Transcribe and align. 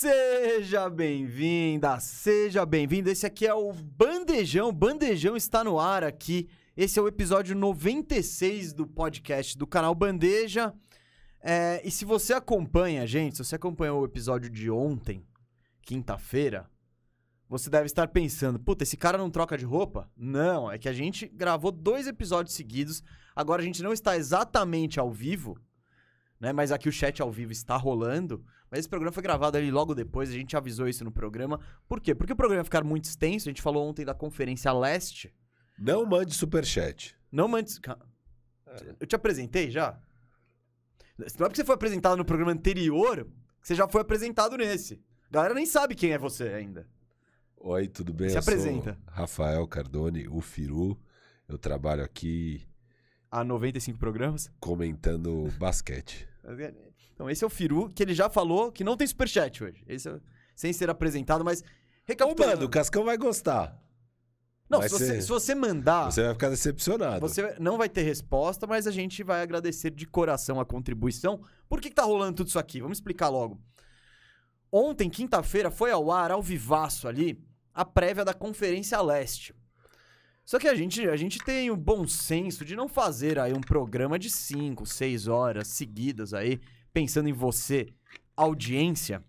Seja 0.00 0.88
bem-vinda, 0.88 2.00
seja 2.00 2.64
bem-vindo. 2.64 3.10
Esse 3.10 3.26
aqui 3.26 3.46
é 3.46 3.52
o 3.52 3.70
Bandejão. 3.70 4.72
Bandejão 4.72 5.36
está 5.36 5.62
no 5.62 5.78
ar 5.78 6.02
aqui. 6.02 6.48
Esse 6.74 6.98
é 6.98 7.02
o 7.02 7.06
episódio 7.06 7.54
96 7.54 8.72
do 8.72 8.86
podcast 8.86 9.58
do 9.58 9.66
canal 9.66 9.94
Bandeja. 9.94 10.72
É, 11.38 11.82
e 11.84 11.90
se 11.90 12.06
você 12.06 12.32
acompanha, 12.32 13.06
gente, 13.06 13.36
se 13.36 13.44
você 13.44 13.56
acompanhou 13.56 14.00
o 14.00 14.06
episódio 14.06 14.48
de 14.48 14.70
ontem, 14.70 15.22
quinta-feira, 15.82 16.66
você 17.46 17.68
deve 17.68 17.84
estar 17.84 18.08
pensando: 18.08 18.58
puta, 18.58 18.84
esse 18.84 18.96
cara 18.96 19.18
não 19.18 19.30
troca 19.30 19.58
de 19.58 19.66
roupa? 19.66 20.10
Não, 20.16 20.72
é 20.72 20.78
que 20.78 20.88
a 20.88 20.94
gente 20.94 21.28
gravou 21.28 21.70
dois 21.70 22.06
episódios 22.06 22.54
seguidos. 22.54 23.02
Agora 23.36 23.60
a 23.60 23.64
gente 23.66 23.82
não 23.82 23.92
está 23.92 24.16
exatamente 24.16 24.98
ao 24.98 25.12
vivo, 25.12 25.60
né? 26.40 26.54
Mas 26.54 26.72
aqui 26.72 26.88
o 26.88 26.92
chat 26.92 27.20
ao 27.20 27.30
vivo 27.30 27.52
está 27.52 27.76
rolando. 27.76 28.42
Mas 28.70 28.80
esse 28.80 28.88
programa 28.88 29.12
foi 29.12 29.22
gravado 29.22 29.56
ali 29.58 29.70
logo 29.70 29.94
depois, 29.94 30.30
a 30.30 30.32
gente 30.32 30.56
avisou 30.56 30.88
isso 30.88 31.04
no 31.04 31.10
programa. 31.10 31.58
Por 31.88 32.00
quê? 32.00 32.14
Porque 32.14 32.32
o 32.32 32.36
programa 32.36 32.60
ia 32.60 32.64
ficar 32.64 32.84
muito 32.84 33.04
extenso, 33.04 33.48
a 33.48 33.50
gente 33.50 33.62
falou 33.62 33.88
ontem 33.88 34.04
da 34.04 34.14
Conferência 34.14 34.72
Leste. 34.72 35.34
Não 35.78 36.06
mande 36.06 36.34
superchat. 36.34 37.16
Não 37.32 37.48
mande. 37.48 37.80
Eu 39.00 39.06
te 39.06 39.16
apresentei 39.16 39.70
já? 39.70 39.98
Não 41.18 41.26
é 41.26 41.48
porque 41.48 41.56
você 41.56 41.64
foi 41.64 41.74
apresentado 41.74 42.16
no 42.16 42.24
programa 42.24 42.52
anterior 42.52 43.24
que 43.60 43.68
você 43.68 43.74
já 43.74 43.88
foi 43.88 44.00
apresentado 44.02 44.56
nesse. 44.56 45.02
A 45.28 45.32
galera 45.34 45.54
nem 45.54 45.66
sabe 45.66 45.94
quem 45.94 46.12
é 46.12 46.18
você 46.18 46.44
ainda. 46.44 46.88
Oi, 47.56 47.88
tudo 47.88 48.12
bem? 48.12 48.30
Se 48.30 48.36
Eu 48.36 48.40
apresenta. 48.40 48.98
Rafael 49.06 49.66
Cardone, 49.66 50.26
o 50.28 50.40
Firu. 50.40 50.98
Eu 51.48 51.58
trabalho 51.58 52.02
aqui 52.04 52.66
Há 53.30 53.44
95 53.44 53.98
programas. 53.98 54.50
comentando 54.60 55.50
basquete. 55.58 56.26
Então, 57.14 57.28
esse 57.28 57.44
é 57.44 57.46
o 57.46 57.50
Firu, 57.50 57.88
que 57.88 58.02
ele 58.02 58.14
já 58.14 58.30
falou 58.30 58.72
que 58.72 58.82
não 58.84 58.96
tem 58.96 59.06
superchat 59.06 59.62
hoje. 59.62 59.84
Esse 59.86 60.08
é- 60.08 60.20
sem 60.56 60.72
ser 60.72 60.88
apresentado, 60.90 61.44
mas. 61.44 61.60
Ô, 61.62 61.64
Recapitulando. 62.06 62.54
mano, 62.56 62.66
o 62.66 62.70
Cascão 62.70 63.04
vai 63.04 63.16
gostar. 63.16 63.78
não, 64.68 64.78
vai 64.80 64.88
se 64.88 64.94
você, 64.94 65.06
ser- 65.06 65.22
se 65.22 65.28
você 65.28 65.54
mandar. 65.54 66.10
Você 66.10 66.22
vai 66.22 66.32
ficar 66.32 66.48
decepcionado. 66.48 67.20
Você 67.20 67.56
não 67.58 67.76
vai 67.76 67.88
ter 67.88 68.02
resposta, 68.02 68.66
mas 68.66 68.86
a 68.86 68.90
gente 68.90 69.22
vai 69.22 69.42
agradecer 69.42 69.90
de 69.90 70.06
coração 70.06 70.60
a 70.60 70.64
contribuição. 70.64 71.40
Por 71.68 71.80
que, 71.80 71.88
que 71.88 71.94
tá 71.94 72.02
rolando 72.04 72.36
tudo 72.36 72.48
isso 72.48 72.58
aqui? 72.58 72.80
Vamos 72.80 72.98
explicar 72.98 73.28
logo. 73.28 73.60
Ontem, 74.72 75.10
quinta-feira, 75.10 75.70
foi 75.70 75.90
ao 75.90 76.10
ar, 76.12 76.30
ao 76.30 76.42
vivaço 76.42 77.08
ali, 77.08 77.42
a 77.74 77.84
prévia 77.84 78.24
da 78.24 78.32
Conferência 78.32 79.00
Leste. 79.00 79.54
Só 80.50 80.58
que 80.58 80.66
a 80.66 80.74
gente, 80.74 81.08
a 81.08 81.14
gente 81.14 81.38
tem 81.38 81.70
o 81.70 81.76
bom 81.76 82.08
senso 82.08 82.64
de 82.64 82.74
não 82.74 82.88
fazer 82.88 83.38
aí 83.38 83.52
um 83.52 83.60
programa 83.60 84.18
de 84.18 84.28
5, 84.28 84.84
6 84.84 85.28
horas 85.28 85.68
seguidas 85.68 86.34
aí, 86.34 86.58
pensando 86.92 87.28
em 87.28 87.32
você, 87.32 87.86
audiência. 88.36 89.24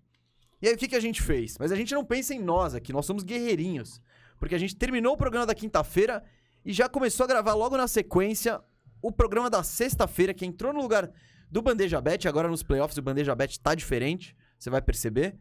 E 0.59 0.67
aí, 0.67 0.73
o 0.73 0.77
que, 0.79 0.87
que 0.87 0.95
a 0.95 0.99
gente 0.99 1.21
fez? 1.21 1.59
Mas 1.59 1.71
a 1.71 1.75
gente 1.75 1.93
não 1.93 2.03
pensa 2.03 2.33
em 2.33 2.41
nós 2.41 2.73
aqui, 2.73 2.91
nós 2.91 3.05
somos 3.05 3.21
guerreirinhos. 3.21 4.01
Porque 4.39 4.55
a 4.55 4.57
gente 4.57 4.75
terminou 4.75 5.13
o 5.13 5.17
programa 5.17 5.45
da 5.45 5.53
quinta-feira 5.53 6.23
e 6.65 6.73
já 6.73 6.89
começou 6.89 7.25
a 7.25 7.27
gravar 7.27 7.53
logo 7.53 7.77
na 7.77 7.87
sequência 7.87 8.59
o 8.99 9.11
programa 9.11 9.47
da 9.47 9.61
sexta-feira, 9.61 10.33
que 10.33 10.43
entrou 10.43 10.73
no 10.73 10.81
lugar 10.81 11.11
do 11.51 11.61
Bandeja 11.61 12.01
Bet. 12.01 12.27
Agora 12.27 12.47
nos 12.47 12.63
playoffs 12.63 12.97
o 12.97 13.01
Bandeja 13.03 13.35
Bet 13.35 13.59
tá 13.59 13.75
diferente, 13.75 14.35
você 14.57 14.71
vai 14.71 14.81
perceber. 14.81 15.37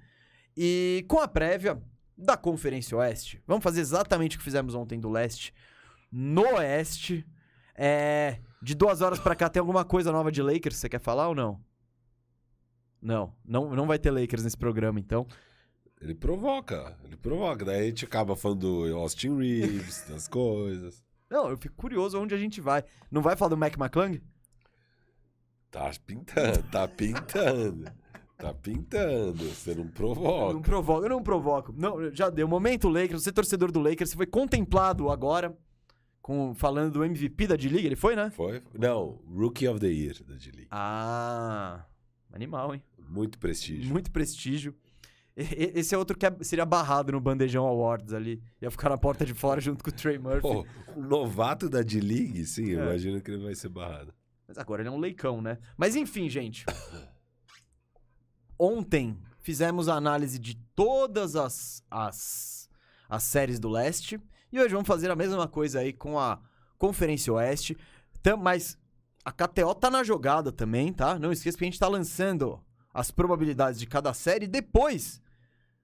E 0.55 1.07
com 1.09 1.21
a 1.21 1.27
prévia 1.27 1.81
da 2.21 2.37
Conferência 2.37 2.97
Oeste, 2.97 3.43
vamos 3.47 3.65
fazer 3.65 3.81
exatamente 3.81 4.37
o 4.37 4.39
que 4.39 4.45
fizemos 4.45 4.75
ontem 4.75 5.01
do 5.01 5.11
Leste 5.11 5.53
no 6.11 6.43
Oeste. 6.57 7.27
É, 7.75 8.41
de 8.61 8.75
duas 8.75 9.01
horas 9.01 9.19
pra 9.19 9.35
cá 9.35 9.49
tem 9.49 9.61
alguma 9.61 9.85
coisa 9.85 10.13
nova 10.13 10.31
de 10.31 10.43
Lakers 10.43 10.77
que 10.77 10.81
você 10.81 10.89
quer 10.89 11.01
falar 11.01 11.29
ou 11.29 11.35
não? 11.35 11.61
Não, 13.01 13.35
não, 13.45 13.75
não 13.75 13.87
vai 13.87 13.99
ter 13.99 14.11
Lakers 14.11 14.45
nesse 14.45 14.57
programa, 14.57 15.01
então. 15.01 15.27
Ele 16.01 16.15
provoca, 16.15 16.97
ele 17.05 17.17
provoca. 17.17 17.65
Daí 17.65 17.81
a 17.81 17.87
gente 17.87 18.05
acaba 18.05 18.37
falando 18.37 18.87
do 18.87 18.97
Austin 18.97 19.37
Reeves, 19.37 20.05
das 20.09 20.29
coisas. 20.29 21.03
Não, 21.31 21.49
eu 21.49 21.57
fico 21.57 21.75
curioso 21.77 22.21
onde 22.21 22.35
a 22.35 22.39
gente 22.39 22.61
vai. 22.61 22.85
Não 23.11 23.23
vai 23.23 23.37
falar 23.37 23.51
do 23.51 23.57
Mac 23.57 23.75
McClung? 23.77 24.21
Tá 25.71 25.91
pintando, 26.05 26.63
tá 26.65 26.89
pintando. 26.89 27.91
Tá 28.41 28.55
pintando. 28.55 29.45
Você 29.45 29.75
não 29.75 29.85
Eu 29.85 29.91
provoca. 29.91 30.55
não 30.55 30.63
provoco, 30.63 31.03
eu 31.05 31.09
não 31.09 31.23
provoco. 31.23 31.75
Não, 31.77 32.11
já 32.15 32.31
deu. 32.31 32.49
Momento 32.49 32.89
Lakers, 32.89 33.23
você 33.23 33.31
é 33.31 33.33
torcedor 33.33 33.71
do 33.71 33.81
Lakers, 33.81 34.11
você 34.11 34.17
foi 34.17 34.27
contemplado 34.27 35.11
agora 35.11 35.57
com 36.23 36.55
falando 36.55 36.93
do 36.95 37.05
MVP 37.05 37.47
da 37.47 37.57
D-League, 37.57 37.87
ele 37.87 37.97
foi, 37.97 38.15
né? 38.17 38.31
Foi? 38.31 38.63
Não, 38.79 39.21
Rookie 39.35 39.67
of 39.69 39.81
the 39.81 39.89
Year 39.89 40.15
da 40.25 40.35
D-League. 40.37 40.69
Ah, 40.71 41.85
animal, 42.33 42.75
hein? 42.75 42.83
Muito 43.09 43.39
prestígio. 43.39 43.91
Muito 43.91 44.11
prestígio. 44.11 44.75
Esse 45.37 45.95
é 45.95 45.99
outro 45.99 46.17
que 46.19 46.27
é- 46.27 46.37
seria 46.43 46.67
barrado 46.67 47.13
no 47.13 47.21
Bandejão 47.21 47.67
Awards 47.67 48.13
ali. 48.13 48.43
Ia 48.61 48.71
ficar 48.71 48.91
na 48.91 48.99
porta 48.99 49.25
de 49.25 49.33
fora 49.33 49.61
junto 49.61 49.83
com 49.83 49.89
o 49.91 49.93
Trey 49.93 50.19
Murphy. 50.19 50.41
Pô, 50.43 50.67
um 50.97 51.03
novato 51.03 51.69
da 51.69 51.83
D-League, 51.83 52.45
sim, 52.45 52.67
eu 52.71 52.81
É. 52.81 52.85
imagino 52.85 53.21
que 53.21 53.31
ele 53.31 53.43
vai 53.43 53.55
ser 53.55 53.69
barrado. 53.71 54.13
Mas 54.47 54.59
agora 54.59 54.83
ele 54.83 54.89
é 54.89 54.93
um 54.93 54.99
leicão, 54.99 55.41
né? 55.41 55.59
Mas 55.79 55.97
enfim, 55.97 56.29
gente. 56.29 56.65
Ontem 58.63 59.19
fizemos 59.39 59.89
a 59.89 59.95
análise 59.95 60.39
de 60.39 60.55
todas 60.77 61.35
as, 61.35 61.83
as, 61.91 62.69
as 63.09 63.23
séries 63.23 63.59
do 63.59 63.71
leste. 63.71 64.21
E 64.53 64.61
hoje 64.61 64.75
vamos 64.75 64.87
fazer 64.87 65.11
a 65.11 65.17
mesma 65.17 65.49
coisa 65.49 65.81
aí 65.81 65.95
com 65.95 66.19
a 66.19 66.39
Conferência 66.77 67.33
Oeste. 67.33 67.75
Tam- 68.23 68.37
mas 68.37 68.77
a 69.25 69.33
KTO 69.33 69.75
tá 69.75 69.91
na 69.91 70.05
jogada 70.05 70.53
também, 70.53 70.93
tá? 70.93 71.19
Não 71.19 71.33
esqueça 71.33 71.57
que 71.57 71.65
a 71.65 71.69
gente 71.69 71.79
tá 71.79 71.89
lançando 71.89 72.61
as 72.93 73.11
probabilidades 73.11 73.81
de 73.81 73.87
cada 73.87 74.13
série. 74.13 74.47
Depois 74.47 75.23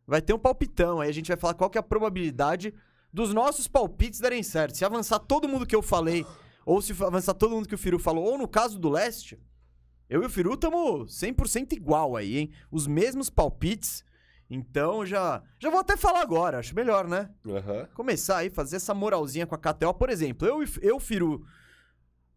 vai 0.06 0.20
ter 0.20 0.34
um 0.34 0.38
palpitão. 0.38 1.00
Aí 1.00 1.08
a 1.08 1.14
gente 1.14 1.28
vai 1.28 1.36
falar 1.38 1.54
qual 1.54 1.70
que 1.70 1.78
é 1.78 1.80
a 1.80 1.82
probabilidade 1.82 2.74
dos 3.10 3.32
nossos 3.32 3.66
palpites 3.66 4.20
darem 4.20 4.42
certo. 4.42 4.76
Se 4.76 4.84
avançar 4.84 5.18
todo 5.20 5.48
mundo 5.48 5.64
que 5.64 5.74
eu 5.74 5.80
falei, 5.80 6.26
ou 6.66 6.82
se 6.82 6.92
avançar 7.02 7.32
todo 7.32 7.52
mundo 7.52 7.66
que 7.68 7.74
o 7.74 7.78
Firu 7.78 7.98
falou, 7.98 8.24
ou 8.24 8.36
no 8.36 8.46
caso 8.46 8.78
do 8.78 8.90
leste, 8.90 9.38
eu 10.08 10.22
e 10.22 10.26
o 10.26 10.30
Firu 10.30 10.54
estamos 10.54 11.12
100% 11.12 11.72
igual 11.72 12.16
aí, 12.16 12.38
hein? 12.38 12.50
Os 12.70 12.86
mesmos 12.86 13.28
palpites. 13.28 14.04
Então 14.48 15.04
já 15.04 15.42
já 15.58 15.70
vou 15.70 15.80
até 15.80 15.96
falar 15.96 16.20
agora, 16.20 16.58
acho 16.58 16.74
melhor, 16.74 17.08
né? 17.08 17.28
Aham. 17.46 17.88
Começar 17.94 18.38
aí, 18.38 18.50
fazer 18.50 18.76
essa 18.76 18.94
moralzinha 18.94 19.46
com 19.46 19.54
a 19.54 19.58
KTO. 19.58 19.92
Por 19.94 20.08
exemplo, 20.08 20.46
eu 20.46 20.62
e 20.62 20.68
eu, 20.80 21.00
Firu, 21.00 21.44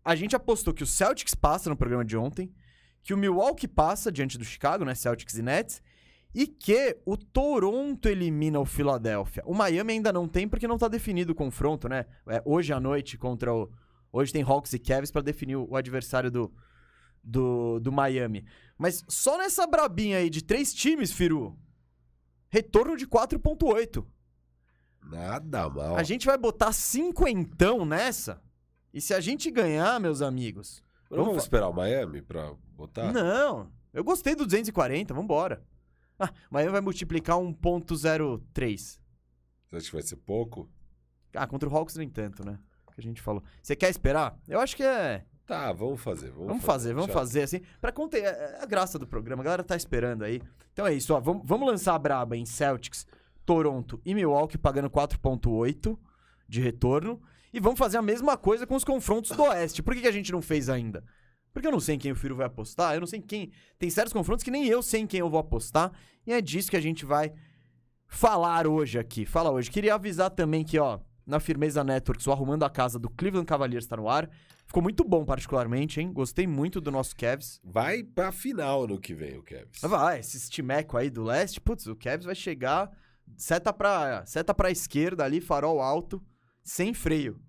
a 0.04 0.16
gente 0.16 0.36
apostou 0.36 0.74
que 0.74 0.84
o 0.84 0.88
Celtics 0.88 1.36
passa 1.36 1.70
no 1.70 1.78
programa 1.78 2.04
de 2.04 2.18
ontem, 2.18 2.52
que 3.04 3.14
o 3.14 3.18
Milwaukee 3.18 3.68
passa 3.68 4.12
diante 4.12 4.38
do 4.38 4.44
Chicago, 4.44 4.84
né? 4.84 4.96
Celtics 4.96 5.38
e 5.38 5.44
Nets. 5.44 5.82
E 6.34 6.46
que 6.46 6.98
o 7.06 7.18
Toronto 7.18 8.08
elimina 8.08 8.60
o 8.60 8.66
Philadelphia. 8.66 9.42
O 9.48 9.54
Miami 9.54 9.94
ainda 9.94 10.14
não 10.14 10.28
tem 10.28 10.48
porque 10.48 10.68
não 10.68 10.78
tá 10.78 10.88
definido 10.88 11.32
o 11.32 11.36
confronto, 11.36 11.90
né? 11.90 12.06
É, 12.28 12.42
hoje 12.46 12.72
à 12.72 12.80
noite 12.80 13.18
contra 13.18 13.54
o. 13.54 13.70
Hoje 14.12 14.32
tem 14.32 14.44
Hawks 14.44 14.74
e 14.74 14.80
Cavs 14.80 15.12
pra 15.12 15.22
definir 15.22 15.56
o 15.56 15.76
adversário 15.76 16.30
do, 16.32 16.52
do, 17.24 17.80
do 17.80 17.92
Miami. 17.92 18.46
Mas 18.78 19.04
só 19.08 19.38
nessa 19.38 19.68
brabinha 19.68 20.18
aí 20.18 20.30
de 20.30 20.44
três 20.44 20.74
times, 20.74 21.12
Firu. 21.12 21.58
Retorno 22.50 22.98
de 22.98 23.08
4,8. 23.08 24.06
Nada 25.04 25.70
mal. 25.70 25.96
A 25.96 26.04
gente 26.04 26.26
vai 26.26 26.38
botar 26.38 26.72
cinquentão 26.72 27.86
nessa. 27.86 28.42
E 28.94 29.00
se 29.00 29.14
a 29.14 29.20
gente 29.20 29.52
ganhar, 29.52 30.00
meus 30.00 30.22
amigos. 30.22 30.84
Vamos 31.10 31.26
vamos 31.26 31.44
esperar 31.44 31.70
o 31.70 31.74
Miami 31.74 32.22
pra 32.22 32.54
botar? 32.76 33.12
Não, 33.12 33.72
eu 33.94 34.04
gostei 34.04 34.36
do 34.36 34.46
240, 34.46 35.14
vambora. 35.14 35.64
Ah, 36.20 36.32
Miami 36.50 36.72
vai 36.72 36.82
multiplicar 36.82 37.38
1.03. 37.38 38.78
Você 38.78 39.00
acha 39.76 39.86
que 39.86 39.94
vai 39.94 40.02
ser 40.02 40.18
pouco? 40.18 40.70
Ah, 41.34 41.48
contra 41.48 41.70
o 41.70 41.76
Hawks 41.76 41.96
nem 41.96 42.10
tanto, 42.10 42.46
né? 42.46 42.60
Que 42.94 43.00
a 43.00 43.04
gente 43.04 43.22
falou. 43.22 43.44
Você 43.62 43.76
quer 43.76 43.90
esperar? 43.90 44.38
Eu 44.48 44.60
acho 44.60 44.76
que 44.76 44.84
é. 44.84 45.26
Tá, 45.50 45.74
vamos 45.74 46.00
fazer. 46.00 46.30
Vamos, 46.30 46.48
Vamos 46.48 46.64
fazer, 46.64 46.94
vamos 46.94 47.08
Já- 47.08 47.14
fazer 47.14 47.42
assim. 47.42 47.62
Pra 47.82 47.92
conter. 47.92 48.24
A 48.62 48.68
graça 48.68 49.00
do 49.00 49.08
programa, 49.08 49.42
a 49.42 49.46
galera 49.46 49.64
tá 49.64 49.76
esperando 49.76 50.24
aí. 50.24 50.40
Então 50.72 50.86
é 50.86 50.94
isso, 50.94 51.12
ó. 51.12 51.20
Vamos, 51.20 51.42
vamos 51.44 51.68
lançar 51.68 51.96
a 51.96 52.00
braba 52.00 52.38
em 52.38 52.46
Celtics, 52.46 53.08
Toronto 53.48 54.00
e 54.06 54.14
Milwaukee 54.14 54.60
pagando 54.60 54.92
4,8 54.92 55.98
de 56.48 56.62
retorno. 56.62 57.20
E 57.52 57.60
vamos 57.60 57.80
fazer 57.80 57.98
a 57.98 58.02
mesma 58.04 58.38
coisa 58.38 58.68
com 58.68 58.76
os 58.76 58.84
confrontos 58.84 59.32
do 59.32 59.42
Oeste. 59.42 59.82
Por 59.82 59.96
que, 59.96 60.02
que 60.02 60.08
a 60.08 60.12
gente 60.12 60.32
não 60.32 60.40
fez 60.40 60.70
ainda? 60.70 61.04
Porque 61.52 61.68
eu 61.68 61.72
não 61.72 61.80
sei 61.80 61.96
em 61.96 61.98
quem 61.98 62.12
o 62.12 62.16
Firo 62.16 62.36
vai 62.36 62.46
apostar, 62.46 62.94
eu 62.94 63.00
não 63.00 63.08
sei 63.08 63.18
em 63.18 63.24
quem. 63.24 63.52
Tem 63.80 63.90
certos 63.90 64.14
confrontos 64.14 64.44
que 64.44 64.52
nem 64.52 64.68
eu 64.68 64.84
sei 64.84 65.02
em 65.02 65.08
quem 65.08 65.20
eu 65.20 65.32
vou 65.32 65.40
apostar. 65.40 65.92
E 66.28 66.32
é 66.32 66.40
disso 66.42 66.70
que 66.70 66.78
a 66.78 66.82
gente 66.82 67.06
vai 67.06 67.34
falar 68.08 68.68
hoje 68.68 69.00
aqui. 69.00 69.26
Fala 69.26 69.50
hoje. 69.50 69.72
Queria 69.72 69.96
avisar 69.96 70.30
também 70.30 70.64
que, 70.64 70.78
ó, 70.78 71.00
na 71.26 71.40
Firmeza 71.40 71.84
Networks, 71.84 72.28
o 72.28 72.32
Arrumando 72.32 72.64
a 72.66 72.70
Casa 72.70 73.00
do 73.00 73.10
Cleveland 73.10 73.48
Cavaliers 73.48 73.88
tá 73.88 73.98
no 73.98 74.08
ar. 74.08 74.30
Ficou 74.70 74.84
muito 74.84 75.04
bom, 75.04 75.26
particularmente, 75.26 76.00
hein? 76.00 76.14
Gostei 76.14 76.46
muito 76.46 76.80
do 76.80 76.92
nosso 76.92 77.16
Cavs. 77.16 77.60
Vai 77.64 78.04
pra 78.04 78.32
final 78.32 78.86
no 78.86 79.00
que 79.00 79.16
vem 79.16 79.36
o 79.36 79.42
Kevs. 79.42 79.80
Mas 79.82 79.90
vai, 79.90 80.20
esse 80.20 80.38
estimeco 80.38 80.96
aí 80.96 81.10
do 81.10 81.24
leste, 81.24 81.60
putz, 81.60 81.88
o 81.88 81.96
Cavs 81.96 82.24
vai 82.24 82.36
chegar, 82.36 82.88
seta 83.36 83.74
pra, 83.74 84.24
seta 84.28 84.54
pra 84.54 84.70
esquerda 84.70 85.26
ali, 85.26 85.42
farol 85.42 85.82
alto, 85.82 86.24
sem 86.64 86.94
freio. 86.94 87.42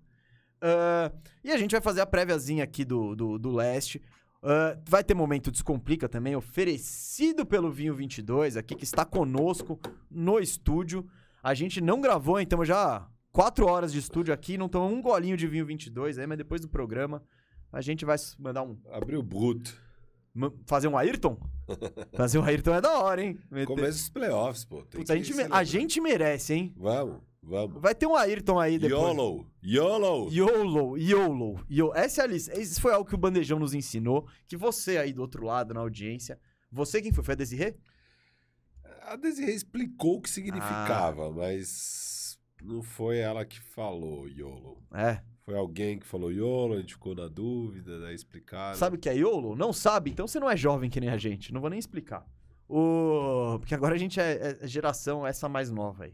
Ah, 0.59 1.11
e 1.43 1.51
a 1.51 1.57
gente 1.57 1.73
vai 1.73 1.81
fazer 1.81 2.01
a 2.01 2.07
préviazinha 2.07 2.63
aqui 2.63 2.83
do, 2.83 3.15
do, 3.15 3.37
do 3.37 3.51
leste. 3.51 4.01
Ah, 4.41 4.75
vai 4.89 5.03
ter 5.03 5.13
momento 5.13 5.51
Descomplica 5.51 6.09
também, 6.09 6.35
oferecido 6.35 7.45
pelo 7.45 7.71
Vinho 7.71 7.93
22 7.93 8.57
aqui, 8.57 8.73
que 8.73 8.83
está 8.83 9.05
conosco 9.05 9.79
no 10.09 10.39
estúdio. 10.39 11.07
A 11.43 11.53
gente 11.53 11.81
não 11.81 12.01
gravou, 12.01 12.41
então 12.41 12.65
já 12.65 13.07
quatro 13.31 13.65
horas 13.67 13.91
de 13.91 13.99
estúdio 13.99 14.33
aqui, 14.33 14.57
não 14.57 14.67
tomamos 14.69 14.97
um 14.97 15.01
golinho 15.01 15.37
de 15.37 15.47
Vinho 15.47 15.65
22 15.65 16.17
aí, 16.17 16.27
mas 16.27 16.37
depois 16.37 16.61
do 16.61 16.67
programa 16.69 17.23
a 17.71 17.81
gente 17.81 18.03
vai 18.05 18.17
mandar 18.37 18.63
um... 18.63 18.77
Abriu 18.91 19.19
o 19.19 19.23
bruto. 19.23 19.75
Fazer 20.65 20.87
um 20.87 20.97
Ayrton? 20.97 21.37
Fazer 22.15 22.37
um 22.39 22.43
Ayrton 22.43 22.73
é 22.75 22.81
da 22.81 22.99
hora, 22.99 23.21
hein? 23.23 23.37
Meter- 23.49 23.67
Começo 23.67 23.97
dos 23.99 24.09
playoffs, 24.09 24.63
pô. 24.65 24.83
Que 24.83 25.11
a, 25.11 25.15
gente, 25.15 25.33
me- 25.33 25.47
a 25.49 25.63
gente 25.63 25.99
merece, 26.01 26.53
hein? 26.53 26.73
Vamos, 26.77 27.21
vamos. 27.43 27.81
Vai 27.81 27.93
ter 27.95 28.05
um 28.07 28.15
Ayrton 28.15 28.57
aí 28.59 28.77
depois. 28.79 29.01
YOLO, 29.01 29.45
YOLO. 29.63 30.29
YOLO, 30.31 30.97
YOLO, 30.97 31.65
YOLO. 31.69 31.95
Essa 31.95 32.21
é 32.21 32.23
a 32.23 32.27
lista. 32.27 32.57
Isso 32.59 32.79
foi 32.81 32.93
algo 32.93 33.07
que 33.07 33.15
o 33.15 33.17
Bandejão 33.17 33.59
nos 33.59 33.73
ensinou. 33.73 34.25
Que 34.47 34.55
você 34.55 34.97
aí 34.97 35.11
do 35.13 35.21
outro 35.21 35.45
lado, 35.45 35.73
na 35.73 35.81
audiência. 35.81 36.39
Você 36.71 37.01
quem 37.01 37.11
foi? 37.11 37.23
Foi 37.25 37.33
a 37.33 37.37
Desirê? 37.37 37.75
A 39.03 39.15
Desirê 39.17 39.53
explicou 39.53 40.17
o 40.17 40.21
que 40.21 40.29
Ah. 40.29 40.33
significava, 40.33 41.29
mas 41.31 42.20
não 42.63 42.81
foi 42.81 43.17
ela 43.19 43.45
que 43.45 43.59
falou 43.59 44.27
YOLO. 44.27 44.77
É. 44.93 45.19
Foi 45.43 45.55
alguém 45.55 45.97
que 45.99 46.05
falou 46.05 46.31
YOLO, 46.31 46.75
a 46.75 46.79
gente 46.79 46.93
ficou 46.93 47.15
na 47.15 47.27
dúvida, 47.27 47.99
daí 47.99 48.15
explicaram. 48.15 48.77
Sabe 48.77 48.95
o 48.95 48.99
que 48.99 49.09
é 49.09 49.15
YOLO? 49.15 49.55
Não 49.55 49.73
sabe? 49.73 50.11
Então 50.11 50.27
você 50.27 50.39
não 50.39 50.49
é 50.49 50.55
jovem 50.55 50.89
que 50.89 50.99
nem 50.99 51.09
a 51.09 51.17
gente. 51.17 51.53
Não 51.53 51.59
vou 51.59 51.69
nem 51.69 51.79
explicar. 51.79 52.25
O... 52.69 53.57
Porque 53.59 53.75
agora 53.75 53.95
a 53.95 53.97
gente 53.97 54.19
é, 54.19 54.57
é 54.61 54.67
geração 54.67 55.25
essa 55.25 55.49
mais 55.49 55.69
nova 55.69 56.05
aí. 56.05 56.13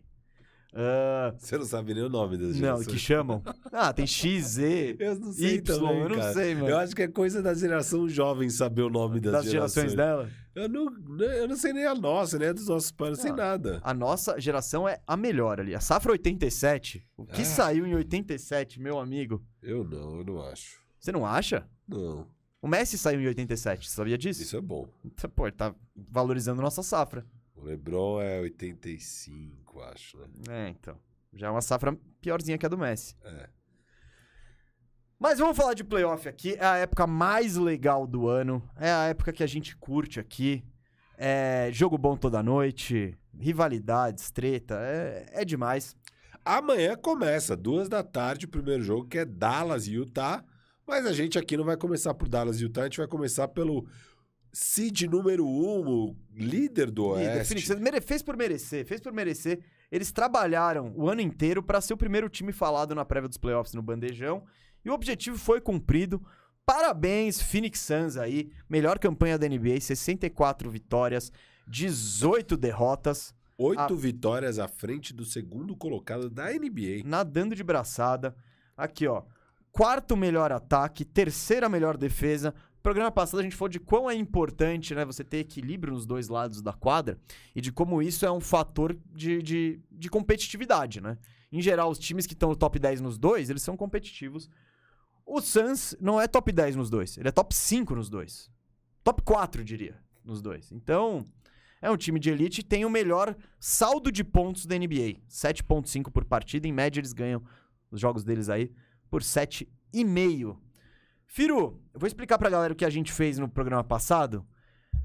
Ah, 0.73 1.33
Você 1.37 1.57
não 1.57 1.65
sabe 1.65 1.93
nem 1.93 2.03
o 2.03 2.09
nome 2.09 2.37
das 2.37 2.49
não, 2.49 2.53
gerações. 2.55 2.87
que 2.87 2.99
chamam. 2.99 3.41
Ah, 3.71 3.93
tem 3.93 4.07
X, 4.07 4.45
Z, 4.45 4.95
Eu 4.99 5.19
não 5.19 5.31
sei 5.31 5.55
Y, 5.55 5.61
também, 5.61 5.99
eu 5.99 6.09
não 6.09 6.17
cara. 6.17 6.33
sei, 6.33 6.55
mano. 6.55 6.69
Eu 6.69 6.77
acho 6.77 6.95
que 6.95 7.01
é 7.03 7.07
coisa 7.07 7.41
da 7.41 7.53
geração 7.53 8.07
jovem 8.09 8.49
saber 8.49 8.81
o 8.81 8.89
nome 8.89 9.19
das, 9.19 9.33
das 9.33 9.45
gerações 9.45 9.93
dela. 9.93 10.29
Eu 10.57 10.69
não, 10.69 11.19
eu 11.23 11.47
não 11.47 11.55
sei 11.55 11.71
nem 11.73 11.85
a 11.85 11.93
nossa, 11.93 12.39
nem 12.39 12.47
a 12.49 12.53
dos 12.53 12.67
nossos 12.67 12.91
pais, 12.91 13.17
não 13.17 13.21
sei 13.23 13.31
Ah. 13.31 13.35
nada. 13.35 13.79
A 13.83 13.93
nossa 13.93 14.39
geração 14.41 14.87
é 14.87 14.99
a 15.05 15.15
melhor 15.15 15.59
ali. 15.59 15.75
A 15.75 15.79
safra 15.79 16.11
87, 16.11 17.05
o 17.15 17.25
que 17.25 17.41
Ah. 17.41 17.45
saiu 17.45 17.85
em 17.85 17.93
87, 17.93 18.79
meu 18.81 18.97
amigo. 18.99 19.45
Eu 19.61 19.83
não, 19.83 20.17
eu 20.17 20.23
não 20.25 20.41
acho. 20.41 20.81
Você 20.99 21.11
não 21.11 21.25
acha? 21.25 21.67
Não, 21.87 22.27
O 22.59 22.67
Messi 22.67 22.97
saiu 22.97 23.21
em 23.21 23.27
87, 23.27 23.87
você 23.87 23.95
sabia 23.95 24.17
disso? 24.17 24.41
isso 24.41 24.57
é 24.57 24.61
bom. 24.61 24.89
Então, 25.05 25.29
Pô, 25.29 25.45
ele 25.47 25.55
tá 25.55 25.75
valorizando 25.95 26.59
nossa 26.61 26.81
safra. 26.81 27.23
O 27.55 27.61
LeBron 27.63 28.19
é 28.19 28.39
85, 28.39 29.79
acho, 29.81 30.17
né? 30.17 30.27
É, 30.49 30.69
então. 30.69 30.97
Já 31.33 31.47
é 31.47 31.49
uma 31.51 31.61
safra 31.61 31.95
piorzinha 32.19 32.57
que 32.57 32.65
a 32.65 32.69
do 32.69 32.77
Messi. 32.77 33.15
É. 33.23 33.49
Mas 35.19 35.39
vamos 35.39 35.57
falar 35.57 35.73
de 35.73 35.83
playoff 35.83 36.27
aqui. 36.29 36.53
É 36.59 36.65
a 36.65 36.77
época 36.77 37.07
mais 37.07 37.55
legal 37.55 38.05
do 38.05 38.27
ano. 38.27 38.61
É 38.75 38.91
a 38.91 39.03
época 39.05 39.33
que 39.33 39.43
a 39.43 39.47
gente 39.47 39.75
curte 39.75 40.19
aqui. 40.19 40.63
É 41.17 41.69
jogo 41.73 41.97
bom 41.97 42.15
toda 42.15 42.43
noite. 42.43 43.17
Rivalidades, 43.39 44.29
treta. 44.29 44.75
É, 44.79 45.25
é 45.31 45.45
demais. 45.45 45.95
Amanhã 46.45 46.95
começa, 46.95 47.57
duas 47.57 47.89
da 47.89 48.03
tarde, 48.03 48.45
o 48.45 48.49
primeiro 48.49 48.81
jogo, 48.83 49.07
que 49.07 49.17
é 49.17 49.25
Dallas 49.25 49.87
e 49.87 49.93
Utah. 49.93 50.43
Mas 50.87 51.05
a 51.05 51.11
gente 51.11 51.37
aqui 51.37 51.57
não 51.57 51.65
vai 51.65 51.75
começar 51.75 52.13
por 52.13 52.29
Dallas 52.29 52.61
e 52.61 52.63
Utah, 52.63 52.81
a 52.81 52.85
gente 52.85 52.99
vai 52.99 53.07
começar 53.07 53.47
pelo 53.49 53.85
seed 54.53 55.01
número 55.03 55.45
um, 55.45 55.85
o 55.87 56.15
líder 56.33 56.89
do 56.89 57.15
Líder, 57.17 57.37
Oeste. 57.37 57.75
Mere- 57.81 57.99
fez 57.99 58.23
por 58.23 58.37
merecer, 58.37 58.85
fez 58.85 59.01
por 59.01 59.11
merecer. 59.11 59.59
Eles 59.91 60.11
trabalharam 60.11 60.93
o 60.95 61.09
ano 61.09 61.19
inteiro 61.21 61.61
pra 61.61 61.81
ser 61.81 61.93
o 61.93 61.97
primeiro 61.97 62.29
time 62.29 62.53
falado 62.53 62.95
na 62.95 63.03
prévia 63.03 63.27
dos 63.27 63.37
playoffs 63.37 63.73
no 63.73 63.81
Bandejão. 63.81 64.43
E 64.83 64.89
o 64.89 64.93
objetivo 64.93 65.37
foi 65.37 65.59
cumprido. 65.61 66.21
Parabéns, 66.65 67.41
Phoenix 67.41 67.79
Suns 67.79 68.17
aí. 68.17 68.51
Melhor 68.69 68.99
campanha 68.99 69.37
da 69.37 69.47
NBA, 69.47 69.79
64 69.79 70.69
vitórias, 70.69 71.31
18 71.67 72.57
derrotas, 72.57 73.33
Oito 73.57 73.79
a- 73.79 73.87
vitórias 73.97 74.59
à 74.59 74.67
frente 74.67 75.13
do 75.13 75.25
segundo 75.25 75.75
colocado 75.75 76.29
da 76.29 76.51
NBA. 76.53 77.03
nadando 77.05 77.55
de 77.55 77.63
braçada. 77.63 78.35
Aqui, 78.75 79.07
ó. 79.07 79.23
Quarto 79.71 80.15
melhor 80.17 80.51
ataque, 80.51 81.05
terceira 81.05 81.69
melhor 81.69 81.97
defesa. 81.97 82.53
Programa 82.83 83.11
passado 83.11 83.39
a 83.39 83.43
gente 83.43 83.55
falou 83.55 83.69
de 83.69 83.79
quão 83.79 84.09
é 84.09 84.15
importante, 84.15 84.95
né, 84.95 85.03
você 85.03 85.23
ter 85.23 85.37
equilíbrio 85.39 85.93
nos 85.93 86.05
dois 86.05 86.29
lados 86.29 86.61
da 86.61 86.71
quadra 86.71 87.17
e 87.55 87.59
de 87.61 87.71
como 87.71 88.01
isso 88.01 88.25
é 88.25 88.31
um 88.31 88.39
fator 88.39 88.97
de, 89.13 89.41
de, 89.41 89.79
de 89.91 90.09
competitividade, 90.09 91.01
né? 91.01 91.17
Em 91.51 91.61
geral, 91.61 91.89
os 91.89 91.99
times 91.99 92.25
que 92.25 92.33
estão 92.33 92.49
no 92.49 92.55
top 92.55 92.77
10 92.79 93.01
nos 93.01 93.17
dois, 93.17 93.49
eles 93.49 93.61
são 93.61 93.75
competitivos. 93.77 94.49
O 95.29 95.41
Suns 95.41 95.93
não 95.99 96.21
é 96.21 96.25
top 96.25 96.53
10 96.53 96.77
nos 96.77 96.89
dois, 96.89 97.17
ele 97.17 97.27
é 97.27 97.31
top 97.33 97.53
5 97.53 97.93
nos 97.93 98.09
dois. 98.09 98.49
Top 99.03 99.21
4, 99.21 99.61
diria, 99.61 100.01
nos 100.23 100.41
dois. 100.41 100.71
Então, 100.71 101.27
é 101.81 101.91
um 101.91 101.97
time 101.97 102.17
de 102.17 102.29
elite 102.29 102.63
tem 102.63 102.85
o 102.85 102.89
melhor 102.89 103.35
saldo 103.59 104.09
de 104.09 104.23
pontos 104.23 104.65
da 104.65 104.77
NBA. 104.77 105.19
7.5 105.29 106.11
por 106.11 106.23
partida, 106.23 106.65
em 106.65 106.71
média 106.71 107.01
eles 107.01 107.11
ganham 107.11 107.43
os 107.91 107.99
jogos 107.99 108.23
deles 108.23 108.47
aí 108.47 108.71
por 109.09 109.21
7,5. 109.21 110.57
Firu, 111.25 111.77
eu 111.93 111.99
vou 111.99 112.07
explicar 112.07 112.37
pra 112.37 112.49
galera 112.49 112.71
o 112.71 112.75
que 112.75 112.85
a 112.85 112.89
gente 112.89 113.11
fez 113.11 113.37
no 113.37 113.49
programa 113.49 113.83
passado. 113.83 114.47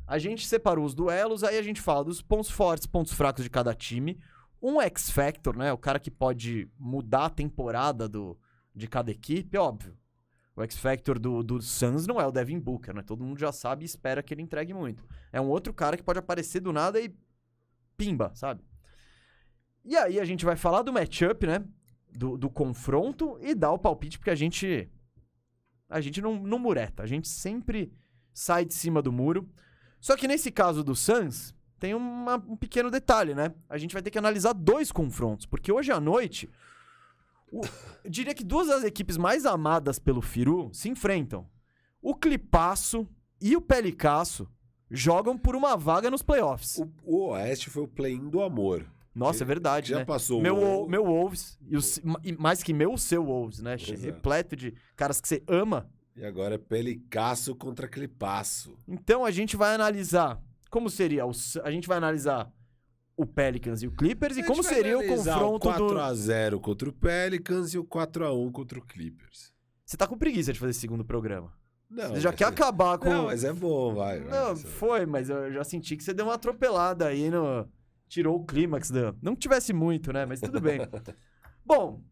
A 0.07 0.19
gente 0.19 0.47
separou 0.47 0.85
os 0.85 0.95
duelos, 0.95 1.43
aí 1.43 1.59
a 1.59 1.63
gente 1.63 1.81
fala 1.81 2.05
dos 2.05 2.23
pontos 2.23 2.51
fortes, 2.51 2.87
pontos 2.87 3.13
fracos 3.13 3.43
de 3.43 3.51
cada 3.51 3.75
time. 3.75 4.21
Um 4.63 4.81
X-Factor, 4.81 5.57
né? 5.57 5.73
O 5.73 5.79
cara 5.79 5.99
que 5.99 6.13
pode 6.13 6.71
mudar 6.79 7.25
a 7.25 7.31
temporada 7.31 8.09
do, 8.09 8.39
de 8.73 8.87
cada 8.87 9.11
equipe, 9.11 9.59
óbvio. 9.59 10.01
O 10.63 10.65
X-Factor 10.65 11.19
do, 11.19 11.43
do 11.43 11.61
Suns 11.61 12.07
não 12.07 12.21
é 12.21 12.27
o 12.27 12.31
Devin 12.31 12.59
Booker, 12.61 12.95
né? 12.95 13.03
Todo 13.03 13.25
mundo 13.25 13.39
já 13.39 13.51
sabe 13.53 13.83
e 13.83 13.87
espera 13.87 14.23
que 14.23 14.33
ele 14.33 14.43
entregue 14.43 14.73
muito. 14.73 15.05
É 15.33 15.41
um 15.41 15.49
outro 15.49 15.73
cara 15.75 15.97
que 15.97 16.03
pode 16.03 16.19
aparecer 16.21 16.61
do 16.61 16.73
nada 16.73 17.01
e 17.01 17.13
pimba, 17.97 18.31
sabe? 18.35 18.63
E 19.85 19.97
aí 19.97 20.21
a 20.21 20.25
gente 20.25 20.45
vai 20.45 20.57
falar 20.57 20.83
do 20.83 20.93
matchup, 20.93 21.47
né? 21.47 21.65
Do, 22.17 22.37
do 22.37 22.49
confronto 22.49 23.39
e 23.41 23.55
dar 23.55 23.73
o 23.73 23.79
palpite, 23.79 24.19
porque 24.19 24.31
a 24.31 24.35
gente. 24.35 24.89
A 25.89 26.01
gente 26.01 26.21
não, 26.23 26.37
não 26.43 26.59
mureta. 26.59 27.03
A 27.03 27.07
gente 27.07 27.29
sempre 27.29 27.93
sai 28.33 28.65
de 28.65 28.73
cima 28.75 29.03
do 29.03 29.11
muro. 29.13 29.49
Só 30.01 30.17
que 30.17 30.29
nesse 30.29 30.51
caso 30.51 30.83
do 30.85 30.95
Suns, 30.95 31.55
tem 31.79 31.95
uma- 31.95 32.37
um 32.37 32.57
pequeno 32.57 32.91
detalhe, 32.91 33.35
né? 33.35 33.53
A 33.69 33.77
gente 33.77 33.93
vai 33.93 34.03
ter 34.03 34.11
que 34.11 34.19
analisar 34.19 34.53
dois 34.53 34.93
confrontos, 34.93 35.45
porque 35.47 35.73
hoje 35.73 35.91
à 35.91 36.01
noite. 36.01 36.49
O- 37.53 37.61
eu 38.05 38.11
diria 38.11 38.35
que 38.35 38.43
duas 38.45 38.67
das 38.69 38.83
equipes 38.85 39.17
mais 39.17 39.45
amadas 39.47 39.99
pelo 39.99 40.21
Firu 40.23 40.71
se 40.73 40.89
enfrentam. 40.89 41.47
O 42.01 42.15
Clipaço 42.15 43.07
e 43.41 43.55
o 43.57 43.61
Pelicasso 43.61 44.49
jogam 44.91 45.39
por 45.39 45.55
uma 45.55 45.77
vaga 45.77 46.11
nos 46.11 46.23
playoffs. 46.23 46.79
O, 46.79 46.91
o 47.05 47.27
Oeste 47.31 47.71
foi 47.71 47.83
o 47.85 47.89
play-in 47.89 48.29
do 48.29 48.43
amor. 48.43 48.85
Nossa, 49.15 49.45
é 49.45 49.47
verdade, 49.47 49.91
Já 49.91 49.99
né? 49.99 50.05
passou 50.07 50.41
Meu, 50.41 50.57
o... 50.57 50.89
meu 50.89 51.05
Wolves, 51.05 51.59
e 51.69 51.77
o 51.77 51.81
e 52.25 52.33
mais 52.33 52.63
que 52.63 52.73
meu, 52.73 52.95
o 52.95 52.99
seu 52.99 53.25
Wolves, 53.25 53.61
né? 53.61 53.75
Exato. 53.75 54.01
Repleto 54.01 54.57
de 54.57 54.75
caras 54.97 55.21
que 55.21 55.29
você 55.29 55.43
ama. 55.47 55.87
E 56.17 56.25
agora 56.25 56.55
é 56.55 56.59
Pelicasso 56.59 57.55
contra 57.55 57.87
Clipaço. 57.89 58.75
Então 58.89 59.25
a 59.25 59.31
gente 59.31 59.57
vai 59.57 59.75
analisar 59.75 60.43
como 60.71 60.89
seria 60.89 61.27
o. 61.27 61.33
A 61.63 61.71
gente 61.71 61.87
vai 61.87 61.99
analisar 61.99 62.51
o 63.23 63.27
Pelicans 63.27 63.83
e 63.83 63.87
o 63.87 63.93
Clippers 63.93 64.37
e 64.37 64.41
A 64.41 64.47
como 64.47 64.63
seria 64.63 64.99
o 64.99 65.07
confronto 65.07 65.69
o 65.69 65.73
do. 65.73 65.95
4x0 65.95 66.61
contra 66.61 66.89
o 66.89 66.93
Pelicans 66.93 67.75
e 67.75 67.79
o 67.79 67.85
4x1 67.85 68.53
contra 68.53 68.79
o 68.79 68.83
Clippers. 68.83 69.53
Você 69.85 69.97
tá 69.97 70.07
com 70.07 70.17
preguiça 70.17 70.53
de 70.53 70.59
fazer 70.59 70.71
esse 70.71 70.81
segundo 70.81 71.05
programa. 71.05 71.53
Não, 71.91 72.09
Você 72.09 72.21
já 72.21 72.33
quer 72.33 72.47
acabar 72.47 72.97
com. 72.99 73.09
Não, 73.11 73.25
mas 73.27 73.45
é 73.45 73.53
bom, 73.53 73.95
vai. 73.95 74.21
vai. 74.21 74.31
Não, 74.31 74.57
foi, 74.57 75.05
mas 75.05 75.29
eu 75.29 75.53
já 75.53 75.63
senti 75.63 75.97
que 75.97 76.03
você 76.03 76.15
deu 76.15 76.25
uma 76.27 76.35
atropelada 76.35 77.07
aí 77.07 77.31
no. 77.31 77.69
Tirou 78.09 78.37
o 78.37 78.45
clímax 78.45 78.91
da. 78.91 79.15
Não 79.21 79.35
que 79.35 79.41
tivesse 79.41 79.73
muito, 79.73 80.13
né? 80.13 80.25
Mas 80.25 80.41
tudo 80.41 80.61
bem. 80.61 80.81
Bom, 81.65 82.03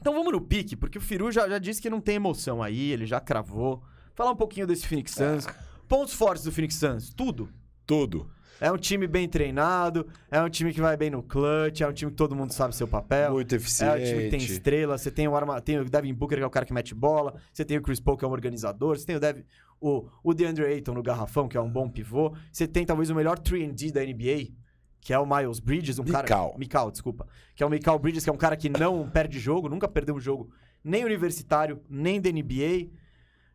então 0.00 0.12
vamos 0.12 0.32
no 0.32 0.40
pique, 0.40 0.76
porque 0.76 0.98
o 0.98 1.00
Firu 1.00 1.32
já, 1.32 1.48
já 1.48 1.58
disse 1.58 1.82
que 1.82 1.90
não 1.90 2.00
tem 2.00 2.14
emoção 2.14 2.62
aí, 2.62 2.92
ele 2.92 3.06
já 3.06 3.20
cravou. 3.20 3.82
Falar 4.14 4.30
um 4.30 4.36
pouquinho 4.36 4.66
desse 4.66 4.86
Phoenix 4.86 5.12
Suns. 5.12 5.46
Pontos 5.88 6.14
fortes 6.14 6.44
do 6.44 6.52
Phoenix 6.52 6.76
Suns, 6.76 7.12
tudo. 7.12 7.48
Tudo. 7.84 8.30
É 8.60 8.72
um 8.72 8.76
time 8.76 9.06
bem 9.06 9.28
treinado, 9.28 10.06
é 10.30 10.40
um 10.40 10.48
time 10.48 10.72
que 10.72 10.80
vai 10.80 10.96
bem 10.96 11.10
no 11.10 11.22
clutch, 11.22 11.80
é 11.80 11.86
um 11.86 11.92
time 11.92 12.10
que 12.10 12.16
todo 12.16 12.34
mundo 12.34 12.52
sabe 12.52 12.74
seu 12.74 12.88
papel. 12.88 13.32
Muito 13.32 13.54
É 13.54 13.56
eficiente. 13.56 14.02
um 14.02 14.04
time 14.04 14.24
que 14.24 14.30
tem 14.30 14.40
estrela, 14.40 14.98
você 14.98 15.10
tem 15.10 15.28
o, 15.28 15.36
arma, 15.36 15.60
tem 15.60 15.78
o 15.78 15.84
Devin 15.84 16.12
Booker, 16.12 16.38
que 16.38 16.44
é 16.44 16.46
o 16.46 16.50
cara 16.50 16.66
que 16.66 16.72
mete 16.72 16.94
bola, 16.94 17.34
você 17.52 17.64
tem 17.64 17.78
o 17.78 17.82
Chris 17.82 18.00
Paul, 18.00 18.16
que 18.16 18.24
é 18.24 18.28
um 18.28 18.32
organizador, 18.32 18.98
você 18.98 19.06
tem 19.06 19.16
o, 19.16 19.20
Devin, 19.20 19.44
o, 19.80 20.08
o 20.24 20.34
DeAndre 20.34 20.64
Ayton 20.64 20.94
no 20.94 21.02
garrafão, 21.02 21.46
que 21.48 21.56
é 21.56 21.60
um 21.60 21.70
bom 21.70 21.88
pivô, 21.88 22.34
você 22.50 22.66
tem 22.66 22.84
talvez 22.84 23.10
o 23.10 23.14
melhor 23.14 23.38
3D 23.38 23.92
da 23.92 24.00
NBA, 24.02 24.52
que 25.00 25.12
é 25.12 25.18
o 25.18 25.24
Miles 25.24 25.60
Bridges, 25.60 25.98
um 25.98 26.04
cara... 26.04 26.24
Mikal. 26.24 26.56
Mikal, 26.58 26.90
desculpa. 26.90 27.26
Que 27.54 27.62
é 27.62 27.66
o 27.66 27.70
Mikal 27.70 27.98
Bridges, 27.98 28.24
que 28.24 28.30
é 28.30 28.32
um 28.32 28.36
cara 28.36 28.56
que 28.56 28.68
não 28.68 29.08
perde 29.08 29.38
jogo, 29.38 29.68
nunca 29.68 29.86
perdeu 29.86 30.16
um 30.16 30.20
jogo 30.20 30.50
nem 30.82 31.04
universitário, 31.04 31.80
nem 31.88 32.20
da 32.20 32.30
NBA. 32.30 32.90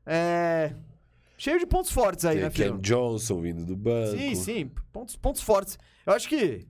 É... 0.05 0.73
Cheio 1.43 1.59
de 1.59 1.65
pontos 1.65 1.91
fortes 1.91 2.23
aí, 2.23 2.35
Tem 2.35 2.43
né, 2.45 2.49
Cam? 2.71 2.79
Johnson 2.79 3.41
vindo 3.41 3.65
do 3.65 3.75
banco. 3.75 4.17
Sim, 4.17 4.33
sim, 4.33 4.71
pontos, 4.93 5.17
pontos 5.17 5.41
fortes. 5.41 5.77
Eu 6.05 6.13
acho 6.13 6.29
que... 6.29 6.65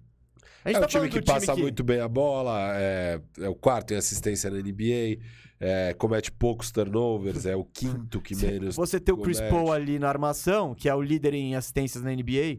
A 0.66 0.70
gente 0.70 0.78
É 0.78 0.80
tá 0.80 0.86
um 0.86 0.88
time 0.88 1.10
que 1.10 1.22
passa 1.22 1.56
muito 1.56 1.84
bem 1.84 2.00
a 2.00 2.08
bola, 2.08 2.72
é, 2.76 3.22
é 3.40 3.48
o 3.48 3.54
quarto 3.54 3.94
em 3.94 3.98
assistência 3.98 4.50
na 4.50 4.58
NBA, 4.58 5.22
é, 5.60 5.94
comete 5.94 6.32
poucos 6.32 6.72
turnovers, 6.72 7.46
é 7.46 7.56
o 7.56 7.64
quinto 7.64 8.20
que 8.20 8.34
menos. 8.44 8.76
Você 8.76 9.00
tem 9.00 9.14
o 9.14 9.18
Chris. 9.20 9.40
Paul 9.42 9.72
ali 9.72 10.00
na 10.00 10.10
armação, 10.10 10.74
que 10.74 10.90
é 10.90 10.96
o 10.96 11.02
líder 11.04 11.36
em 11.36 11.56
assistências 11.56 12.04
na 12.04 12.10
NBA, 12.12 12.58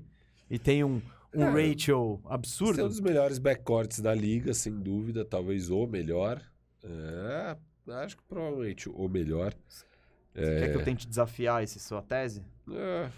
e 0.49 0.57
tem 0.57 0.85
um, 0.85 1.03
um 1.35 1.43
É. 1.43 1.69
ratio 1.69 1.95
é 1.95 2.29
um 2.29 2.33
absurdo. 2.33 2.87
dos 2.89 3.01
melhores 3.01 3.39
backcourts 3.39 3.99
da 3.99 4.15
liga, 4.15 4.55
sem 4.55 4.73
dúvida, 4.73 5.25
talvez 5.25 5.69
o 5.69 5.85
melhor. 5.85 6.41
É, 6.85 7.57
acho 8.05 8.17
que 8.19 8.23
provavelmente 8.29 8.89
o 8.89 9.09
melhor. 9.09 9.53
Quer 10.35 10.73
que 10.73 10.77
eu 10.79 10.85
tente 10.85 11.07
desafiar 11.07 11.63
essa 11.63 11.79
sua 11.79 12.03
tese? 12.03 12.45
É. 12.71 13.11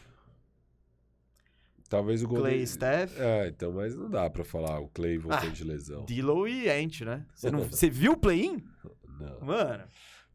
Talvez 1.88 2.22
o 2.22 2.28
Clay 2.28 2.40
Golden... 2.40 2.62
e 2.62 2.66
Steph, 2.66 3.18
É, 3.18 3.48
então, 3.48 3.72
mas 3.72 3.94
não 3.94 4.10
dá 4.10 4.28
pra 4.28 4.44
falar 4.44 4.80
o 4.80 4.88
Clay 4.88 5.16
voltando 5.18 5.50
Ah, 5.50 5.52
de 5.52 5.64
lesão. 5.64 6.04
D'Lo 6.04 6.48
e 6.48 6.68
Ant, 6.68 7.02
né? 7.02 7.24
Você, 7.32 7.50
não, 7.50 7.60
você 7.70 7.88
viu 7.88 8.12
o 8.12 8.16
play-in? 8.16 8.62
Não, 9.20 9.40
Mano, 9.40 9.84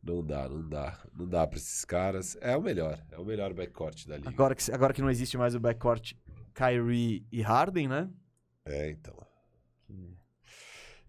não 0.02 0.26
dá, 0.26 0.48
não 0.50 0.68
dá. 0.68 0.98
Não 1.14 1.28
dá 1.28 1.46
pra 1.46 1.58
esses 1.58 1.84
caras. 1.86 2.38
É 2.42 2.56
o 2.56 2.62
melhor, 2.62 2.98
é 3.12 3.18
o 3.18 3.26
melhor 3.26 3.54
backcourt 3.54 4.08
da 4.08 4.18
liga. 4.18 4.30
agora 4.30 4.56
que, 4.56 4.72
agora 4.72 4.94
que 4.94 5.02
não 5.02 5.10
existe 5.10 5.38
mais 5.38 5.54
o 5.54 5.60
backcourt 5.60 6.14
Kyrie 6.54 7.26
e 7.32 7.42
Harden, 7.42 7.88
né? 7.88 8.10
É, 8.66 8.90
então. 8.90 9.16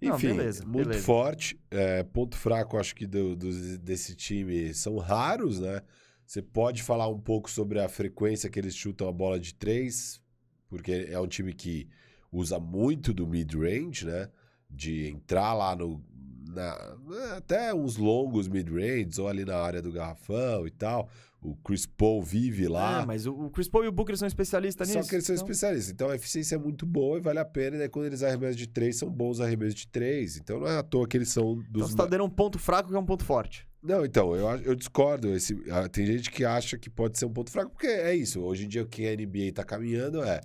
Não, 0.03 0.17
Enfim, 0.17 0.29
beleza, 0.37 0.65
muito 0.65 0.89
beleza. 0.89 1.05
forte. 1.05 1.59
É, 1.71 2.03
ponto 2.03 2.37
fraco, 2.37 2.77
acho 2.79 2.95
que 2.95 3.07
do, 3.07 3.37
dos- 3.37 3.79
desse 3.79 4.15
time 4.17 4.75
são 4.75 4.97
raros, 4.99 5.61
né? 5.61 5.81
Você 6.27 6.41
pode 6.43 6.83
falar 6.83 7.09
um 7.09 7.19
pouco 7.21 7.51
sobre 7.51 7.79
a 7.81 7.89
frequência 7.89 8.49
que 8.51 8.59
eles 8.59 8.75
chutam 8.75 9.09
a 9.09 9.13
bola 9.13 9.39
de 9.39 9.55
três, 9.55 10.21
porque 10.69 11.07
é 11.11 11.19
um 11.21 11.27
time 11.27 11.53
que 11.53 11.89
usa 12.31 12.59
muito 12.59 13.13
do 13.13 13.27
mid-range, 13.27 14.07
né? 14.07 14.29
De 14.71 15.09
entrar 15.09 15.53
lá 15.55 15.77
no. 15.77 16.03
na- 16.49 16.97
até 17.37 17.73
uns 17.75 17.97
longos 17.97 18.49
mid-range, 18.49 19.21
ou 19.21 19.29
ali 19.29 19.45
na 19.45 19.57
área 19.57 19.83
do 19.83 19.93
garrafão 19.93 20.67
e 20.67 20.71
tal. 20.71 21.09
O 21.43 21.57
Chris 21.57 21.85
Paul 21.87 22.23
vive 22.23 22.69
lá. 22.69 23.03
É, 23.03 23.05
mas 23.07 23.27
o, 23.27 23.51
Chris 23.51 23.67
Paul 23.69 23.85
e 23.85 23.89
o 23.89 23.93
Booker 23.93 24.17
são 24.17 24.29
especialistas 24.29 24.89
Só 24.89 24.99
nisso. 24.99 25.09
que 25.09 25.17
eles 25.17 25.27
são 25.27 25.35
então- 25.35 25.45
especialistas. 25.45 25.93
Então 25.93 26.09
a 26.09 26.15
eficiência 26.15 26.55
é 26.55 26.59
muito 26.59 26.87
boa 26.87 27.19
e 27.19 27.21
vale 27.21 27.41
a 27.41 27.45
pena. 27.45 27.75
E 27.77 27.79
daí 27.81 27.89
quando 27.89 28.07
eles 28.07 28.23
arremessam 28.23 28.55
de 28.57 28.69
três, 28.69 28.97
são 28.97 29.11
bons 29.11 29.41
arremessos 29.41 29.75
de 29.75 29.89
três. 29.89 30.37
Então 30.37 30.61
não 30.61 30.69
é 30.69 30.79
à 30.79 30.83
toa 30.85 31.07
que 31.09 31.17
eles 31.17 31.31
são 31.31 31.55
Então 31.55 31.65
dos. 31.73 31.91
você 31.91 31.97
tá 31.97 32.07
dando 32.07 32.25
um 32.25 32.31
ponto 32.31 32.59
fraco 32.61 32.89
que 32.91 32.95
é 32.95 32.99
um 32.99 33.05
ponto 33.05 33.25
forte. 33.25 33.67
Não, 33.83 34.05
então, 34.05 34.37
eu, 34.37 34.47
eu 34.59 34.75
discordo. 34.77 35.35
Esse, 35.35 35.61
ah, 35.73 35.89
tem 35.89 36.07
gente 36.07 36.31
que 36.31 36.45
acha 36.45 36.79
que 36.79 36.89
pode 36.89 37.19
ser 37.19 37.25
um 37.25 37.33
ponto 37.33 37.51
fraco, 37.51 37.73
porque 37.73 37.89
é 37.89 38.15
isso. 38.15 38.41
Hoje 38.41 38.65
em 38.67 38.69
dia, 38.69 38.85
o 38.85 38.87
que 38.87 39.05
a 39.09 39.13
NBA 39.17 39.51
tá 39.53 39.65
caminhando 39.65 40.23
é. 40.23 40.41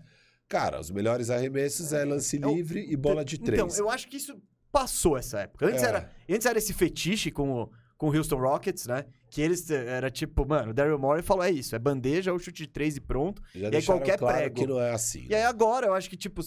Cara, 0.49 0.79
os 0.79 0.89
melhores 0.89 1.29
arremessos 1.29 1.93
é 1.93 2.03
lance 2.03 2.41
É 2.41 2.47
o- 2.47 2.55
livre 2.55 2.83
e 2.89 2.95
bola 2.97 3.23
de 3.23 3.37
três. 3.39 3.61
Então, 3.61 3.75
eu 3.77 3.91
acho 3.91 4.07
que 4.07 4.17
isso 4.17 4.41
passou 4.71 5.15
essa 5.15 5.41
época. 5.41 5.67
Antes, 5.67 5.83
É. 5.83 5.87
era, 5.87 6.11
antes 6.27 6.47
era 6.47 6.57
esse 6.57 6.73
fetiche 6.73 7.29
com 7.29 7.51
o, 7.63 7.69
com 7.97 8.09
o 8.09 8.15
Houston 8.15 8.37
Rockets, 8.37 8.85
né? 8.85 9.05
Que 9.29 9.41
eles 9.41 9.69
eh, 9.69 9.85
era 9.87 10.09
tipo, 10.09 10.45
mano, 10.47 10.71
o 10.71 10.73
Daryl 10.73 10.99
Morey 10.99 11.23
falou: 11.23 11.43
é 11.43 11.51
isso, 11.51 11.75
é 11.75 11.79
bandeja, 11.79 12.33
o 12.33 12.39
chute 12.39 12.63
de 12.63 12.69
três 12.69 12.95
e 12.95 13.01
pronto. 13.01 13.41
Já 13.55 13.67
aí 13.67 13.71
deixaram 13.71 13.99
qualquer 13.99 14.17
claro 14.17 14.37
prego. 14.37 14.55
que 14.55 14.67
não 14.67 14.79
é 14.79 14.91
assim. 14.91 15.25
E 15.29 15.35
aí 15.35 15.43
agora, 15.43 15.87
eu 15.87 15.93
acho 15.93 16.09
que, 16.09 16.15
tipo, 16.17 16.41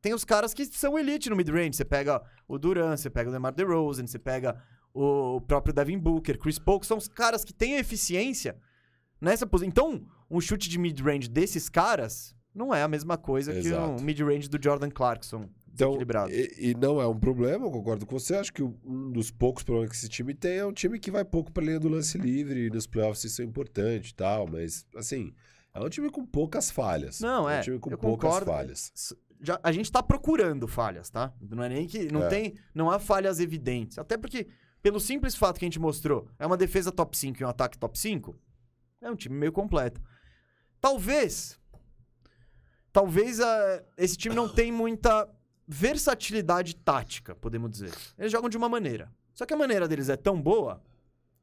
tem 0.00 0.14
os 0.14 0.24
caras 0.24 0.52
que 0.54 0.64
são 0.66 0.98
elite 0.98 1.30
no 1.30 1.36
mid-range. 1.36 1.76
Você 1.76 1.84
pega 1.84 2.22
o 2.46 2.58
Duran, 2.58 2.96
você 2.96 3.10
pega 3.10 3.30
o 3.30 3.32
DeMar 3.32 3.52
DeRozan, 3.52 4.06
você 4.06 4.18
pega 4.18 4.62
o 4.92 5.40
próprio 5.40 5.72
Devin 5.72 5.98
Booker, 5.98 6.38
Chris 6.38 6.58
Paul, 6.58 6.80
que 6.80 6.86
são 6.86 6.98
os 6.98 7.08
caras 7.08 7.44
que 7.44 7.52
têm 7.52 7.76
eficiência 7.76 8.56
nessa 9.20 9.46
posição. 9.46 9.68
Então, 9.68 10.06
um 10.30 10.40
chute 10.40 10.68
de 10.68 10.78
mid-range 10.78 11.28
desses 11.28 11.68
caras 11.68 12.34
não 12.54 12.74
é 12.74 12.82
a 12.82 12.88
mesma 12.88 13.16
coisa 13.16 13.52
que 13.52 13.58
Exato. 13.68 13.90
um 13.90 14.00
mid-range 14.00 14.48
do 14.48 14.62
Jordan 14.62 14.90
Clarkson. 14.90 15.48
Então, 15.72 15.90
desequilibrado. 15.90 16.30
e, 16.32 16.70
e 16.70 16.74
não 16.74 17.00
é 17.00 17.06
um 17.06 17.18
problema, 17.18 17.66
eu 17.66 17.70
concordo 17.70 18.04
com 18.06 18.18
você. 18.18 18.34
Acho 18.36 18.52
que 18.52 18.62
um 18.62 19.10
dos 19.12 19.30
poucos 19.30 19.62
problemas 19.62 19.90
que 19.90 19.96
esse 19.96 20.08
time 20.08 20.34
tem 20.34 20.58
é 20.58 20.66
um 20.66 20.72
time 20.72 20.98
que 20.98 21.10
vai 21.10 21.24
pouco 21.24 21.50
pra 21.52 21.64
linha 21.64 21.80
do 21.80 21.88
lance 21.88 22.18
livre 22.18 22.66
e 22.66 22.70
nos 22.70 22.86
playoffs 22.86 23.24
isso 23.24 23.40
é 23.40 23.44
importante 23.44 24.10
e 24.10 24.14
tal, 24.14 24.46
mas 24.46 24.84
assim, 24.96 25.32
é 25.72 25.80
um 25.80 25.88
time 25.88 26.10
com 26.10 26.26
poucas 26.26 26.70
falhas. 26.70 27.20
Não, 27.20 27.44
um 27.44 27.48
é, 27.48 27.60
time 27.60 27.78
com 27.78 27.90
poucas 27.90 28.28
concordo. 28.30 28.46
falhas. 28.50 28.92
Já- 29.40 29.60
a 29.62 29.72
gente 29.72 29.90
tá 29.90 30.02
procurando 30.02 30.66
falhas, 30.68 31.08
tá? 31.08 31.32
Não 31.40 31.62
é 31.62 31.68
nem 31.68 31.86
que. 31.86 32.12
Não 32.12 32.24
É. 32.24 32.28
tem. 32.28 32.54
Não 32.74 32.90
há 32.90 32.98
falhas 32.98 33.40
evidentes. 33.40 33.96
Até 33.98 34.18
porque, 34.18 34.48
pelo 34.82 35.00
simples 35.00 35.34
fato 35.34 35.58
que 35.58 35.64
a 35.64 35.68
gente 35.68 35.78
mostrou, 35.78 36.28
é 36.38 36.44
uma 36.46 36.56
defesa 36.58 36.92
top 36.92 37.16
5 37.16 37.40
e 37.40 37.44
um 37.46 37.48
ataque 37.48 37.78
top 37.78 37.98
5, 37.98 38.36
é 39.00 39.10
um 39.10 39.16
time 39.16 39.34
meio 39.36 39.52
completo. 39.52 39.98
Talvez. 40.78 41.58
Talvez 42.92 43.40
ah, 43.40 43.84
esse 43.96 44.16
time 44.16 44.34
não 44.34 44.48
tem 44.48 44.72
muita 44.72 45.28
versatilidade 45.72 46.74
tática, 46.74 47.32
podemos 47.36 47.70
dizer. 47.70 47.92
Eles 48.18 48.32
jogam 48.32 48.50
de 48.50 48.56
uma 48.56 48.68
maneira. 48.68 49.08
Só 49.32 49.46
que 49.46 49.54
a 49.54 49.56
maneira 49.56 49.86
deles 49.86 50.08
é 50.08 50.16
tão 50.16 50.40
boa 50.42 50.82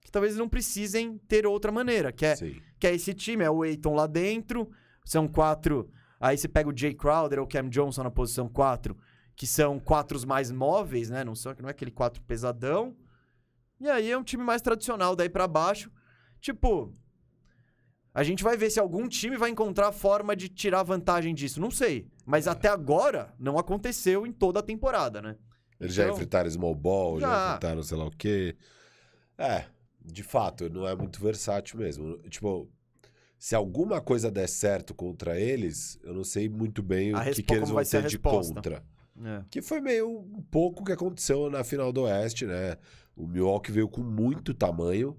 que 0.01 0.11
talvez 0.11 0.33
eles 0.33 0.39
não 0.39 0.49
precisem 0.49 1.17
ter 1.29 1.47
outra 1.47 1.71
maneira, 1.71 2.11
que 2.11 2.25
é 2.25 2.35
Sim. 2.35 2.61
que 2.77 2.85
é 2.85 2.93
esse 2.93 3.13
time, 3.13 3.43
é 3.43 3.49
o 3.49 3.63
Eiton 3.63 3.95
lá 3.95 4.05
dentro, 4.05 4.69
são 5.05 5.29
quatro. 5.29 5.89
Aí 6.19 6.37
você 6.37 6.47
pega 6.47 6.69
o 6.69 6.77
Jay 6.77 6.93
Crowder 6.93 7.39
ou 7.39 7.45
o 7.45 7.47
Cam 7.47 7.69
Johnson 7.69 8.03
na 8.03 8.11
posição 8.11 8.49
4, 8.49 8.97
que 9.33 9.47
são 9.47 9.79
quatro 9.79 10.17
os 10.17 10.25
mais 10.25 10.51
móveis, 10.51 11.09
né? 11.09 11.23
Não, 11.23 11.33
são, 11.33 11.55
não 11.61 11.69
é 11.69 11.71
aquele 11.71 11.91
quatro 11.91 12.21
pesadão. 12.23 12.97
E 13.79 13.87
aí 13.89 14.11
é 14.11 14.17
um 14.17 14.23
time 14.23 14.43
mais 14.43 14.61
tradicional 14.61 15.15
daí 15.15 15.29
pra 15.29 15.47
baixo. 15.47 15.89
Tipo, 16.41 16.91
a 18.19 18.23
gente 18.23 18.43
vai 18.43 18.57
ver 18.57 18.71
se 18.71 18.79
algum 18.79 19.07
time 19.07 19.37
vai 19.37 19.51
encontrar 19.51 19.91
forma 19.91 20.35
de 20.35 20.49
tirar 20.49 20.81
vantagem 20.81 21.35
disso. 21.35 21.61
Não 21.61 21.69
sei. 21.69 22.07
Mas 22.25 22.47
até 22.47 22.67
agora 22.67 23.31
não 23.37 23.59
aconteceu 23.59 24.25
em 24.25 24.31
toda 24.31 24.59
a 24.59 24.63
temporada, 24.63 25.21
né? 25.21 25.35
Eles 25.79 25.93
já 25.93 26.05
Então- 26.05 26.15
enfrentaram 26.15 26.49
small 26.49 26.73
ball, 26.73 27.19
já. 27.19 27.27
Já. 27.29 27.47
enfrentaram 27.49 27.83
sei 27.83 27.95
lá 27.95 28.05
o 28.07 28.09
quê. 28.11 28.55
É, 29.37 29.65
de 30.03 30.23
fato, 30.23 30.67
não 30.67 30.87
é 30.87 30.95
muito 30.95 31.21
versátil 31.21 31.77
mesmo. 31.77 32.17
Tipo, 32.27 32.67
se 33.37 33.53
alguma 33.53 34.01
coisa 34.01 34.31
der 34.31 34.47
certo 34.49 34.95
contra 34.95 35.39
eles, 35.39 35.99
eu 36.01 36.11
não 36.11 36.23
sei 36.23 36.49
muito 36.49 36.81
bem 36.81 37.13
A 37.13 37.19
o 37.21 37.23
que, 37.31 37.43
que 37.43 37.53
eles 37.53 37.69
vão 37.69 37.83
ter 37.83 38.07
de 38.07 38.17
contra. 38.17 38.83
É. 39.23 39.43
Que 39.51 39.61
foi 39.61 39.79
meio 39.79 40.09
um 40.09 40.41
pouco 40.49 40.81
o 40.81 40.85
que 40.85 40.91
aconteceu 40.91 41.51
na 41.51 41.63
final 41.63 41.93
do 41.93 42.01
Oeste, 42.01 42.47
né? 42.47 42.77
O 43.15 43.27
Milwaukee 43.27 43.71
veio 43.71 43.87
com 43.87 44.01
muito 44.01 44.55
tamanho 44.55 45.15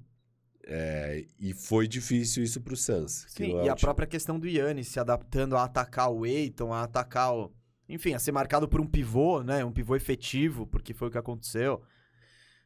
é, 0.70 1.24
e 1.40 1.54
foi 1.54 1.88
difícil 1.88 2.42
isso 2.44 2.60
pro 2.60 2.76
Suns. 2.76 3.24
Sim, 3.28 3.56
é 3.58 3.64
e 3.64 3.68
a 3.70 3.74
time- 3.74 3.80
própria 3.86 4.06
questão 4.06 4.38
do 4.38 4.46
Yannis 4.46 4.88
se 4.88 5.00
adaptando 5.00 5.56
a 5.56 5.64
atacar 5.64 6.12
o 6.12 6.26
Eiton, 6.26 6.72
a 6.72 6.82
atacar 6.82 7.34
o. 7.34 7.50
Enfim, 7.88 8.12
a 8.12 8.18
ser 8.18 8.32
marcado 8.32 8.68
por 8.68 8.80
um 8.80 8.86
pivô, 8.86 9.42
né? 9.42 9.64
Um 9.64 9.72
pivô 9.72 9.96
efetivo, 9.96 10.66
porque 10.66 10.92
foi 10.92 11.08
o 11.08 11.10
que 11.10 11.16
aconteceu. 11.16 11.80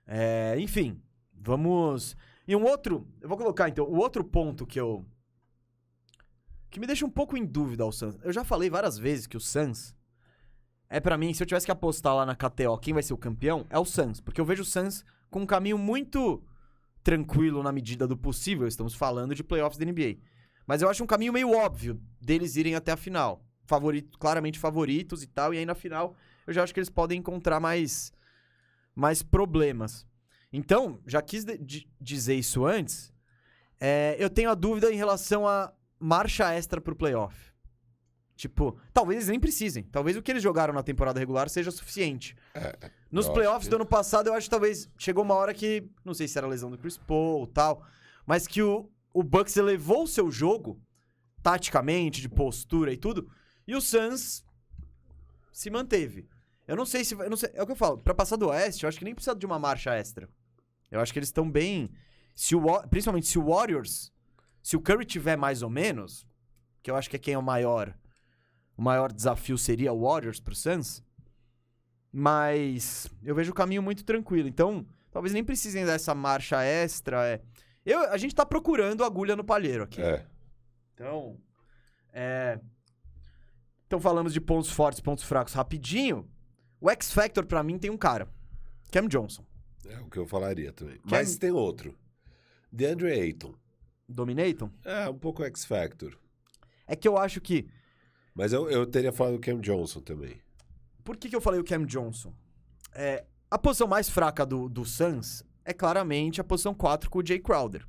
É, 0.05 0.57
enfim, 0.59 1.01
vamos. 1.33 2.17
E 2.47 2.57
um 2.57 2.65
outro. 2.65 3.07
Eu 3.21 3.29
vou 3.29 3.39
colocar 3.39 3.69
então. 3.69 3.85
O 3.87 3.97
outro 3.99 4.25
ponto 4.25 4.67
que 4.67 4.81
eu. 4.81 5.07
Que 6.69 6.81
me 6.81 6.87
deixa 6.89 7.07
um 7.07 7.11
pouco 7.11 7.37
em 7.37 7.45
dúvida 7.45 7.85
ao 7.85 7.93
Suns. 7.93 8.17
Eu 8.25 8.33
já 8.33 8.43
falei 8.43 8.69
várias 8.69 8.99
vezes 8.99 9.29
que 9.29 9.37
o 9.37 9.41
Suns. 9.41 9.95
É 10.91 10.99
pra 11.01 11.17
mim, 11.17 11.33
se 11.33 11.43
eu 11.43 11.47
tivesse 11.47 11.67
que 11.67 11.73
apostar 11.73 12.15
lá 12.17 12.27
na 12.27 12.35
KTO 12.35 12.77
quem 12.79 12.93
vai 12.93 13.03
ser 13.03 13.15
o 13.15 13.19
campeão, 13.19 13.65
é 13.71 13.79
o 13.79 13.85
Suns. 13.85 14.21
Porque 14.21 14.41
eu 14.41 14.45
vejo 14.45 14.63
o 14.63 14.67
Suns 14.67 15.05
com 15.31 15.41
um 15.43 15.47
caminho 15.47 15.79
muito 15.79 16.43
tranquilo 17.03 17.63
na 17.63 17.73
medida 17.73 18.07
do 18.07 18.17
possível. 18.17 18.67
Estamos 18.67 18.95
falando 18.95 19.35
de 19.35 19.45
playoffs 19.45 19.79
da 19.79 19.85
NBA. 19.85 20.19
Mas 20.67 20.83
eu 20.83 20.89
acho 20.89 21.03
um 21.03 21.07
caminho 21.07 21.33
meio 21.33 21.51
óbvio 21.51 22.01
deles 22.21 22.57
irem 22.57 22.75
até 22.75 22.93
a 22.93 22.97
final. 22.97 23.45
Favorito, 23.65 24.19
claramente 24.19 24.59
favoritos 24.59 25.23
e 25.23 25.27
tal. 25.27 25.53
E 25.53 25.59
aí 25.59 25.67
na 25.67 25.75
final 25.75 26.17
eu 26.47 26.53
já 26.53 26.63
acho 26.63 26.73
que 26.73 26.81
eles 26.81 26.91
podem 26.91 27.19
encontrar 27.19 27.61
mais, 27.61 28.13
mais 28.95 29.23
problemas. 29.23 30.07
Então, 30.53 31.01
já 31.07 31.23
quis 31.23 31.47
dizer 32.01 32.35
isso 32.35 32.67
antes. 32.67 33.13
é, 33.81 34.17
eu 34.19 34.29
tenho 34.29 34.51
a 34.51 34.55
dúvida 34.55 34.93
em 34.93 34.97
relação 34.97 35.49
a 35.49 35.73
marcha 35.99 36.53
extra 36.53 36.81
pro 36.81 36.95
playoff. 36.95 37.52
Tipo, 38.43 38.77
talvez 38.93 39.19
eles 39.19 39.29
nem 39.29 39.39
precisem. 39.39 39.85
Talvez 39.85 40.17
o 40.17 40.23
que 40.23 40.29
eles 40.33 40.43
jogaram 40.43 40.75
na 40.75 40.83
temporada 40.83 41.21
regular 41.21 41.49
seja 41.49 41.71
suficiente. 41.71 42.35
Nos 43.09 43.27
eu 43.27 43.31
acho 43.31 43.35
playoffs 43.35 43.65
que- 43.67 43.71
do 43.71 43.77
ano 43.77 43.87
passado, 43.87 44.27
eu 44.27 44.35
acho 44.35 44.47
que 44.47 44.51
talvez 44.51 44.91
chegou 44.99 45.23
uma 45.23 45.35
hora 45.35 45.55
que, 45.55 45.89
não 46.05 46.13
sei 46.13 46.27
se 46.27 46.37
era 46.37 46.45
a 46.49 46.51
lesão 46.51 46.69
do 46.69 46.77
Chris 46.77 46.99
Paul 46.99 47.47
tal, 47.47 47.87
mas 48.27 48.49
que 48.49 48.61
o, 48.61 48.91
o 49.15 49.23
Bucks 49.23 49.57
elevou 49.57 50.03
o 50.03 50.07
seu 50.09 50.29
jogo, 50.29 50.81
taticamente, 51.41 52.21
de 52.21 52.29
postura 52.29 52.93
e 52.93 52.97
tudo, 52.97 53.31
e 53.65 53.77
o 53.77 53.81
Suns 53.81 54.45
se 55.53 55.71
manteve. 55.71 56.29
Eu 56.67 56.75
não 56.75 56.85
sei 56.85 57.05
se. 57.05 57.15
não 57.15 57.37
sei, 57.37 57.51
é 57.55 57.63
o 57.63 57.67
que 57.67 57.71
eu 57.73 57.77
falo, 57.77 57.99
pra 57.99 58.13
passar 58.13 58.35
do 58.35 58.49
Oeste, 58.49 58.83
eu 58.83 58.89
acho 58.89 58.99
que 58.99 59.05
nem 59.05 59.15
precisa 59.15 59.37
de 59.37 59.47
uma 59.47 59.59
marcha 59.59 59.95
extra. 59.95 60.29
Eu 60.91 60.99
acho 60.99 61.13
que 61.13 61.19
eles 61.21 61.29
estão 61.29 61.49
bem. 61.49 61.91
Se 62.35 62.57
o, 62.57 62.61
principalmente 62.89 63.29
se 63.29 63.39
o 63.39 63.45
Warriors, 63.47 64.13
se 64.61 64.77
o 64.77 64.81
Curry 64.81 65.05
tiver 65.05 65.37
mais 65.37 65.63
ou 65.63 65.71
menos, 65.71 66.27
que 66.83 66.91
eu 66.91 66.97
acho 66.97 67.09
que 67.09 67.15
é 67.15 67.21
quem 67.21 67.35
é 67.35 67.39
o 67.39 67.43
maior. 67.43 67.97
O 68.83 68.85
maior 68.85 69.13
desafio 69.13 69.57
seria 69.57 69.93
o 69.93 70.01
Warriors 70.01 70.41
pro 70.41 70.57
Suns. 70.57 71.05
Mas 72.11 73.07
eu 73.23 73.33
vejo 73.33 73.53
o 73.53 73.55
caminho 73.55 73.81
muito 73.81 74.05
tranquilo. 74.05 74.49
Então, 74.49 74.85
talvez 75.13 75.33
nem 75.33 75.45
precisem 75.45 75.87
dessa 75.87 76.17
marcha 76.17 76.61
extra. 76.65 77.25
É. 77.29 77.41
Eu, 77.87 78.11
a 78.11 78.17
gente 78.17 78.35
tá 78.35 78.45
procurando 78.45 79.05
agulha 79.05 79.37
no 79.37 79.45
palheiro 79.45 79.85
aqui. 79.85 80.03
É. 80.03 80.27
Então, 80.93 81.39
é... 82.13 82.59
Então 83.87 84.01
falamos 84.01 84.33
de 84.33 84.41
pontos 84.41 84.73
fortes, 84.73 85.01
pontos 85.01 85.23
fracos 85.23 85.55
rapidinho. 85.55 86.29
O 86.81 86.91
X 86.91 87.13
Factor 87.13 87.47
pra 87.47 87.63
mim 87.63 87.79
tem 87.79 87.89
um 87.89 87.97
cara, 87.97 88.29
Cam 88.91 89.07
Johnson. 89.07 89.47
É 89.87 90.01
o 90.01 90.11
que 90.11 90.19
eu 90.19 90.27
falaria 90.27 90.73
também. 90.73 90.99
Mas 91.05 91.37
tem 91.37 91.53
outro. 91.53 91.97
DeAndre 92.73 93.13
Ayton. 93.13 93.55
Dominaton? 94.09 94.73
É, 94.85 95.09
um 95.09 95.19
pouco 95.19 95.45
X 95.45 95.65
Factor. 95.65 96.19
É 96.85 96.97
que 96.97 97.07
eu 97.07 97.17
acho 97.17 97.41
que. 97.41 97.69
Mas 98.35 98.53
eu, 98.53 98.71
eu 98.71 98.87
teria 98.87 99.13
falado 99.13 99.35
do 99.35 99.41
Cam 99.41 99.61
Johnson 99.61 100.01
também. 100.01 100.37
Por 101.05 101.17
que, 101.17 101.29
que 101.29 101.37
eu 101.37 101.41
falei 101.41 101.61
o 101.61 101.65
Cam 101.65 101.85
Johnson? 101.85 102.33
É, 102.95 103.25
a 103.51 103.59
posição 103.59 103.87
mais 103.87 104.09
fraca 104.09 104.47
do, 104.47 104.69
do 104.69 104.85
Suns 104.85 105.45
é 105.65 105.73
claramente 105.73 106.41
a 106.41 106.45
posição 106.45 106.75
4 106.75 107.11
com 107.11 107.19
o 107.19 107.27
Jay 107.27 107.39
Crowder. 107.39 107.87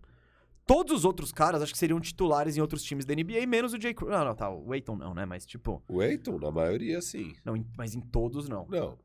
Todos 0.66 0.94
os 1.00 1.06
outros 1.06 1.32
caras 1.32 1.62
acho 1.62 1.74
que 1.74 1.78
seriam 1.78 2.00
titulares 2.00 2.56
em 2.58 2.62
outros 2.62 2.84
times 2.84 3.06
da 3.06 3.14
NBA, 3.14 3.46
menos 3.48 3.74
o 3.74 3.82
Jay 3.82 3.94
Crowder. 3.94 4.18
Não, 4.18 4.26
não, 4.26 4.36
tá. 4.36 4.50
O 4.50 4.72
Aiton 4.72 4.96
não, 4.96 5.14
né? 5.14 5.26
Mas 5.26 5.46
tipo. 5.46 5.84
O 5.88 6.00
Ayton, 6.00 6.38
na 6.40 6.52
maioria, 6.52 7.02
sim. 7.02 7.34
Não, 7.44 7.56
em- 7.58 7.68
mas 7.78 7.94
em 7.96 8.00
todos 8.00 8.48
não. 8.48 8.66
Não. 8.70 8.98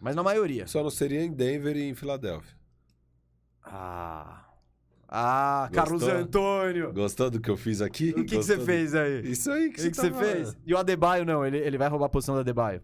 Mas 0.00 0.16
na 0.16 0.22
maioria. 0.22 0.66
Só 0.66 0.82
não 0.82 0.90
seria 0.90 1.22
em 1.22 1.32
Denver 1.32 1.76
e 1.76 1.88
em 1.88 1.94
Filadélfia. 1.94 2.56
Ah. 3.62 4.45
Ah, 5.08 5.70
Carlos 5.72 6.02
Gostou? 6.02 6.20
Antônio. 6.20 6.92
Gostou 6.92 7.30
do 7.30 7.40
que 7.40 7.48
eu 7.50 7.56
fiz 7.56 7.80
aqui? 7.80 8.10
O 8.10 8.14
que, 8.16 8.24
que 8.24 8.36
você 8.36 8.56
do- 8.56 8.64
fez 8.64 8.94
aí? 8.94 9.30
Isso 9.30 9.50
aí 9.52 9.68
O 9.68 9.72
que, 9.72 9.82
que, 9.82 9.90
que 9.90 9.96
você 9.96 10.10
tava- 10.10 10.24
fez? 10.24 10.56
E 10.66 10.74
o 10.74 10.78
Adebayo 10.78 11.24
não, 11.24 11.46
ele, 11.46 11.58
ele 11.58 11.78
vai 11.78 11.88
roubar 11.88 12.06
a 12.06 12.08
posição 12.08 12.34
do 12.34 12.40
Adebayo. 12.40 12.82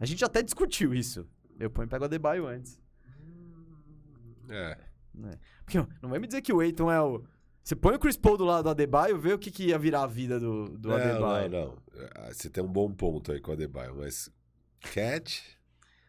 A 0.00 0.06
gente 0.06 0.24
até 0.24 0.42
discutiu 0.42 0.94
isso. 0.94 1.26
Eu 1.60 1.70
ponho 1.70 1.86
pego 1.88 2.02
o 2.02 2.06
Adebayo 2.06 2.46
antes. 2.46 2.80
É. 4.48 4.78
Porque 5.64 5.78
ó, 5.78 5.86
não 6.02 6.10
vai 6.10 6.18
me 6.18 6.26
dizer 6.26 6.42
que 6.42 6.52
o 6.52 6.60
Aiton 6.60 6.90
é 6.90 7.00
o. 7.00 7.22
Você 7.62 7.74
põe 7.74 7.94
o 7.94 7.98
Chris 7.98 8.16
Paul 8.16 8.36
do 8.36 8.44
lado 8.44 8.64
do 8.64 8.70
Adebayo, 8.70 9.18
vê 9.18 9.32
o 9.32 9.38
que, 9.38 9.50
que 9.50 9.68
ia 9.68 9.78
virar 9.78 10.02
a 10.02 10.06
vida 10.06 10.38
do, 10.38 10.68
do 10.76 10.88
não, 10.90 10.96
Adebayo. 10.96 11.50
não, 11.50 11.66
não. 11.68 11.78
Ah, 12.16 12.30
Você 12.32 12.50
tem 12.50 12.62
um 12.62 12.70
bom 12.70 12.92
ponto 12.92 13.32
aí 13.32 13.40
com 13.40 13.50
o 13.52 13.54
Adebayo, 13.54 13.94
mas... 13.96 14.30
Cat... 14.80 15.42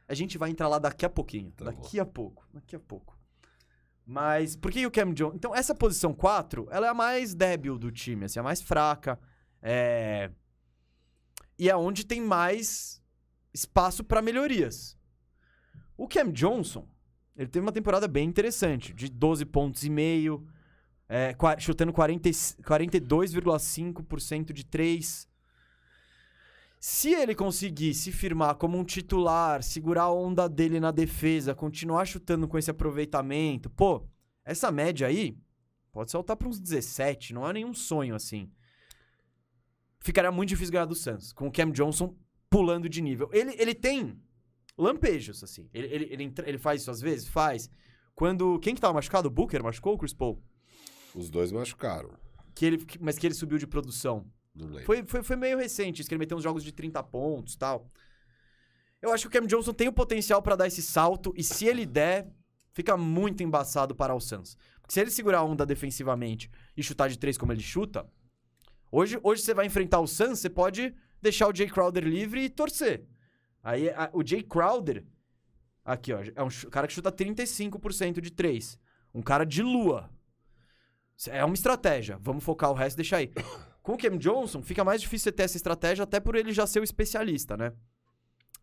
A 0.08 0.14
gente 0.14 0.38
vai 0.38 0.50
entrar 0.50 0.68
lá 0.68 0.78
daqui 0.80 1.06
a 1.06 1.10
pouquinho. 1.10 1.52
Tá 1.52 1.66
daqui 1.66 1.98
a 2.00 2.06
pouco. 2.06 2.46
Daqui 2.54 2.76
a 2.76 2.80
pouco. 2.80 3.18
Mas 4.06 4.56
por 4.56 4.72
que 4.72 4.86
o 4.86 4.92
Cam 4.92 5.12
Johnson? 5.14 5.36
Então, 5.36 5.56
essa 5.56 5.74
posição 5.74 6.14
4, 6.14 6.68
ela 6.70 6.86
é 6.86 6.90
a 6.90 6.94
mais 6.94 7.34
débil 7.34 7.80
do 7.80 7.92
time, 7.92 8.26
assim, 8.26 8.40
a 8.40 8.44
mais 8.44 8.62
fraca. 8.62 9.20
É... 9.62 10.30
E 11.58 11.70
é 11.70 11.76
onde 11.76 12.06
tem 12.06 12.22
mais 12.22 13.02
espaço 13.54 14.04
para 14.04 14.22
melhorias. 14.22 14.98
O 15.98 16.08
Cam 16.08 16.32
Johnson, 16.32 16.88
ele 17.36 17.50
teve 17.50 17.66
uma 17.66 17.72
temporada 17.72 18.08
bem 18.08 18.28
interessante, 18.28 18.94
de 18.94 19.10
12 19.10 19.46
pontos 19.46 19.84
e 19.84 19.90
meio, 19.90 20.48
é, 21.08 21.36
chutando 21.58 21.94
40 21.94 22.30
e- 22.30 22.32
42,5% 22.32 24.52
de 24.52 24.66
3. 24.66 25.28
Se 26.88 27.16
ele 27.16 27.34
conseguir 27.34 27.96
se 27.96 28.12
firmar 28.12 28.54
como 28.58 28.78
um 28.78 28.84
titular, 28.84 29.64
segurar 29.64 30.04
a 30.04 30.14
onda 30.14 30.48
dele 30.48 30.80
na 30.80 30.92
defesa, 30.92 31.56
continuar 31.56 32.06
chutando 32.06 32.48
com 32.48 32.60
esse 32.60 32.70
aproveitamento, 32.70 33.72
pô, 33.72 34.08
essa 34.46 34.72
média 34.72 35.08
aí 35.08 35.36
pode 35.92 36.12
saltar 36.12 36.38
para 36.38 36.48
uns 36.48 36.60
17, 36.60 37.34
não 37.34 37.50
é 37.50 37.54
nenhum 37.54 37.74
sonho 37.74 38.14
assim. 38.14 38.52
Ficaria 40.00 40.32
muito 40.32 40.50
difícil 40.50 40.74
ganhar 40.74 40.86
do 40.86 40.94
Suns, 40.94 41.34
com 41.34 41.48
o 41.48 41.52
Cam 41.52 41.72
Johnson 41.72 42.16
pulando 42.52 42.88
de 42.88 43.02
nível. 43.02 43.32
Ele, 43.34 43.56
ele 43.58 43.74
tem 43.74 44.22
lampejos, 44.78 45.44
assim. 45.44 45.68
Ele, 45.74 45.88
ele, 45.88 46.06
ele, 46.12 46.34
ele 46.46 46.58
faz 46.60 46.82
isso 46.82 46.92
às 46.92 47.02
vezes? 47.02 47.28
Faz. 47.28 47.68
Quando. 48.14 48.60
Quem 48.60 48.76
que 48.76 48.82
tava 48.82 48.94
machucado? 48.94 49.28
O 49.28 49.32
Booker 49.32 49.64
machucou 49.64 49.94
ou 49.94 49.96
o 49.96 50.00
Chris 50.00 50.14
Paul? 50.14 50.40
Os 51.16 51.32
dois 51.32 51.52
machucaram. 51.52 52.12
Que 52.54 52.64
ele, 52.64 52.86
mas 53.02 53.18
que 53.18 53.26
ele 53.26 53.34
subiu 53.34 53.58
de 53.58 53.66
produção. 53.66 54.32
Foi, 54.86 55.04
foi, 55.06 55.22
foi 55.24 55.36
meio 55.36 55.58
recente, 55.58 56.00
isso 56.02 56.08
que 56.10 56.14
ele 56.16 56.20
meteu 56.20 56.38
uns 56.38 56.44
jogos 56.44 56.64
de 56.64 56.72
30 56.72 57.02
pontos 57.04 57.56
tal. 57.56 57.90
Eu 59.02 59.12
acho 59.14 59.30
que 59.30 59.38
o 59.38 59.42
Cam 59.42 59.48
Johnson 59.48 59.74
tem 59.74 59.88
o 59.88 59.94
potencial 59.94 60.42
pra 60.42 60.56
dar 60.56 60.68
esse 60.68 60.82
salto, 60.82 61.34
e 61.36 61.44
se 61.44 61.66
ele 61.66 61.86
der, 61.86 62.28
fica 62.72 62.96
muito 62.98 63.44
embaçado 63.44 63.94
para 63.94 64.16
o 64.16 64.20
Suns. 64.20 64.58
Porque 64.82 64.94
se 64.94 65.00
ele 65.00 65.12
segurar 65.12 65.40
a 65.40 65.44
onda 65.44 65.66
defensivamente 65.66 66.50
e 66.76 66.82
chutar 66.82 67.10
de 67.10 67.18
três 67.20 67.38
como 67.38 67.52
ele 67.52 67.62
chuta, 67.62 68.08
hoje, 68.92 69.20
hoje 69.22 69.42
você 69.42 69.54
vai 69.54 69.66
enfrentar 69.66 70.00
o 70.00 70.08
Suns, 70.08 70.40
você 70.40 70.50
pode 70.50 70.94
deixar 71.22 71.48
o 71.48 71.56
Jay 71.56 71.70
Crowder 71.70 72.04
livre 72.04 72.42
e 72.44 72.50
torcer. 72.50 73.06
Aí 73.64 73.90
a- 73.90 74.10
o 74.14 74.26
Jay 74.26 74.42
Crowder, 74.44 75.06
aqui 75.84 76.14
ó, 76.14 76.22
é 76.36 76.44
um 76.44 76.50
cara 76.70 76.88
que 76.88 76.94
chuta 76.94 77.12
35% 77.12 78.22
de 78.22 78.32
três. 78.32 78.80
Um 79.14 79.22
cara 79.22 79.44
de 79.46 79.62
lua. 79.64 80.10
É 81.30 81.44
uma 81.46 81.56
estratégia. 81.56 82.18
Vamos 82.22 82.44
focar 82.44 82.70
o 82.70 82.74
resto 82.74 82.96
e 82.96 82.98
deixar 82.98 83.18
aí. 83.18 83.32
Com 83.86 83.94
o 83.94 83.98
Cam 83.98 84.18
Johnson, 84.18 84.64
fica 84.64 84.84
mais 84.84 85.00
difícil 85.00 85.26
você 85.26 85.32
ter 85.32 85.44
essa 85.44 85.58
estratégia, 85.58 86.04
até 86.04 86.20
por 86.20 86.36
ele 86.36 86.52
já 86.52 86.66
ser 86.66 86.80
o 86.80 86.84
especialista, 86.84 87.56
né? 87.56 87.72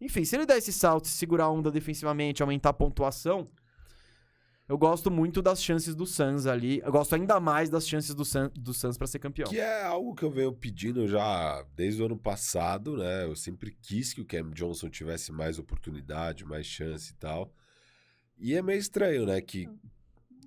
Enfim, 0.00 0.24
se 0.24 0.35
ele 0.35 0.44
der 0.44 0.58
esse 0.58 0.72
salto, 0.72 1.06
se 1.06 1.14
segurar 1.16 1.44
a 1.44 1.48
onda 1.50 1.70
defensivamente, 1.70 2.42
aumentar 2.42 2.70
a 2.70 2.72
pontuação, 2.72 3.48
eu 4.68 4.76
gosto 4.76 5.12
muito 5.12 5.40
das 5.40 5.62
chances 5.62 5.94
do 5.94 6.04
Suns 6.06 6.44
ali. 6.44 6.80
Eu 6.85 6.90
gosto 6.90 7.14
ainda 7.14 7.38
mais 7.38 7.70
das 7.70 7.87
chances 7.87 8.16
do, 8.16 8.24
Sun, 8.24 8.50
do 8.52 8.74
Suns 8.74 8.98
pra 8.98 9.06
ser 9.06 9.20
campeão. 9.20 9.48
Que 9.48 9.61
é 9.61 9.85
algo 9.85 10.12
que 10.12 10.24
eu 10.24 10.30
venho 10.30 10.52
pedindo 10.52 11.06
já 11.06 11.64
desde 11.76 12.02
o 12.02 12.06
ano 12.06 12.16
passado, 12.18 12.96
né? 12.96 13.24
Eu 13.24 13.37
sempre 13.37 13.76
quis 13.80 14.12
que 14.12 14.22
o 14.22 14.24
Cam 14.24 14.50
Johnson 14.50 14.90
tivesse 14.90 15.30
mais 15.30 15.56
oportunidade, 15.56 16.44
mais 16.44 16.66
chance 16.66 17.12
e 17.12 17.14
tal. 17.14 17.54
E 18.37 18.54
é 18.54 18.62
meio 18.62 18.80
estranho, 18.80 19.24
né? 19.24 19.40
Que. 19.40 19.68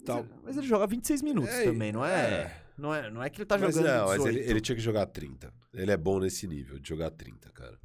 Tal... 0.05 0.25
Mas 0.43 0.57
ele 0.57 0.67
joga 0.67 0.85
26 0.85 1.21
minutos 1.21 1.53
É, 1.53 1.63
também, 1.63 1.93
não 1.93 2.05
é? 2.05 2.11
é. 2.11 2.64
Não 2.77 2.93
é, 2.93 3.09
não 3.09 3.23
é 3.23 3.29
que 3.29 3.39
ele 3.39 3.45
tá 3.45 3.57
mas 3.57 3.73
jogando 3.75 3.91
não, 3.91 4.05
mas 4.07 4.17
18. 4.23 4.37
ele, 4.37 4.49
ele 4.49 4.61
tinha 4.61 4.75
que 4.75 4.81
jogar 4.81 5.05
30. 5.05 5.53
Ele 5.73 5.91
é 5.91 5.97
bom 5.97 6.19
nesse 6.19 6.47
nível 6.47 6.77
de 6.79 6.89
jogar 6.89 7.09
30, 7.11 7.49
cara. 7.51 7.79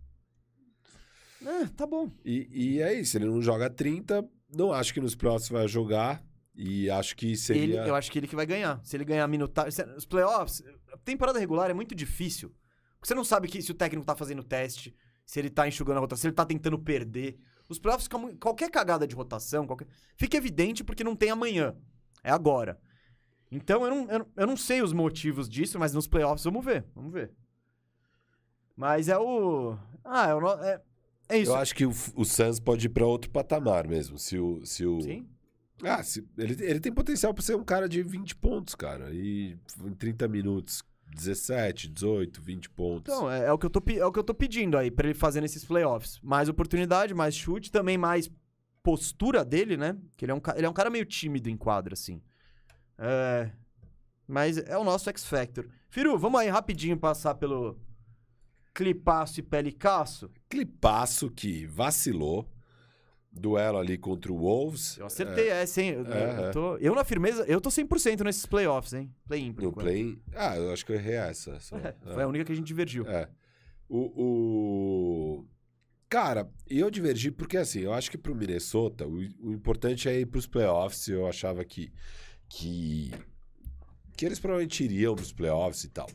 É, 1.44 1.66
tá 1.68 1.86
bom. 1.86 2.10
E, 2.24 2.48
e 2.50 2.82
é 2.82 2.92
isso, 2.94 3.16
ele 3.16 3.24
não 3.24 3.40
joga 3.40 3.70
30, 3.70 4.28
não 4.54 4.72
acho 4.72 4.92
que 4.92 5.00
nos 5.00 5.14
próximos 5.14 5.60
vai 5.60 5.68
jogar. 5.68 6.22
E 6.54 6.90
acho 6.90 7.16
que 7.16 7.28
Ele, 7.28 7.36
seria. 7.36 7.86
eu 7.86 7.94
acho 7.94 8.10
que 8.10 8.18
ele 8.18 8.26
que 8.26 8.36
vai 8.36 8.44
ganhar. 8.44 8.80
Se 8.84 8.94
ele 8.94 9.04
ganhar 9.04 9.26
minutagem. 9.28 9.86
Os 9.96 10.04
playoffs, 10.04 10.62
temporada 11.04 11.38
regular 11.38 11.70
é 11.70 11.74
muito 11.74 11.94
difícil. 11.94 12.50
Porque 12.96 13.08
você 13.08 13.14
não 13.14 13.24
sabe 13.24 13.48
que, 13.48 13.62
se 13.62 13.70
o 13.70 13.74
técnico 13.74 14.04
tá 14.04 14.14
fazendo 14.14 14.42
teste, 14.42 14.94
se 15.24 15.38
ele 15.38 15.48
tá 15.48 15.66
enxugando 15.66 15.96
a 15.96 16.00
rotação, 16.00 16.20
se 16.20 16.26
ele 16.26 16.34
tá 16.34 16.44
tentando 16.44 16.78
perder. 16.78 17.38
Os 17.66 17.78
playoffs 17.78 18.08
Qualquer 18.38 18.70
cagada 18.70 19.06
de 19.06 19.14
rotação, 19.14 19.66
qualquer... 19.66 19.86
fica 20.18 20.36
evidente 20.36 20.84
porque 20.84 21.04
não 21.04 21.16
tem 21.16 21.30
amanhã. 21.30 21.74
É 22.22 22.30
agora. 22.30 22.78
Então 23.50 23.84
eu 23.84 23.90
não, 23.94 24.10
eu, 24.10 24.26
eu 24.36 24.46
não 24.46 24.56
sei 24.56 24.80
os 24.82 24.92
motivos 24.92 25.48
disso, 25.48 25.78
mas 25.78 25.92
nos 25.92 26.06
playoffs 26.06 26.44
vamos 26.44 26.64
ver. 26.64 26.84
Vamos 26.94 27.12
ver. 27.12 27.30
Mas 28.76 29.08
é 29.08 29.18
o. 29.18 29.76
Ah, 30.04 30.28
é 30.28 30.34
o. 30.34 30.48
É, 30.62 30.80
é 31.28 31.38
isso. 31.38 31.50
Eu 31.50 31.56
acho 31.56 31.74
que 31.74 31.84
o, 31.84 31.90
o 32.14 32.24
Suns 32.24 32.58
pode 32.60 32.86
ir 32.86 32.90
pra 32.90 33.04
outro 33.06 33.30
patamar 33.30 33.86
mesmo. 33.86 34.18
Se 34.18 34.38
o. 34.38 34.64
Se 34.64 34.86
o... 34.86 35.00
Sim. 35.00 35.26
Ah, 35.82 36.02
se- 36.02 36.26
ele, 36.36 36.62
ele 36.64 36.80
tem 36.80 36.92
potencial 36.92 37.32
pra 37.32 37.42
ser 37.42 37.56
um 37.56 37.64
cara 37.64 37.88
de 37.88 38.02
20 38.02 38.36
pontos, 38.36 38.74
cara. 38.74 39.10
E 39.12 39.56
em 39.84 39.94
30 39.94 40.28
minutos, 40.28 40.82
17, 41.14 41.88
18, 41.88 42.40
20 42.42 42.70
pontos. 42.70 43.12
Então, 43.12 43.30
é, 43.30 43.46
é 43.46 43.52
o 43.52 43.58
que 43.58 43.66
eu 43.66 43.70
tô, 43.70 43.82
é 43.90 44.04
o 44.04 44.12
que 44.12 44.18
eu 44.18 44.24
tô 44.24 44.34
pedindo 44.34 44.76
aí 44.76 44.90
pra 44.90 45.08
ele 45.08 45.14
fazer 45.18 45.40
nesses 45.40 45.64
playoffs. 45.64 46.20
Mais 46.22 46.48
oportunidade, 46.48 47.14
mais 47.14 47.34
chute, 47.34 47.70
também 47.72 47.96
mais 47.98 48.30
postura 48.82 49.44
dele, 49.44 49.76
né? 49.76 49.96
Que 50.16 50.24
ele 50.24 50.32
é 50.32 50.34
um, 50.34 50.40
ele 50.54 50.66
é 50.66 50.68
um 50.68 50.72
cara 50.74 50.90
meio 50.90 51.04
tímido 51.06 51.48
em 51.50 51.56
quadra, 51.56 51.94
assim. 51.94 52.20
É, 53.02 53.50
mas 54.28 54.58
é 54.58 54.76
o 54.76 54.84
nosso 54.84 55.08
X 55.08 55.24
Factor. 55.24 55.66
Firu, 55.88 56.18
vamos 56.18 56.38
aí 56.40 56.48
rapidinho 56.48 56.96
passar 56.96 57.34
pelo 57.34 57.76
clipaço 58.74 59.40
e 59.40 59.42
pelicaço. 59.42 60.30
Clipaço 60.48 61.30
que 61.30 61.66
vacilou. 61.66 62.48
Duelo 63.32 63.78
ali 63.78 63.96
contra 63.96 64.32
o 64.32 64.38
Wolves. 64.38 64.98
Eu 64.98 65.06
acertei 65.06 65.48
essa, 65.50 65.80
hein? 65.80 65.90
Eu, 65.90 66.06
É, 66.12 66.24
eu 66.40 66.44
é. 66.46 66.50
tô, 66.50 66.76
eu 66.78 66.94
na 66.96 67.04
firmeza, 67.04 67.44
eu 67.46 67.60
tô 67.60 67.70
100% 67.70 68.24
nesses 68.24 68.44
playoffs, 68.44 68.92
hein? 68.92 69.14
Play-in, 69.28 69.52
por 69.52 69.62
No 69.62 69.72
play. 69.72 70.18
Ah, 70.34 70.56
eu 70.56 70.72
acho 70.72 70.84
que 70.84 70.90
eu 70.90 70.96
errei 70.96 71.14
essa. 71.14 71.58
só. 71.60 71.76
É, 71.78 71.94
É. 72.06 72.12
foi 72.12 72.24
a 72.24 72.26
única 72.26 72.44
que 72.44 72.50
a 72.52 72.54
gente 72.56 72.66
divergiu. 72.66 73.08
É. 73.08 73.28
O, 73.88 73.98
o- 75.40 75.46
Cara, 76.08 76.50
eu 76.68 76.90
divergi 76.90 77.30
porque, 77.30 77.56
assim, 77.56 77.80
eu 77.82 77.92
acho 77.92 78.10
que 78.10 78.18
pro 78.18 78.34
Minnesota, 78.34 79.06
o, 79.06 79.18
o 79.40 79.52
importante 79.52 80.08
é 80.08 80.18
ir 80.18 80.26
pros 80.26 80.44
playoffs. 80.48 81.06
Eu 81.06 81.24
achava 81.28 81.64
que, 81.64 81.92
que, 82.50 83.12
que 84.16 84.26
eles 84.26 84.40
provavelmente 84.40 84.84
iriam 84.84 85.14
pros 85.14 85.32
playoffs 85.32 85.84
e 85.84 85.88
tal. 85.88 86.10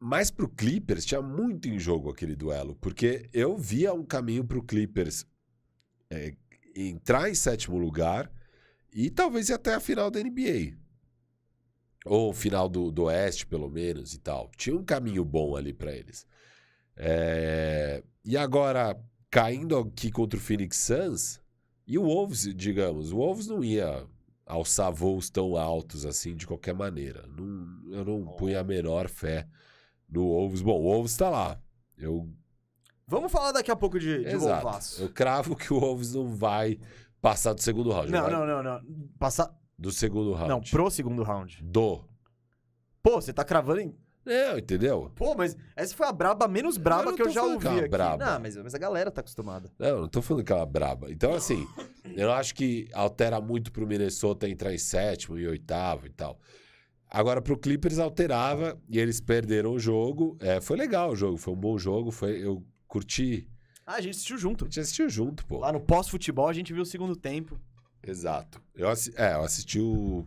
Mas 0.00 0.30
pro 0.30 0.48
Clippers 0.48 1.04
tinha 1.04 1.22
muito 1.22 1.68
em 1.68 1.78
jogo 1.78 2.10
aquele 2.10 2.34
duelo, 2.34 2.74
porque 2.80 3.28
eu 3.32 3.56
via 3.56 3.94
um 3.94 4.04
caminho 4.04 4.44
pro 4.44 4.64
Clippers 4.64 5.24
é, 6.10 6.34
entrar 6.74 7.30
em 7.30 7.34
sétimo 7.34 7.78
lugar 7.78 8.32
e 8.92 9.10
talvez 9.10 9.48
ir 9.48 9.52
até 9.52 9.74
a 9.74 9.80
final 9.80 10.10
da 10.10 10.20
NBA. 10.20 10.76
Ou 12.04 12.32
final 12.32 12.68
do, 12.68 12.90
do 12.90 13.04
Oeste, 13.04 13.46
pelo 13.46 13.70
menos, 13.70 14.12
e 14.12 14.18
tal. 14.18 14.50
Tinha 14.56 14.74
um 14.74 14.84
caminho 14.84 15.24
bom 15.24 15.54
ali 15.54 15.72
pra 15.72 15.92
eles. 15.92 16.26
É, 16.96 18.02
E 18.24 18.36
agora, 18.36 19.00
caindo 19.30 19.78
aqui 19.78 20.10
contra 20.10 20.36
o 20.36 20.42
Phoenix 20.42 20.78
Suns, 20.78 21.40
e 21.86 21.96
o 21.96 22.02
Wolves, 22.02 22.52
digamos, 22.56 23.12
o 23.12 23.16
Wolves 23.18 23.46
não 23.46 23.62
ia 23.62 24.04
alçar 24.52 24.92
voos 24.92 25.28
tão 25.30 25.56
altos 25.56 26.04
assim 26.06 26.34
de 26.36 26.46
qualquer 26.46 26.74
maneira. 26.74 27.26
Não- 27.28 27.92
eu 27.92 28.04
não 28.04 28.26
punha 28.36 28.60
a 28.60 28.64
menor 28.64 29.08
fé 29.08 29.46
no 30.08 30.22
Wolves. 30.26 30.62
Bom, 30.62 30.78
o 30.80 30.82
Wolves 30.84 31.16
tá 31.16 31.28
lá. 31.30 31.60
Eu, 31.96 32.28
Vamos 33.06 33.30
falar 33.32 33.52
daqui 33.52 33.70
a 33.70 33.76
pouco 33.76 33.98
de, 33.98 34.20
de 34.24 34.28
exato. 34.30 34.62
Wolvaço. 34.64 35.02
Eu 35.02 35.08
cravo 35.10 35.54
que 35.56 35.72
o 35.72 35.78
Wolves 35.80 36.14
não 36.14 36.28
vai 36.28 36.78
Passar 37.20 37.52
do 37.52 37.62
segundo 37.62 37.92
round. 37.92 38.10
Não, 38.10 38.22
vai- 38.22 38.32
não, 38.32 38.44
não, 38.44 38.62
não. 38.64 38.80
Passar. 39.16 39.56
Do 39.78 39.92
segundo 39.92 40.32
round. 40.32 40.48
Não, 40.48 40.60
pro 40.60 40.90
segundo 40.90 41.22
round. 41.22 41.62
Do. 41.62 42.04
Pô, 43.00 43.20
você 43.20 43.32
tá 43.32 43.44
cravando 43.44 43.80
em. 43.80 43.96
Não, 44.24 44.58
entendeu? 44.58 45.10
Pô, 45.16 45.34
mas 45.34 45.56
essa 45.74 45.94
foi 45.94 46.06
a 46.06 46.12
braba 46.12 46.46
menos 46.46 46.76
braba 46.76 47.12
que 47.14 47.22
eu 47.22 47.30
já 47.30 47.42
ouvi 47.42 47.58
que 47.58 47.68
é 47.68 47.78
aqui. 47.80 47.88
braba. 47.88 48.24
Não, 48.24 48.40
mas, 48.40 48.56
mas 48.56 48.74
a 48.74 48.78
galera 48.78 49.10
tá 49.10 49.20
acostumada. 49.20 49.70
Não, 49.78 50.02
não 50.02 50.08
tô 50.08 50.22
falando 50.22 50.44
que 50.44 50.52
é 50.52 50.56
uma 50.56 50.66
braba. 50.66 51.10
Então, 51.10 51.34
assim, 51.34 51.66
eu 52.16 52.28
não 52.28 52.34
acho 52.34 52.54
que 52.54 52.88
altera 52.92 53.40
muito 53.40 53.72
pro 53.72 53.86
Minnesota 53.86 54.48
entrar 54.48 54.72
em 54.72 54.78
sétimo 54.78 55.38
e 55.38 55.46
oitavo 55.46 56.06
e 56.06 56.10
tal. 56.10 56.38
Agora, 57.10 57.42
pro 57.42 57.58
Clippers 57.58 57.98
alterava 57.98 58.80
e 58.88 58.98
eles 58.98 59.20
perderam 59.20 59.72
o 59.72 59.78
jogo. 59.78 60.36
É, 60.40 60.60
foi 60.60 60.76
legal 60.76 61.10
o 61.10 61.16
jogo, 61.16 61.36
foi 61.36 61.52
um 61.52 61.56
bom 61.56 61.76
jogo. 61.76 62.10
Foi, 62.10 62.38
eu 62.38 62.64
curti. 62.86 63.48
Ah, 63.84 63.96
a 63.96 64.00
gente 64.00 64.12
assistiu 64.12 64.38
junto. 64.38 64.64
A 64.64 64.68
gente 64.68 64.80
assistiu 64.80 65.10
junto, 65.10 65.44
pô. 65.44 65.58
Lá 65.58 65.72
no 65.72 65.80
pós-futebol 65.80 66.48
a 66.48 66.52
gente 66.52 66.72
viu 66.72 66.82
o 66.82 66.86
segundo 66.86 67.16
tempo. 67.16 67.60
Exato. 68.02 68.62
Eu, 68.74 68.88
é, 68.88 69.34
eu 69.34 69.42
assisti 69.42 69.78
o... 69.78 70.26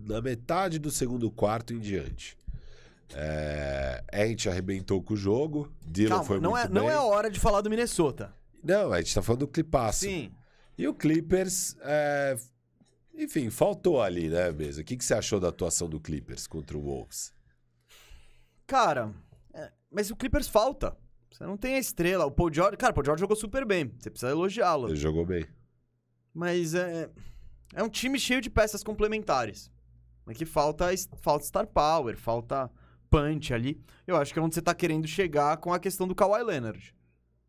na 0.00 0.20
metade 0.20 0.78
do 0.78 0.90
segundo 0.90 1.30
quarto 1.30 1.72
em 1.72 1.78
diante. 1.78 2.37
É, 3.14 4.04
a 4.12 4.26
gente 4.26 4.48
arrebentou 4.48 5.02
com 5.02 5.14
o 5.14 5.16
jogo. 5.16 5.72
Dylan 5.86 6.10
Calma, 6.10 6.24
foi 6.24 6.40
não 6.40 6.50
muito 6.50 6.66
é, 6.66 6.68
não 6.68 6.82
bem. 6.82 6.90
é 6.90 6.94
a 6.94 7.02
hora 7.02 7.30
de 7.30 7.40
falar 7.40 7.60
do 7.60 7.70
Minnesota. 7.70 8.34
Não, 8.62 8.92
a 8.92 9.00
gente 9.00 9.14
tá 9.14 9.22
falando 9.22 9.40
do 9.40 9.48
clipaço. 9.48 10.00
Sim. 10.00 10.32
E 10.76 10.86
o 10.86 10.94
Clippers, 10.94 11.76
é, 11.80 12.36
enfim, 13.14 13.50
faltou 13.50 14.00
ali, 14.00 14.28
né, 14.28 14.52
mesmo? 14.52 14.82
O 14.82 14.84
que, 14.84 14.96
que 14.96 15.04
você 15.04 15.14
achou 15.14 15.40
da 15.40 15.48
atuação 15.48 15.88
do 15.88 15.98
Clippers 15.98 16.46
contra 16.46 16.76
o 16.76 16.82
Wolves? 16.82 17.32
Cara, 18.66 19.12
é, 19.54 19.72
mas 19.90 20.10
o 20.10 20.16
Clippers 20.16 20.46
falta. 20.46 20.96
Você 21.30 21.44
não 21.44 21.56
tem 21.56 21.74
a 21.74 21.78
estrela. 21.78 22.26
O 22.26 22.30
Paul 22.30 22.52
George. 22.52 22.76
Cara, 22.76 22.90
o 22.92 22.94
Paul 22.94 23.04
George 23.04 23.20
jogou 23.20 23.36
super 23.36 23.64
bem. 23.64 23.92
Você 23.98 24.10
precisa 24.10 24.32
elogiá-lo. 24.32 24.88
Ele 24.88 24.96
jogou 24.96 25.24
bem. 25.24 25.46
Mas 26.34 26.74
é. 26.74 27.10
É 27.74 27.82
um 27.82 27.88
time 27.88 28.18
cheio 28.18 28.40
de 28.40 28.48
peças 28.48 28.82
complementares. 28.82 29.70
Mas 30.24 30.36
que 30.36 30.46
falta, 30.46 30.86
falta 31.20 31.44
star 31.44 31.66
power, 31.66 32.16
falta 32.16 32.70
punch 33.10 33.52
ali. 33.52 33.80
Eu 34.06 34.16
acho 34.16 34.32
que 34.32 34.38
é 34.38 34.42
onde 34.42 34.54
você 34.54 34.62
tá 34.62 34.74
querendo 34.74 35.06
chegar 35.06 35.56
com 35.58 35.72
a 35.72 35.78
questão 35.78 36.06
do 36.06 36.14
Kawhi 36.14 36.42
Leonard. 36.42 36.94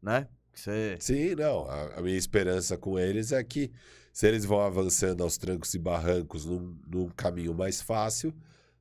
Né? 0.02 0.28
Você. 0.54 0.98
Sim, 1.00 1.36
não. 1.36 1.70
A, 1.70 2.00
a 2.00 2.02
minha 2.02 2.18
esperança 2.18 2.78
com 2.78 2.98
eles 2.98 3.32
é 3.32 3.44
que 3.44 3.72
se 4.12 4.28
eles 4.28 4.46
vão 4.46 4.60
avançando 4.62 5.24
aos 5.24 5.38
trancos 5.38 5.74
e 5.74 5.80
barrancos 5.80 6.46
num, 6.46 6.78
num 6.88 7.10
caminho 7.10 7.54
mais 7.54 7.82
fácil, 7.82 8.34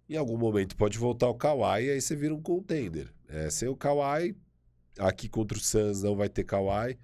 em 0.08 0.16
algum 0.16 0.36
momento 0.36 0.76
pode 0.76 0.98
voltar 0.98 1.28
o 1.28 1.34
Kawhi 1.34 1.84
e 1.84 1.90
aí 1.90 2.00
você 2.00 2.16
vira 2.16 2.34
um 2.34 2.42
contender. 2.42 3.12
É, 3.28 3.50
sem 3.50 3.68
o 3.68 3.76
Kawhi, 3.76 4.34
aqui 4.98 5.28
contra 5.28 5.56
o 5.56 5.60
Suns 5.60 6.02
não 6.02 6.16
vai 6.16 6.28
ter 6.28 6.44
Kawhi, 6.44 6.98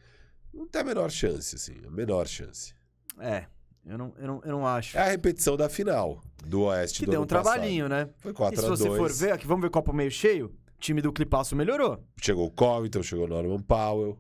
não 0.53 0.67
tem 0.67 0.81
a 0.81 0.85
menor 0.85 1.11
chance, 1.11 1.55
assim, 1.55 1.75
a 1.87 1.91
menor 1.91 2.27
chance. 2.27 2.75
É. 3.19 3.47
Eu 3.87 3.99
não, 3.99 4.15
eu 4.17 4.27
não, 4.27 4.41
eu 4.45 4.53
não 4.53 4.67
acho. 4.67 4.97
É 4.97 5.03
a 5.03 5.11
repetição 5.11 5.57
da 5.57 5.69
final 5.69 6.23
do 6.47 6.63
Oeste 6.63 7.01
que 7.01 7.07
do 7.07 7.11
deu 7.11 7.21
um 7.21 7.23
ano 7.25 7.29
passado. 7.29 7.45
trabalhinho, 7.45 7.89
né? 7.89 8.09
Foi 8.19 8.31
E 8.33 8.35
4 8.35 8.59
se 8.59 8.65
a 8.65 8.69
2 8.69 8.81
você 8.81 8.89
for 8.89 9.13
ver, 9.13 9.33
aqui, 9.33 9.47
vamos 9.47 9.61
ver 9.63 9.69
o 9.69 9.71
copo 9.71 9.93
meio 9.93 10.11
cheio? 10.11 10.47
O 10.47 10.81
time 10.81 11.03
do 11.03 11.13
Clipaço 11.13 11.55
melhorou. 11.55 12.03
Chegou 12.21 12.47
o 12.47 12.51
Covington, 12.51 13.03
chegou 13.03 13.27
o 13.27 13.29
Norman 13.29 13.61
Powell. 13.61 14.19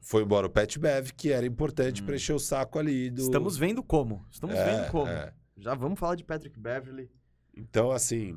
Foi 0.00 0.22
embora 0.22 0.46
o 0.46 0.50
Pat 0.50 0.76
Bev, 0.78 1.10
que 1.16 1.32
era 1.32 1.46
importante 1.46 2.02
Hum. 2.02 2.06
pra 2.06 2.14
encher 2.14 2.34
o 2.34 2.38
saco 2.38 2.78
ali 2.78 3.10
do... 3.10 3.22
Estamos 3.22 3.56
vendo 3.56 3.82
como. 3.82 4.24
Estamos 4.30 4.54
É, 4.56 4.64
vendo 4.64 4.90
como. 4.90 5.08
é. 5.08 5.32
Já 5.56 5.74
vamos 5.74 5.98
falar 5.98 6.14
de 6.14 6.22
Patrick 6.24 6.58
Beverly. 6.58 7.10
Então, 7.56 7.90
assim, 7.90 8.36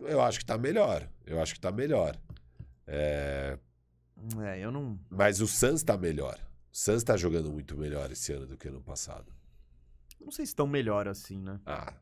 eu 0.00 0.20
acho 0.20 0.38
que 0.40 0.44
tá 0.46 0.58
melhor. 0.58 1.08
Eu 1.26 1.40
acho 1.40 1.54
que 1.54 1.60
tá 1.60 1.70
melhor. 1.70 2.16
É, 2.86 3.58
É, 4.42 4.58
eu 4.58 4.70
não. 4.72 4.98
Mas 5.10 5.40
o 5.40 5.46
Suns 5.46 5.82
tá 5.82 5.96
melhor. 5.96 6.38
O 6.72 6.76
Suns 6.76 7.02
tá 7.04 7.16
jogando 7.16 7.52
muito 7.52 7.76
melhor 7.76 8.10
esse 8.10 8.32
ano 8.32 8.46
do 8.46 8.56
que 8.56 8.68
ano 8.68 8.80
passado. 8.80 9.30
Não 10.20 10.30
sei 10.30 10.46
se 10.46 10.54
tão 10.54 10.66
melhor 10.66 11.06
assim, 11.08 11.38
né? 11.38 11.60
Ah, 11.66 11.94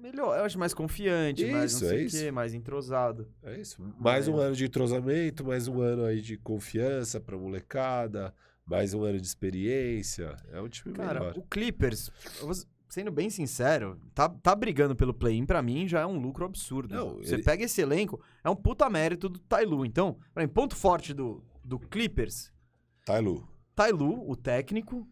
Melhor, 0.00 0.38
eu 0.38 0.44
acho 0.44 0.56
mais 0.58 0.72
confiante, 0.72 1.44
mais 1.50 1.72
Isso, 1.72 1.82
não 1.82 1.90
sei 1.90 2.04
é 2.04 2.06
o 2.06 2.10
quê, 2.10 2.30
mais 2.30 2.54
entrosado. 2.54 3.28
é 3.42 3.58
isso. 3.60 3.82
Mais 3.98 4.28
É. 4.28 4.30
um 4.30 4.36
ano 4.36 4.54
de 4.54 4.64
entrosamento, 4.64 5.44
mais 5.44 5.66
um 5.66 5.80
ano 5.80 6.04
aí 6.04 6.20
de 6.20 6.36
confiança 6.36 7.20
pra 7.20 7.36
molecada, 7.36 8.32
mais 8.64 8.94
um 8.94 9.02
ano 9.02 9.18
de 9.18 9.26
experiência. 9.26 10.36
É 10.52 10.60
um 10.60 10.68
time 10.68 10.94
Cara, 10.94 11.18
melhor. 11.18 11.36
o 11.38 11.42
Clippers, 11.42 12.10
sendo 12.88 13.10
bem 13.10 13.28
sincero, 13.30 13.98
tá, 14.14 14.28
tá 14.28 14.54
brigando 14.54 14.94
pelo 14.94 15.12
play-in, 15.12 15.44
pra 15.44 15.60
mim 15.60 15.88
já 15.88 16.00
é 16.02 16.06
um 16.06 16.20
lucro 16.20 16.44
absurdo. 16.44 16.94
Não, 16.94 17.16
Você 17.16 17.34
ele- 17.34 17.42
pega 17.42 17.64
esse 17.64 17.80
elenco, 17.80 18.22
é 18.44 18.50
um 18.50 18.54
puta 18.54 18.88
mérito 18.88 19.28
do 19.28 19.40
Tailu. 19.40 19.84
Então, 19.84 20.18
pra 20.32 20.44
mim, 20.46 20.52
ponto 20.52 20.76
forte 20.76 21.12
do, 21.12 21.42
do 21.64 21.80
Clippers, 21.80 22.52
Tailu. 23.04 23.48
Tailu, 23.76 24.28
o 24.28 24.34
técnico, 24.34 25.06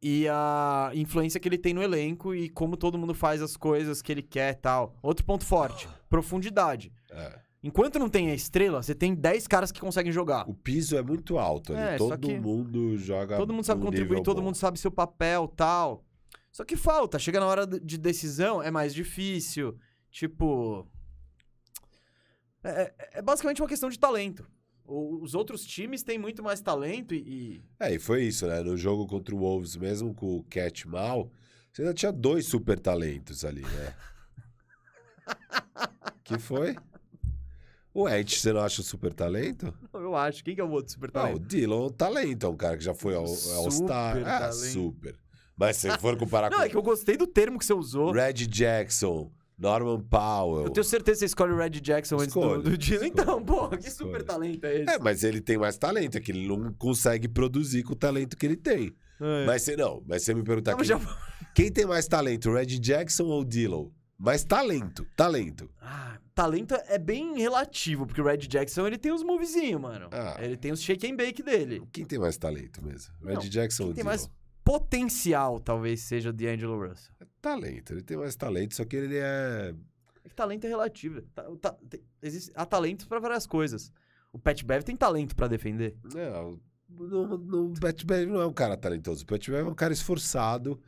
e 0.00 0.28
a 0.28 0.90
influência 0.94 1.40
que 1.40 1.48
ele 1.48 1.56
tem 1.56 1.72
no 1.72 1.82
elenco 1.82 2.34
e 2.34 2.50
como 2.50 2.76
todo 2.76 2.98
mundo 2.98 3.14
faz 3.14 3.40
as 3.40 3.56
coisas 3.56 4.02
que 4.02 4.12
ele 4.12 4.22
quer 4.22 4.52
e 4.52 4.56
tal. 4.56 4.94
Outro 5.02 5.24
ponto 5.24 5.44
forte, 5.46 5.88
profundidade. 6.10 6.92
É. 7.10 7.40
Enquanto 7.62 7.98
não 7.98 8.10
tem 8.10 8.30
a 8.30 8.34
estrela, 8.34 8.82
você 8.82 8.94
tem 8.94 9.14
10 9.14 9.46
caras 9.46 9.72
que 9.72 9.80
conseguem 9.80 10.12
jogar. 10.12 10.46
O 10.46 10.52
piso 10.52 10.98
é 10.98 11.02
muito 11.02 11.38
alto 11.38 11.72
ali. 11.72 11.94
É, 11.94 11.96
todo 11.96 12.30
mundo 12.30 12.98
joga. 12.98 13.38
Todo 13.38 13.54
mundo 13.54 13.64
sabe 13.64 13.80
contribuir, 13.80 14.22
todo 14.22 14.36
bom. 14.36 14.42
mundo 14.42 14.56
sabe 14.56 14.78
seu 14.78 14.90
papel 14.90 15.48
tal. 15.48 16.04
Só 16.52 16.62
que 16.62 16.76
falta, 16.76 17.18
chega 17.18 17.40
na 17.40 17.46
hora 17.46 17.66
de 17.66 17.96
decisão, 17.96 18.62
é 18.62 18.70
mais 18.70 18.92
difícil. 18.94 19.78
Tipo. 20.10 20.86
É, 22.62 22.68
é- 22.68 22.94
é 23.14 23.22
basicamente 23.22 23.62
uma 23.62 23.68
questão 23.68 23.88
de 23.88 23.98
talento. 23.98 24.46
O- 24.86 25.22
Os 25.22 25.34
outros 25.34 25.64
times 25.64 26.02
têm 26.02 26.18
muito 26.18 26.42
mais 26.42 26.60
talento 26.60 27.14
e. 27.14 27.18
e- 27.18 27.64
É, 27.80 27.94
e 27.94 27.98
foi 27.98 28.24
isso, 28.24 28.46
né? 28.46 28.62
No 28.62 28.76
jogo 28.76 29.06
contra 29.06 29.34
o 29.34 29.38
Wolves, 29.38 29.76
mesmo 29.76 30.14
com 30.14 30.36
o 30.36 30.42
Cat 30.44 30.86
mal, 30.86 31.30
você 31.72 31.82
ainda 31.82 31.94
tinha 31.94 32.12
dois 32.12 32.46
super 32.46 32.78
talentos 32.78 33.44
ali, 33.44 33.62
né? 33.62 33.94
que 36.22 36.38
foi? 36.38 36.76
O 37.92 38.08
Ed, 38.08 38.34
você 38.38 38.52
não 38.52 38.60
acha 38.60 38.80
um 38.80 38.84
super 38.84 39.12
talento? 39.14 39.72
Eu 39.92 40.16
acho. 40.16 40.42
Quem 40.42 40.54
que 40.54 40.60
é 40.60 40.64
o 40.64 40.70
outro 40.70 40.92
super 40.92 41.10
Não, 41.14 41.20
o 41.22 41.24
talento? 41.26 41.46
Dylan 41.46 41.76
é 41.76 41.86
um 41.86 41.90
talento, 41.90 42.46
é 42.46 42.48
um 42.48 42.56
cara 42.56 42.76
que 42.76 42.82
já 42.84 42.92
foi 42.94 43.14
ao 43.14 43.22
All-Star. 43.24 44.16
Super 44.16 44.26
Ah, 44.28 44.38
talento. 44.40 44.54
super. 44.72 45.18
Mas 45.56 45.76
se 45.76 45.88
for 45.98 46.16
comparar 46.18 46.50
Não, 46.50 46.60
é 46.62 46.68
que 46.68 46.76
eu 46.76 46.82
gostei 46.82 47.16
do 47.16 47.26
termo 47.28 47.56
que 47.58 47.64
você 47.64 47.72
usou. 47.72 48.06
com 48.06 48.12
Red 48.12 48.32
Jackson, 48.48 49.30
Norman 49.58 50.00
Powell. 50.00 50.64
Eu 50.64 50.70
tenho 50.70 50.84
certeza 50.84 51.16
que 51.16 51.20
você 51.20 51.24
escolhe 51.26 51.52
o 51.52 51.56
Red 51.56 51.70
Jackson 51.70 52.16
antes 52.16 52.34
do, 52.34 52.40
Escolho, 52.40 52.62
do 52.62 52.76
Dylan. 52.78 53.06
escolho, 53.06 53.06
Então, 53.22 53.44
porra, 53.44 53.76
que 53.76 53.88
escolho. 53.88 54.10
super 54.10 54.22
talento 54.24 54.64
é 54.64 54.80
esse? 54.82 54.90
É, 54.94 54.98
mas 54.98 55.22
ele 55.24 55.40
tem 55.40 55.56
mais 55.58 55.76
talento, 55.76 56.16
é 56.16 56.20
que 56.20 56.32
ele 56.32 56.46
não 56.48 56.72
consegue 56.72 57.28
produzir 57.28 57.82
com 57.84 57.92
o 57.92 57.96
talento 57.96 58.36
que 58.36 58.44
ele 58.46 58.56
tem. 58.56 58.94
É. 59.20 59.46
Mas 59.46 59.62
você 59.62 59.76
não, 59.76 60.02
mas 60.06 60.22
você 60.24 60.34
me 60.34 60.42
perguntar 60.42 60.72
Não, 60.72 60.78
mas 60.78 60.88
quem, 60.88 60.98
já- 60.98 61.18
quem 61.54 61.70
tem 61.72 61.86
mais 61.86 62.08
talento, 62.08 62.52
Red 62.52 62.66
Jackson 62.66 63.24
ou 63.24 63.44
Dylan? 63.44 63.90
Mais 64.18 64.44
talento, 64.44 65.06
talento. 65.16 65.68
Ah, 65.80 66.18
talento 66.34 66.74
é 66.88 66.98
bem 66.98 67.36
relativo, 67.38 68.06
porque 68.06 68.20
o 68.20 68.24
Red 68.24 68.38
Jackson 68.38 68.86
ele 68.86 68.98
tem 68.98 69.12
os 69.12 69.22
movezinhos, 69.22 69.80
mano. 69.80 70.08
Ah. 70.12 70.36
Ele 70.40 70.56
tem 70.56 70.72
os 70.72 70.80
shake 70.82 71.06
and 71.10 71.16
bake 71.16 71.42
dele. 71.42 71.82
Quem 71.92 72.04
tem 72.04 72.18
mais 72.18 72.36
talento 72.36 72.84
mesmo? 72.84 73.12
Red 73.24 73.34
Não, 73.34 73.40
Jackson 73.42 73.82
quem 73.84 73.88
ou 73.90 73.94
tem 73.94 74.02
Dylan? 74.04 74.16
mais- 74.16 74.30
Potencial, 74.64 75.60
talvez, 75.60 76.00
seja 76.00 76.30
o 76.30 76.32
D'Angelo 76.32 76.76
Russell. 76.88 77.12
Talento, 77.44 77.92
ele 77.92 78.02
tem 78.02 78.16
mais 78.16 78.34
talento, 78.34 78.74
só 78.74 78.84
que 78.86 78.96
ele 78.96 79.18
é... 79.18 79.74
É 80.24 80.28
talento 80.30 80.64
é 80.64 80.68
relativo. 80.68 81.20
Ta- 81.34 81.46
o 81.50 81.56
ta- 81.58 81.76
tem- 81.90 82.00
existe, 82.22 82.50
há 82.54 82.64
talentos 82.64 83.04
pra 83.04 83.20
várias 83.20 83.46
coisas. 83.46 83.92
O 84.32 84.38
Pat 84.38 84.62
Bev 84.64 84.82
tem 84.82 84.96
talento 84.96 85.36
pra 85.36 85.46
defender. 85.46 85.94
Não, 86.14 86.58
no, 86.88 87.36
no, 87.36 87.72
o 87.72 87.78
Pat 87.78 88.02
Bev 88.02 88.30
não 88.30 88.40
é 88.40 88.46
um 88.46 88.52
cara 88.52 88.78
talentoso. 88.78 89.24
O 89.24 89.26
Pat 89.26 89.46
Bev 89.50 89.66
é 89.66 89.70
um 89.70 89.74
cara 89.74 89.92
esforçado 89.92 90.80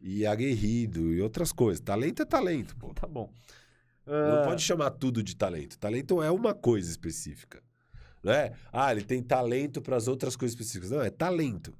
e 0.00 0.24
aguerrido 0.24 1.12
e 1.12 1.20
outras 1.20 1.50
coisas. 1.50 1.80
Talento 1.80 2.22
é 2.22 2.24
talento, 2.24 2.76
pô. 2.76 2.94
Tá 2.94 3.08
bom. 3.08 3.28
Não 4.06 4.42
Ah, 4.42 4.44
pode 4.44 4.62
chamar 4.62 4.90
tudo 4.90 5.20
de 5.22 5.34
talento. 5.34 5.76
Talento 5.78 6.22
é 6.22 6.30
uma 6.30 6.54
coisa 6.54 6.88
específica. 6.88 7.60
Não 8.22 8.32
é? 8.32 8.52
Ah, 8.72 8.92
ele 8.92 9.02
tem 9.02 9.20
talento 9.20 9.82
para 9.82 9.96
as 9.96 10.06
outras 10.06 10.36
coisas 10.36 10.52
específicas. 10.54 10.90
Não, 10.92 11.02
é 11.02 11.10
talento. 11.10 11.74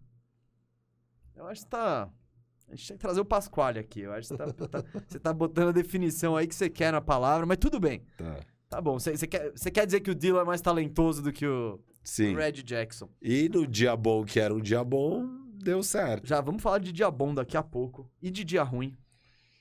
Eu 1.36 1.46
acho 1.46 1.62
que 1.62 1.70
tá. 1.70 2.10
A 2.74 2.76
gente 2.76 2.88
tem 2.88 2.96
que 2.96 3.00
trazer 3.00 3.20
o 3.20 3.24
Pasquale 3.24 3.78
aqui. 3.78 4.00
Eu 4.00 4.12
acho 4.12 4.28
que 4.28 4.36
você 4.36 4.52
tá, 4.52 4.68
tá- 4.68 4.84
você 5.06 5.18
tá 5.20 5.32
botando 5.32 5.68
a 5.68 5.72
definição 5.72 6.36
aí 6.36 6.46
que 6.46 6.54
você 6.54 6.68
quer 6.68 6.92
na 6.92 7.00
palavra, 7.00 7.46
mas 7.46 7.56
tudo 7.56 7.78
bem. 7.78 8.02
Tá. 8.16 8.40
Tá 8.68 8.80
bom. 8.80 8.98
Você, 8.98 9.16
você 9.16 9.28
quer, 9.28 9.52
você 9.52 9.70
quer 9.70 9.86
dizer 9.86 10.00
que 10.00 10.10
o 10.10 10.14
Dylan 10.14 10.40
é 10.40 10.44
mais 10.44 10.60
talentoso 10.60 11.22
do 11.22 11.32
que 11.32 11.46
o 11.46 11.78
Sim. 12.02 12.34
Red 12.34 12.64
Jackson? 12.64 13.08
E 13.22 13.48
no 13.48 13.64
dia 13.64 13.96
bom, 13.96 14.24
que 14.24 14.40
era 14.40 14.52
um 14.52 14.60
dia 14.60 14.82
bom, 14.82 15.24
deu 15.54 15.84
certo. 15.84 16.26
Já 16.26 16.40
vamos 16.40 16.60
falar 16.60 16.78
de 16.78 16.90
dia 16.92 17.08
bom 17.12 17.32
daqui 17.32 17.56
a 17.56 17.62
pouco. 17.62 18.10
E 18.20 18.28
de 18.28 18.42
dia 18.42 18.64
ruim. 18.64 18.98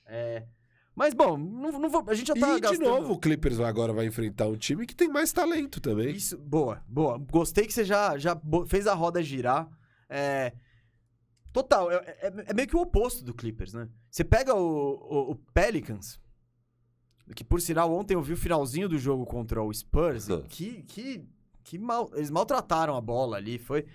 É. 0.06 0.44
Mas, 0.96 1.14
bom, 1.14 1.36
não, 1.36 1.72
não 1.72 1.88
vou, 1.88 2.04
a 2.08 2.14
gente 2.14 2.28
já 2.28 2.34
tá 2.34 2.52
e 2.52 2.54
de 2.56 2.60
gastando... 2.62 2.84
novo, 2.84 3.12
o 3.12 3.18
Clippers 3.18 3.60
agora 3.60 3.92
vai 3.92 4.06
enfrentar 4.06 4.48
um 4.48 4.56
time 4.56 4.86
que 4.86 4.94
tem 4.94 5.08
mais 5.08 5.32
talento 5.32 5.80
também. 5.80 6.10
Isso, 6.10 6.36
boa, 6.36 6.82
boa. 6.88 7.16
Gostei 7.18 7.64
que 7.66 7.72
você 7.72 7.84
já, 7.84 8.18
já 8.18 8.40
fez 8.66 8.88
a 8.88 8.94
roda 8.94 9.22
girar. 9.22 9.68
É. 10.08 10.52
Total, 11.54 11.90
é, 11.90 11.96
é- 12.20 12.32
é 12.48 12.52
meio 12.52 12.68
que 12.68 12.76
o 12.76 12.80
oposto 12.80 13.24
do 13.24 13.32
Clippers, 13.32 13.72
né? 13.72 13.88
Você 14.10 14.24
pega 14.24 14.54
o, 14.54 14.60
o- 14.60 15.30
o 15.30 15.36
Pelicans, 15.54 16.20
que 17.34 17.44
por 17.44 17.60
sinal 17.60 17.90
ontem 17.92 18.14
eu 18.14 18.20
vi 18.20 18.32
o 18.32 18.36
finalzinho 18.36 18.88
do 18.88 18.98
jogo 18.98 19.24
contra 19.24 19.62
o 19.62 19.72
Spurs, 19.72 20.28
e 20.28 20.32
Hum. 20.32 20.42
que, 20.48 20.82
que, 20.82 21.24
que 21.62 21.78
mal, 21.78 22.10
eles 22.14 22.28
maltrataram 22.30 22.96
a 22.96 23.00
bola 23.00 23.36
ali. 23.36 23.56
Foi 23.58 23.86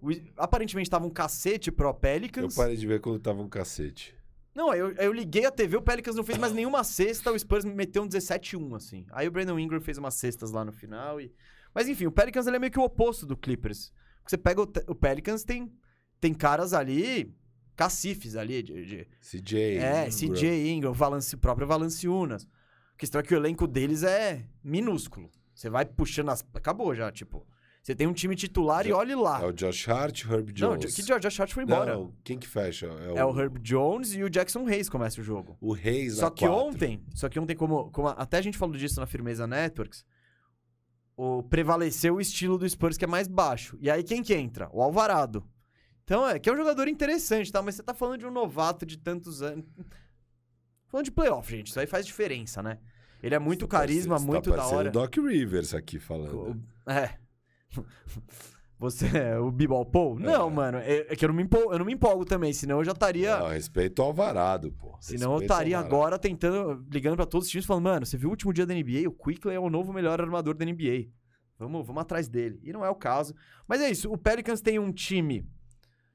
o- 0.00 0.10
aparentemente 0.36 0.88
tava 0.88 1.06
um 1.06 1.10
cacete 1.10 1.70
pro 1.72 1.88
Eu 1.88 1.94
Pelicans. 1.94 2.54
parei 2.54 2.76
de 2.76 2.86
ver 2.86 3.00
quando 3.00 3.18
tava 3.18 3.42
um 3.42 3.48
cacete. 3.48 4.16
Não, 4.54 4.72
eu, 4.72 4.92
eu 4.92 5.12
liguei 5.12 5.44
a 5.44 5.50
TV, 5.50 5.76
o 5.76 5.82
Pelicans 5.82 6.16
não 6.16 6.24
fez 6.24 6.38
mais 6.38 6.52
nenhuma 6.52 6.82
cesta, 6.84 7.30
o 7.32 7.38
Spurs 7.38 7.64
me 7.64 7.74
meteu 7.74 8.02
um 8.02 8.08
17-1, 8.08 8.74
assim. 8.76 9.04
Aí 9.10 9.26
o 9.28 9.30
Brandon 9.30 9.58
Ingram 9.58 9.80
fez 9.80 9.98
umas 9.98 10.14
cestas 10.14 10.50
lá 10.52 10.64
no 10.64 10.72
final 10.72 11.20
e... 11.20 11.32
Mas 11.74 11.88
enfim, 11.88 12.06
o 12.06 12.12
Pelicans 12.12 12.46
é 12.46 12.58
meio 12.58 12.72
que 12.72 12.78
o 12.78 12.82
oposto 12.84 13.26
do 13.26 13.36
Clippers. 13.36 13.92
Você 14.26 14.36
pega 14.38 14.60
o, 14.62 14.64
o 14.88 14.94
Pelicans, 14.94 15.44
tem, 15.44 15.70
tem 16.20 16.34
caras 16.34 16.72
ali, 16.72 17.34
cacifes 17.76 18.36
ali, 18.36 18.62
de... 18.62 18.84
de- 18.84 19.06
CJ. 19.20 19.78
é, 19.78 20.08
Ingram. 20.08 20.10
CJ 20.34 20.70
Ingram, 20.72 20.90
o 20.90 20.94
Valance, 20.94 21.34
o 21.34 21.38
próprio 21.38 21.66
Valanciunas. 21.66 22.44
A 22.94 22.98
questão 22.98 23.20
é 23.20 23.22
que 23.24 23.34
o 23.34 23.36
elenco 23.36 23.66
deles 23.66 24.02
é 24.02 24.44
minúsculo. 24.62 25.30
Você 25.54 25.70
vai 25.70 25.84
puxando 25.84 26.30
as... 26.30 26.44
Acabou 26.54 26.94
já, 26.94 27.10
tipo... 27.12 27.46
Você 27.80 27.94
tem 27.94 28.06
um 28.06 28.12
time 28.12 28.34
titular 28.36 28.84
e 28.84 28.90
Já- 28.90 28.96
olhe 28.96 29.14
lá. 29.14 29.40
É 29.40 29.46
o 29.46 29.52
Josh 29.52 29.88
Hart, 29.88 30.24
Herb 30.24 30.52
Não, 30.60 30.76
Jones. 30.76 30.94
que 30.94 31.02
Josh 31.02 31.40
Hart 31.40 31.52
foi 31.54 31.62
embora. 31.62 31.94
Não, 31.94 32.12
quem 32.22 32.38
que 32.38 32.46
fecha? 32.46 32.86
É 32.86 33.24
o 33.24 33.40
Herb 33.40 33.58
Jones 33.60 34.14
e 34.14 34.22
o 34.22 34.28
Jackson 34.28 34.66
Hayes 34.66 34.90
começa 34.90 35.20
o 35.20 35.24
jogo. 35.24 35.56
O 35.60 35.72
Reis 35.72 36.16
Só 36.16 36.28
que 36.28 36.46
quatro. 36.46 36.66
ontem, 36.66 37.02
só 37.14 37.28
que 37.30 37.38
ontem, 37.38 37.56
como, 37.56 37.90
como 37.90 38.08
até 38.08 38.36
a 38.38 38.42
gente 38.42 38.58
falou 38.58 38.76
disso 38.76 39.00
na 39.00 39.06
Firmeza 39.06 39.46
Networks, 39.46 40.04
o, 41.16 41.42
prevaleceu 41.44 42.16
o 42.16 42.20
estilo 42.20 42.58
do 42.58 42.68
Spurs 42.68 42.98
que 42.98 43.04
é 43.04 43.08
mais 43.08 43.26
baixo. 43.26 43.78
E 43.80 43.90
aí 43.90 44.02
quem 44.04 44.22
que 44.22 44.34
entra? 44.34 44.68
O 44.72 44.82
Alvarado. 44.82 45.42
Então 46.08 46.26
é 46.26 46.38
que 46.38 46.48
é 46.48 46.52
um 46.54 46.56
jogador 46.56 46.88
interessante, 46.88 47.52
tá? 47.52 47.60
Mas 47.60 47.74
você 47.74 47.82
tá 47.82 47.92
falando 47.92 48.20
de 48.20 48.26
um 48.26 48.30
novato 48.30 48.86
de 48.86 48.96
tantos 48.96 49.42
anos. 49.42 49.66
Falando 50.86 51.04
de 51.04 51.10
playoff, 51.12 51.50
gente. 51.54 51.66
Isso 51.66 51.78
aí 51.78 51.86
faz 51.86 52.06
diferença, 52.06 52.62
né? 52.62 52.78
Ele 53.22 53.34
é 53.34 53.38
muito 53.38 53.66
tá 53.68 53.78
carisma, 53.80 54.14
parecendo- 54.14 54.32
muito 54.32 54.50
tá 54.50 54.56
da 54.56 54.66
hora. 54.68 54.88
o 54.88 54.92
Doc 54.92 55.14
Rivers 55.18 55.74
aqui 55.74 55.98
falando. 55.98 56.56
O- 56.86 56.90
É. 56.90 57.18
Você 58.78 59.06
é 59.18 59.38
o 59.38 59.50
B-Ball 59.50 59.84
Paul? 59.84 60.18
Não, 60.18 60.48
mano. 60.48 60.78
É, 60.78 60.98
é 61.12 61.16
que 61.16 61.24
eu 61.24 61.28
não, 61.28 61.34
me 61.34 61.42
empolgo, 61.42 61.72
eu 61.74 61.78
não 61.80 61.84
me 61.84 61.92
empolgo 61.92 62.24
também, 62.24 62.54
senão 62.54 62.78
eu 62.78 62.84
já 62.84 62.92
estaria. 62.92 63.36
Não, 63.38 63.48
respeito 63.48 64.00
ao 64.00 64.08
Alvarado, 64.08 64.72
pô. 64.72 64.96
Senão 65.00 65.32
eu 65.32 65.38
Respeito 65.40 65.50
estaria 65.52 65.78
agora 65.78 66.16
tentando, 66.18 66.86
ligando 66.90 67.16
pra 67.16 67.26
todos 67.26 67.48
os 67.48 67.50
times, 67.50 67.66
falando, 67.66 67.84
mano, 67.84 68.06
você 68.06 68.16
viu 68.16 68.28
o 68.28 68.30
último 68.30 68.52
dia 68.52 68.64
da 68.64 68.72
NBA? 68.72 69.06
O 69.08 69.12
Quickly 69.12 69.52
é 69.52 69.58
o 69.60 69.68
novo 69.68 69.92
melhor 69.92 70.20
armador 70.22 70.54
da 70.54 70.64
NBA. 70.64 71.10
Vamos, 71.58 71.84
vamos 71.86 72.00
atrás 72.00 72.28
dele. 72.28 72.60
E 72.62 72.72
não 72.72 72.84
é 72.84 72.88
o 72.88 72.94
caso. 72.94 73.34
Mas 73.66 73.80
é 73.82 73.90
isso, 73.90 74.10
o 74.10 74.16
Pelicans 74.16 74.60
tem 74.60 74.78
um 74.78 74.92
time. 74.92 75.44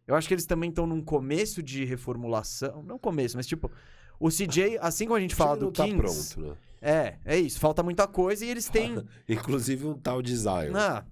Eu 0.07 0.15
acho 0.15 0.27
que 0.27 0.33
eles 0.33 0.45
também 0.45 0.69
estão 0.69 0.85
num 0.85 1.01
começo 1.01 1.61
de 1.63 1.85
reformulação. 1.85 2.83
Não 2.83 2.99
começo, 2.99 3.37
mas 3.37 3.47
tipo, 3.47 3.71
o 4.19 4.29
CJ, 4.29 4.77
assim 4.81 5.05
como 5.05 5.17
a 5.17 5.21
gente 5.21 5.35
fala 5.35 5.55
do 5.57 5.65
não 5.65 5.71
Kings. 5.71 6.35
tá 6.35 6.35
pronto, 6.41 6.49
né? 6.49 6.57
É, 6.81 7.17
é 7.23 7.39
isso. 7.39 7.59
Falta 7.59 7.81
muita 7.81 8.05
coisa 8.07 8.45
e 8.45 8.49
eles 8.49 8.67
têm. 8.67 9.01
Inclusive 9.29 9.85
um 9.87 9.93
tal 9.97 10.21
de 10.21 10.35
Zion. 10.35 10.75
Ah, 10.75 11.05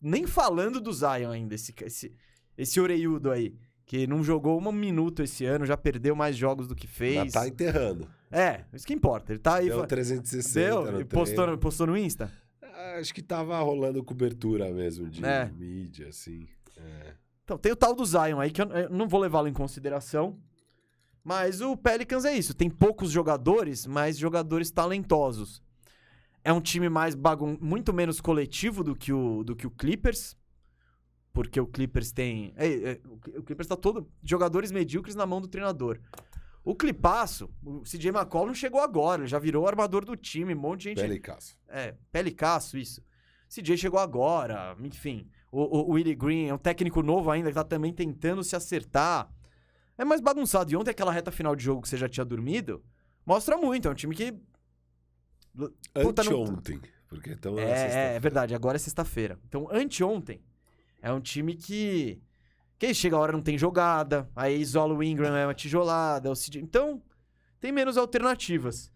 nem 0.00 0.26
falando 0.26 0.80
do 0.80 0.92
Zion 0.92 1.30
ainda, 1.30 1.54
esse, 1.56 1.74
esse, 1.82 2.14
esse 2.56 2.80
oreiudo 2.80 3.30
aí. 3.30 3.54
Que 3.84 4.04
não 4.06 4.22
jogou 4.24 4.60
um 4.60 4.72
minuto 4.72 5.22
esse 5.22 5.44
ano, 5.44 5.64
já 5.64 5.76
perdeu 5.76 6.14
mais 6.16 6.36
jogos 6.36 6.66
do 6.66 6.74
que 6.74 6.88
fez. 6.88 7.16
Mas 7.16 7.32
tá 7.32 7.46
enterrando. 7.46 8.08
É, 8.32 8.64
isso 8.72 8.84
que 8.86 8.92
importa. 8.92 9.32
Ele 9.32 9.38
tá 9.38 9.56
aí. 9.56 9.68
Deu 9.68 9.78
fa- 9.80 9.86
360 9.86 10.60
Deu, 10.60 10.92
no 10.92 11.00
e 11.00 11.04
postou, 11.04 11.46
no- 11.46 11.56
postou 11.58 11.86
no 11.86 11.96
Insta? 11.96 12.32
Acho 12.98 13.14
que 13.14 13.22
tava 13.22 13.56
rolando 13.60 14.02
cobertura 14.02 14.72
mesmo 14.72 15.08
de 15.08 15.24
É. 15.24 15.46
mídia, 15.56 16.08
assim. 16.08 16.48
É. 16.76 17.14
Então, 17.46 17.56
tem 17.56 17.70
o 17.70 17.76
tal 17.76 17.94
do 17.94 18.04
Zion 18.04 18.40
aí, 18.40 18.50
que 18.50 18.60
eu, 18.60 18.66
eu 18.70 18.90
não 18.90 19.06
vou 19.06 19.20
levá-lo 19.20 19.46
em 19.46 19.52
consideração. 19.52 20.36
Mas 21.22 21.60
o 21.60 21.76
Pelicans 21.76 22.24
é 22.24 22.36
isso. 22.36 22.52
Tem 22.52 22.68
poucos 22.68 23.12
jogadores, 23.12 23.86
mas 23.86 24.18
jogadores 24.18 24.68
talentosos. 24.72 25.62
É 26.42 26.52
um 26.52 26.60
time 26.60 26.88
mais 26.88 27.14
bagun 27.14 27.56
muito 27.60 27.92
menos 27.92 28.20
coletivo 28.20 28.82
do 28.82 28.96
que 28.96 29.12
o, 29.12 29.44
do 29.44 29.54
que 29.54 29.64
o 29.64 29.70
Clippers. 29.70 30.36
Porque 31.32 31.60
o 31.60 31.66
Clippers 31.68 32.10
tem. 32.10 32.52
é, 32.56 32.66
é, 32.66 33.00
o 33.04 33.18
Cl- 33.24 33.38
o 33.38 33.42
Clippers 33.44 33.68
tá 33.68 33.76
todo. 33.76 34.10
Jogadores 34.24 34.72
medíocres 34.72 35.14
na 35.14 35.24
mão 35.24 35.40
do 35.40 35.46
treinador. 35.46 36.00
O 36.64 36.74
Clipaço, 36.74 37.48
o 37.64 37.82
CJ 37.82 38.08
McCollum 38.08 38.52
chegou 38.54 38.80
agora, 38.80 39.22
ele 39.22 39.28
já 39.28 39.38
virou 39.38 39.64
o 39.64 39.68
armador 39.68 40.04
do 40.04 40.16
time, 40.16 40.52
um 40.52 40.58
monte 40.58 40.80
de 40.80 40.88
gente. 40.88 41.00
Pelicasso. 41.00 41.56
É, 41.68 41.94
Pelicasso, 42.10 42.76
isso. 42.76 43.00
CJ 43.48 43.76
chegou 43.76 44.00
agora, 44.00 44.76
enfim. 44.80 45.28
O, 45.50 45.90
o, 45.90 45.92
Willie 45.92 46.14
Green 46.14 46.48
é 46.48 46.54
um 46.54 46.58
técnico 46.58 47.02
novo 47.02 47.30
ainda, 47.30 47.48
que 47.48 47.54
tá 47.54 47.64
também 47.64 47.92
tentando 47.92 48.42
se 48.42 48.54
acertar. 48.56 49.30
É 49.96 50.04
mais 50.04 50.20
bagunçado. 50.20 50.72
E 50.72 50.76
ontem 50.76 50.90
aquela 50.90 51.12
reta 51.12 51.30
final 51.30 51.56
de 51.56 51.64
jogo 51.64 51.82
que 51.82 51.88
você 51.88 51.96
já 51.96 52.08
tinha 52.08 52.24
dormido, 52.24 52.84
mostra 53.24 53.56
muito. 53.56 53.88
É 53.88 53.90
um 53.90 53.94
time 53.94 54.14
que. 54.14 54.32
Puta, 55.94 56.22
não- 56.24 56.42
Anteontem. 56.42 56.80
Porque 57.08 57.30
então 57.30 57.58
É, 57.58 58.12
é, 58.12 58.16
é 58.16 58.20
verdade, 58.20 58.54
agora 58.54 58.76
é 58.76 58.78
sexta-feira. 58.78 59.38
Então, 59.46 59.68
anteontem, 59.70 60.42
é 61.00 61.12
um 61.12 61.20
time 61.20 61.54
que. 61.54 62.20
Que 62.78 62.86
aí 62.86 62.94
chega 62.94 63.16
a 63.16 63.18
hora 63.18 63.32
não 63.32 63.40
tem 63.40 63.56
jogada, 63.56 64.28
aí 64.36 64.60
isola 64.60 64.92
o 64.92 65.02
Ingram, 65.02 65.34
é 65.34 65.46
uma 65.46 65.54
tijolada, 65.54 66.30
CJ. 66.34 66.60
Então, 66.60 67.02
tem 67.58 67.72
menos 67.72 67.96
alternativas. 67.96 68.92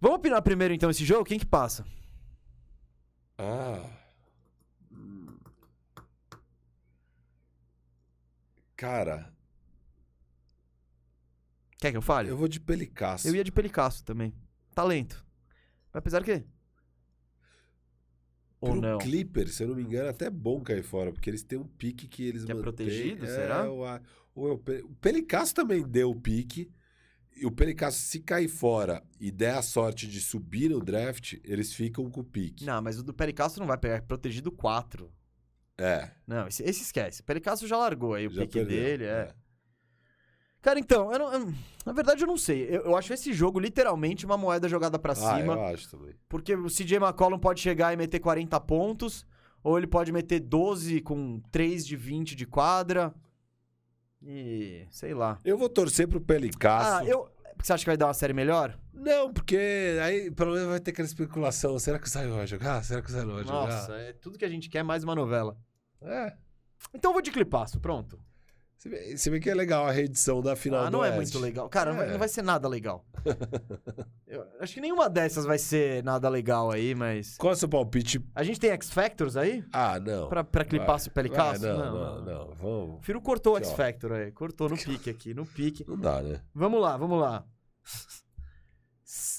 Vamos 0.00 0.18
opinar 0.18 0.42
primeiro 0.42 0.74
então 0.74 0.90
esse 0.90 1.04
jogo? 1.04 1.24
Quem 1.24 1.38
que 1.38 1.46
passa? 1.46 1.84
Ah. 3.38 4.03
Cara, 8.88 9.32
Quer 11.78 11.90
que 11.90 11.96
eu 11.96 12.02
fale? 12.02 12.28
eu 12.28 12.36
vou 12.36 12.46
de 12.48 12.60
Pelicasso. 12.60 13.26
Eu 13.26 13.34
ia 13.34 13.42
de 13.42 13.50
Pelicasso 13.50 14.04
também. 14.04 14.34
Talento. 14.74 15.24
Mas 15.90 16.00
apesar 16.00 16.22
que. 16.22 16.44
Ou 18.60 18.72
Pro 18.72 18.80
não? 18.82 18.98
Clippers, 18.98 19.54
se 19.54 19.62
eu 19.62 19.68
não 19.68 19.74
me 19.76 19.82
engano, 19.82 20.06
é 20.08 20.10
até 20.10 20.28
bom 20.28 20.60
cair 20.62 20.82
fora, 20.82 21.10
porque 21.12 21.30
eles 21.30 21.42
têm 21.42 21.58
um 21.58 21.66
pique 21.66 22.06
que 22.06 22.24
eles 22.24 22.44
Que 22.44 22.50
é 22.50 22.54
mantêm. 22.54 22.62
protegido, 22.74 23.24
É, 23.24 23.28
será? 23.28 23.70
o 23.72 23.86
é 23.86 24.00
o, 24.34 24.58
Pe- 24.58 24.82
o 24.82 24.94
Pelicasso 24.96 25.54
também 25.54 25.82
deu 25.82 26.10
o 26.10 26.20
pique. 26.20 26.70
E 27.36 27.46
o 27.46 27.50
Pelicasso, 27.50 27.98
se 27.98 28.20
cair 28.20 28.48
fora 28.48 29.02
e 29.18 29.30
der 29.30 29.54
a 29.56 29.62
sorte 29.62 30.06
de 30.06 30.20
subir 30.20 30.68
no 30.70 30.78
draft, 30.84 31.34
eles 31.42 31.72
ficam 31.72 32.10
com 32.10 32.20
o 32.20 32.24
pique. 32.24 32.64
Não, 32.66 32.82
mas 32.82 32.98
o 32.98 33.02
do 33.02 33.14
Pelicasso 33.14 33.58
não 33.58 33.66
vai 33.66 33.78
pegar. 33.78 33.94
É 33.96 34.00
protegido 34.02 34.52
4. 34.52 35.10
É. 35.78 36.10
Não, 36.26 36.46
esse, 36.46 36.62
esse 36.62 36.82
esquece. 36.82 37.20
O 37.20 37.24
Pelicasso 37.24 37.66
já 37.66 37.76
largou 37.76 38.14
aí 38.14 38.26
o 38.26 38.30
já 38.30 38.42
pique 38.42 38.54
perdeu, 38.58 38.76
dele, 38.76 39.04
é. 39.04 39.34
Cara, 40.62 40.78
então, 40.78 41.12
eu 41.12 41.18
não- 41.18 41.32
eu- 41.32 41.52
na 41.84 41.92
verdade 41.92 42.22
eu 42.22 42.26
não 42.26 42.38
sei. 42.38 42.64
Eu, 42.70 42.82
eu 42.84 42.96
acho 42.96 43.12
esse 43.12 43.32
jogo 43.32 43.58
literalmente 43.60 44.24
uma 44.24 44.36
moeda 44.38 44.68
jogada 44.68 44.98
pra 44.98 45.12
Ah, 45.12 45.16
cima. 45.16 45.52
eu 45.54 45.62
acho 45.64 45.90
também. 45.90 46.14
Porque 46.28 46.54
o 46.54 46.70
CJ 46.70 46.96
McCollum 46.98 47.38
pode 47.38 47.60
chegar 47.60 47.92
e 47.92 47.96
meter 47.96 48.18
40 48.20 48.58
pontos. 48.60 49.26
Ou 49.62 49.76
ele 49.78 49.86
pode 49.86 50.12
meter 50.12 50.40
12 50.40 51.00
com 51.00 51.40
3 51.50 51.86
de 51.86 51.96
20 51.96 52.34
de 52.36 52.46
quadra. 52.46 53.14
E. 54.22 54.86
sei 54.90 55.12
lá. 55.12 55.38
Eu 55.44 55.58
vou 55.58 55.68
torcer 55.68 56.08
pro 56.08 56.20
Pelicasso. 56.20 57.02
Ah, 57.02 57.04
eu. 57.04 57.28
Você 57.64 57.72
acha 57.72 57.82
que 57.82 57.88
vai 57.88 57.96
dar 57.96 58.08
uma 58.08 58.12
série 58.14 58.34
melhor? 58.34 58.78
Não, 58.92 59.32
porque 59.32 59.56
aí 60.02 60.30
pelo 60.30 60.52
menos 60.52 60.68
vai 60.68 60.80
ter 60.80 60.90
aquela 60.90 61.08
especulação. 61.08 61.78
Será 61.78 61.98
que 61.98 62.06
o 62.06 62.10
Zion 62.10 62.36
vai 62.36 62.46
jogar? 62.46 62.84
Será 62.84 63.00
que 63.00 63.08
o 63.08 63.10
Zion 63.10 63.26
vai 63.26 63.42
Nossa, 63.42 63.86
jogar? 63.86 64.00
é 64.00 64.12
tudo 64.12 64.38
que 64.38 64.44
a 64.44 64.48
gente 64.50 64.68
quer, 64.68 64.82
mais 64.82 65.02
uma 65.02 65.14
novela. 65.14 65.56
É. 66.02 66.34
Então 66.92 67.10
eu 67.10 67.14
vou 67.14 67.22
de 67.22 67.30
clipaço, 67.30 67.80
pronto. 67.80 68.20
Você 68.76 68.90
vê, 68.90 69.16
você 69.16 69.30
vê 69.30 69.40
que 69.40 69.48
é 69.48 69.54
legal 69.54 69.86
a 69.86 69.90
reedição 69.90 70.42
da 70.42 70.54
final 70.54 70.80
ah, 70.82 70.84
do 70.84 70.90
não 70.90 71.02
é 71.02 71.08
Oeste. 71.08 71.16
muito 71.16 71.38
legal. 71.38 71.70
Cara, 71.70 71.92
não 71.92 71.96
vai- 71.96 72.08
É. 72.08 72.12
não 72.12 72.18
vai 72.18 72.28
ser 72.28 72.42
nada 72.42 72.68
legal. 72.68 73.02
Eu 74.26 74.44
acho 74.60 74.74
que 74.74 74.80
nenhuma 74.82 75.08
dessas 75.08 75.46
vai 75.46 75.56
ser 75.58 76.04
nada 76.04 76.28
legal 76.28 76.70
aí, 76.70 76.94
mas. 76.94 77.38
Qual 77.38 77.50
é 77.50 77.56
o 77.56 77.58
seu 77.58 77.68
palpite? 77.68 78.22
A 78.34 78.42
gente 78.42 78.60
tem 78.60 78.68
X-Factors 78.72 79.38
aí? 79.38 79.64
Ah, 79.72 79.98
não. 79.98 80.28
Pra, 80.28 80.44
pra 80.44 80.66
clipaço 80.66 81.08
e 81.08 81.10
Vai, 81.14 81.14
pelicaço? 81.14 81.62
não, 81.66 81.78
não, 81.78 82.24
não, 82.24 82.54
Vamos. 82.54 82.98
O 82.98 83.02
Firo 83.02 83.22
cortou 83.22 83.54
o. 83.54 83.56
X-Factor 83.56 84.12
aí. 84.12 84.32
Cortou 84.32 84.68
no 84.68 84.76
pique 84.76 85.08
aqui, 85.08 85.32
no 85.32 85.46
pique. 85.46 85.82
Não 85.88 85.96
dá, 85.98 86.20
né? 86.20 86.42
Vamos 86.54 86.82
lá, 86.82 86.98
vamos 86.98 87.18
lá. 87.18 87.42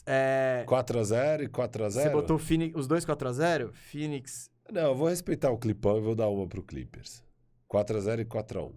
É, 0.07 0.63
4x0 0.67 1.43
e 1.43 1.47
4x0? 1.47 1.91
você 1.91 2.09
botou 2.09 2.37
Phoenix, 2.37 2.75
os 2.75 2.87
dois 2.87 3.03
4x0? 3.05 3.73
Phoenix. 3.73 4.51
Não, 4.71 4.81
eu 4.81 4.95
vou 4.95 5.07
respeitar 5.07 5.49
o 5.49 5.57
Clipão 5.57 5.97
e 5.97 6.01
vou 6.01 6.15
dar 6.15 6.27
uma 6.29 6.47
pro 6.47 6.61
Clippers. 6.61 7.23
4x0 7.71 8.21
e 8.21 8.25
4x1. 8.25 8.75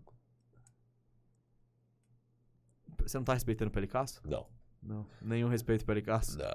Você 3.03 3.19
não 3.19 3.25
tá 3.25 3.35
respeitando 3.35 3.69
o 3.69 3.73
Pelicasso? 3.73 4.21
Não. 4.25 4.47
Não. 4.83 5.07
Nenhum 5.21 5.49
respeito 5.49 5.83
ao 5.83 5.87
Pelicasso. 5.87 6.39
Não, 6.39 6.47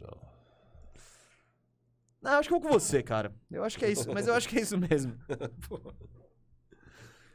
não. 0.00 0.30
Não, 2.22 2.32
eu 2.32 2.38
acho 2.38 2.48
que 2.48 2.52
vou 2.52 2.60
com 2.60 2.68
você, 2.68 3.02
cara. 3.02 3.34
Eu 3.50 3.64
acho 3.64 3.78
que 3.78 3.84
é 3.84 3.90
isso, 3.90 4.12
mas 4.12 4.26
eu 4.26 4.34
acho 4.34 4.48
que 4.48 4.58
é 4.58 4.60
isso 4.60 4.76
mesmo. 4.78 5.18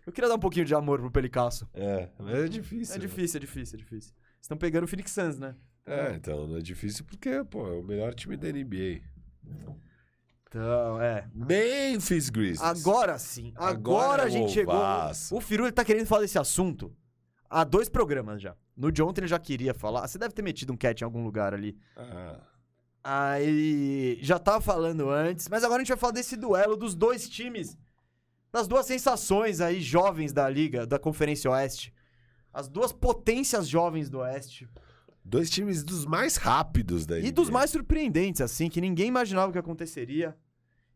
Eu 0.05 0.13
queria 0.13 0.29
dar 0.29 0.35
um 0.35 0.39
pouquinho 0.39 0.65
de 0.65 0.75
amor 0.75 0.99
pro 0.99 1.09
Pelicasso. 1.09 1.67
É, 1.73 2.11
mas 2.19 2.35
é 2.35 2.47
difícil. 2.47 2.93
É 2.93 2.99
né? 2.99 3.07
difícil, 3.07 3.37
é 3.37 3.39
difícil, 3.39 3.75
é 3.75 3.77
difícil. 3.79 4.13
Estão 4.45 4.55
pegando 4.55 4.83
o 4.83 4.87
Phoenix 4.87 5.09
Suns, 5.11 5.39
né? 5.39 5.55
É, 5.87 6.13
então, 6.13 6.45
não 6.45 6.57
é 6.57 6.61
difícil 6.61 7.03
porque, 7.03 7.43
pô, 7.45 7.67
é 7.67 7.71
o 7.71 7.81
melhor 7.81 8.13
time 8.13 8.37
da 8.37 8.47
NBA. 8.47 9.01
Então, 10.47 11.01
é. 11.01 11.27
Memphis 11.33 12.29
Grizzlies. 12.29 12.61
Agora 12.61 13.17
sim. 13.17 13.51
Agora, 13.55 13.71
Agora 13.71 14.23
a 14.25 14.27
é 14.27 14.29
gente 14.29 14.51
chegou. 14.51 14.75
O 15.31 15.41
Firu 15.41 15.65
ele 15.65 15.71
tá 15.71 15.83
querendo 15.83 16.05
falar 16.05 16.21
desse 16.21 16.37
assunto 16.37 16.95
há 17.49 17.63
dois 17.63 17.89
programas 17.89 18.39
já. 18.39 18.55
No 18.77 18.91
de 18.91 19.01
ontem 19.01 19.21
ele 19.21 19.27
já 19.27 19.39
queria 19.39 19.73
falar. 19.73 20.07
Você 20.07 20.19
deve 20.19 20.35
ter 20.35 20.43
metido 20.43 20.71
um 20.71 20.77
cat 20.77 21.01
em 21.01 21.05
algum 21.05 21.23
lugar 21.23 21.51
ali. 21.51 21.75
Ah, 21.97 22.39
Aí 23.03 24.19
já 24.21 24.37
tava 24.37 24.61
falando 24.61 25.09
antes, 25.09 25.49
mas 25.49 25.63
agora 25.63 25.81
a 25.81 25.83
gente 25.83 25.89
vai 25.89 25.97
falar 25.97 26.13
desse 26.13 26.37
duelo 26.37 26.77
dos 26.77 26.93
dois 26.93 27.27
times 27.27 27.75
das 28.51 28.67
duas 28.67 28.85
sensações 28.85 29.59
aí 29.59 29.81
jovens 29.81 30.31
da 30.31 30.47
liga, 30.47 30.85
da 30.85 30.99
Conferência 30.99 31.49
Oeste. 31.49 31.91
As 32.55 32.69
duas 32.69 32.93
potências 32.93 33.67
jovens 33.67 34.09
do 34.09 34.19
Oeste. 34.19 34.69
Dois 35.23 35.49
times 35.49 35.83
dos 35.83 36.05
mais 36.05 36.37
rápidos 36.37 37.05
da 37.05 37.19
E 37.19 37.29
dos 37.29 37.49
mais 37.49 37.69
surpreendentes, 37.69 38.39
assim, 38.39 38.69
que 38.69 38.79
ninguém 38.79 39.07
imaginava 39.09 39.51
que 39.51 39.57
aconteceria. 39.57 40.37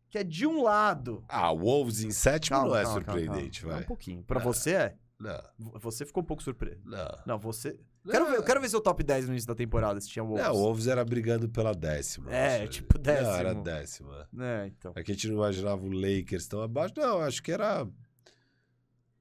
Que 0.08 0.16
é 0.18 0.24
de 0.24 0.46
um 0.46 0.62
lado. 0.62 1.22
Ah, 1.28 1.52
Wolves 1.52 2.02
em 2.02 2.10
sétimo 2.10 2.56
Calma, 2.56 2.70
não 2.70 2.76
é 2.78 2.82
calma, 2.84 2.98
surpreendente, 2.98 3.60
calma. 3.60 3.74
vai. 3.74 3.84
Um 3.84 3.86
pouquinho. 3.86 4.22
Pra 4.22 4.40
Ah. 4.40 4.42
você 4.42 4.70
é. 4.72 4.96
Não, 5.18 5.38
Você 5.80 6.06
ficou 6.06 6.22
um 6.22 6.26
pouco 6.26 6.42
surpreso. 6.42 6.80
não. 6.82 7.18
Não, 7.26 7.38
você. 7.38 7.78
Quero 8.10 8.24
ver, 8.30 8.36
eu 8.38 8.42
quero 8.42 8.58
ver 8.62 8.70
seu 8.70 8.80
top 8.80 9.02
10 9.04 9.26
no 9.26 9.32
início 9.32 9.46
da 9.46 9.54
temporada, 9.54 10.00
se 10.00 10.08
tinha 10.08 10.24
Wolves. 10.24 10.46
Não, 10.46 10.54
o 10.54 10.58
Wolves 10.60 10.86
era 10.86 11.04
brigando 11.04 11.46
pela 11.50 11.74
décima. 11.74 12.32
É, 12.34 12.66
tipo, 12.66 12.98
Não, 12.98 13.12
era 13.34 13.54
décima. 13.54 14.26
É, 14.38 14.66
então. 14.68 14.92
Aqui 14.96 15.10
a 15.12 15.14
gente 15.14 15.28
não 15.28 15.34
imaginava 15.34 15.84
o 15.84 15.90
Lakers 15.92 16.46
tão 16.46 16.62
abaixo. 16.62 16.94
Não, 16.96 17.20
acho 17.20 17.42
que 17.42 17.52
era. 17.52 17.86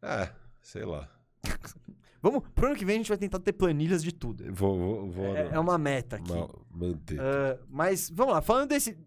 É, 0.02 0.30
sei 0.62 0.86
lá. 0.86 1.10
Vamos, 2.22 2.44
pro 2.54 2.68
ano 2.68 2.76
que 2.76 2.84
vem 2.86 2.96
a 2.96 2.98
gente 3.00 3.10
vai 3.10 3.18
tentar 3.18 3.40
ter 3.40 3.54
planilhas 3.54 4.04
de 4.04 4.12
tudo. 4.12 4.44
Vou, 4.54 4.78
vou, 4.78 5.12
vou 5.12 5.26
É, 5.38 5.50
é 5.54 5.60
uma 5.60 5.78
meta 5.78 6.18
aqui. 6.18 6.32
ma- 6.34 6.50
manter. 6.70 7.20
Ah, 7.20 7.58
mas 7.70 8.10
vamos 8.10 8.34
lá, 8.34 8.42
falando 8.42 8.70
desse 8.70 8.98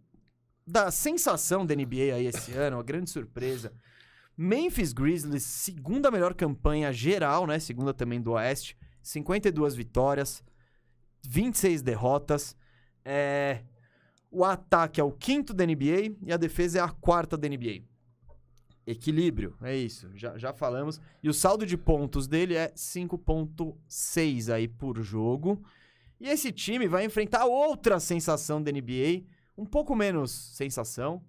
da 0.66 0.90
sensação 0.90 1.66
da 1.66 1.74
NBA 1.74 2.14
aí 2.14 2.26
esse 2.26 2.52
ano, 2.56 2.76
uma 2.78 2.82
grande 2.82 3.10
surpresa. 3.10 3.72
Memphis 4.36 4.92
Grizzlies, 4.92 5.42
segunda 5.42 6.10
melhor 6.10 6.32
campanha 6.34 6.90
geral, 6.92 7.46
né? 7.46 7.58
Segunda 7.58 7.92
também 7.92 8.20
do 8.20 8.32
Oeste. 8.32 8.76
52 9.02 9.74
vitórias, 9.74 10.42
26 11.26 11.82
derrotas. 11.82 12.56
É, 13.04 13.62
o 14.30 14.44
ataque 14.44 15.00
é 15.00 15.04
o 15.04 15.12
quinto 15.12 15.52
da 15.52 15.66
NBA 15.66 16.14
e 16.24 16.32
a 16.32 16.36
defesa 16.36 16.78
é 16.78 16.80
a 16.80 16.88
quarta 16.88 17.36
da 17.36 17.48
NBA. 17.48 17.82
Equilíbrio, 18.86 19.56
é 19.62 19.76
isso, 19.76 20.10
já, 20.14 20.36
já 20.36 20.52
falamos. 20.52 21.00
E 21.22 21.28
o 21.28 21.34
saldo 21.34 21.64
de 21.64 21.76
pontos 21.76 22.26
dele 22.26 22.54
é 22.54 22.68
5.6 22.70 24.52
aí 24.52 24.66
por 24.66 25.00
jogo. 25.00 25.62
E 26.20 26.28
esse 26.28 26.50
time 26.50 26.88
vai 26.88 27.04
enfrentar 27.04 27.46
outra 27.46 28.00
sensação 28.00 28.62
da 28.62 28.72
NBA, 28.72 29.24
um 29.56 29.64
pouco 29.64 29.94
menos 29.94 30.30
sensação, 30.30 31.22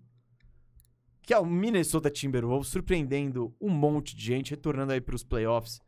que 1.21 1.33
é 1.33 1.39
o 1.39 1.45
Minnesota 1.45 2.09
Timberwolves, 2.09 2.69
surpreendendo 2.69 3.55
um 3.59 3.69
monte 3.69 4.15
de 4.15 4.23
gente, 4.23 4.51
retornando 4.51 4.91
aí 4.91 5.01
para 5.01 5.15
os 5.15 5.23
playoffs. 5.23 5.79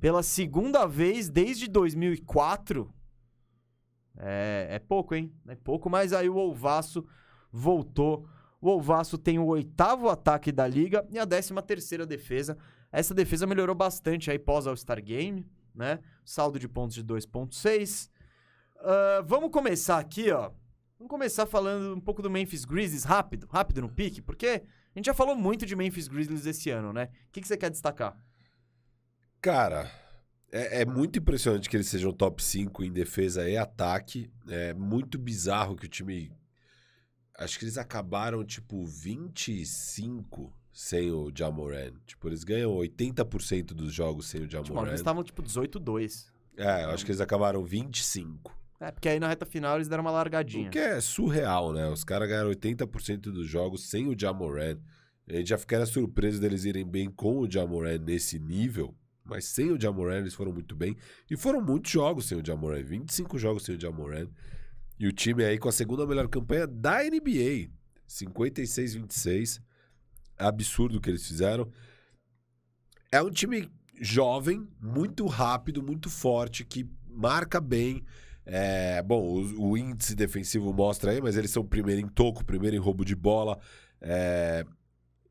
Pela 0.00 0.22
segunda 0.22 0.86
vez 0.86 1.28
desde 1.28 1.68
2004. 1.68 2.92
É, 4.16 4.68
é 4.70 4.78
pouco, 4.78 5.14
hein? 5.14 5.32
É 5.46 5.54
pouco, 5.54 5.90
mas 5.90 6.12
aí 6.12 6.28
o 6.28 6.34
Wolvaço 6.34 7.06
voltou. 7.52 8.26
O 8.62 8.68
Wolvaço 8.68 9.18
tem 9.18 9.38
o 9.38 9.46
oitavo 9.46 10.08
ataque 10.08 10.52
da 10.52 10.66
liga 10.66 11.04
e 11.10 11.18
a 11.18 11.24
décima 11.24 11.60
terceira 11.60 12.06
defesa. 12.06 12.56
Essa 12.92 13.12
defesa 13.12 13.46
melhorou 13.46 13.74
bastante 13.74 14.30
aí 14.30 14.38
pós 14.38 14.66
All-Star 14.66 15.02
Game, 15.02 15.44
né? 15.74 15.98
Saldo 16.24 16.58
de 16.60 16.68
pontos 16.68 16.94
de 16.94 17.02
2.6. 17.02 18.08
Ah, 18.78 19.22
vamos 19.26 19.50
começar 19.50 19.98
aqui, 19.98 20.30
ó. 20.30 20.50
Vamos 20.98 21.10
começar 21.10 21.44
falando 21.46 21.96
um 21.96 22.00
pouco 22.00 22.22
do 22.22 22.30
Memphis 22.30 22.64
Grizzlies, 22.64 23.02
rápido, 23.02 23.48
rápido 23.50 23.82
no 23.82 23.88
pique, 23.88 24.22
porque 24.22 24.62
a 24.94 24.98
gente 24.98 25.06
já 25.06 25.14
falou 25.14 25.34
muito 25.34 25.66
de 25.66 25.74
Memphis 25.74 26.06
Grizzlies 26.06 26.46
esse 26.46 26.70
ano, 26.70 26.92
né? 26.92 27.08
O 27.28 27.32
que, 27.32 27.40
que 27.40 27.48
você 27.48 27.56
quer 27.56 27.70
destacar? 27.70 28.16
Cara, 29.40 29.90
é, 30.52 30.82
é 30.82 30.84
muito 30.84 31.18
impressionante 31.18 31.68
que 31.68 31.76
eles 31.76 31.88
sejam 31.88 32.12
top 32.12 32.42
5 32.42 32.84
em 32.84 32.92
defesa 32.92 33.48
e 33.48 33.56
ataque. 33.56 34.30
É 34.46 34.72
muito 34.74 35.18
bizarro 35.18 35.74
que 35.74 35.86
o 35.86 35.88
time. 35.88 36.30
Acho 37.38 37.58
que 37.58 37.64
eles 37.64 37.78
acabaram, 37.78 38.44
tipo, 38.44 38.84
25 38.84 40.52
sem 40.72 41.10
o 41.10 41.30
Jamoran. 41.34 41.92
Tipo, 42.06 42.28
eles 42.28 42.44
ganham 42.44 42.72
80% 42.76 43.66
dos 43.74 43.92
jogos 43.92 44.26
sem 44.26 44.40
o 44.42 44.48
Tipo, 44.48 44.64
Jamoran. 44.66 44.88
eles 44.88 45.00
estavam 45.00 45.22
tipo 45.22 45.42
18-2. 45.42 46.26
É, 46.56 46.84
eu 46.84 46.90
acho 46.90 47.04
que 47.04 47.10
eles 47.10 47.20
acabaram 47.20 47.64
25. 47.64 48.56
É, 48.80 48.90
porque 48.90 49.08
aí 49.08 49.20
na 49.20 49.28
reta 49.28 49.46
final 49.46 49.76
eles 49.76 49.88
deram 49.88 50.02
uma 50.02 50.10
largadinha. 50.10 50.68
O 50.68 50.70
que 50.70 50.78
é 50.78 51.00
surreal, 51.00 51.72
né? 51.72 51.88
Os 51.88 52.02
caras 52.04 52.28
ganharam 52.28 52.50
80% 52.50 53.20
dos 53.30 53.46
jogos 53.46 53.88
sem 53.88 54.08
o 54.08 54.18
Jamoran. 54.18 54.78
A 55.28 55.34
gente 55.34 55.48
já 55.50 55.58
ficaria 55.58 55.86
surpreso 55.86 56.40
deles 56.40 56.64
irem 56.64 56.84
bem 56.84 57.08
com 57.08 57.38
o 57.38 57.50
Jamoran 57.50 57.98
nesse 57.98 58.38
nível, 58.40 58.92
mas 59.24 59.44
sem 59.44 59.70
o 59.70 59.80
Jamoran 59.80 60.18
eles 60.18 60.34
foram 60.34 60.52
muito 60.52 60.74
bem. 60.74 60.96
E 61.30 61.36
foram 61.36 61.60
muitos 61.62 61.92
jogos 61.92 62.26
sem 62.26 62.38
o 62.38 62.44
Jamoran, 62.44 62.82
25 62.82 63.38
jogos 63.38 63.64
sem 63.64 63.76
o 63.76 63.80
Jamoran. 63.80 64.28
E 65.02 65.06
o 65.08 65.10
time 65.10 65.42
aí 65.44 65.58
com 65.58 65.68
a 65.68 65.72
segunda 65.72 66.06
melhor 66.06 66.28
campanha 66.28 66.64
da 66.64 67.02
NBA, 67.02 67.68
56-26. 68.08 69.60
Absurdo 70.38 70.98
o 70.98 71.00
que 71.00 71.10
eles 71.10 71.26
fizeram. 71.26 71.68
É 73.10 73.20
um 73.20 73.28
time 73.28 73.68
jovem, 74.00 74.64
muito 74.80 75.26
rápido, 75.26 75.82
muito 75.82 76.08
forte, 76.08 76.64
que 76.64 76.88
marca 77.08 77.60
bem. 77.60 78.04
É, 78.46 79.02
bom, 79.02 79.20
o, 79.24 79.70
o 79.70 79.76
índice 79.76 80.14
defensivo 80.14 80.72
mostra 80.72 81.10
aí, 81.10 81.20
mas 81.20 81.36
eles 81.36 81.50
são 81.50 81.66
primeiro 81.66 82.00
em 82.00 82.06
toco, 82.08 82.44
primeiro 82.44 82.76
em 82.76 82.78
roubo 82.78 83.04
de 83.04 83.16
bola, 83.16 83.58
é, 84.00 84.64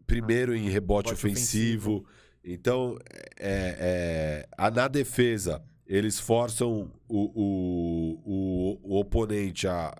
primeiro 0.05 0.53
em 0.53 0.67
rebote 0.67 1.11
Rebote 1.11 1.13
ofensivo. 1.13 2.05
Então, 2.43 2.97
é, 3.39 3.77
é, 3.79 4.49
a- 4.57 4.69
na 4.69 4.89
defesa, 4.89 5.63
eles 5.93 6.17
forçam 6.17 6.89
o, 7.09 7.19
o, 7.19 8.21
o, 8.25 8.95
o 8.95 8.99
oponente 8.99 9.67
a, 9.67 9.93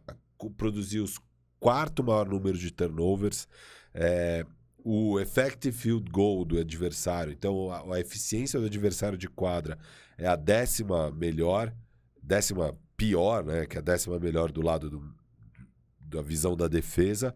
produzir 0.56 1.00
os 1.02 1.20
quarto 1.60 2.02
maior 2.02 2.30
número 2.30 2.58
de 2.58 2.72
turnovers. 2.72 3.46
É, 3.94 4.46
o 4.84 5.20
effective 5.20 5.76
field 5.78 6.10
goal 6.10 6.46
do 6.46 6.58
adversário, 6.58 7.34
então 7.34 7.70
a, 7.70 7.96
a 7.96 8.00
eficiência 8.00 8.58
do 8.60 8.66
adversário 8.66 9.18
de 9.18 9.28
quadra 9.28 9.78
é 10.18 10.26
a 10.26 10.36
décima 10.36 11.12
melhor, 11.12 11.74
décima 12.24 12.76
pior, 12.96 13.44
né? 13.44 13.66
Que 13.66 13.76
é 13.76 13.80
a 13.80 13.84
décima 13.84 14.18
melhor 14.18 14.50
do 14.50 14.62
lado 14.62 14.90
do- 14.90 15.21
da 16.12 16.22
visão 16.22 16.56
da 16.56 16.68
defesa. 16.68 17.34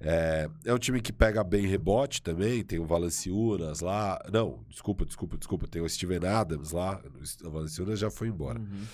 É, 0.00 0.48
é 0.64 0.72
um 0.72 0.78
time 0.78 1.00
que 1.00 1.12
pega 1.12 1.42
bem 1.42 1.66
rebote 1.66 2.22
também, 2.22 2.62
tem 2.62 2.78
o 2.78 2.84
Valanciunas 2.84 3.80
lá. 3.80 4.20
Não, 4.32 4.64
desculpa, 4.68 5.04
desculpa, 5.04 5.36
desculpa. 5.36 5.66
Tem 5.66 5.82
o 5.82 5.88
Steven 5.88 6.24
Adams 6.26 6.70
lá. 6.70 7.02
O 7.44 7.50
Valanciunas 7.50 7.98
já 7.98 8.10
foi 8.10 8.28
embora. 8.28 8.60
Uhum. 8.60 8.84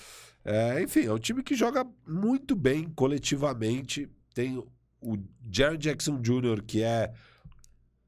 É, 0.43 0.81
enfim, 0.81 1.05
é 1.05 1.13
um 1.13 1.19
time 1.19 1.43
que 1.43 1.55
joga 1.55 1.85
muito 2.07 2.55
bem 2.55 2.85
coletivamente. 2.89 4.09
Tem 4.33 4.63
o 5.01 5.17
Jared 5.51 5.81
Jackson 5.81 6.19
Jr., 6.19 6.63
que 6.65 6.81
é, 6.81 7.13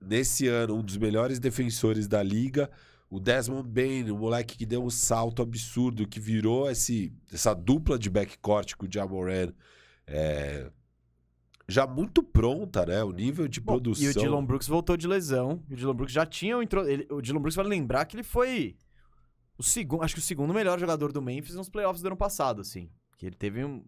nesse 0.02 0.48
ano, 0.48 0.76
um 0.76 0.84
dos 0.84 0.98
melhores 0.98 1.40
defensores 1.40 2.08
da 2.08 2.22
liga. 2.24 2.70
O 3.10 3.20
Desmond 3.20 3.70
Bain, 3.70 4.12
um 4.12 4.18
moleque 4.18 4.58
que 4.58 4.66
deu 4.66 4.84
um 4.84 4.90
salto 4.90 5.42
absurdo, 5.42 6.08
que 6.08 6.20
virou 6.20 6.70
esse, 6.70 7.14
essa 7.32 7.54
dupla 7.54 7.98
de 7.98 8.10
backcourt 8.10 8.76
com 8.76 8.86
o 8.86 8.92
Jamoran. 8.92 9.54
É, 10.06 10.70
já 11.68 11.86
muito 11.86 12.24
pronta, 12.24 12.86
né? 12.86 13.04
O 13.04 13.12
nível 13.12 13.48
de 13.48 13.60
Bom, 13.60 13.74
produção. 13.74 14.06
E 14.06 14.10
o 14.10 14.14
Dylan 14.14 14.46
Brooks 14.46 14.68
voltou 14.68 14.96
de 14.96 15.08
lesão. 15.08 15.64
O 15.70 15.76
Dylan 15.76 15.96
Brooks 15.96 16.14
já 16.14 16.26
tinha. 16.26 16.58
o 16.58 16.64
Intro... 16.64 16.88
ele- 16.88 17.08
O 17.12 17.22
Dylan 17.22 17.40
Brooks 17.42 17.56
vai 17.56 17.66
lembrar 17.66 18.06
que 18.06 18.16
ele 18.16 18.24
foi 18.24 18.78
o 19.58 19.64
segundo, 19.64 20.04
acho 20.04 20.14
que 20.16 20.20
o 20.20 20.24
segundo 20.24 20.54
melhor 20.54 20.80
jogador 20.80 21.12
do 21.12 21.22
Memphis 21.22 21.56
nos 21.56 21.68
playoffs 21.70 22.02
do 22.02 22.08
ano 22.08 22.18
passado, 22.18 22.62
assim. 22.62 22.90
Que 23.18 23.26
ele 23.26 23.36
teve 23.36 23.64
um- 23.66 23.84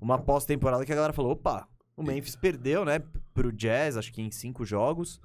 uma 0.00 0.18
pós-temporada 0.18 0.84
que 0.84 0.92
a 0.92 0.94
galera 0.96 1.12
falou: 1.12 1.32
opa, 1.32 1.68
o 1.96 2.02
Memphis 2.02 2.36
perdeu, 2.36 2.84
né? 2.84 2.98
Pro 3.32 3.52
Jazz, 3.52 3.96
acho 3.96 4.12
que 4.12 4.20
em 4.20 4.30
cinco 4.30 4.64
jogos. 4.64 5.20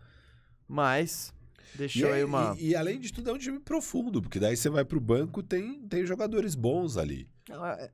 Mas 0.68 1.34
deixou 1.76 2.10
e, 2.10 2.14
aí 2.14 2.22
é- 2.22 2.26
uma. 2.26 2.56
e- 2.58 2.70
e 2.70 2.76
além 2.76 3.00
de 3.00 3.12
tudo, 3.12 3.30
é 3.30 3.34
um 3.34 3.38
time 3.38 3.60
profundo, 3.60 4.22
porque 4.22 4.40
daí 4.40 4.56
você 4.56 4.70
vai 4.70 4.86
pro 4.86 5.00
banco, 5.02 5.44
tem, 5.44 5.82
tem 5.88 6.06
jogadores 6.06 6.56
bons 6.56 6.98
ali. 6.98 7.28
Ah, 7.52 7.76
é- 7.80 7.92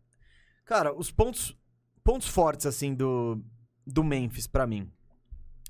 Cara, 0.65 0.93
os 0.93 1.09
pontos, 1.09 1.57
pontos 2.03 2.27
fortes, 2.27 2.65
assim, 2.67 2.93
do, 2.93 3.41
do 3.93 4.03
Memphis, 4.03 4.47
pra 4.47 4.65
mim. 4.67 4.89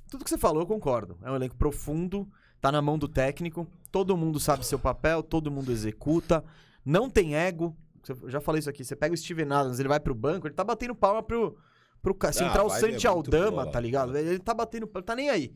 Tudo 0.09 0.23
que 0.23 0.29
você 0.29 0.37
falou, 0.37 0.61
eu 0.61 0.67
concordo. 0.67 1.17
É 1.21 1.31
um 1.31 1.35
elenco 1.35 1.55
profundo, 1.55 2.27
tá 2.59 2.71
na 2.71 2.81
mão 2.81 2.97
do 2.97 3.07
técnico, 3.07 3.67
todo 3.91 4.17
mundo 4.17 4.39
sabe 4.39 4.65
seu 4.65 4.79
papel, 4.79 5.21
todo 5.23 5.51
mundo 5.51 5.71
executa, 5.71 6.43
não 6.85 7.09
tem 7.09 7.35
ego. 7.35 7.75
Eu 8.07 8.29
já 8.29 8.39
falei 8.41 8.59
isso 8.59 8.69
aqui, 8.69 8.83
você 8.83 8.95
pega 8.95 9.13
o 9.13 9.17
Steven 9.17 9.51
Adams, 9.51 9.79
ele 9.79 9.89
vai 9.89 9.99
pro 9.99 10.15
banco, 10.15 10.47
ele 10.47 10.55
tá 10.55 10.63
batendo 10.63 10.95
palma 10.95 11.21
pro, 11.21 11.57
pro 12.01 12.15
ca- 12.15 12.31
Central 12.31 12.67
é 12.67 12.79
Santi 12.79 12.91
muito 12.91 13.07
Aldama, 13.07 13.67
tá 13.67 13.79
ligado? 13.79 14.17
Ele 14.17 14.39
tá 14.39 14.53
batendo, 14.53 14.89
ele 14.93 15.03
tá 15.03 15.15
nem 15.15 15.29
aí. 15.29 15.53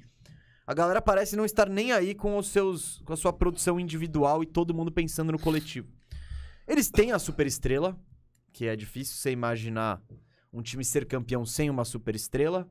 A 0.68 0.74
galera 0.74 1.02
parece 1.02 1.36
não 1.36 1.44
estar 1.46 1.68
nem 1.68 1.92
aí 1.92 2.14
com 2.16 2.38
os 2.38 2.48
seus 2.48 3.02
com 3.06 3.12
a 3.12 3.18
sua 3.18 3.34
produção 3.34 3.80
individual 3.80 4.44
e 4.44 4.46
todo 4.46 4.74
mundo 4.74 4.92
pensando 4.92 5.32
no 5.32 5.40
coletivo. 5.40 5.90
Eles 6.68 6.90
têm 6.90 7.12
a 7.12 7.20
superestrela, 7.20 7.98
que 8.54 8.68
é 8.68 8.76
difícil 8.76 9.16
você 9.18 9.32
imaginar 9.32 10.02
um 10.54 10.62
time 10.62 10.86
ser 10.86 11.06
campeão 11.06 11.46
sem 11.46 11.70
uma 11.70 11.84
superestrela. 11.84 12.70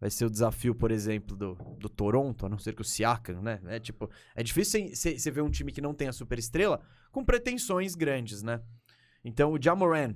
Vai 0.00 0.10
ser 0.10 0.24
o 0.24 0.30
desafio, 0.30 0.74
por 0.74 0.90
exemplo, 0.90 1.36
do, 1.36 1.54
do 1.76 1.88
Toronto, 1.88 2.46
a 2.46 2.48
não 2.48 2.58
ser 2.58 2.74
que 2.74 2.82
o 2.82 2.84
Siakam, 2.84 3.40
né? 3.40 3.60
É, 3.66 3.80
tipo, 3.80 4.10
é 4.34 4.42
difícil 4.42 4.90
você 4.94 5.30
ver 5.30 5.42
um 5.42 5.50
time 5.50 5.72
que 5.72 5.80
não 5.80 5.94
tem 5.94 6.08
a 6.08 6.12
superestrela 6.12 6.80
com 7.10 7.24
pretensões 7.24 7.94
grandes, 7.94 8.42
né? 8.42 8.60
Então 9.24 9.52
o 9.52 9.62
Jamoran 9.62 10.14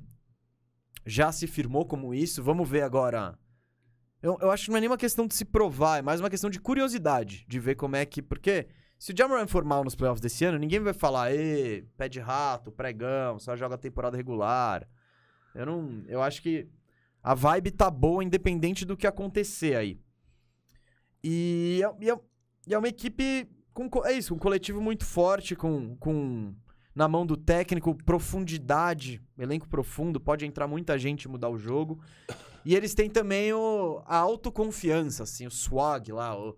já 1.04 1.32
se 1.32 1.46
firmou 1.46 1.84
como 1.86 2.14
isso. 2.14 2.42
Vamos 2.42 2.68
ver 2.68 2.82
agora 2.82 3.36
Eu, 4.22 4.38
eu 4.40 4.50
acho 4.52 4.66
que 4.66 4.70
não 4.70 4.76
é 4.76 4.80
nem 4.80 4.90
uma 4.90 4.96
questão 4.96 5.26
de 5.26 5.34
se 5.34 5.44
provar, 5.44 5.98
é 5.98 6.02
mais 6.02 6.20
uma 6.20 6.30
questão 6.30 6.48
de 6.48 6.60
curiosidade, 6.60 7.44
de 7.48 7.58
ver 7.58 7.74
como 7.74 7.96
é 7.96 8.06
que. 8.06 8.22
Porque 8.22 8.68
se 8.98 9.12
o 9.12 9.16
Jamoran 9.16 9.48
for 9.48 9.64
mal 9.64 9.82
nos 9.82 9.96
playoffs 9.96 10.20
desse 10.20 10.44
ano, 10.44 10.58
ninguém 10.58 10.78
vai 10.78 10.92
falar, 10.92 11.34
ê, 11.34 11.84
pé 11.96 12.08
de 12.08 12.20
rato, 12.20 12.70
pregão, 12.70 13.36
só 13.40 13.56
joga 13.56 13.76
temporada 13.76 14.16
regular. 14.16 14.88
Eu 15.54 15.66
não. 15.66 16.02
Eu 16.06 16.22
acho 16.22 16.40
que 16.42 16.68
a 17.22 17.34
vibe 17.34 17.70
tá 17.70 17.90
boa, 17.90 18.24
independente 18.24 18.84
do 18.84 18.96
que 18.96 19.06
acontecer 19.06 19.76
aí. 19.76 20.00
E, 21.22 21.80
é- 21.84 22.04
e 22.04 22.10
é, 22.10 22.18
e 22.68 22.74
é 22.74 22.78
uma 22.78 22.88
equipe. 22.88 23.48
Com, 23.72 23.88
co- 23.88 24.04
é 24.04 24.12
isso, 24.12 24.34
um 24.34 24.38
coletivo 24.38 24.80
muito 24.80 25.04
forte, 25.04 25.54
com, 25.56 25.96
com. 25.96 26.54
Na 26.94 27.08
mão 27.08 27.24
do 27.24 27.38
técnico, 27.38 27.94
profundidade, 28.04 29.22
elenco 29.38 29.66
profundo, 29.66 30.20
pode 30.20 30.44
entrar 30.44 30.66
muita 30.68 30.98
gente 30.98 31.26
mudar 31.26 31.48
o 31.48 31.56
jogo. 31.56 32.02
E 32.66 32.74
eles 32.74 32.92
têm 32.94 33.08
também 33.08 33.50
o, 33.54 34.02
a 34.04 34.18
autoconfiança, 34.18 35.22
assim, 35.22 35.46
o 35.46 35.50
swag 35.50 36.12
lá, 36.12 36.38
o- 36.38 36.54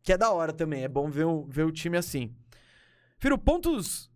que 0.00 0.12
é 0.12 0.16
da 0.18 0.30
hora 0.30 0.52
também. 0.52 0.84
É 0.84 0.88
bom 0.88 1.10
ver 1.10 1.24
o, 1.24 1.44
ver 1.48 1.64
o 1.64 1.72
time 1.72 1.96
assim. 1.96 2.32
Firo, 3.18 3.36
pontos 3.36 4.08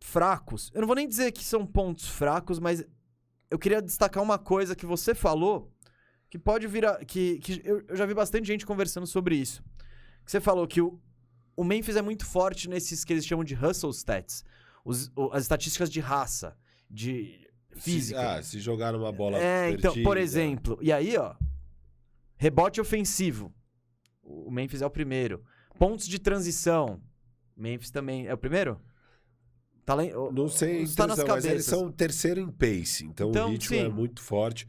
fracos. 0.00 0.70
Eu 0.72 0.82
não 0.82 0.86
vou 0.86 0.94
nem 0.94 1.08
dizer 1.08 1.32
que 1.32 1.42
são 1.44 1.66
pontos 1.66 2.06
fracos, 2.06 2.60
mas 2.60 2.84
eu 3.50 3.58
queria 3.58 3.80
destacar 3.82 4.22
uma 4.22 4.38
coisa 4.38 4.74
que 4.76 4.84
você 4.86 5.14
falou 5.14 5.72
que 6.30 6.38
pode 6.38 6.66
virar. 6.66 7.04
Que, 7.04 7.38
que 7.38 7.60
eu, 7.64 7.82
eu 7.88 7.96
já 7.96 8.04
vi 8.06 8.14
bastante 8.14 8.46
gente 8.46 8.66
conversando 8.66 9.06
sobre 9.06 9.36
isso. 9.36 9.62
Que 10.24 10.30
você 10.30 10.40
falou 10.40 10.66
que 10.66 10.80
o, 10.80 11.00
o 11.56 11.64
Memphis 11.64 11.96
é 11.96 12.02
muito 12.02 12.26
forte 12.26 12.68
nesses 12.68 13.04
que 13.04 13.12
eles 13.12 13.24
chamam 13.26 13.44
de 13.44 13.54
hustle 13.54 13.90
stats. 13.90 14.44
Os- 14.84 15.10
o- 15.16 15.30
as 15.32 15.42
estatísticas 15.42 15.90
de 15.90 16.00
raça, 16.00 16.56
de 16.90 17.48
física. 17.76 18.18
Se, 18.20 18.26
ah, 18.26 18.42
se 18.42 18.60
jogar 18.60 18.94
uma 18.94 19.10
bola 19.12 19.38
É, 19.38 19.70
então, 19.70 19.92
por 19.92 20.14
perdida. 20.16 20.20
exemplo, 20.20 20.78
e 20.82 20.92
aí, 20.92 21.16
ó, 21.16 21.34
rebote 22.36 22.80
ofensivo. 22.80 23.52
O 24.22 24.50
Memphis 24.50 24.82
é 24.82 24.86
o 24.86 24.90
primeiro. 24.90 25.42
Pontos 25.78 26.06
de 26.06 26.18
transição. 26.18 27.00
Memphis 27.56 27.90
também 27.90 28.26
é 28.26 28.34
o 28.34 28.38
primeiro? 28.38 28.80
Tá 29.88 29.94
lá 29.94 30.04
em, 30.04 30.12
Não 30.12 30.50
sei, 30.50 30.82
Está 30.82 31.06
nas 31.06 31.18
mas 31.24 31.46
eles 31.46 31.64
são 31.64 31.90
terceiro 31.90 32.38
em 32.38 32.50
pace, 32.50 33.06
então, 33.06 33.30
Então, 33.30 33.48
o 33.48 33.52
ritmo 33.52 33.74
é 33.74 33.84
sim. 33.84 33.88
muito 33.88 34.20
forte. 34.20 34.68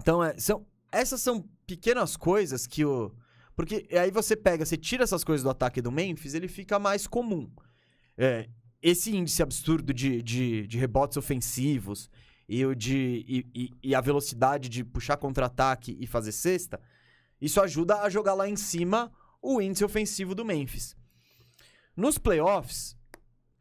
Então, 0.00 0.24
é, 0.24 0.38
são, 0.38 0.66
essas 0.90 1.20
são 1.20 1.46
pequenas 1.66 2.16
coisas 2.16 2.66
que 2.66 2.82
o. 2.82 3.14
Porque 3.54 3.86
aí 3.92 4.10
você 4.10 4.34
pega, 4.34 4.64
você 4.64 4.78
tira 4.78 5.04
essas 5.04 5.22
coisas 5.22 5.44
do 5.44 5.50
ataque 5.50 5.82
do 5.82 5.92
Memphis, 5.92 6.32
ele 6.32 6.48
fica 6.48 6.78
mais 6.78 7.06
comum. 7.06 7.52
É, 8.16 8.48
esse 8.80 9.14
índice 9.14 9.42
absurdo 9.42 9.92
de, 9.92 10.22
de, 10.22 10.66
de 10.66 10.78
rebotes 10.78 11.18
ofensivos 11.18 12.08
e, 12.48 12.64
o 12.64 12.74
de, 12.74 13.22
e, 13.28 13.46
e- 13.54 13.70
e 13.90 13.94
a 13.94 14.00
velocidade 14.00 14.70
de 14.70 14.82
puxar 14.82 15.18
contra-ataque 15.18 15.94
e 16.00 16.06
fazer 16.06 16.32
cesta, 16.32 16.80
isso 17.38 17.60
ajuda 17.60 18.00
a 18.00 18.08
jogar 18.08 18.32
lá 18.32 18.48
em 18.48 18.56
cima 18.56 19.12
o 19.42 19.60
índice 19.60 19.84
ofensivo 19.84 20.34
do 20.34 20.42
Memphis. 20.42 20.96
Nos 21.94 22.16
playoffs, 22.16 22.96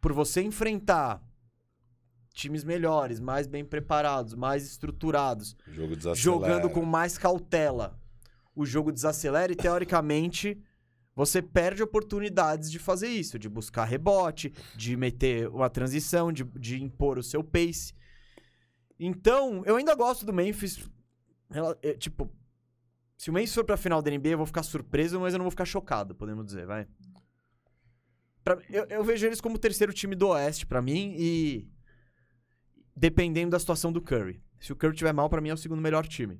por 0.01 0.13
você 0.13 0.41
enfrentar 0.41 1.21
times 2.33 2.63
melhores, 2.63 3.19
mais 3.19 3.47
bem 3.47 3.65
preparados, 3.65 4.33
mais 4.33 4.65
estruturados, 4.65 5.55
jogando 6.15 6.69
com 6.69 6.85
mais 6.85 7.17
cautela, 7.17 7.99
o 8.55 8.65
jogo 8.65 8.91
desacelera 8.91 9.51
e, 9.51 9.55
teoricamente, 9.55 10.61
você 11.15 11.41
perde 11.41 11.83
oportunidades 11.83 12.71
de 12.71 12.79
fazer 12.79 13.09
isso, 13.09 13.37
de 13.37 13.49
buscar 13.49 13.83
rebote, 13.85 14.53
de 14.75 14.95
meter 14.95 15.49
uma 15.49 15.69
transição, 15.69 16.31
de, 16.31 16.43
de 16.43 16.81
impor 16.81 17.17
o 17.17 17.23
seu 17.23 17.43
pace. 17.43 17.93
Então, 18.97 19.63
eu 19.65 19.75
ainda 19.75 19.95
gosto 19.95 20.25
do 20.25 20.33
Memphis. 20.33 20.79
É, 21.81 21.93
Tipo, 21.93 22.29
se 23.17 23.29
o 23.29 23.33
Memphis 23.33 23.53
for 23.53 23.65
pra 23.65 23.75
final 23.75 24.01
da 24.01 24.09
NBA, 24.11 24.29
eu 24.29 24.37
vou 24.37 24.45
ficar 24.47 24.63
surpreso, 24.63 25.19
mas 25.19 25.33
eu 25.33 25.39
não 25.39 25.43
vou 25.43 25.51
ficar 25.51 25.65
chocado, 25.65 26.15
podemos 26.15 26.45
dizer, 26.45 26.65
vai. 26.65 26.87
Pra- 28.43 28.59
eu, 28.69 28.85
eu 28.85 29.03
vejo 29.03 29.25
eles 29.25 29.41
como 29.41 29.55
o 29.55 29.59
terceiro 29.59 29.93
time 29.93 30.15
do 30.15 30.29
Oeste 30.29 30.65
pra 30.65 30.81
mim 30.81 31.15
e. 31.17 31.67
Dependendo 32.95 33.51
da 33.51 33.59
situação 33.59 33.91
do 33.91 34.01
Curry. 34.01 34.41
Se 34.59 34.73
o 34.73 34.75
Curry 34.75 34.95
tiver 34.95 35.13
mal, 35.13 35.29
pra 35.29 35.39
mim 35.41 35.49
é 35.49 35.53
o 35.53 35.57
segundo 35.57 35.81
melhor 35.81 36.05
time. 36.05 36.39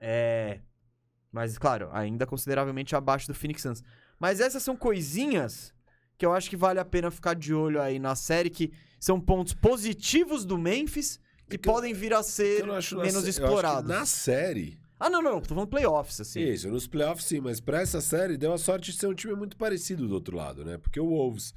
É. 0.00 0.60
Mas, 1.30 1.56
claro, 1.56 1.88
ainda 1.92 2.26
consideravelmente 2.26 2.94
abaixo 2.96 3.28
do 3.28 3.34
Phoenix 3.34 3.62
Suns. 3.62 3.82
Mas 4.18 4.40
essas 4.40 4.62
são 4.62 4.76
coisinhas 4.76 5.72
que 6.18 6.26
eu 6.26 6.32
acho 6.32 6.50
que 6.50 6.56
vale 6.56 6.78
a 6.80 6.84
pena 6.84 7.10
ficar 7.10 7.34
de 7.34 7.54
olho 7.54 7.80
aí 7.80 7.98
na 7.98 8.14
série, 8.14 8.50
que 8.50 8.72
são 9.00 9.20
pontos 9.20 9.54
positivos 9.54 10.44
do 10.44 10.58
Memphis 10.58 11.18
que 11.48 11.56
É 11.56 11.58
que 11.58 11.68
podem 11.68 11.92
vir 11.94 12.12
a 12.14 12.22
ser 12.22 12.64
menos 12.66 13.26
explorados. 13.26 13.88
na 13.88 14.04
série. 14.06 14.78
Ah, 15.02 15.10
não, 15.10 15.20
não, 15.20 15.40
tô 15.40 15.48
falando 15.48 15.68
playoffs, 15.68 16.20
assim. 16.20 16.40
Isso, 16.40 16.68
nos 16.68 16.86
playoffs 16.86 17.26
sim, 17.26 17.40
mas 17.40 17.58
pra 17.58 17.80
essa 17.80 18.00
série 18.00 18.36
deu 18.36 18.52
a 18.52 18.58
sorte 18.58 18.92
de 18.92 18.96
ser 18.96 19.08
um 19.08 19.14
time 19.14 19.34
muito 19.34 19.56
parecido 19.56 20.06
do 20.06 20.14
outro 20.14 20.36
lado, 20.36 20.64
né? 20.64 20.78
Porque 20.78 21.00
o 21.00 21.08
Wolves 21.08 21.52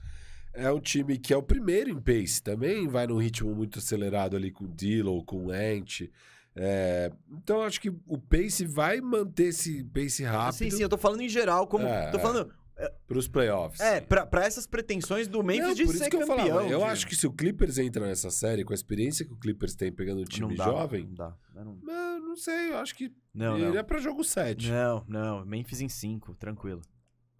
é 0.52 0.72
um 0.72 0.80
time 0.80 1.16
que 1.20 1.32
é 1.32 1.38
o 1.38 1.44
primeiro 1.44 1.92
em 1.92 2.00
pace, 2.00 2.42
também 2.42 2.88
vai 2.88 3.06
num 3.06 3.18
ritmo 3.18 3.54
muito 3.54 3.78
acelerado 3.78 4.36
ali 4.36 4.50
com 4.50 4.66
o 4.66 4.68
Dillon, 4.68 5.22
com 5.22 5.46
o 5.46 5.52
Ant. 5.52 6.10
É, 6.56 7.12
então 7.30 7.62
acho 7.62 7.80
que 7.80 7.90
o 8.08 8.18
pace 8.18 8.66
vai 8.66 9.00
manter 9.00 9.50
esse 9.50 9.84
pace 9.84 10.24
rápido 10.24 10.58
Sim, 10.58 10.72
sim, 10.72 10.82
eu 10.82 10.90
tô 10.90 10.98
falando 10.98 11.22
em 11.22 11.30
geral, 11.30 11.68
como. 11.68 11.86
É, 11.86 12.10
tô 12.10 12.18
é. 12.18 12.48
Falando. 12.76 12.92
pros 13.08 13.28
playoffs. 13.28 13.80
É, 13.80 14.02
pra, 14.02 14.26
pra 14.26 14.46
essas 14.46 14.68
pretensões 14.68 15.28
do 15.28 15.44
Memphis 15.44 15.68
Não, 15.68 15.74
de 15.74 15.86
por 15.86 15.92
ser 15.96 16.02
isso 16.02 16.10
que 16.10 16.16
eu 16.16 16.28
campeão. 16.28 16.48
falava. 16.48 16.68
Eu 16.70 16.84
acho 16.84 17.08
que 17.08 17.16
se 17.16 17.26
o 17.28 17.32
Clippers 17.32 17.78
entra 17.78 18.06
nessa 18.06 18.30
série, 18.30 18.64
com 18.64 18.74
a 18.74 18.76
experiência 18.76 19.26
que 19.26 19.34
o 19.34 19.38
Clippers 19.38 19.76
tem 19.76 19.92
pegando 19.92 20.22
um 20.22 20.26
time 20.26 20.48
não 20.50 20.56
dá, 20.56 20.64
jovem, 20.66 21.06
Não 21.06 21.14
dá. 21.14 21.36
Não, 21.54 21.76
não, 21.82 22.20
não 22.20 22.36
sei, 22.36 22.72
eu 22.72 22.78
acho 22.78 22.96
que 22.96 23.12
não. 23.34 23.58
ele 23.58 23.70
Não, 23.70 23.78
é 23.78 23.84
pra 23.84 24.00
jogo 24.00 24.24
7. 24.24 24.70
não, 24.70 25.04
não. 25.08 25.46
Memphis 25.46 25.82
em 25.82 25.90
5, 25.90 26.36
tranquilo. 26.36 26.82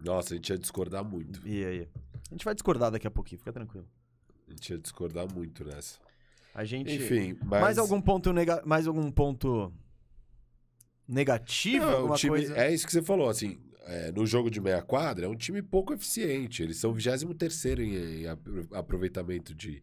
Nossa, 0.02 0.34
a 0.34 0.36
gente 0.36 0.50
ia 0.50 0.58
discordar 0.58 1.04
muito. 1.04 1.46
E 1.46 1.64
aí? 1.64 1.88
A 2.30 2.34
gente 2.34 2.44
vai 2.44 2.54
discordar 2.54 2.90
daqui 2.90 3.06
a 3.06 3.10
pouquinho, 3.10 3.38
fica 3.38 3.52
tranquilo. 3.52 3.86
A 4.46 4.50
gente 4.50 4.70
ia 4.70 4.78
discordar 4.78 5.26
muito 5.32 5.64
nessa. 5.64 5.98
A 6.54 6.64
gente. 6.64 6.94
Enfim, 6.94 7.36
mas... 7.44 7.60
Mais 7.60 7.78
algum 7.78 8.00
ponto 8.00 8.32
nega... 8.32 8.62
mais 8.64 8.86
algum 8.86 9.10
ponto 9.10 9.72
negativo? 11.06 11.84
Não, 11.86 11.96
alguma 11.96 12.16
time, 12.16 12.30
coisa? 12.30 12.56
É 12.56 12.72
isso 12.72 12.86
que 12.86 12.92
você 12.92 13.02
falou, 13.02 13.28
assim, 13.28 13.58
é, 13.86 14.12
no 14.12 14.26
jogo 14.26 14.50
de 14.50 14.60
meia 14.60 14.82
quadra, 14.82 15.26
é 15.26 15.28
um 15.28 15.36
time 15.36 15.62
pouco 15.62 15.94
eficiente. 15.94 16.62
Eles 16.62 16.76
são 16.76 16.92
23 16.92 17.78
em, 17.78 17.94
em 18.22 18.26
apro- 18.26 18.68
aproveitamento 18.72 19.54
de, 19.54 19.82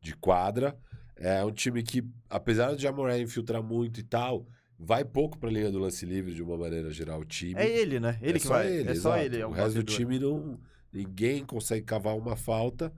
de 0.00 0.14
quadra. 0.16 0.76
É 1.16 1.44
um 1.44 1.52
time 1.52 1.82
que, 1.82 2.02
apesar 2.28 2.74
de 2.74 2.82
Jamoran 2.82 3.18
infiltrar 3.20 3.62
muito 3.62 4.00
e 4.00 4.02
tal, 4.02 4.46
vai 4.76 5.04
pouco 5.04 5.38
pra 5.38 5.48
linha 5.48 5.70
do 5.70 5.78
lance 5.78 6.04
livre 6.04 6.34
de 6.34 6.42
uma 6.42 6.56
maneira 6.56 6.90
geral 6.90 7.20
o 7.20 7.24
time. 7.24 7.54
É 7.60 7.68
ele, 7.68 8.00
né? 8.00 8.18
Ele 8.20 8.36
É 8.38 8.40
que 8.40 8.46
só 8.46 8.54
vai. 8.54 8.66
ele, 8.66 8.90
é 8.90 8.94
só 8.96 9.10
exato. 9.16 9.24
ele. 9.24 9.40
É 9.40 9.46
o 9.46 9.50
um 9.50 9.52
resto 9.52 9.74
do 9.76 9.82
time 9.84 10.18
não. 10.18 10.60
Ninguém 10.92 11.44
consegue 11.44 11.84
cavar 11.86 12.16
uma 12.16 12.36
falta. 12.36 12.92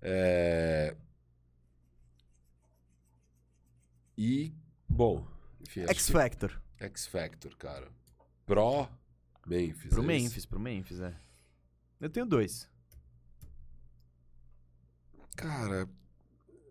É... 0.00 0.94
E, 4.16 4.52
bom, 4.88 5.26
enfim, 5.60 5.80
X 5.88 6.06
que- 6.06 6.12
Factor. 6.12 6.62
X 6.78 7.06
Factor, 7.06 7.54
cara. 7.56 7.88
Pro 8.46 8.88
Memphis. 9.46 9.90
Pro 9.90 9.98
é 10.10 10.16
isso? 10.16 10.24
Memphis, 10.24 10.46
pro 10.46 10.60
Memphis, 10.60 11.00
é. 11.00 11.14
Eu 12.00 12.10
tenho 12.10 12.26
dois. 12.26 12.68
Cara, 15.36 15.88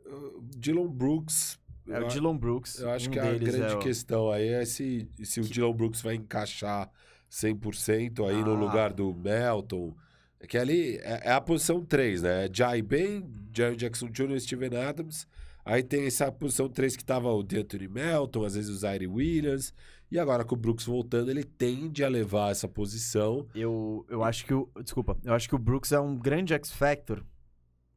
o 0.06 0.42
Dylan 0.56 0.88
Brooks. 0.88 1.60
É 1.88 1.98
eu 1.98 2.06
o 2.06 2.08
Dylan 2.08 2.38
Brooks. 2.38 2.80
Eu 2.80 2.90
acho 2.92 3.10
um 3.10 3.12
que 3.12 3.20
a 3.20 3.34
grande 3.34 3.62
é 3.62 3.76
o... 3.76 3.80
questão 3.80 4.30
aí 4.32 4.48
é 4.50 4.66
se, 4.66 5.08
se 5.24 5.40
o 5.40 5.44
Dylan 5.44 5.74
Brooks 5.74 6.02
vai 6.02 6.16
encaixar 6.16 6.90
100% 7.32 8.28
aí 8.30 8.44
no 8.44 8.54
Ah. 8.54 8.60
lugar 8.60 8.94
do 8.94 9.14
Melton. 9.14 9.96
É 10.40 10.48
que 10.48 10.58
ali 10.58 10.98
é, 10.98 11.22
é 11.26 11.32
a 11.32 11.42
posição 11.42 11.84
3, 11.84 12.22
né? 12.22 12.46
É 12.46 12.50
Jai 12.52 12.82
Ben, 12.82 13.28
Jerry 13.54 13.76
Jackson 13.76 14.08
Jr., 14.08 14.40
Steven 14.40 14.76
Adams. 14.78 15.28
Aí 15.66 15.84
tem 15.84 16.06
essa 16.06 16.32
posição 16.32 16.70
3 16.70 16.96
que 16.96 17.04
tava 17.04 17.30
o 17.32 17.44
D'Anthony 17.44 17.88
Melton, 17.88 18.46
às 18.46 18.56
vezes 18.56 18.70
o 18.70 18.78
Zaire 18.78 19.08
Williams. 19.08 19.74
E 20.12 20.18
agora 20.18 20.44
com 20.44 20.56
o 20.56 20.58
Brooks 20.58 20.86
voltando, 20.86 21.30
ele 21.30 21.44
tende 21.44 22.04
a 22.04 22.10
levar 22.10 22.52
essa 22.52 22.68
posição. 22.68 23.48
Eu, 23.54 24.06
eu 24.10 24.24
acho 24.24 24.46
que 24.46 24.54
o. 24.54 24.70
Desculpa. 24.84 25.18
Eu 25.24 25.34
acho 25.34 25.48
que 25.48 25.56
o 25.56 25.60
Brooks 25.60 25.92
é 25.92 26.00
um 26.00 26.18
grande 26.18 26.54
X 26.54 26.72
Factor. 26.72 27.24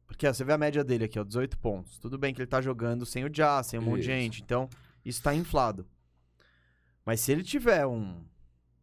Porque 0.05 0.27
ó, 0.27 0.33
você 0.33 0.43
vê 0.43 0.53
a 0.53 0.57
média 0.57 0.83
dele 0.83 1.05
aqui, 1.05 1.19
ó, 1.19 1.23
18 1.23 1.57
pontos. 1.57 1.97
Tudo 1.97 2.17
bem 2.17 2.33
que 2.33 2.39
ele 2.39 2.47
tá 2.47 2.61
jogando 2.61 3.05
sem 3.05 3.25
o 3.25 3.29
Jazz, 3.29 3.67
sem 3.67 3.79
um 3.79 3.83
monte 3.83 4.01
de 4.01 4.05
gente. 4.05 4.43
Então, 4.43 4.69
isso 5.03 5.23
tá 5.23 5.33
inflado. 5.33 5.87
Mas 7.03 7.19
se 7.19 7.31
ele 7.31 7.43
tiver 7.43 7.85
um. 7.85 8.23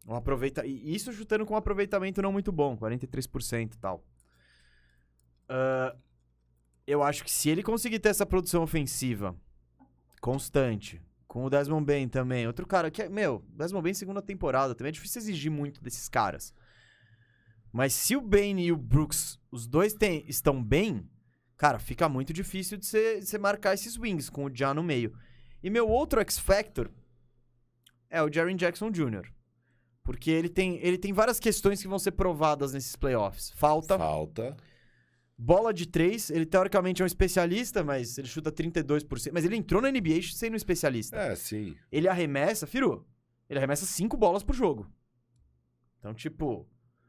Um 0.07 0.15
aproveita... 0.15 0.67
e 0.67 0.95
Isso 0.95 1.13
chutando 1.13 1.47
com 1.47 1.55
um 1.55 1.57
aproveitamento 1.57 2.21
não 2.21 2.33
muito 2.33 2.51
bom, 2.51 2.77
43% 2.77 3.75
e 3.75 3.79
tal. 3.79 4.03
Ah, 5.51 5.95
eu 6.87 7.03
acho 7.03 7.25
que 7.25 7.31
se 7.31 7.51
ele 7.51 7.63
conseguir 7.63 7.99
ter 7.99 8.09
essa 8.09 8.25
produção 8.25 8.63
ofensiva 8.63 9.37
constante, 10.21 11.01
com 11.31 11.45
o 11.45 11.49
Desmond 11.49 11.87
Bain 11.87 12.09
também, 12.09 12.45
outro 12.45 12.67
cara 12.67 12.91
que 12.91 13.03
é, 13.03 13.09
meu, 13.09 13.45
Desmond 13.51 13.85
Bain 13.85 13.95
segunda 13.95 14.21
temporada, 14.21 14.75
também 14.75 14.89
é 14.89 14.93
difícil 14.93 15.21
exigir 15.23 15.49
muito 15.49 15.81
desses 15.81 16.09
caras. 16.09 16.53
Mas 17.73 17.93
se 17.95 18.17
o 18.17 18.21
Bain 18.21 18.59
e 18.59 18.73
o 18.73 18.77
Brooks, 18.77 19.39
os 19.49 19.69
dois 19.69 19.95
têm- 19.95 20.25
estão 20.27 20.61
bem, 20.61 21.09
cara, 21.57 21.79
fica 21.79 22.09
muito 22.09 22.33
difícil 22.33 22.77
de 22.77 22.85
você, 22.85 23.39
marcar 23.39 23.75
esses 23.75 23.97
wings 23.97 24.29
com 24.29 24.47
o 24.47 24.51
Ja 24.53 24.75
no 24.75 24.83
meio. 24.83 25.17
E 25.63 25.71
meu 25.71 25.89
outro 25.89 26.21
X 26.21 26.37
Factor 26.37 26.91
é 28.11 28.21
o 28.21 28.33
Jaren 28.33 28.57
Jackson 28.57 28.91
Jr. 28.91 29.31
Porque 30.03 30.33
ele 30.33 30.49
tem, 30.49 30.81
ele 30.85 30.99
tem 30.99 31.13
várias 31.13 31.39
questões 31.39 31.81
que 31.81 31.87
vão 31.87 32.01
ser 32.01 32.11
provadas 32.11 32.73
nesses 32.73 32.97
playoffs. 32.97 33.53
Falta, 33.55 33.97
Falta. 33.97 34.57
Bola 35.43 35.73
de 35.73 35.87
três. 35.87 36.29
Ele 36.31 36.45
teoricamente 36.45 37.01
é 37.01 37.05
um 37.05 37.07
especialista, 37.07 37.83
mas 37.83 38.19
ele 38.19 38.29
chuta 38.29 38.53
32%. 38.53 39.31
Mas 39.33 39.45
ele 39.45 39.57
entrou 39.57 39.81
na 39.81 39.91
NBA 39.91 40.21
sendo 40.33 40.53
um 40.53 40.57
especialista. 40.57 41.17
É, 41.17 41.35
sim. 41.35 41.75
Ele 41.91 42.07
arremessa, 42.09 42.67
Firu, 42.67 43.07
ele 43.49 43.59
arremessa 43.59 43.87
cinco 43.87 44.17
bolas 44.17 44.43
por 44.43 44.55
jogo. 44.55 44.87
Então, 45.99 46.15
tipo, 46.15 46.69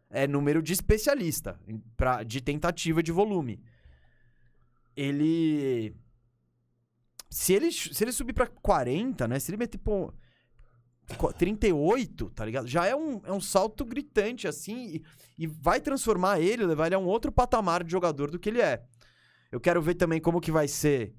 é 0.09 0.27
número 0.27 0.61
de 0.61 0.73
especialista, 0.73 1.59
pra, 1.95 2.23
de 2.23 2.41
tentativa 2.41 3.01
de 3.03 3.11
volume. 3.11 3.61
Ele. 4.95 5.95
Se 7.29 7.53
ele, 7.53 7.71
se 7.71 8.03
ele 8.03 8.11
subir 8.11 8.33
pra 8.33 8.45
40, 8.47 9.27
né? 9.27 9.39
Se 9.39 9.49
ele 9.51 9.57
meter, 9.57 9.77
pô, 9.77 10.11
co- 10.11 10.13
38, 11.37 12.29
tá 12.29 12.45
ligado? 12.45 12.67
Já 12.67 12.85
é 12.85 12.95
um, 12.95 13.21
é 13.25 13.31
um 13.31 13.41
salto 13.41 13.83
gritante, 13.83 14.47
assim, 14.47 14.95
e, 14.95 15.03
e 15.37 15.47
vai 15.47 15.81
transformar 15.81 16.39
ele, 16.39 16.65
levar 16.65 16.87
ele 16.87 16.95
a 16.95 16.99
um 16.99 17.05
outro 17.05 17.31
patamar 17.31 17.83
de 17.83 17.91
jogador 17.91 18.31
do 18.31 18.39
que 18.39 18.49
ele 18.49 18.61
é. 18.61 18.83
Eu 19.51 19.59
quero 19.59 19.81
ver 19.81 19.95
também 19.95 20.21
como 20.21 20.39
que 20.39 20.51
vai 20.51 20.67
ser 20.67 21.13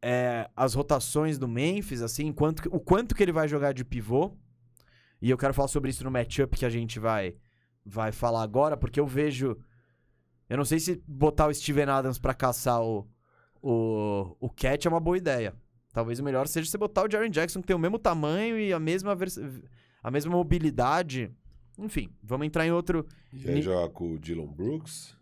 é, 0.00 0.48
as 0.56 0.74
rotações 0.74 1.38
do 1.38 1.46
Memphis, 1.46 2.02
assim, 2.02 2.32
quanto, 2.32 2.62
o 2.74 2.80
quanto 2.80 3.14
que 3.14 3.22
ele 3.22 3.32
vai 3.32 3.46
jogar 3.46 3.72
de 3.72 3.84
pivô. 3.84 4.36
E 5.20 5.30
eu 5.30 5.36
quero 5.36 5.52
falar 5.52 5.68
sobre 5.68 5.90
isso 5.90 6.04
no 6.04 6.10
matchup 6.10 6.56
que 6.56 6.64
a 6.64 6.70
gente 6.70 6.98
vai, 6.98 7.34
vai 7.84 8.12
falar 8.12 8.42
agora, 8.42 8.76
porque 8.76 9.00
eu 9.00 9.06
vejo. 9.06 9.56
Eu 10.48 10.56
não 10.56 10.64
sei 10.64 10.80
se 10.80 11.02
botar 11.06 11.48
o 11.48 11.54
Steven 11.54 11.90
Adams 11.90 12.18
pra 12.18 12.32
caçar 12.32 12.80
o, 12.80 13.06
o, 13.60 14.36
o 14.40 14.48
Cat 14.48 14.86
é 14.86 14.90
uma 14.90 15.00
boa 15.00 15.18
ideia. 15.18 15.54
Talvez 15.92 16.18
o 16.18 16.24
melhor 16.24 16.46
seja 16.46 16.70
você 16.70 16.78
botar 16.78 17.04
o 17.06 17.10
Jaren 17.10 17.30
Jackson, 17.30 17.60
que 17.60 17.66
tem 17.66 17.76
o 17.76 17.78
mesmo 17.78 17.98
tamanho 17.98 18.58
e 18.58 18.72
a 18.72 18.78
mesma, 18.78 19.14
vers- 19.14 19.38
a 20.02 20.10
mesma 20.10 20.30
mobilidade. 20.32 21.32
Enfim, 21.78 22.10
vamos 22.22 22.46
entrar 22.46 22.66
em 22.66 22.72
outro. 22.72 23.06
Aí 23.32 23.54
Ni- 23.54 23.62
jogar 23.62 23.88
com 23.90 24.14
o 24.14 24.18
Dylan 24.18 24.46
Brooks. 24.46 25.16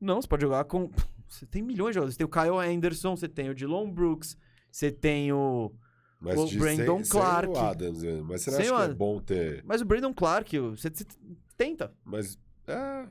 Não, 0.00 0.20
você 0.20 0.28
pode 0.28 0.42
jogar 0.42 0.64
com. 0.64 0.90
Você 1.28 1.44
tem 1.44 1.60
milhões 1.60 1.90
de 1.90 1.94
jogadores. 1.96 2.14
Você 2.14 2.18
tem 2.18 2.26
o 2.26 2.30
Kyle 2.30 2.74
Anderson, 2.74 3.14
você 3.14 3.28
tem 3.28 3.50
o 3.50 3.54
Dylan 3.54 3.90
Brooks, 3.90 4.34
você 4.72 4.90
tem 4.90 5.30
o. 5.30 5.70
Mas 6.18 6.38
O 6.38 6.58
Brandon 6.58 6.96
sem, 6.96 7.04
sem 7.04 7.10
Clark. 7.20 7.48
o 7.52 7.58
Adams, 7.58 8.02
né? 8.02 8.22
Mas 8.24 8.40
você 8.40 8.50
não 8.50 8.56
Sem 8.56 8.66
acha 8.66 8.74
o 8.74 8.86
que 8.86 8.90
é 8.92 8.94
bom 8.94 9.20
ter. 9.20 9.62
Mas 9.62 9.82
o 9.82 9.84
Brandon 9.84 10.14
Clark, 10.14 10.58
você, 10.58 10.88
você 10.88 11.04
tenta. 11.54 11.92
Mas. 12.02 12.38
É. 12.66 13.06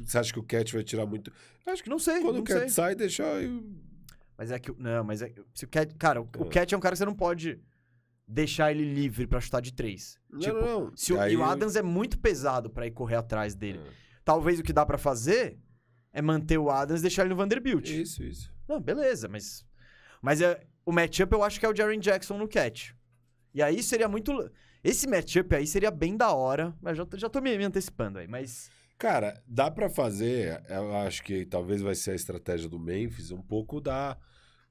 Você 0.00 0.16
acha 0.18 0.32
que 0.32 0.38
o 0.38 0.44
Cat 0.44 0.72
vai 0.72 0.84
tirar 0.84 1.06
muito. 1.06 1.32
Eu 1.66 1.72
acho 1.72 1.82
que 1.82 1.90
Não 1.90 1.98
sei, 1.98 2.20
quando 2.20 2.36
não 2.36 2.42
o 2.42 2.44
Cat 2.44 2.60
sei. 2.60 2.68
sai, 2.68 2.94
deixa. 2.94 3.24
eu- 3.24 3.64
Mas 4.38 4.50
é 4.52 4.58
que. 4.58 4.70
o- 4.70 4.76
Não, 4.78 5.02
mas 5.04 5.20
é. 5.20 5.32
Se 5.52 5.64
o 5.64 5.68
Cat, 5.68 5.92
cara, 5.96 6.22
o, 6.22 6.28
o 6.38 6.44
É. 6.46 6.48
Cat 6.48 6.72
é 6.72 6.78
um 6.78 6.80
cara 6.80 6.94
que 6.94 6.98
você 6.98 7.04
não 7.04 7.14
pode 7.14 7.60
deixar 8.26 8.70
ele 8.70 8.84
livre 8.94 9.26
pra 9.26 9.40
chutar 9.40 9.60
de 9.60 9.72
três. 9.72 10.16
Não, 10.30 10.38
tipo, 10.38 10.60
não. 10.60 10.92
Se 10.96 11.12
o, 11.12 11.20
Aí 11.20 11.32
e 11.32 11.36
o 11.36 11.42
Adams 11.42 11.76
é 11.76 11.82
muito 11.82 12.18
pesado 12.18 12.70
pra 12.70 12.86
ir 12.86 12.90
correr 12.92 13.16
atrás 13.16 13.54
dele. 13.54 13.80
É. 13.84 13.90
Talvez 14.24 14.60
o 14.60 14.62
que 14.62 14.72
dá 14.72 14.84
pra 14.86 14.98
fazer 14.98 15.58
é 16.12 16.22
manter 16.22 16.58
o 16.58 16.70
Adams 16.70 17.00
e 17.00 17.02
deixar 17.02 17.22
ele 17.22 17.30
no 17.30 17.36
Vanderbilt. 17.36 17.88
Isso, 17.88 18.22
isso. 18.22 18.52
Não, 18.68 18.80
beleza, 18.80 19.28
mas. 19.28 19.66
Mas 20.22 20.40
é, 20.40 20.62
o 20.84 20.92
matchup 20.92 21.32
eu 21.32 21.42
acho 21.42 21.58
que 21.58 21.66
é 21.66 21.68
o 21.68 21.74
Jaren 21.74 21.98
Jackson 21.98 22.36
no 22.38 22.48
catch. 22.48 22.90
E 23.54 23.62
aí 23.62 23.82
seria 23.82 24.08
muito. 24.08 24.50
Esse 24.84 25.08
matchup 25.08 25.54
aí 25.54 25.66
seria 25.66 25.90
bem 25.90 26.16
da 26.16 26.32
hora. 26.32 26.76
Mas 26.80 26.96
já, 26.96 27.04
tô- 27.06 27.16
já 27.18 27.28
tô 27.28 27.40
me, 27.40 27.56
me 27.58 27.64
antecipando 27.64 28.18
aí. 28.18 28.28
Mas. 28.28 28.70
Cara, 28.98 29.40
dá 29.46 29.70
pra 29.70 29.88
fazer, 29.88 30.60
eu 30.68 30.94
acho 30.96 31.22
que 31.22 31.46
talvez 31.46 31.80
vai 31.80 31.94
ser 31.94 32.10
a 32.10 32.14
estratégia 32.16 32.68
do 32.68 32.78
Memphis, 32.80 33.30
um 33.30 33.40
pouco 33.40 33.80
da 33.80 34.16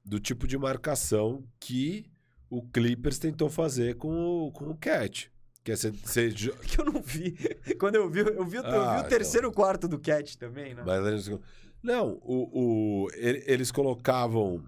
do 0.04 0.18
tipo 0.20 0.46
de 0.46 0.56
marcação 0.56 1.44
que 1.60 2.10
o 2.48 2.62
Clippers 2.62 3.18
tentou 3.18 3.48
fazer 3.50 3.96
com 3.96 4.08
o, 4.46 4.52
com 4.52 4.70
o 4.70 4.76
Cat. 4.76 5.30
Que 5.64 5.72
é 5.72 5.76
você 5.76 6.30
jo- 6.30 6.54
Que 6.64 6.80
eu 6.80 6.84
não 6.86 7.00
vi. 7.02 7.36
Quando 7.78 7.96
eu 7.96 8.08
vi, 8.10 8.20
eu 8.20 8.44
vi, 8.44 8.58
o- 8.58 8.62
eu 8.62 8.64
vi 8.64 8.64
Ah, 8.64 9.02
o 9.04 9.08
terceiro 9.08 9.52
quarto 9.52 9.86
do 9.88 9.98
catch 9.98 10.36
também, 10.36 10.74
né? 10.74 10.82
Mas 10.86 11.06
eles- 11.06 11.40
não, 11.82 12.18
o, 12.22 13.04
o- 13.04 13.10
ele- 13.14 13.44
eles 13.46 13.70
colocavam 13.70 14.62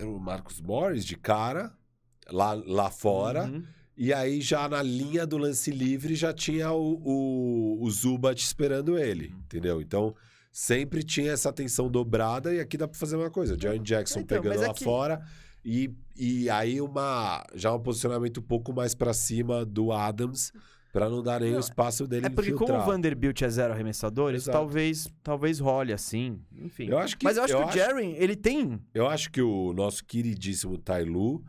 o 0.00 0.18
Marcos 0.18 0.60
Morris 0.60 1.04
de 1.04 1.16
cara 1.16 1.72
lá, 2.30 2.52
lá 2.66 2.90
fora. 2.90 3.44
Uhum. 3.44 3.64
E 4.04 4.12
aí, 4.12 4.40
já 4.40 4.68
na 4.68 4.82
linha 4.82 5.24
do 5.24 5.36
lance 5.38 5.70
livre, 5.70 6.16
já 6.16 6.32
tinha 6.32 6.72
o, 6.72 7.00
o, 7.04 7.78
o 7.84 7.90
Zubat 7.90 8.42
esperando 8.42 8.98
ele, 8.98 9.26
Uhum. 9.28 9.38
entendeu? 9.44 9.80
Então, 9.80 10.12
sempre 10.50 11.04
tinha 11.04 11.30
essa 11.30 11.48
atenção 11.50 11.88
dobrada 11.88 12.52
e 12.52 12.58
aqui 12.58 12.76
dá 12.76 12.88
pra 12.88 12.98
fazer 12.98 13.14
uma 13.16 13.30
coisa. 13.30 13.56
Jaren 13.56 13.80
Jackson 13.80 14.18
Então, 14.20 14.42
pegando 14.42 14.60
lá 14.66 14.74
que- 14.74 14.82
fora 14.82 15.22
e, 15.64 15.88
e 16.16 16.50
aí 16.50 16.80
uma 16.80 17.44
já 17.54 17.72
um 17.72 17.78
posicionamento 17.80 18.38
um 18.38 18.42
pouco 18.42 18.72
mais 18.72 18.92
pra 18.92 19.12
cima 19.14 19.64
do 19.64 19.92
Adams 19.92 20.52
pra 20.92 21.08
não 21.08 21.22
dar 21.22 21.40
nem 21.40 21.52
Não, 21.52 21.58
o 21.58 21.60
espaço 21.60 22.04
dele 22.06 22.26
É 22.26 22.28
porque 22.28 22.50
como 22.50 22.64
infiltrar. 22.64 22.82
o 22.82 22.90
Vanderbilt 22.90 23.40
é 23.42 23.48
zero 23.48 23.72
arremessadores, 23.72 24.42
Exato. 24.42 24.58
talvez, 24.58 25.06
talvez 25.22 25.60
role 25.60 25.92
assim. 25.92 26.40
Enfim. 26.60 26.88
Eu 26.88 26.98
acho 26.98 27.16
que- 27.16 27.24
Mas 27.24 27.36
eu 27.36 27.44
acho 27.44 27.52
eu 27.54 27.58
que 27.60 27.64
o 27.64 27.68
acho- 27.68 27.78
Jaren, 27.78 28.14
ele 28.18 28.34
tem. 28.34 28.80
Eu 28.92 29.06
acho 29.06 29.30
que 29.30 29.40
o 29.40 29.72
nosso 29.72 30.04
queridíssimo 30.04 30.76
Tailu 30.76 31.42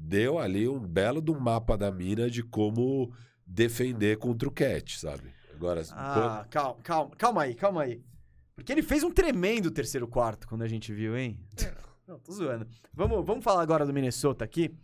deu 0.00 0.38
ali 0.38 0.68
um 0.68 0.78
belo 0.78 1.20
do 1.20 1.38
mapa 1.38 1.76
da 1.76 1.90
mina 1.90 2.30
de 2.30 2.42
como 2.42 3.12
defender 3.46 4.16
contra 4.18 4.48
o 4.48 4.52
Cat, 4.52 4.98
sabe? 4.98 5.32
Agora, 5.54 5.82
Ah, 5.90 6.46
calma, 6.50 6.76
calma, 6.82 7.16
calma 7.16 7.42
aí, 7.42 7.54
calma 7.54 7.82
aí. 7.82 8.02
Porque 8.54 8.72
ele 8.72 8.82
fez 8.82 9.02
um 9.02 9.10
tremendo 9.10 9.70
terceiro 9.70 10.06
quarto 10.06 10.46
quando 10.48 10.62
a 10.62 10.68
gente 10.68 10.92
viu, 10.92 11.16
hein? 11.16 11.38
Não, 12.06 12.18
tô 12.18 12.32
zoando. 12.32 12.66
Vamos, 12.94 13.24
vamos 13.26 13.44
falar 13.44 13.60
agora 13.62 13.84
do 13.84 13.92
Minnesota 13.92 14.44
aqui. 14.44 14.74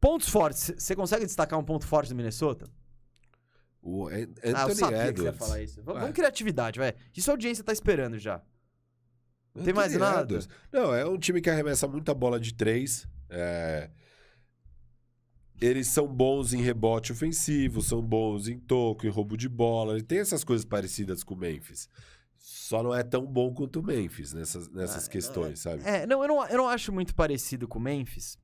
Pontos 0.00 0.28
fortes. 0.28 0.72
Você 0.76 0.94
consegue 0.96 1.24
destacar 1.26 1.58
um 1.58 1.64
ponto 1.64 1.86
forte 1.86 2.08
do 2.08 2.14
Minnesota? 2.16 2.66
o 3.80 4.08
An- 4.08 4.22
Anthony 4.44 4.54
ah, 4.54 4.66
eu 4.68 4.74
sabia 4.74 5.06
Edwards. 5.08 5.12
que 5.14 5.20
você 5.20 5.24
ia 5.26 5.32
falar 5.32 5.62
isso. 5.62 5.76
Vamos, 5.82 5.94
Ué. 5.94 6.00
vamos 6.00 6.14
criatividade, 6.16 6.78
vai. 6.78 6.94
Isso 7.16 7.30
a 7.30 7.34
audiência 7.34 7.64
tá 7.64 7.72
esperando 7.72 8.18
já. 8.18 8.42
Tem 9.64 9.74
mais 9.74 9.92
nada? 9.94 10.38
Não, 10.72 10.94
é 10.94 11.04
um 11.06 11.18
time 11.18 11.40
que 11.40 11.50
arremessa 11.50 11.86
muita 11.86 12.14
bola 12.14 12.38
de 12.40 12.54
três. 12.54 13.06
é, 13.30 13.90
Eles 15.60 15.88
são 15.88 16.06
bons 16.06 16.52
em 16.52 16.62
rebote 16.62 17.10
ofensivo, 17.12 17.82
são 17.82 18.00
bons 18.00 18.46
em 18.48 18.58
toco, 18.58 19.06
em 19.06 19.10
roubo 19.10 19.36
de 19.36 19.48
bola. 19.48 19.94
Ele 19.94 20.02
tem 20.04 20.18
essas 20.20 20.44
coisas 20.44 20.64
parecidas 20.64 21.24
com 21.24 21.34
o 21.34 21.38
Memphis. 21.38 21.88
Só 22.38 22.82
não 22.82 22.94
é 22.94 23.02
tão 23.02 23.26
bom 23.26 23.52
quanto 23.52 23.80
o 23.80 23.82
Memphis 23.82 24.32
nessas, 24.32 24.68
nessas 24.70 25.06
Ah, 25.06 25.10
questões, 25.10 25.58
sabe? 25.60 25.82
É, 25.84 26.06
não 26.06 26.22
eu, 26.22 26.28
não, 26.28 26.46
eu 26.46 26.56
não 26.58 26.68
acho 26.68 26.92
muito 26.92 27.14
parecido 27.14 27.66
com 27.66 27.78
o 27.78 27.82
Memphis. 27.82 28.38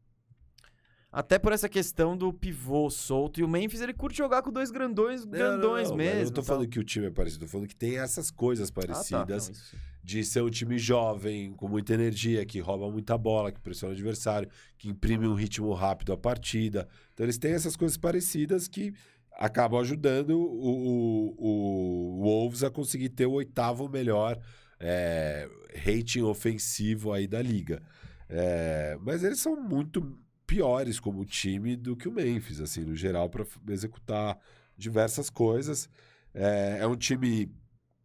Até 1.16 1.38
por 1.38 1.52
essa 1.52 1.68
questão 1.68 2.16
do 2.16 2.32
pivô 2.32 2.90
solto. 2.90 3.38
E 3.38 3.44
o 3.44 3.48
Memphis, 3.48 3.80
ele 3.80 3.94
curte 3.94 4.18
jogar 4.18 4.42
com 4.42 4.50
dois 4.50 4.72
grandões, 4.72 5.24
grandões 5.24 5.84
não, 5.84 5.90
não, 5.90 5.96
mesmo. 5.96 6.20
Eu 6.20 6.24
não 6.24 6.32
tô 6.32 6.42
falando 6.42 6.66
que 6.68 6.80
o 6.80 6.82
time 6.82 7.06
é 7.06 7.10
parecido, 7.10 7.44
tô 7.44 7.50
falando 7.52 7.68
que 7.68 7.76
tem 7.76 7.98
essas 7.98 8.32
coisas 8.32 8.68
Ah, 8.68 8.72
tá, 8.72 8.80
parecidas 8.86 9.48
isso- 9.48 9.76
de 10.02 10.24
ser 10.24 10.42
um 10.42 10.50
time 10.50 10.76
jovem, 10.76 11.52
com 11.54 11.68
muita 11.68 11.94
energia, 11.94 12.44
que 12.44 12.58
rouba 12.58 12.90
muita 12.90 13.16
bola, 13.16 13.52
que 13.52 13.60
pressiona 13.60 13.92
o 13.92 13.96
adversário, 13.96 14.48
que 14.76 14.88
imprime 14.88 15.26
um 15.28 15.34
ritmo 15.34 15.72
rápido 15.72 16.12
à 16.12 16.16
partida. 16.16 16.88
Então 17.14 17.24
eles 17.24 17.38
têm 17.38 17.52
essas 17.52 17.76
coisas 17.76 17.96
parecidas 17.96 18.66
que 18.66 18.92
acabam 19.38 19.80
ajudando 19.80 20.30
o, 20.38 21.34
o, 21.38 22.18
o 22.18 22.22
Wolves 22.22 22.64
a 22.64 22.70
conseguir 22.70 23.10
ter 23.10 23.26
o 23.26 23.32
oitavo 23.32 23.88
melhor 23.88 24.38
é, 24.80 25.48
rating 25.76 26.22
ofensivo 26.22 27.12
aí 27.12 27.26
da 27.28 27.40
liga. 27.40 27.80
É, 28.28 28.98
mas 29.00 29.22
eles 29.22 29.38
são 29.38 29.54
muito 29.56 30.18
piores 30.46 31.00
como 31.00 31.24
time 31.24 31.76
do 31.76 31.96
que 31.96 32.08
o 32.08 32.12
Memphis, 32.12 32.60
assim, 32.60 32.84
no 32.84 32.94
geral, 32.94 33.28
para 33.28 33.44
executar 33.68 34.38
diversas 34.76 35.30
coisas. 35.30 35.88
É, 36.32 36.78
é 36.80 36.86
um 36.86 36.96
time. 36.96 37.50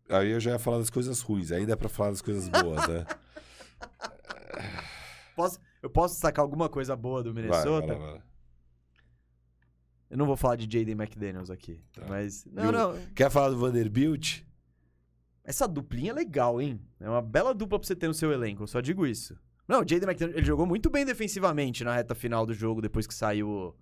Aí 0.09 0.31
eu 0.31 0.39
já 0.39 0.51
ia 0.51 0.59
falar 0.59 0.79
das 0.79 0.89
coisas 0.89 1.21
ruins, 1.21 1.51
ainda 1.51 1.73
é 1.73 1.75
para 1.75 1.89
falar 1.89 2.09
das 2.11 2.21
coisas 2.21 2.47
boas, 2.49 2.87
né? 2.87 3.05
Posso, 5.35 5.59
eu 5.81 5.89
posso 5.89 6.15
destacar 6.15 6.43
alguma 6.43 6.67
coisa 6.67 6.95
boa 6.95 7.23
do 7.23 7.33
Vai, 7.33 7.43
Minnesota? 7.43 7.87
vai 7.87 7.97
vai 7.97 8.13
lá. 8.15 8.21
Eu 10.09 10.17
não 10.17 10.25
vou 10.25 10.35
falar 10.35 10.55
de 10.55 10.63
Jaden 10.63 10.95
McDaniels 10.95 11.49
aqui. 11.49 11.81
Tá. 11.93 12.05
Mas. 12.09 12.45
Não, 12.45 12.69
o- 12.69 12.71
não. 12.71 13.05
Quer 13.15 13.29
falar 13.31 13.49
do 13.49 13.57
Vanderbilt? 13.57 14.41
Essa 15.43 15.67
duplinha 15.67 16.11
é 16.11 16.13
legal, 16.13 16.61
hein? 16.61 16.81
É 16.99 17.09
uma 17.09 17.21
bela 17.21 17.53
dupla 17.53 17.79
pra 17.79 17.87
você 17.87 17.95
ter 17.95 18.07
no 18.07 18.13
seu 18.13 18.31
elenco, 18.31 18.63
eu 18.63 18.67
só 18.67 18.81
digo 18.81 19.05
isso. 19.07 19.39
Não, 19.69 19.81
o 19.81 19.87
Jaden 19.87 20.09
McDaniels, 20.09 20.37
ele 20.37 20.45
jogou 20.45 20.65
muito 20.65 20.89
bem 20.89 21.05
defensivamente 21.05 21.83
na 21.83 21.93
reta 21.95 22.15
final 22.15 22.45
do 22.45 22.53
jogo, 22.53 22.81
depois 22.81 23.05
que 23.07 23.13
saiu 23.13 23.47
o, 23.47 23.75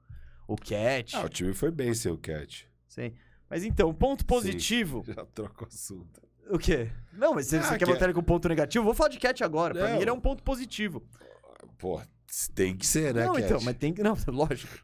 o 0.53 0.55
catch. 0.57 1.13
Ah, 1.15 1.23
o 1.25 1.29
time 1.29 1.53
foi 1.53 1.71
bem 1.71 1.93
sem 1.93 2.11
o 2.11 2.17
Cat. 2.17 2.69
Sim. 2.87 3.13
Mas 3.49 3.63
então, 3.63 3.93
ponto 3.93 4.25
positivo. 4.25 5.03
Já 5.07 5.25
troca 5.25 5.63
o 5.63 5.67
assunto. 5.67 6.21
O 6.49 6.57
quê? 6.59 6.89
Não, 7.13 7.33
mas 7.33 7.47
você, 7.47 7.57
Ah, 7.57 7.63
você 7.63 7.77
quer 7.77 7.85
que- 7.85 7.91
botar 7.93 8.05
ele 8.05 8.13
com 8.13 8.21
ponto 8.21 8.47
negativo? 8.49 8.83
Vou 8.83 8.93
falar 8.93 9.09
de 9.09 9.17
catch 9.17 9.41
agora. 9.41 9.73
Pra 9.73 9.87
Não. 9.87 9.95
mim, 9.95 10.01
ele 10.01 10.09
é 10.09 10.13
um 10.13 10.19
ponto 10.19 10.43
positivo. 10.43 11.01
Pô, 11.77 12.01
tem 12.53 12.75
que 12.75 12.85
ser, 12.85 13.13
né, 13.13 13.25
não, 13.25 13.33
Cat? 13.35 13.45
então, 13.45 13.61
mas 13.63 13.75
tem 13.77 13.93
que. 13.93 14.03
Não, 14.03 14.15
lógico. 14.27 14.77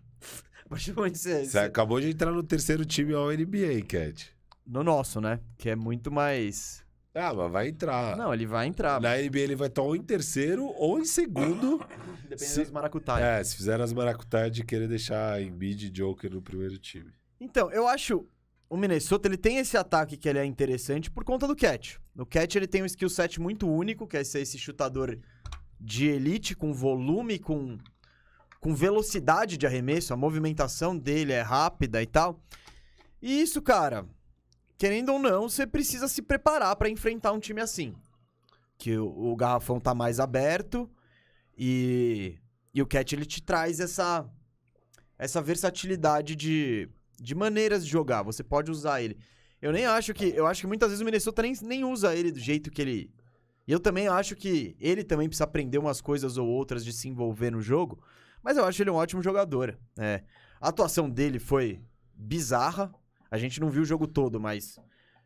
Você 0.69 0.93
você- 0.93 1.59
acabou 1.59 1.99
de 1.99 2.09
entrar 2.09 2.31
no 2.31 2.41
terceiro 2.43 2.85
time 2.85 3.13
ao 3.13 3.29
NBA, 3.31 3.81
Cat. 3.87 4.33
No 4.65 4.83
nosso, 4.83 5.19
né? 5.19 5.39
Que 5.57 5.69
é 5.69 5.75
muito 5.75 6.09
mais. 6.09 6.81
Ah, 7.15 7.33
mas 7.33 7.51
vai 7.51 7.67
entrar. 7.67 8.17
Não, 8.17 8.33
ele 8.33 8.45
vai 8.47 8.65
entrar. 8.67 8.99
Na 8.99 9.15
NBA 9.17 9.39
ele 9.39 9.55
vai 9.55 9.67
estar 9.67 9.81
ou 9.83 9.95
em 9.95 10.01
terceiro 10.01 10.65
ou 10.77 10.99
em 10.99 11.05
segundo. 11.05 11.77
Dependendo 12.27 12.37
se- 12.39 12.61
dos 12.63 12.71
maracutaias. 12.71 13.21
é, 13.39 13.43
se 13.43 13.55
fizer 13.55 13.79
as 13.79 13.93
maracutaias 13.93 14.51
de 14.51 14.63
querer 14.63 14.87
deixar 14.87 15.39
Embiid 15.41 15.87
e 15.87 15.89
Joker 15.91 16.31
no 16.31 16.41
primeiro 16.41 16.77
time. 16.79 17.11
Então, 17.39 17.71
eu 17.71 17.87
acho 17.87 18.25
o 18.69 18.75
Minnesota, 18.77 19.27
ele 19.27 19.37
tem 19.37 19.57
esse 19.59 19.77
ataque 19.77 20.17
que 20.17 20.27
ele 20.27 20.39
é 20.39 20.45
interessante 20.45 21.11
por 21.11 21.23
conta 21.23 21.45
do 21.45 21.55
Cat. 21.55 21.99
O 22.17 22.25
Cat, 22.25 22.57
ele 22.57 22.65
tem 22.65 22.81
um 22.81 22.85
skill 22.87 23.09
set 23.09 23.39
muito 23.39 23.69
único, 23.69 24.07
que 24.07 24.17
é 24.17 24.23
ser 24.23 24.39
esse 24.41 24.57
chutador 24.57 25.15
de 25.79 26.07
elite, 26.07 26.55
com 26.55 26.73
volume, 26.73 27.37
com, 27.37 27.77
com 28.59 28.73
velocidade 28.73 29.57
de 29.57 29.67
arremesso, 29.67 30.11
a 30.13 30.17
movimentação 30.17 30.97
dele 30.97 31.33
é 31.33 31.41
rápida 31.41 32.01
e 32.01 32.07
tal. 32.07 32.41
E 33.21 33.39
isso, 33.41 33.61
cara, 33.61 34.07
querendo 34.83 35.13
ou 35.13 35.19
não, 35.19 35.47
você 35.47 35.65
precisa 35.65 36.09
se 36.09 36.21
preparar 36.21 36.75
pra 36.75 36.89
enfrentar 36.89 37.31
um 37.31 37.39
time 37.39 37.61
assim. 37.61 37.95
Que 38.77 38.97
o, 38.97 39.31
o 39.31 39.33
garrafão 39.33 39.79
tá 39.79 39.95
mais 39.95 40.19
aberto 40.19 40.91
e, 41.57 42.37
e 42.73 42.81
o 42.81 42.85
Cat, 42.85 43.15
ele 43.15 43.25
te 43.25 43.41
traz 43.41 43.79
essa, 43.79 44.29
essa 45.17 45.41
versatilidade 45.41 46.35
de, 46.35 46.89
de 47.17 47.33
maneiras 47.33 47.85
de 47.85 47.89
jogar. 47.89 48.23
Você 48.23 48.43
pode 48.43 48.69
usar 48.71 49.01
ele. 49.01 49.17
Eu 49.61 49.71
nem 49.71 49.85
acho 49.85 50.13
que. 50.13 50.25
Eu 50.35 50.45
acho 50.45 50.59
que 50.59 50.67
muitas 50.67 50.89
vezes 50.89 51.01
o 51.01 51.05
Minnesota 51.05 51.43
nem, 51.43 51.53
nem 51.61 51.85
usa 51.85 52.13
ele 52.13 52.29
do 52.29 52.39
jeito 52.39 52.69
que 52.69 52.81
ele. 52.81 53.13
E 53.65 53.71
eu 53.71 53.79
também 53.79 54.09
acho 54.09 54.35
que 54.35 54.75
ele 54.81 55.05
também 55.05 55.29
precisa 55.29 55.45
aprender 55.45 55.77
umas 55.77 56.01
coisas 56.01 56.35
ou 56.35 56.45
outras 56.45 56.83
de 56.83 56.91
se 56.91 57.07
envolver 57.07 57.51
no 57.51 57.61
jogo. 57.61 58.03
Mas 58.43 58.57
eu 58.57 58.65
acho 58.65 58.83
ele 58.83 58.89
um 58.89 58.95
ótimo 58.95 59.23
jogador. 59.23 59.79
É. 59.97 60.23
A 60.59 60.67
atuação 60.67 61.09
dele 61.09 61.39
foi 61.39 61.81
bizarra. 62.13 62.93
A 63.33 63.37
gente 63.39 63.59
não 63.59 63.71
viu 63.71 63.81
o 63.81 63.85
jogo 63.85 64.05
todo, 64.05 64.39
mas 64.39 64.77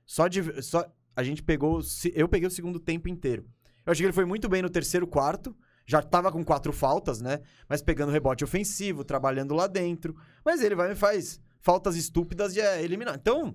só 0.05 0.29
de. 0.29 0.61
Só, 0.63 0.85
a 1.13 1.23
gente 1.23 1.43
pegou. 1.43 1.81
Eu 2.13 2.29
peguei 2.29 2.47
o 2.47 2.51
segundo 2.51 2.79
tempo 2.79 3.09
inteiro. 3.09 3.45
Eu 3.85 3.91
achei 3.91 4.03
que 4.03 4.05
ele 4.05 4.13
foi 4.13 4.23
muito 4.23 4.47
bem 4.47 4.61
no 4.61 4.69
terceiro 4.69 5.05
quarto. 5.05 5.53
Já 5.85 6.01
tava 6.01 6.31
com 6.31 6.41
quatro 6.41 6.71
faltas, 6.71 7.19
né? 7.21 7.41
Mas 7.67 7.81
pegando 7.81 8.13
rebote 8.13 8.45
ofensivo, 8.45 9.03
trabalhando 9.03 9.53
lá 9.53 9.67
dentro. 9.67 10.15
Mas 10.45 10.61
ele 10.61 10.73
vai 10.73 10.93
e 10.93 10.95
faz 10.95 11.37
faltas 11.59 11.97
estúpidas 11.97 12.55
e 12.55 12.61
é 12.61 12.81
eliminar. 12.81 13.15
Então, 13.15 13.53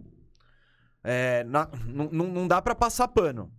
é, 1.03 1.45
na- 1.45 1.71
não- 1.87 2.47
dá 2.47 2.61
pra 2.61 2.75
passar 2.75 3.09
pano. 3.09 3.51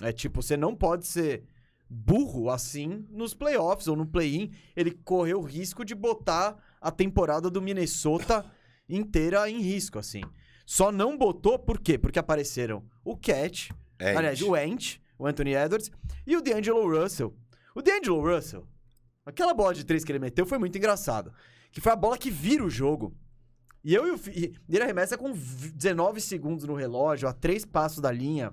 É 0.00 0.12
tipo, 0.12 0.42
você 0.42 0.56
não 0.56 0.76
pode 0.76 1.08
ser 1.08 1.44
burro 1.90 2.50
assim 2.50 3.04
nos 3.10 3.34
playoffs 3.34 3.88
ou 3.88 3.96
no 3.96 4.06
play-in. 4.06 4.52
Ele 4.76 4.92
correu 4.92 5.40
o 5.40 5.44
risco 5.44 5.84
de 5.84 5.94
botar 5.94 6.56
a 6.80 6.92
temporada 6.92 7.50
do 7.50 7.60
Minnesota 7.60 8.44
inteira 8.88 9.48
em 9.50 9.60
risco, 9.60 9.98
assim. 9.98 10.22
Só 10.64 10.90
não 10.90 11.16
botou 11.16 11.58
por 11.58 11.78
quê? 11.80 11.96
Porque 11.98 12.18
apareceram 12.18 12.84
o 13.04 13.16
Cat, 13.16 13.72
É, 13.98 14.16
aliás, 14.16 14.42
o 14.42 14.56
Ent, 14.56 14.98
o 15.18 15.26
Anthony 15.26 15.54
Edwards 15.54 15.90
e 16.26 16.36
o 16.36 16.42
D'Angelo 16.42 16.88
Russell. 17.00 17.34
O 17.74 17.80
D'Angelo 17.82 18.20
Russell, 18.20 18.66
aquela 19.24 19.54
bola 19.54 19.74
de 19.74 19.84
três 19.84 20.04
que 20.04 20.10
ele 20.12 20.18
meteu 20.18 20.44
foi 20.46 20.58
muito 20.58 20.76
engraçado. 20.76 21.32
Que 21.70 21.80
foi 21.80 21.92
a 21.92 21.96
bola 21.96 22.18
que 22.18 22.30
vira 22.30 22.64
o 22.64 22.70
jogo. 22.70 23.14
E 23.84 23.94
eu 23.94 24.06
e 24.08 24.10
o 24.10 24.20
e 24.34 24.58
ele 24.68 24.82
arremessa 24.82 25.16
com 25.16 25.32
v- 25.32 25.70
19 25.72 26.20
segundos 26.20 26.64
no 26.64 26.74
relógio, 26.74 27.28
a 27.28 27.32
três 27.32 27.64
passos 27.64 28.00
da 28.00 28.10
linha. 28.10 28.52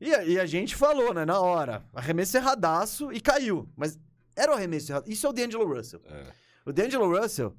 E 0.00 0.12
a, 0.14 0.24
e 0.24 0.40
a 0.40 0.46
gente 0.46 0.74
falou, 0.74 1.12
né, 1.12 1.24
na 1.24 1.38
hora. 1.40 1.84
Arremesso 1.92 2.36
erradaço 2.36 3.12
e 3.12 3.20
caiu. 3.20 3.68
Mas 3.76 3.98
era 4.34 4.50
o 4.52 4.54
arremesso 4.54 4.90
errado. 4.92 5.08
Isso 5.08 5.26
é 5.26 5.30
o 5.30 5.32
D'Angelo 5.32 5.66
Russell. 5.72 6.00
É. 6.06 6.26
O 6.64 6.72
D'Angelo 6.72 7.20
Russell. 7.20 7.54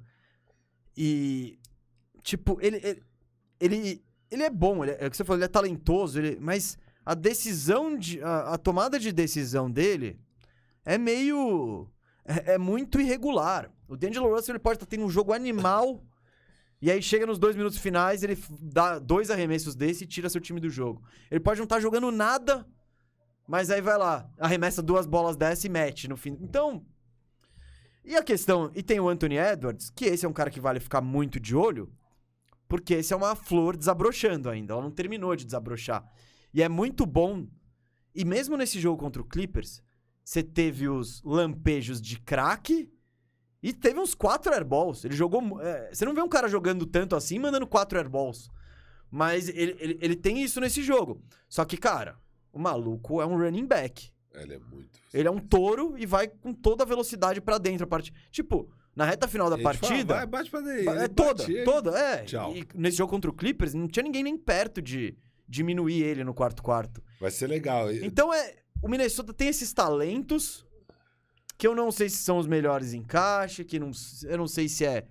E. 0.96 1.58
Tipo, 2.24 2.58
ele. 2.60 2.78
Ele, 2.78 3.02
ele, 3.60 4.04
ele 4.30 4.42
é 4.42 4.50
bom, 4.50 4.82
ele 4.82 4.92
é, 4.92 5.04
é 5.04 5.06
o 5.06 5.10
que 5.10 5.16
você 5.16 5.22
falou, 5.22 5.38
ele 5.38 5.44
é 5.44 5.48
talentoso, 5.48 6.18
ele, 6.18 6.38
mas 6.40 6.76
a 7.06 7.14
decisão 7.14 7.96
de. 7.96 8.20
A, 8.22 8.54
a 8.54 8.58
tomada 8.58 8.98
de 8.98 9.12
decisão 9.12 9.70
dele 9.70 10.18
é 10.84 10.98
meio. 10.98 11.86
É, 12.24 12.54
é 12.54 12.58
muito 12.58 13.00
irregular. 13.00 13.70
O 13.86 13.96
D'Angelo 13.96 14.34
Russell 14.34 14.54
ele 14.54 14.58
pode 14.58 14.76
estar 14.76 14.86
tendo 14.86 15.04
um 15.04 15.10
jogo 15.10 15.32
animal. 15.32 16.02
E 16.80 16.90
aí 16.90 17.00
chega 17.00 17.26
nos 17.26 17.38
dois 17.38 17.56
minutos 17.56 17.78
finais, 17.78 18.22
ele 18.22 18.36
dá 18.60 18.98
dois 18.98 19.30
arremessos 19.30 19.74
desse 19.74 20.04
e 20.04 20.06
tira 20.06 20.28
seu 20.28 20.40
time 20.40 20.60
do 20.60 20.68
jogo. 20.68 21.02
Ele 21.30 21.40
pode 21.40 21.58
não 21.58 21.64
estar 21.64 21.80
jogando 21.80 22.10
nada, 22.10 22.66
mas 23.46 23.70
aí 23.70 23.80
vai 23.80 23.96
lá, 23.96 24.28
arremessa 24.38 24.82
duas 24.82 25.06
bolas 25.06 25.34
dessa 25.34 25.66
e 25.66 25.70
mete 25.70 26.08
no 26.08 26.16
fim. 26.16 26.36
Então, 26.42 26.84
e 28.04 28.16
a 28.16 28.22
questão, 28.22 28.70
e 28.74 28.82
tem 28.82 29.00
o 29.00 29.08
Anthony 29.08 29.38
Edwards, 29.38 29.88
que 29.88 30.04
esse 30.04 30.26
é 30.26 30.28
um 30.28 30.32
cara 30.32 30.50
que 30.50 30.60
vale 30.60 30.78
ficar 30.78 31.00
muito 31.00 31.40
de 31.40 31.56
olho, 31.56 31.90
porque 32.68 32.94
esse 32.94 33.12
é 33.12 33.16
uma 33.16 33.34
flor 33.34 33.76
desabrochando 33.76 34.48
ainda, 34.48 34.72
ela 34.72 34.82
não 34.82 34.90
terminou 34.90 35.34
de 35.36 35.44
desabrochar. 35.44 36.04
E 36.52 36.62
é 36.62 36.68
muito 36.68 37.04
bom, 37.04 37.46
e 38.14 38.24
mesmo 38.24 38.56
nesse 38.56 38.80
jogo 38.80 38.98
contra 38.98 39.20
o 39.20 39.24
Clippers, 39.24 39.82
você 40.24 40.42
teve 40.42 40.88
os 40.88 41.22
lampejos 41.22 42.00
de 42.00 42.18
craque 42.18 42.90
e 43.62 43.72
teve 43.72 43.98
uns 43.98 44.14
quatro 44.14 44.52
airballs. 44.52 45.04
Ele 45.04 45.14
jogou. 45.14 45.60
é, 45.60 45.90
você 45.92 46.04
não 46.04 46.14
vê 46.14 46.22
um 46.22 46.28
cara 46.28 46.48
jogando 46.48 46.86
tanto 46.86 47.16
assim, 47.16 47.38
mandando 47.38 47.66
quatro 47.66 47.98
airballs. 47.98 48.48
Mas 49.10 49.48
ele, 49.48 49.76
ele, 49.78 49.98
ele 50.00 50.16
tem 50.16 50.42
isso 50.42 50.60
nesse 50.60 50.82
jogo. 50.82 51.22
Só 51.48 51.64
que, 51.64 51.76
cara, 51.76 52.18
o 52.52 52.58
maluco 52.58 53.20
é 53.20 53.26
um 53.26 53.36
running 53.38 53.66
back. 53.66 54.10
Ele 54.34 54.54
é 54.54 54.58
muito. 54.58 55.00
Ele 55.12 55.28
é 55.28 55.30
um 55.30 55.38
touro 55.38 55.96
e 55.96 56.04
vai 56.04 56.26
com 56.26 56.52
toda 56.52 56.82
a 56.82 56.86
velocidade 56.86 57.40
pra 57.40 57.58
dentro. 57.58 57.84
A 57.84 57.86
part... 57.86 58.12
Tipo, 58.30 58.70
na 58.94 59.04
reta 59.04 59.26
final 59.26 59.50
da 59.50 59.56
Ele 59.56 59.62
fala, 59.62 59.78
partida. 59.78 60.14
vai, 60.14 60.26
bate 60.26 60.50
pra 60.50 60.60
dentro. 60.60 60.90
é 60.90 61.08
toda, 61.08 61.64
toda, 61.64 61.98
é. 61.98 62.24
Tchau. 62.24 62.54
E 62.56 62.66
nesse 62.74 62.96
jogo 62.96 63.10
contra 63.10 63.30
o 63.30 63.34
Clippers, 63.34 63.74
não 63.74 63.88
tinha 63.88 64.02
ninguém 64.02 64.22
nem 64.22 64.36
perto 64.36 64.80
de 64.80 65.16
diminuir 65.48 66.02
ele 66.02 66.24
no 66.24 66.32
quarto 66.34 66.62
quarto. 66.62 67.02
Vai 67.20 67.30
ser 67.30 67.46
legal. 67.46 67.92
Então 67.92 68.32
é. 68.32 68.56
O 68.82 68.88
Minnesota 68.88 69.32
tem 69.32 69.48
esses 69.48 69.72
talentos 69.72 70.66
que 71.56 71.66
eu 71.66 71.74
não 71.74 71.90
sei 71.90 72.08
se 72.10 72.18
são 72.18 72.36
os 72.36 72.46
melhores 72.46 72.92
em 72.92 73.02
caixa, 73.02 73.64
que 73.64 73.78
não, 73.78 73.90
eu 74.24 74.36
não 74.36 74.46
sei 74.46 74.68
se 74.68 74.84
é 74.84 75.06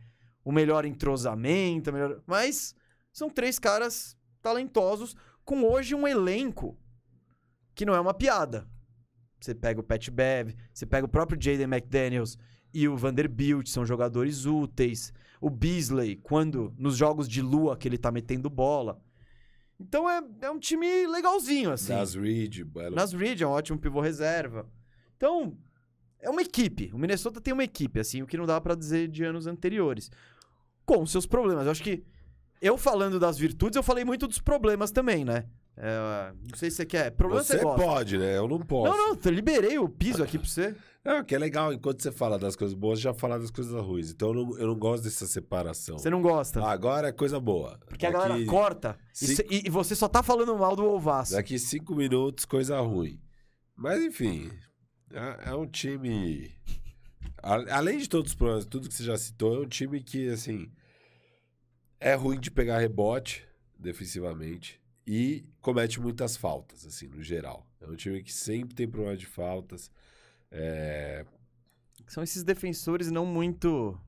o 0.45 0.51
melhor 0.51 0.85
entrosamento, 0.85 1.91
melhor, 1.91 2.21
mas 2.27 2.75
são 3.11 3.29
três 3.29 3.57
caras 3.57 4.15
talentosos 4.41 5.15
com 5.43 5.63
hoje 5.63 5.95
um 5.95 6.07
elenco 6.07 6.77
que 7.73 7.85
não 7.85 7.95
é 7.95 7.99
uma 7.99 8.13
piada. 8.13 8.67
Você 9.39 9.55
pega 9.55 9.79
o 9.79 9.83
Pat 9.83 10.09
Bev, 10.09 10.53
você 10.73 10.85
pega 10.85 11.05
o 11.05 11.09
próprio 11.09 11.41
Jaden 11.41 11.65
McDaniels 11.65 12.37
e 12.73 12.87
o 12.87 12.95
Vanderbilt, 12.97 13.67
são 13.67 13.85
jogadores 13.85 14.45
úteis. 14.45 15.13
O 15.39 15.49
Beasley, 15.49 16.15
quando 16.17 16.73
nos 16.77 16.95
jogos 16.97 17.27
de 17.27 17.41
lua 17.41 17.75
que 17.77 17.87
ele 17.87 17.97
tá 17.97 18.11
metendo 18.11 18.49
bola. 18.49 18.99
Então 19.79 20.09
é, 20.09 20.21
é 20.41 20.49
um 20.49 20.59
time 20.59 21.05
legalzinho, 21.07 21.71
assim. 21.71 21.93
Nas 21.93 22.15
Reed, 22.15 22.63
Belo- 22.63 22.95
Nas 22.95 23.11
Reed 23.11 23.41
é 23.41 23.47
um 23.47 23.51
ótimo 23.51 23.77
pivô 23.77 23.99
reserva. 23.99 24.67
Então, 25.17 25.57
é 26.21 26.29
uma 26.29 26.41
equipe. 26.41 26.89
O 26.93 26.97
Minnesota 26.97 27.41
tem 27.41 27.53
uma 27.53 27.63
equipe, 27.63 27.99
assim, 27.99 28.21
o 28.21 28.27
que 28.27 28.37
não 28.37 28.45
dá 28.45 28.59
pra 28.61 28.75
dizer 28.75 29.07
de 29.09 29.23
anos 29.23 29.45
anteriores. 29.47 30.09
Com 30.85 31.05
seus 31.05 31.25
problemas. 31.25 31.65
Eu 31.65 31.71
acho 31.71 31.83
que 31.83 32.03
eu 32.61 32.77
falando 32.77 33.19
das 33.19 33.37
virtudes, 33.37 33.75
eu 33.75 33.83
falei 33.83 34.05
muito 34.05 34.27
dos 34.27 34.39
problemas 34.39 34.91
também, 34.91 35.25
né? 35.25 35.45
É, 35.75 36.31
não 36.49 36.55
sei 36.57 36.69
se 36.69 36.77
você 36.77 36.85
quer. 36.85 37.11
Problema 37.11 37.43
você, 37.43 37.57
Você 37.57 37.63
gosta. 37.63 37.83
pode, 37.83 38.17
né? 38.17 38.37
Eu 38.37 38.47
não 38.47 38.59
posso. 38.59 38.95
Não, 38.95 39.09
não, 39.15 39.19
eu 39.21 39.31
liberei 39.31 39.77
o 39.79 39.89
piso 39.89 40.23
aqui 40.23 40.37
pra 40.37 40.47
você. 40.47 40.75
Não, 41.03 41.23
que 41.23 41.35
é 41.35 41.37
legal, 41.37 41.73
enquanto 41.73 42.01
você 42.01 42.11
fala 42.11 42.39
das 42.39 42.55
coisas 42.55 42.73
boas, 42.73 42.99
já 42.99 43.13
falar 43.13 43.37
das 43.37 43.51
coisas 43.51 43.73
ruins. 43.83 44.11
Então 44.11 44.29
eu 44.29 44.33
não, 44.33 44.57
eu 44.57 44.67
não 44.67 44.75
gosto 44.79 45.03
dessa 45.03 45.27
separação. 45.27 45.97
Você 45.99 46.09
não 46.09 46.21
gosta. 46.21 46.61
Ah, 46.61 46.71
agora 46.71 47.09
é 47.09 47.11
coisa 47.11 47.39
boa. 47.41 47.77
porque 47.87 48.05
a 48.05 48.11
galera 48.11 48.45
corta 48.45 48.97
e, 49.21 49.27
cinco- 49.27 49.53
e- 49.53 49.63
e 49.65 49.69
você 49.69 49.95
só 49.95 50.07
tá 50.07 50.23
falando 50.23 50.57
mal 50.57 50.75
do 50.77 50.85
Ovaço. 50.85 51.33
Daqui 51.33 51.59
cinco 51.59 51.93
minutos, 51.93 52.45
coisa 52.45 52.79
ruim. 52.79 53.19
Mas 53.75 54.01
enfim, 54.01 54.49
é, 55.11 55.49
é 55.49 55.55
um 55.55 55.67
time. 55.67 56.49
a- 57.41 57.75
Além 57.77 57.97
de 57.97 58.07
todos 58.07 58.31
os 58.31 58.35
problemas, 58.37 58.65
tudo 58.65 58.87
que 58.87 58.93
você 58.95 59.03
já 59.03 59.17
citou, 59.17 59.55
é 59.55 59.59
um 59.59 59.67
time 59.67 60.01
que, 60.01 60.29
assim. 60.29 60.71
É 61.99 62.15
ruim 62.15 62.39
de 62.39 62.49
pegar 62.51 62.79
rebote 62.79 63.45
defensivamente 63.77 64.79
e 65.05 65.45
comete 65.61 65.99
muitas 65.99 66.35
faltas, 66.37 66.85
assim, 66.85 67.07
no 67.07 67.21
geral. 67.21 67.67
É 67.81 67.87
um 67.87 67.95
time 67.95 68.21
que 68.23 68.31
sempre 68.33 68.73
tem 68.75 68.87
problema 68.87 69.17
de 69.17 69.25
faltas. 69.25 69.91
É, 70.53 71.25
São 72.07 72.23
esses 72.23 72.43
defensores 72.43 73.09
não 73.09 73.25
muito. 73.25 73.99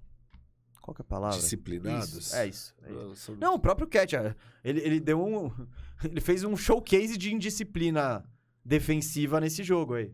Qual 0.80 0.94
que 0.94 1.02
é 1.02 1.04
a 1.04 1.08
palavra? 1.08 1.38
disciplinados. 1.38 2.14
Isso, 2.14 2.36
é 2.36 2.48
isso. 2.48 2.76
é 2.84 3.12
isso. 3.12 3.36
Não, 3.40 3.56
o 3.56 3.60
próprio 3.60 3.88
Cat, 3.88 4.16
é, 4.16 4.36
ele, 4.64 4.80
ele 4.82 5.00
deu 5.00 5.22
um. 5.22 5.52
Ele 6.04 6.20
fez 6.20 6.44
um 6.44 6.58
showcase 6.58 7.18
de 7.18 7.34
indisciplina 7.34 8.24
defensiva 8.64 9.40
nesse 9.40 9.64
jogo 9.64 9.94
aí. 9.94 10.14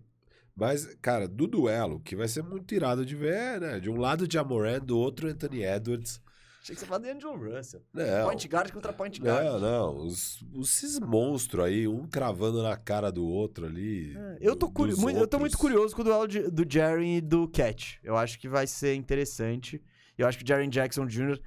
Mas, 0.55 0.85
cara, 1.01 1.27
do 1.27 1.47
duelo, 1.47 1.99
que 1.99 2.15
vai 2.15 2.27
ser 2.27 2.43
muito 2.43 2.73
irado 2.75 3.03
de 3.03 3.15
ver, 3.15 3.59
né? 3.59 3.79
De 3.79 3.89
um 3.89 3.97
lado 3.97 4.27
de 4.27 4.37
Amoran, 4.37 4.79
do 4.79 4.97
outro 4.97 5.27
Anthony 5.27 5.63
Edwards. 5.63 6.21
Achei 6.61 6.75
que 6.75 6.79
você 6.81 6.85
falava 6.85 7.05
de 7.05 7.11
Angelo 7.11 7.35
Russell. 7.57 7.81
Não, 7.91 8.25
Point 8.25 8.47
guard 8.47 8.71
contra 8.71 8.93
point 8.93 9.19
guard. 9.19 9.43
não, 9.45 9.59
não. 9.59 9.97
Os, 10.05 10.43
esses 10.61 10.99
monstros 10.99 11.65
aí, 11.65 11.87
um 11.87 12.05
cravando 12.07 12.61
na 12.61 12.77
cara 12.77 13.11
do 13.11 13.25
outro 13.25 13.65
ali. 13.65 14.15
É, 14.15 14.37
eu, 14.39 14.55
tô 14.55 14.69
curi- 14.69 14.95
muito, 14.95 15.17
eu 15.19 15.27
tô 15.27 15.39
muito 15.39 15.57
curioso 15.57 15.95
com 15.95 16.01
o 16.01 16.05
duelo 16.05 16.27
de- 16.27 16.51
do 16.51 16.63
Jerry 16.71 17.15
e 17.17 17.21
do 17.21 17.47
Cat. 17.47 17.99
Eu 18.03 18.15
acho 18.15 18.37
que 18.39 18.47
vai 18.47 18.67
ser 18.67 18.93
interessante. 18.93 19.81
Eu 20.15 20.27
acho 20.27 20.37
que 20.37 20.43
o 20.43 20.47
Jerry 20.47 20.67
Jackson 20.67 21.07
Jr. 21.07 21.39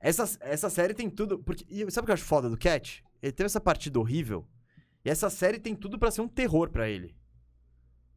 Essa, 0.00 0.38
essa 0.40 0.70
série 0.70 0.94
tem 0.94 1.10
tudo. 1.10 1.38
Porque, 1.40 1.64
sabe 1.90 2.04
o 2.04 2.06
que 2.06 2.10
eu 2.12 2.14
acho 2.14 2.24
foda 2.24 2.48
do 2.48 2.56
Cat? 2.56 3.02
Ele 3.20 3.32
teve 3.32 3.46
essa 3.46 3.60
partida 3.60 3.98
horrível. 3.98 4.46
E 5.04 5.10
essa 5.10 5.28
série 5.28 5.58
tem 5.58 5.74
tudo 5.74 5.98
pra 5.98 6.12
ser 6.12 6.20
um 6.20 6.28
terror 6.28 6.70
pra 6.70 6.88
ele. 6.88 7.16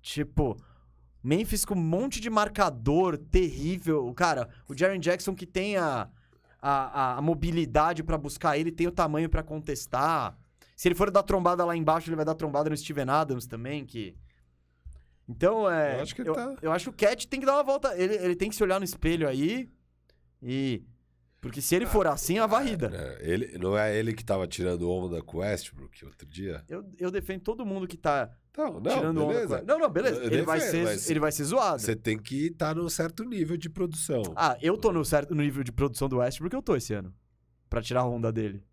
Tipo, 0.02 0.56
Memphis 1.24 1.66
com 1.66 1.74
um 1.76 1.82
monte 1.82 2.20
de 2.20 2.30
marcador 2.30 3.18
terrível. 3.18 4.14
Cara, 4.14 4.50
o 4.70 4.78
Jaren 4.78 5.00
Jackson 5.00 5.34
que 5.34 5.46
tem 5.46 5.78
a, 5.78 6.10
a, 6.72 7.18
a 7.18 7.22
mobilidade 7.22 8.04
pra 8.04 8.18
buscar 8.18 8.58
ele, 8.58 8.72
tem 8.72 8.88
o 8.88 8.92
tamanho 8.92 9.30
pra 9.30 9.44
contestar. 9.44 10.38
Se 10.76 10.88
ele 10.88 10.96
for 10.96 11.12
dar 11.12 11.24
trombada 11.24 11.66
lá 11.66 11.76
embaixo, 11.76 12.10
ele 12.10 12.16
vai 12.16 12.26
dar 12.26 12.36
trombada 12.36 12.70
no 12.70 12.78
Steven 12.78 13.10
Adams 13.10 13.46
também, 13.46 13.86
que... 13.86 14.16
Então, 15.28 15.70
é... 15.70 15.98
Eu 15.98 16.02
acho 16.02 16.16
que 16.16 16.22
eu, 16.22 16.34
tá- 16.34 16.56
eu 16.62 16.72
acho 16.72 16.86
que 16.86 16.90
o 16.90 17.08
Cat 17.08 17.28
tem 17.28 17.40
que 17.40 17.46
dar 17.46 17.56
uma 17.56 17.64
volta... 17.64 17.96
Ele, 17.98 18.16
ele 18.16 18.36
tem 18.36 18.50
que 18.50 18.56
se 18.56 18.64
olhar 18.64 18.80
no 18.80 18.86
espelho 18.86 19.28
aí 19.28 19.70
e... 20.42 20.84
Porque 21.44 21.62
se 21.62 21.76
ele 21.76 21.86
for 21.86 22.08
assim, 22.08 22.38
é 22.38 22.40
a 22.40 22.48
varrida. 22.48 22.90
É, 22.92 23.30
ele, 23.32 23.58
não 23.60 23.78
é 23.78 23.96
ele 23.96 24.14
que 24.14 24.24
tava 24.24 24.48
tirando 24.48 24.90
onda 24.90 25.22
com 25.22 25.38
o 25.38 25.40
Westbrook 25.42 26.06
outro 26.06 26.26
dia? 26.28 26.64
Eu, 26.70 26.84
eu 26.98 27.12
defendo 27.12 27.42
todo 27.42 27.66
mundo 27.66 27.86
que 27.86 27.98
tá 27.98 28.32
Não, 28.58 28.80
não, 28.80 28.82
tirando 28.82 29.18
onda. 29.24 29.34
beleza. 29.34 29.60
com- 29.60 29.66
Não, 29.66 29.78
não, 29.80 29.90
beleza. 29.90 30.22
Eu 30.22 30.32
Ele 30.32 30.42
vai, 30.44 30.58
defendo, 30.60 30.72
ser, 30.72 30.84
mas 30.86 31.10
ele 31.10 31.20
vai 31.20 31.32
ser 31.34 31.44
zoado. 31.44 31.82
Você 31.82 31.96
tem 31.96 32.18
que 32.18 32.48
estar 32.48 32.74
num 32.74 32.88
certo 32.90 33.24
nível 33.26 33.58
de 33.58 33.70
produção. 33.70 34.24
Ah, 34.36 34.58
eu 34.62 34.78
tô 34.78 34.92
no, 34.94 35.04
certo, 35.04 35.36
no 35.36 35.44
nível 35.44 35.64
de 35.64 35.72
produção 35.74 36.08
do 36.08 36.18
Westbrook, 36.20 36.56
eu 36.56 36.62
tô 36.62 36.76
esse 36.78 36.94
ano. 36.94 37.14
Pra 37.70 37.82
tirar 37.82 38.02
a 38.02 38.08
onda 38.08 38.32
dele. 38.32 38.64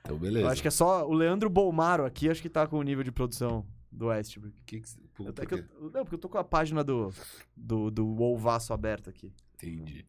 Então, 0.00 0.18
beleza. 0.18 0.46
Eu 0.46 0.50
acho 0.50 0.62
que 0.62 0.68
é 0.68 0.70
só 0.72 1.06
o 1.06 1.12
Leandro 1.12 1.48
Bolmaro 1.48 2.04
aqui, 2.04 2.28
acho 2.28 2.42
que 2.42 2.48
tá 2.50 2.66
com 2.66 2.76
o 2.78 2.82
nível 2.82 3.04
de 3.04 3.12
produção 3.12 3.64
do 3.92 4.06
Westbrook. 4.06 4.56
Que 4.66 4.80
que, 4.80 4.88
por, 5.14 5.26
Eu, 5.28 5.32
por 5.32 5.42
é 5.44 5.46
que 5.46 5.54
eu- 5.54 5.64
não, 5.92 6.02
porque 6.04 6.14
eu 6.14 6.18
tô 6.18 6.28
com 6.28 6.38
a 6.38 6.44
página 6.44 6.82
do, 6.82 7.12
do, 7.56 7.88
do 7.90 8.06
Wolvaço 8.16 8.72
aberta 8.72 9.10
aqui. 9.10 9.32
Entendi. 9.54 10.04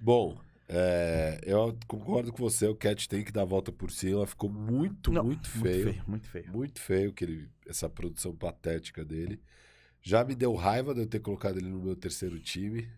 Bom, 0.00 0.36
é, 0.68 1.40
eu 1.42 1.76
concordo 1.86 2.32
com 2.32 2.42
você. 2.42 2.66
O 2.66 2.74
Cat 2.74 3.08
tem 3.08 3.22
que 3.24 3.32
dar 3.32 3.42
a 3.42 3.46
volta 3.46 3.70
por 3.72 3.90
cima. 3.90 4.26
Ficou 4.26 4.48
muito, 4.50 5.12
Não, 5.12 5.24
muito 5.24 5.48
feio. 5.48 5.84
Muito 5.86 5.92
feio, 5.92 6.04
muito 6.06 6.28
feio. 6.28 6.52
Muito 6.52 6.80
feio 6.80 7.12
que 7.12 7.24
ele, 7.24 7.48
essa 7.66 7.88
produção 7.88 8.34
patética 8.34 9.04
dele. 9.04 9.40
Já 10.02 10.24
me 10.24 10.34
deu 10.34 10.54
raiva 10.54 10.94
de 10.94 11.00
eu 11.00 11.06
ter 11.06 11.20
colocado 11.20 11.56
ele 11.58 11.68
no 11.68 11.80
meu 11.82 11.96
terceiro 11.96 12.38
time. 12.38 12.88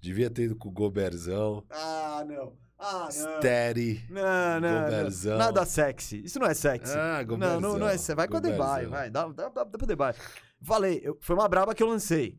Devia 0.00 0.30
ter 0.30 0.44
ido 0.44 0.56
com 0.56 0.68
o 0.68 0.72
Goberzão, 0.72 1.64
Ah, 1.70 2.24
não. 2.26 2.52
Ah, 2.78 3.08
Steady. 3.10 4.04
Não, 4.08 4.60
não, 4.60 4.84
Goberzão. 4.84 5.32
não. 5.32 5.38
Nada 5.46 5.64
sexy. 5.66 6.22
Isso 6.24 6.38
não 6.38 6.46
é 6.46 6.54
sexy. 6.54 6.94
Ah, 6.96 7.24
não, 7.26 7.36
não, 7.36 7.38
não 7.38 7.46
é 7.46 7.60
Goberzão, 7.72 7.88
sexy. 7.90 8.14
Vai 8.14 8.28
com 8.28 8.36
a 8.36 8.40
Debye, 8.40 8.56
Goberzão. 8.58 8.90
vai. 8.90 9.10
Dá, 9.10 9.26
dá, 9.26 9.48
dá, 9.48 9.64
dá 9.64 9.78
pra 9.78 9.86
Debye. 9.86 10.14
Falei, 10.62 11.00
eu- 11.02 11.18
foi 11.20 11.34
uma 11.34 11.48
braba 11.48 11.74
que 11.74 11.82
eu 11.82 11.88
lancei. 11.88 12.38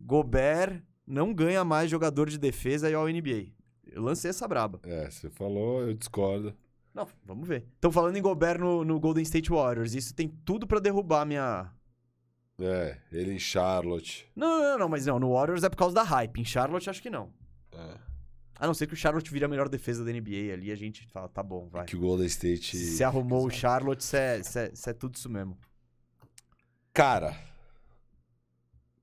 Gobert 0.00 0.82
não 1.06 1.32
ganha 1.32 1.64
mais 1.64 1.90
jogador 1.90 2.28
de 2.28 2.38
defesa 2.38 2.90
e 2.90 2.94
ao 2.94 3.08
NBA. 3.08 3.52
Eu 3.92 4.02
lancei 4.02 4.30
essa 4.30 4.46
braba. 4.48 4.80
É, 4.84 5.10
você 5.10 5.28
falou, 5.30 5.82
eu 5.82 5.94
discordo. 5.94 6.54
Não, 6.94 7.06
vamos 7.24 7.46
ver. 7.46 7.64
Estão 7.74 7.92
falando 7.92 8.16
em 8.16 8.22
Gobert 8.22 8.58
no, 8.58 8.84
no 8.84 8.98
Golden 8.98 9.22
State 9.22 9.50
Warriors. 9.50 9.94
Isso 9.94 10.14
tem 10.14 10.28
tudo 10.44 10.66
pra 10.66 10.80
derrubar 10.80 11.24
minha. 11.24 11.70
É, 12.60 12.98
ele 13.12 13.32
em 13.32 13.38
Charlotte. 13.38 14.28
Não, 14.34 14.58
não, 14.60 14.78
não, 14.78 14.88
mas 14.88 15.06
não. 15.06 15.18
No 15.20 15.32
Warriors 15.32 15.62
é 15.62 15.68
por 15.68 15.76
causa 15.76 15.94
da 15.94 16.02
hype. 16.02 16.40
Em 16.40 16.44
Charlotte, 16.44 16.90
acho 16.90 17.00
que 17.00 17.08
não. 17.10 17.32
É, 17.72 17.94
A 18.58 18.66
não 18.66 18.74
ser 18.74 18.88
que 18.88 18.94
o 18.94 18.96
Charlotte 18.96 19.30
vire 19.30 19.44
a 19.44 19.48
melhor 19.48 19.68
defesa 19.68 20.04
da 20.04 20.10
NBA 20.10 20.52
ali, 20.52 20.72
a 20.72 20.76
gente 20.76 21.06
fala, 21.06 21.28
tá 21.28 21.42
bom, 21.42 21.68
vai. 21.68 21.84
que 21.86 21.94
o 21.94 22.00
Golden 22.00 22.26
State. 22.26 22.76
Se 22.76 23.04
arrumou 23.04 23.46
o 23.46 23.50
Charlotte, 23.50 24.00
isso 24.00 24.16
é, 24.16 24.38
é- 24.40 24.72
é 24.90 24.92
tudo 24.92 25.14
isso 25.14 25.28
mesmo. 25.30 25.56
Cara, 26.92 27.36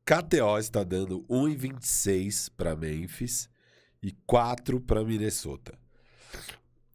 KTO 0.06 0.58
está 0.60 0.84
dando 0.84 1.24
1,26 1.30 2.50
para 2.56 2.76
Memphis 2.76 3.50
e 4.06 4.12
4 4.28 4.80
para 4.80 5.04
Minnesota. 5.04 5.76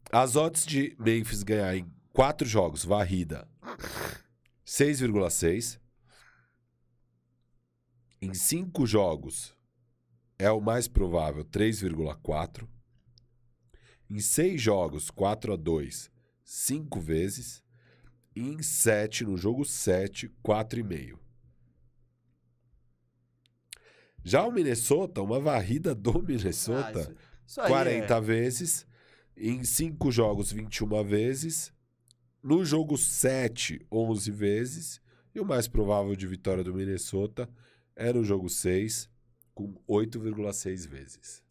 As 0.09 0.37
odds 0.37 0.65
de 0.65 0.95
Memphis 0.97 1.43
ganhar 1.43 1.75
em 1.75 1.85
4 2.13 2.47
jogos, 2.47 2.85
varrida, 2.85 3.45
6,6. 4.65 5.77
Em 8.21 8.33
5 8.33 8.87
jogos, 8.87 9.53
é 10.39 10.49
o 10.49 10.61
mais 10.61 10.87
provável, 10.87 11.43
3,4. 11.43 12.65
Em 14.09 14.19
6 14.19 14.61
jogos, 14.61 15.09
4 15.09 15.53
a 15.53 15.55
2, 15.57 16.09
5 16.45 16.99
vezes. 17.01 17.61
E 18.33 18.41
em 18.41 18.63
7, 18.63 19.25
no 19.25 19.35
jogo 19.35 19.65
7, 19.65 20.29
4,5. 20.41 21.19
Já 24.23 24.45
o 24.45 24.51
Minnesota, 24.51 25.21
uma 25.21 25.39
varrida 25.39 25.95
do 25.95 26.11
Ah, 26.19 26.21
Minnesota, 26.21 26.99
isso, 27.01 27.15
isso 27.45 27.61
aí 27.61 27.67
40 27.67 28.13
é- 28.15 28.21
vezes. 28.21 28.87
Em 29.35 29.63
5 29.63 30.11
jogos, 30.11 30.51
21 30.51 31.03
vezes. 31.03 31.73
No 32.43 32.63
jogo 32.65 32.97
7, 32.97 33.85
11 33.91 34.31
vezes. 34.31 35.01
E 35.33 35.39
o 35.39 35.45
mais 35.45 35.67
provável 35.67 36.15
de 36.15 36.27
vitória 36.27 36.63
do 36.63 36.73
Minnesota 36.73 37.49
era 37.95 38.17
o 38.17 38.23
jogo 38.23 38.49
6, 38.49 39.09
com 39.55 39.73
8,6 39.87 40.85
vezes. 40.87 41.43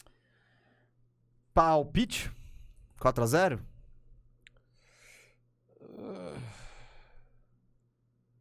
Palpite? 1.54 2.30
4x0? 3.00 3.58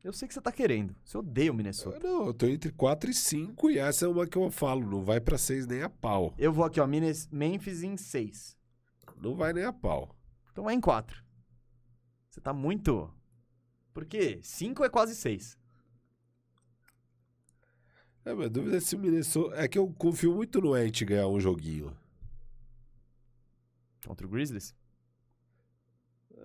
Eu 0.03 0.13
sei 0.13 0.27
que 0.27 0.33
você 0.33 0.41
tá 0.41 0.51
querendo. 0.51 0.95
Você 1.03 1.17
odeia 1.17 1.51
o 1.51 1.53
Minnesota. 1.53 1.97
Eu 2.07 2.19
Não, 2.19 2.27
eu 2.27 2.33
tô 2.33 2.45
entre 2.45 2.71
4 2.71 3.09
e 3.09 3.13
5 3.13 3.69
e 3.69 3.77
essa 3.77 4.05
é 4.05 4.07
uma 4.07 4.25
que 4.25 4.37
eu 4.37 4.49
falo, 4.49 4.89
não 4.89 5.03
vai 5.03 5.19
pra 5.19 5.37
6 5.37 5.67
nem 5.67 5.81
a 5.83 5.89
pau. 5.89 6.33
Eu 6.37 6.53
vou 6.53 6.63
aqui, 6.63 6.79
ó. 6.79 6.87
Minas- 6.87 7.27
Memphis 7.29 7.83
em 7.83 7.97
6. 7.97 8.57
Não 9.17 9.35
vai 9.35 9.51
nem 9.51 9.65
a 9.65 9.73
pau. 9.73 10.15
Então 10.51 10.63
vai 10.63 10.73
em 10.73 10.79
4. 10.81 11.21
Você 12.29 12.39
tá 12.39 12.53
muito. 12.53 13.13
Por 13.93 14.05
quê? 14.05 14.39
5 14.41 14.83
é 14.85 14.89
quase 14.89 15.15
6. 15.15 15.57
É, 18.23 18.33
minha 18.33 18.49
dúvida 18.49 18.77
é 18.77 18.79
se 18.79 18.95
o 18.95 18.99
Minnesota. 18.99 19.55
É 19.55 19.67
que 19.67 19.77
eu 19.77 19.91
confio 19.93 20.33
muito 20.33 20.61
no 20.61 20.73
Ant 20.73 21.03
ganhar 21.03 21.27
um 21.27 21.39
joguinho. 21.39 21.95
Contra 24.05 24.25
o 24.25 24.29
Grizzlies? 24.29 24.73
Que 26.27 26.35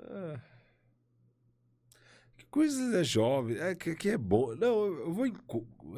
coisa 2.54 3.00
é 3.00 3.02
jovem, 3.02 3.56
é 3.58 3.74
que, 3.74 3.96
que 3.96 4.10
é 4.10 4.16
bom. 4.16 4.54
Não, 4.54 4.86
eu 4.86 5.12
vou 5.12 5.26
em. 5.26 5.34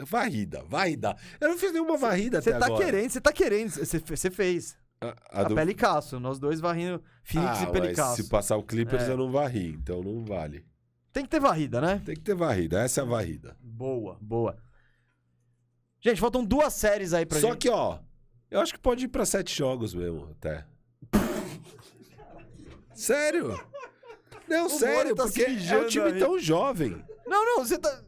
Varrida, 0.04 0.64
varrida. 0.64 1.14
Eu 1.38 1.50
não 1.50 1.58
fiz 1.58 1.70
nenhuma 1.72 1.96
varrida 1.98 2.40
Você 2.40 2.50
até 2.50 2.58
tá 2.58 2.66
agora. 2.66 2.84
querendo, 2.84 3.10
você 3.10 3.20
tá 3.20 3.32
querendo. 3.32 3.70
Você 3.70 4.30
fez. 4.30 4.76
A, 5.00 5.08
A, 5.30 5.40
a 5.42 5.44
do- 5.44 5.54
Pelicasso. 5.54 6.18
Nós 6.18 6.38
dois 6.38 6.58
varrindo 6.58 7.02
Phoenix 7.22 7.58
ah, 7.58 7.62
e 7.64 7.72
Pelicasso. 7.72 8.22
se 8.22 8.28
passar 8.30 8.56
o 8.56 8.62
Clippers 8.62 9.02
É. 9.02 9.10
eu 9.12 9.16
não 9.18 9.30
varri, 9.30 9.68
então 9.68 10.02
não 10.02 10.24
vale. 10.24 10.64
Tem 11.12 11.24
que 11.24 11.30
ter 11.30 11.40
varrida, 11.40 11.80
né? 11.80 12.00
Tem 12.04 12.14
que 12.14 12.22
ter 12.22 12.34
varrida, 12.34 12.80
essa 12.80 13.00
é 13.00 13.04
a 13.04 13.06
varrida. 13.06 13.54
Boa, 13.60 14.16
boa. 14.20 14.56
Gente, 16.00 16.20
faltam 16.20 16.42
duas 16.44 16.72
séries 16.72 17.12
aí 17.12 17.26
pra 17.26 17.38
Só 17.38 17.48
gente. 17.48 17.58
que, 17.58 17.68
ó, 17.70 17.98
eu 18.50 18.60
acho 18.60 18.72
que 18.72 18.78
pode 18.80 19.04
ir 19.04 19.08
pra 19.08 19.24
sete 19.26 19.54
jogos 19.56 19.94
mesmo, 19.94 20.28
até. 20.30 20.64
sério? 22.94 23.58
Não, 24.48 24.66
O 24.66 24.70
sério, 24.70 25.14
tá 25.14 25.24
porque 25.24 25.42
é 25.42 25.78
um 25.78 25.86
time 25.86 26.06
aí. 26.06 26.18
tão 26.18 26.38
jovem. 26.38 26.96
Não, 27.26 27.44
não, 27.44 27.64
você 27.64 27.78
tá. 27.78 28.02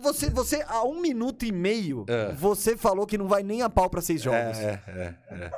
Você, 0.00 0.30
você, 0.30 0.64
há 0.66 0.82
um 0.84 1.00
minuto 1.00 1.44
e 1.44 1.52
meio, 1.52 2.04
É. 2.08 2.32
você 2.32 2.76
falou 2.76 3.06
que 3.06 3.18
não 3.18 3.28
vai 3.28 3.42
nem 3.42 3.62
a 3.62 3.68
pau 3.70 3.88
pra 3.88 4.00
seis 4.00 4.22
jogos. 4.22 4.58
É, 4.58 4.82
é, 4.88 5.14
é. 5.30 5.52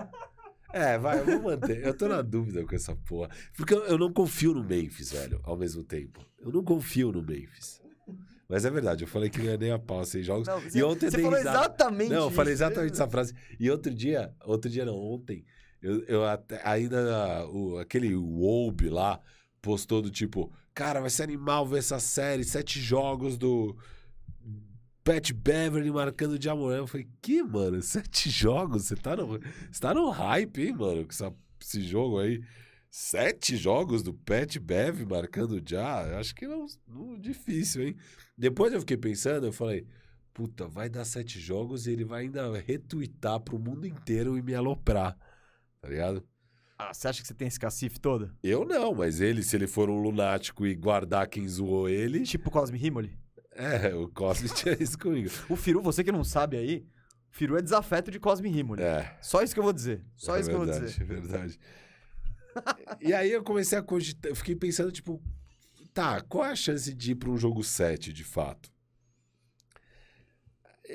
É, 0.72 0.98
vai, 0.98 1.18
eu 1.20 1.24
vou 1.24 1.42
manter. 1.42 1.84
Eu 1.84 1.94
tô 1.94 2.06
na 2.06 2.20
dúvida 2.22 2.64
com 2.64 2.74
essa 2.74 2.94
porra. 2.94 3.28
Porque 3.56 3.72
eu, 3.74 3.84
eu 3.86 3.98
não 3.98 4.12
confio 4.12 4.52
no 4.54 4.62
Memphis, 4.62 5.12
velho, 5.12 5.40
ao 5.42 5.56
mesmo 5.56 5.82
tempo. 5.82 6.20
Eu 6.40 6.52
não 6.52 6.62
confio 6.62 7.11
no 7.11 7.22
Memphis. 7.22 7.80
Mas 8.48 8.64
é 8.64 8.70
verdade, 8.70 9.04
eu 9.04 9.08
falei 9.08 9.30
que 9.30 9.38
não 9.38 9.46
ia 9.46 9.56
nem 9.56 9.70
a 9.70 9.78
pau 9.78 10.04
seis 10.04 10.26
jogos. 10.26 10.46
Não, 10.48 10.61
e 10.74 10.82
ontem 10.82 11.08
você 11.08 11.18
falou 11.22 11.38
risada. 11.38 11.58
exatamente 11.58 12.11
Não, 12.11 12.24
eu 12.24 12.30
falei 12.30 12.52
isso. 12.54 12.64
exatamente 12.64 12.92
essa 12.92 13.08
frase. 13.08 13.32
E 13.61 13.70
outro 13.70 13.94
dia, 13.94 14.34
outro 14.44 14.68
dia 14.70 14.84
não, 14.84 14.96
ontem, 14.96 15.44
eu, 15.80 16.02
eu 16.04 16.24
até, 16.24 16.61
ainda, 16.64 17.46
o, 17.48 17.78
aquele 17.78 18.14
Wolbe 18.16 18.88
lá 18.88 19.20
postou 19.62 20.00
do 20.02 20.11
tipo, 20.11 20.52
cara, 20.74 21.00
vai 21.00 21.11
ser 21.11 21.22
animal 21.24 21.66
ver 21.66 21.78
essa 21.78 21.98
série, 22.00 22.44
sete 22.44 22.80
jogos 22.80 23.36
do 23.38 23.76
Pat 25.04 25.32
Beverly 25.32 25.90
marcando 25.90 26.38
de 26.38 26.48
Amorã. 26.48 26.78
Eu 26.78 26.86
falei, 26.86 27.08
que, 27.22 27.42
mano, 27.42 27.80
sete 27.82 28.28
jogos? 28.30 28.84
Você 28.84 28.96
tá 28.96 29.16
no, 29.16 29.26
você 29.28 29.80
tá 29.80 29.94
no 29.94 30.11
hype, 30.11 30.62
hein, 30.62 30.72
mano, 30.76 31.04
com 31.04 31.11
essa- 31.11 31.34
esse 31.61 31.82
jogo 31.82 32.18
aí. 32.20 32.42
Sete 32.90 33.56
jogos 33.56 34.02
do 34.02 34.12
Pat 34.12 34.56
Bev 34.58 35.04
marcando 35.08 35.62
já? 35.64 36.02
Eu 36.08 36.18
Acho 36.18 36.34
que 36.34 36.46
não, 36.46 36.66
não 36.88 37.18
difícil, 37.18 37.86
hein? 37.86 37.96
Depois 38.36 38.72
eu 38.72 38.80
fiquei 38.80 38.96
pensando, 38.96 39.46
eu 39.46 39.52
falei, 39.52 39.86
puta, 40.34 40.66
vai 40.66 40.88
dar 40.88 41.04
sete 41.04 41.38
jogos 41.38 41.86
e 41.86 41.92
ele 41.92 42.04
vai 42.04 42.22
ainda 42.22 42.50
retweetar 42.58 43.38
pro 43.40 43.58
mundo 43.58 43.86
inteiro 43.86 44.36
e 44.36 44.42
me 44.42 44.54
aloprar. 44.54 45.16
Tá 45.80 45.88
ligado? 45.88 46.24
Ah, 46.83 46.95
você 46.95 47.09
acha 47.09 47.20
que 47.20 47.28
você 47.28 47.35
tem 47.35 47.47
esse 47.47 47.61
cacife 47.61 48.01
todo? 48.01 48.35
Eu 48.43 48.64
não, 48.64 48.95
mas 48.95 49.20
ele, 49.20 49.43
se 49.43 49.55
ele 49.55 49.66
for 49.66 49.91
um 49.91 50.01
lunático 50.01 50.66
e 50.66 50.74
guardar 50.74 51.28
quem 51.28 51.47
zoou 51.47 51.89
ele, 51.89 52.22
Tipo 52.22 52.51
Cosme 52.51 52.78
Rimoli? 52.78 53.18
é, 53.55 53.95
o 53.95 54.09
Cosme 54.09 54.49
tinha 54.55 54.74
isso 54.81 54.99
comigo. 54.99 55.28
O 55.49 55.57
Firu, 55.57 55.83
você 55.83 56.03
que 56.03 56.11
não 56.11 56.24
sabe 56.24 56.57
aí, 56.57 56.87
o 57.31 57.37
Firu 57.37 57.59
é 57.59 57.62
desafeto 57.62 58.11
de 58.11 58.18
Cosme 58.18 58.49
Rimoli. 58.49 58.83
É. 58.83 59.14
Só 59.20 59.43
isso 59.43 59.53
que 59.53 59.61
eu 59.61 59.64
vou 59.64 59.72
dizer. 59.74 60.03
Só 60.16 60.37
é 60.37 60.41
isso 60.41 60.49
que 60.49 60.55
eu 60.55 60.59
vou 60.61 60.66
verdade, 60.66 60.91
dizer. 60.91 61.03
É 61.03 61.05
verdade. 61.05 61.61
e 63.01 63.12
aí 63.12 63.31
eu 63.31 63.43
comecei 63.45 63.76
a 63.76 63.83
cogitar, 63.83 64.31
eu 64.31 64.35
fiquei 64.37 64.57
pensando, 64.57 64.91
tipo, 64.91 65.22
tá, 65.93 66.20
qual 66.22 66.47
é 66.47 66.53
a 66.53 66.57
chance 66.57 66.95
de 66.95 67.12
ir 67.12 67.14
para 67.16 67.31
um 67.31 67.37
jogo 67.37 67.62
7, 67.62 68.12
de 68.12 68.24
fato? 68.24 68.72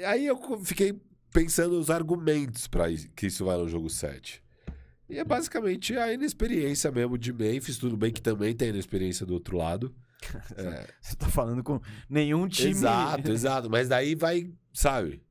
Aí 0.05 0.25
eu 0.25 0.37
fiquei 0.65 0.99
pensando 1.31 1.79
os 1.79 1.89
argumentos 1.89 2.67
para 2.67 2.85
que 3.15 3.27
isso 3.27 3.45
vai 3.45 3.57
no 3.57 3.67
jogo 3.69 3.89
7. 3.89 4.43
E 5.09 5.19
é 5.19 5.23
basicamente 5.23 5.95
a 5.97 6.11
inexperiência 6.11 6.91
mesmo 6.91 7.17
de 7.17 7.31
Memphis, 7.31 7.77
tudo 7.77 7.95
bem 7.95 8.11
que 8.11 8.21
também 8.21 8.55
tem 8.55 8.69
a 8.69 8.71
inexperiência 8.71 9.25
do 9.25 9.33
outro 9.33 9.57
lado. 9.57 9.93
É, 10.57 10.87
Você 11.01 11.15
tá 11.15 11.27
falando 11.27 11.61
com 11.63 11.79
nenhum 12.09 12.47
time. 12.47 12.71
Exato, 12.71 13.29
exato. 13.31 13.69
Mas 13.69 13.87
daí 13.87 14.15
vai, 14.15 14.49
sabe? 14.73 15.21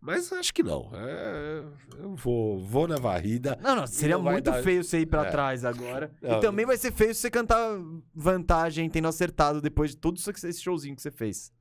Mas 0.00 0.32
acho 0.32 0.52
que 0.54 0.62
não. 0.62 0.90
É, 0.94 1.64
eu 1.98 2.14
vou, 2.14 2.58
vou 2.64 2.86
na 2.88 2.96
varrida. 2.96 3.58
Não, 3.62 3.74
não, 3.76 3.86
seria 3.86 4.16
Não 4.16 4.22
muito 4.24 4.44
dar- 4.50 4.62
feio 4.62 4.82
você 4.84 5.00
ir 5.00 5.06
pra 5.06 5.26
É. 5.26 5.30
trás 5.30 5.64
agora. 5.64 6.10
Não, 6.22 6.38
e 6.38 6.40
também 6.40 6.64
vai 6.64 6.76
ser 6.76 6.92
feio 6.92 7.14
se 7.14 7.20
você 7.22 7.30
cantar 7.30 7.78
vantagem 8.14 8.88
tendo 8.88 9.08
acertado 9.08 9.60
depois 9.60 9.90
de 9.90 9.96
todo 9.96 10.18
esse 10.18 10.60
showzinho 10.60 10.94
que 10.96 11.02
você 11.02 11.10
fez. 11.10 11.52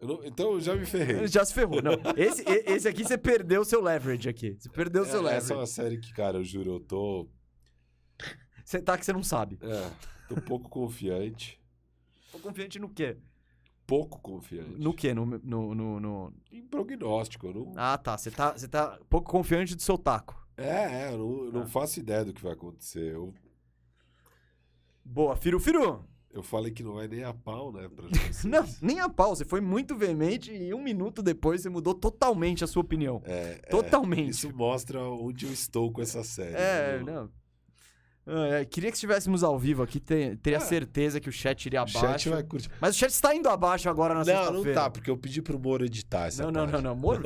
Não- 0.00 0.24
então 0.24 0.52
eu 0.52 0.60
já 0.60 0.74
me 0.76 0.86
ferrei. 0.86 1.26
Já 1.26 1.44
se 1.44 1.52
ferrou. 1.52 1.82
Não, 1.82 1.92
esse, 2.16 2.42
esse 2.66 2.86
aqui 2.88 3.02
você 3.04 3.18
perdeu 3.18 3.62
o 3.62 3.64
seu 3.64 3.82
leverage 3.82 4.28
aqui. 4.28 4.56
Você 4.58 4.68
perdeu 4.68 5.02
o 5.02 5.06
seu 5.06 5.26
É, 5.28 5.34
essa 5.36 5.52
é 5.52 5.56
leverage. 5.56 5.60
uma 5.60 5.66
série 5.66 5.98
que, 5.98 6.12
cara, 6.12 6.38
eu 6.38 6.44
juro, 6.44 6.74
eu 6.74 6.80
tô. 6.80 7.28
Você 8.64 8.80
tá 8.80 8.96
que 8.96 9.04
você 9.04 9.12
não 9.12 9.22
sabe. 9.22 9.58
É, 9.62 9.90
tô 10.28 10.40
pouco 10.42 10.68
confiante. 10.68 11.58
Tô 12.30 12.38
confiante 12.40 12.78
no 12.78 12.90
quê? 12.90 13.16
Pouco 13.86 14.20
confiante. 14.20 14.78
No 14.78 14.92
quê? 14.92 15.14
No, 15.14 15.24
no, 15.24 15.74
no, 15.74 15.98
no- 15.98 16.34
Em 16.52 16.62
prognóstico. 16.62 17.50
Não... 17.50 17.72
Ah, 17.74 17.96
tá. 17.96 18.18
Você 18.18 18.30
tá, 18.30 18.52
tá 18.70 18.98
pouco 19.08 19.30
confiante 19.30 19.74
do 19.74 19.80
seu 19.80 19.96
taco. 19.96 20.46
É, 20.54 21.06
é, 21.06 21.12
eu 21.12 21.16
não, 21.18 21.44
não 21.52 21.62
Ah. 21.62 21.66
faço 21.66 21.98
ideia 21.98 22.22
do 22.26 22.34
que 22.34 22.42
vai 22.42 22.52
acontecer. 22.52 23.14
Eu, 23.14 23.32
Boa, 25.02 25.34
Firu 25.36 25.58
Firu. 25.58 26.04
Eu 26.32 26.42
falei 26.42 26.70
que 26.70 26.82
não 26.82 26.94
vai 26.94 27.08
nem 27.08 27.24
a 27.24 27.32
pau, 27.32 27.72
né? 27.72 27.88
Não, 28.44 28.64
nem 28.82 29.00
a 29.00 29.08
pau. 29.08 29.34
Você 29.34 29.44
foi 29.44 29.60
muito 29.60 29.96
veemente 29.96 30.52
e 30.52 30.72
um 30.74 30.82
minuto 30.82 31.22
depois 31.22 31.62
você 31.62 31.68
mudou 31.68 31.94
totalmente 31.94 32.62
a 32.62 32.66
sua 32.66 32.82
opinião. 32.82 33.22
É, 33.24 33.58
é, 33.62 33.70
Totalmente. 33.70 34.30
isso 34.30 34.54
mostra 34.54 35.00
onde 35.02 35.46
eu 35.46 35.52
estou 35.52 35.90
com 35.90 36.00
essa 36.02 36.22
série. 36.22 36.54
É, 36.54 36.98
Eu- 37.00 37.04
não. 37.06 37.30
Ah, 38.30 38.46
é, 38.60 38.64
queria 38.66 38.90
que 38.90 38.96
estivéssemos 38.98 39.42
ao 39.42 39.58
vivo 39.58 39.82
aqui, 39.82 39.98
te- 39.98 40.36
teria 40.42 40.58
É. 40.58 40.60
certeza 40.60 41.18
que 41.18 41.30
o 41.30 41.32
chat 41.32 41.64
iria 41.64 41.80
O 41.80 41.82
abaixo. 41.84 41.98
chat 42.00 42.28
vai 42.28 42.42
curtir. 42.42 42.68
Mas 42.78 42.94
o 42.94 42.98
chat 42.98 43.08
está 43.08 43.34
indo 43.34 43.48
abaixo 43.48 43.88
agora 43.88 44.12
na 44.12 44.20
Não, 44.20 44.24
sexta-feira. 44.26 44.66
não 44.66 44.74
tá, 44.74 44.90
porque 44.90 45.08
eu 45.10 45.16
pedi 45.16 45.40
pro 45.40 45.58
Moro 45.58 45.86
editar 45.86 46.26
essa 46.26 46.42
Não, 46.42 46.50
não, 46.50 46.66
não, 46.66 46.82
não, 46.82 46.94
Moro. 46.94 47.22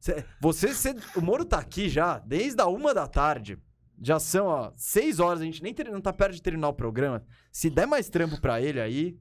Cê- 0.00 0.24
você, 0.40 0.68
cê- 0.72 0.96
o 1.14 1.20
Moro 1.20 1.44
tá 1.44 1.58
aqui 1.58 1.86
já 1.90 2.18
desde 2.20 2.62
a 2.62 2.66
uma 2.66 2.94
da 2.94 3.06
tarde. 3.06 3.58
Já 4.00 4.18
são, 4.18 4.46
ó, 4.46 4.72
seis 4.76 5.20
horas, 5.20 5.40
a 5.42 5.44
gente 5.44 5.62
nem 5.62 5.74
ter- 5.74 5.90
não 5.90 6.00
tá 6.00 6.12
perto 6.12 6.34
de 6.34 6.42
terminar 6.42 6.68
o 6.68 6.72
programa. 6.74 7.22
Se 7.52 7.68
der 7.68 7.86
mais 7.86 8.08
trampo 8.08 8.40
pra 8.40 8.60
ele 8.60 8.80
aí, 8.80 9.18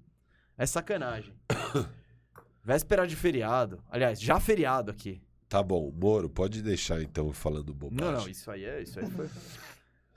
é 0.57 0.65
sacanagem. 0.65 1.33
Véspera 2.63 3.05
de 3.07 3.15
feriado. 3.15 3.83
Aliás, 3.89 4.19
já 4.21 4.39
feriado 4.39 4.91
aqui. 4.91 5.21
Tá 5.47 5.63
bom, 5.63 5.91
Moro, 5.91 6.29
pode 6.29 6.61
deixar 6.61 7.01
então 7.01 7.33
falando 7.33 7.73
bobagem. 7.73 8.05
Não, 8.13 8.21
não, 8.21 8.29
isso 8.29 8.49
aí 8.51 8.63
é. 8.63 8.81
Isso 8.81 8.99
aí 8.99 9.09
foi. 9.09 9.27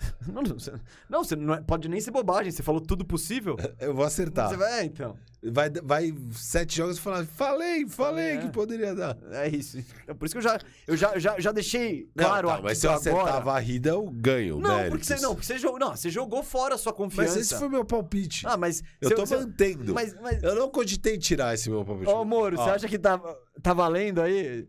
Não, 0.32 0.42
não, 0.42 0.58
você, 0.58 0.72
não, 1.08 1.24
você 1.24 1.36
não 1.36 1.54
é- 1.54 1.60
pode 1.60 1.88
nem 1.88 2.00
ser 2.00 2.10
bobagem, 2.10 2.50
você 2.52 2.62
falou 2.62 2.80
tudo 2.80 3.04
possível. 3.04 3.56
Eu 3.80 3.94
vou 3.94 4.04
acertar. 4.04 4.48
Você 4.48 4.56
vai, 4.56 4.80
é, 4.80 4.84
então. 4.84 5.16
Vai, 5.44 5.68
vai 5.82 6.14
sete 6.32 6.76
jogos 6.76 6.96
e 6.96 7.00
falar, 7.00 7.26
falei, 7.26 7.86
falei 7.88 8.36
É. 8.36 8.36
que 8.38 8.48
poderia 8.50 8.94
dar. 8.94 9.18
É 9.32 9.48
isso. 9.48 9.78
Então, 10.04 10.14
por 10.14 10.26
isso 10.26 10.34
que 10.34 10.38
eu 10.38 10.42
já, 10.42 10.58
eu 10.86 10.96
já, 10.96 11.18
já, 11.18 11.40
já 11.40 11.50
deixei 11.52 12.08
claro 12.16 12.48
não, 12.48 12.56
tá, 12.56 12.62
mas 12.62 12.78
se 12.78 12.86
eu 12.86 12.92
acertar 12.92 13.20
agora. 13.22 13.36
a 13.36 13.40
varrida, 13.40 13.90
eu 13.90 14.08
ganho, 14.08 14.60
Não, 14.60 14.76
méritos. 14.76 14.90
porque 14.90 15.04
você, 15.04 15.20
não, 15.26 15.34
porque 15.34 15.46
você 15.46 15.58
jogou. 15.58 15.78
Não, 15.80 15.96
você 15.96 16.10
jogou 16.10 16.42
fora 16.44 16.76
a 16.76 16.78
sua 16.78 16.92
confiança. 16.92 17.34
Mas 17.34 17.46
esse 17.50 17.58
foi 17.58 17.68
meu 17.68 17.84
palpite. 17.84 18.46
Ah, 18.46 18.56
mas. 18.56 18.82
eu 19.00 19.14
tô 19.14 19.26
mantendo. 19.26 19.92
Mas, 19.92 20.14
mas. 20.20 20.42
Eu 20.42 20.54
não 20.54 20.70
cogitei 20.70 21.18
tirar 21.18 21.54
esse 21.54 21.68
meu 21.68 21.84
palpite. 21.84 22.08
Ô, 22.10 22.24
Moro, 22.24 22.56
você 22.56 22.70
Ó, 22.70 22.74
acha 22.74 22.88
que 22.88 22.98
tá, 22.98 23.18
tá 23.60 23.74
valendo 23.74 24.20
aí? 24.22 24.68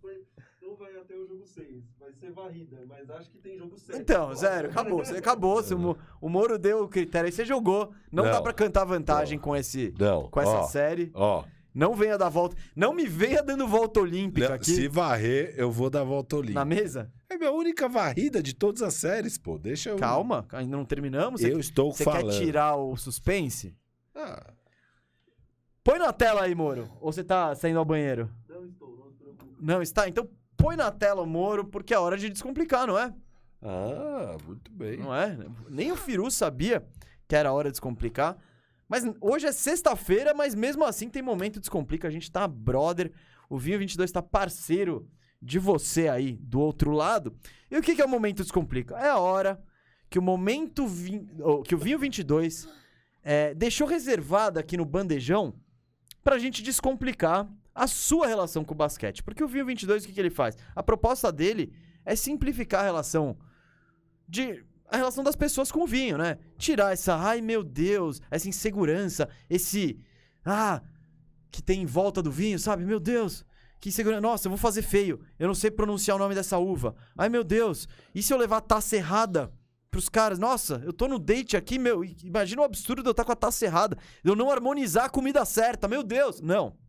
Foi- 0.00 0.22
Não 0.62 0.76
vai 0.76 0.94
até 0.96 1.14
o 1.16 1.26
jogo 1.26 1.46
6, 1.46 1.84
vai 1.98 2.12
ser 2.12 2.27
varrida, 2.42 2.84
mas 2.88 3.08
acho 3.10 3.30
que 3.30 3.38
tem 3.38 3.56
jogo 3.58 3.76
7. 3.78 4.00
Então, 4.00 4.34
zero, 4.34 4.68
acabou. 4.70 5.04
Você 5.04 5.16
acabou. 5.16 5.56
você- 5.56 5.74
o 5.74 5.96
o 6.20 6.28
Moro 6.28 6.58
deu 6.58 6.84
o 6.84 6.88
critério 6.88 7.26
aí, 7.26 7.32
você 7.32 7.44
jogou. 7.44 7.92
Não, 8.10 8.24
dá 8.24 8.32
Não. 8.34 8.42
pra 8.42 8.52
cantar 8.52 8.84
vantagem 8.84 9.38
com, 9.38 9.54
esse, 9.56 9.92
Não, 9.98 10.28
com 10.28 10.40
essa 10.40 10.50
ó, 10.58 10.62
série. 10.64 11.10
Ó, 11.14 11.44
Não 11.74 11.94
venha 11.94 12.18
dar 12.18 12.28
volta. 12.28 12.56
Não 12.74 12.92
me 12.92 13.06
venha 13.06 13.40
dando 13.42 13.66
volta 13.68 14.00
olímpica 14.00 14.48
não, 14.48 14.54
aqui 14.56 14.72
se 14.72 14.88
varrer, 14.88 15.54
eu 15.56 15.70
vou 15.70 15.88
dar 15.88 16.00
a 16.00 16.04
volta 16.04 16.34
na 16.36 16.40
olímpica. 16.40 16.64
mesa. 16.64 17.12
É 17.30 17.36
minha 17.36 17.52
única 17.52 17.88
varrida 17.88 18.42
de 18.42 18.52
todas 18.54 18.82
as 18.82 18.94
séries, 18.94 19.38
pô. 19.38 19.58
Deixa 19.58 19.90
eu... 19.90 19.96
Calma, 19.96 20.44
ainda 20.50 20.76
não 20.76 20.84
terminamos. 20.84 21.40
Você, 21.40 21.52
Eu 21.52 21.60
estou 21.60 21.92
você 21.92 22.02
falando. 22.02 22.30
quer 22.32 22.38
tirar 22.40 22.74
o 22.76 22.96
suspense? 22.96 23.76
Ah, 24.14 24.52
Põe 25.84 25.98
na 25.98 26.12
tela 26.12 26.42
aí, 26.42 26.54
Moro. 26.54 26.90
Ou 27.00 27.12
você 27.12 27.22
tá 27.22 27.54
saindo 27.54 27.78
ao 27.78 27.84
banheiro? 27.84 28.28
Não 28.48 28.64
estou, 28.66 28.96
não 28.96 29.10
se 29.10 29.16
preocupe. 29.18 29.54
Não, 29.60 29.80
está. 29.82 30.08
Então 30.08 30.28
põe 30.58 30.76
na 30.76 30.90
tela 30.90 31.22
o 31.22 31.26
Moro, 31.26 31.64
porque 31.64 31.94
é 31.94 31.98
hora 31.98 32.18
de 32.18 32.28
descomplicar, 32.28 32.86
não 32.86 32.98
é? 32.98 33.14
ah, 33.62 34.36
muito 34.44 34.70
bem. 34.70 34.98
Não 34.98 35.14
é? 35.14 35.38
Nem 35.70 35.90
o 35.90 35.96
Firu 35.96 36.30
sabia 36.30 36.86
que 37.26 37.34
era 37.34 37.52
hora 37.52 37.68
de 37.68 37.72
descomplicar. 37.72 38.36
Mas 38.88 39.04
hoje 39.20 39.46
é 39.46 39.52
sexta-feira, 39.52 40.34
mas 40.34 40.54
mesmo 40.54 40.84
assim 40.84 41.08
tem 41.08 41.22
momento 41.22 41.54
de 41.54 41.60
descomplica. 41.60 42.08
A 42.08 42.10
gente 42.10 42.30
tá 42.30 42.46
brother. 42.46 43.12
O 43.48 43.58
Vinho 43.58 43.78
22 43.78 44.10
tá 44.10 44.22
parceiro 44.22 45.08
de 45.40 45.58
você 45.58 46.08
aí 46.08 46.36
do 46.40 46.60
outro 46.60 46.90
lado. 46.90 47.36
E 47.70 47.76
o 47.76 47.82
que, 47.82 47.94
que 47.94 48.02
é 48.02 48.04
o 48.04 48.08
momento 48.08 48.42
descomplica? 48.42 48.96
É 48.96 49.08
a 49.08 49.18
hora 49.18 49.62
que 50.10 50.18
o 50.18 50.22
momento 50.22 50.86
vin... 50.86 51.28
ou, 51.40 51.62
que 51.62 51.74
o 51.74 51.78
Vinho 51.78 51.98
22 51.98 52.68
é, 53.22 53.54
deixou 53.54 53.86
reservado 53.86 54.58
aqui 54.58 54.76
no 54.76 54.84
bandejão 54.84 55.54
pra 56.24 56.38
gente 56.38 56.62
descomplicar 56.62 57.46
a 57.78 57.86
sua 57.86 58.26
relação 58.26 58.64
com 58.64 58.74
o 58.74 58.76
basquete. 58.76 59.22
Porque 59.22 59.42
o 59.42 59.48
Vinho 59.48 59.64
22, 59.64 60.02
o 60.02 60.06
que, 60.08 60.12
que 60.12 60.20
ele 60.20 60.30
faz? 60.30 60.56
A 60.74 60.82
proposta 60.82 61.30
dele 61.30 61.72
é 62.04 62.16
simplificar 62.16 62.80
a 62.80 62.84
relação 62.84 63.38
de 64.28 64.64
a 64.90 64.96
relação 64.96 65.22
das 65.22 65.36
pessoas 65.36 65.70
com 65.70 65.82
o 65.82 65.86
vinho, 65.86 66.16
né? 66.16 66.38
Tirar 66.56 66.94
essa, 66.94 67.14
ai 67.14 67.42
meu 67.42 67.62
Deus, 67.62 68.22
essa 68.30 68.48
insegurança, 68.48 69.28
esse 69.48 70.00
ah, 70.42 70.80
que 71.50 71.62
tem 71.62 71.82
em 71.82 71.86
volta 71.86 72.22
do 72.22 72.30
vinho, 72.30 72.58
sabe? 72.58 72.86
Meu 72.86 72.98
Deus, 72.98 73.44
que 73.78 73.90
insegurança. 73.90 74.22
Nossa, 74.22 74.46
eu 74.46 74.50
vou 74.50 74.58
fazer 74.58 74.80
feio. 74.80 75.20
Eu 75.38 75.46
não 75.46 75.54
sei 75.54 75.70
pronunciar 75.70 76.16
o 76.16 76.18
nome 76.18 76.34
dessa 76.34 76.56
uva. 76.56 76.96
Ai 77.16 77.28
meu 77.28 77.44
Deus, 77.44 77.86
e 78.14 78.22
se 78.22 78.32
eu 78.32 78.38
levar 78.38 78.56
a 78.56 78.62
taça 78.62 78.96
errada 78.96 79.52
pros 79.90 80.08
caras? 80.08 80.38
Nossa, 80.38 80.82
eu 80.84 80.92
tô 80.92 81.06
no 81.06 81.18
date 81.18 81.54
aqui, 81.54 81.78
meu, 81.78 82.02
imagina 82.02 82.62
o 82.62 82.64
absurdo 82.64 83.02
de 83.02 83.08
eu 83.08 83.12
estar 83.12 83.24
com 83.24 83.32
a 83.32 83.36
taça 83.36 83.66
errada, 83.66 83.96
eu 84.24 84.34
não 84.34 84.50
harmonizar 84.50 85.04
a 85.04 85.10
comida 85.10 85.44
certa. 85.44 85.86
Meu 85.86 86.02
Deus, 86.02 86.40
não. 86.40 86.87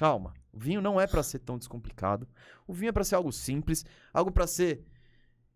Calma. 0.00 0.32
O 0.50 0.58
vinho 0.58 0.80
não 0.80 0.98
é 0.98 1.06
pra 1.06 1.22
ser 1.22 1.40
tão 1.40 1.58
descomplicado. 1.58 2.26
O 2.66 2.72
vinho 2.72 2.88
é 2.88 2.92
pra 2.92 3.04
ser 3.04 3.16
algo 3.16 3.30
simples, 3.30 3.84
algo 4.14 4.32
pra 4.32 4.46
ser 4.46 4.82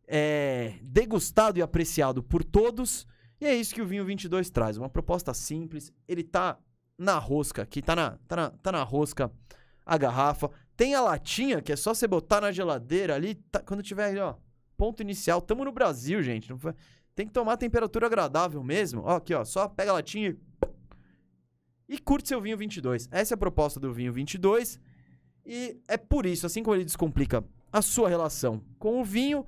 é, 0.06 0.74
degustado 0.82 1.58
e 1.58 1.62
apreciado 1.62 2.22
por 2.22 2.44
todos. 2.44 3.06
E 3.40 3.46
é 3.46 3.54
isso 3.54 3.74
que 3.74 3.80
o 3.80 3.86
Vinho 3.86 4.04
22 4.04 4.50
traz. 4.50 4.76
Uma 4.76 4.90
proposta 4.90 5.32
simples. 5.32 5.90
Ele 6.06 6.22
tá 6.22 6.58
na 6.98 7.16
rosca 7.16 7.62
aqui, 7.62 7.80
tá 7.80 7.96
na, 7.96 8.18
tá 8.28 8.36
na, 8.36 8.50
tá 8.50 8.70
na 8.70 8.82
rosca 8.82 9.32
a 9.86 9.96
garrafa. 9.96 10.50
Tem 10.76 10.94
a 10.94 11.00
latinha, 11.00 11.62
que 11.62 11.72
é 11.72 11.76
só 11.76 11.94
você 11.94 12.06
botar 12.06 12.42
na 12.42 12.52
geladeira 12.52 13.14
ali. 13.14 13.36
tá- 13.36 13.60
quando 13.60 13.82
tiver 13.82 14.10
ali, 14.10 14.18
ó, 14.18 14.34
ponto 14.76 15.00
inicial. 15.00 15.40
Tamo 15.40 15.64
no 15.64 15.72
Brasil, 15.72 16.22
gente. 16.22 16.54
foi- 16.58 16.74
tem 17.14 17.26
que 17.26 17.32
tomar 17.32 17.56
temperatura 17.56 18.04
agradável 18.08 18.62
mesmo. 18.62 19.00
Ó, 19.06 19.16
aqui, 19.16 19.32
ó, 19.32 19.42
só 19.42 19.68
pega 19.68 19.90
a 19.90 19.94
latinha 19.94 20.28
e... 20.28 20.38
E 21.88 21.98
curte 21.98 22.28
seu 22.28 22.40
vinho 22.40 22.56
22. 22.56 23.08
Essa 23.10 23.34
é 23.34 23.36
a 23.36 23.38
proposta 23.38 23.78
do 23.78 23.92
vinho 23.92 24.12
22. 24.12 24.80
E 25.44 25.78
é 25.86 25.96
por 25.96 26.24
isso, 26.24 26.46
assim 26.46 26.62
como 26.62 26.76
ele 26.76 26.84
descomplica 26.84 27.44
a 27.70 27.82
sua 27.82 28.08
relação 28.08 28.62
com 28.78 29.00
o 29.00 29.04
vinho, 29.04 29.44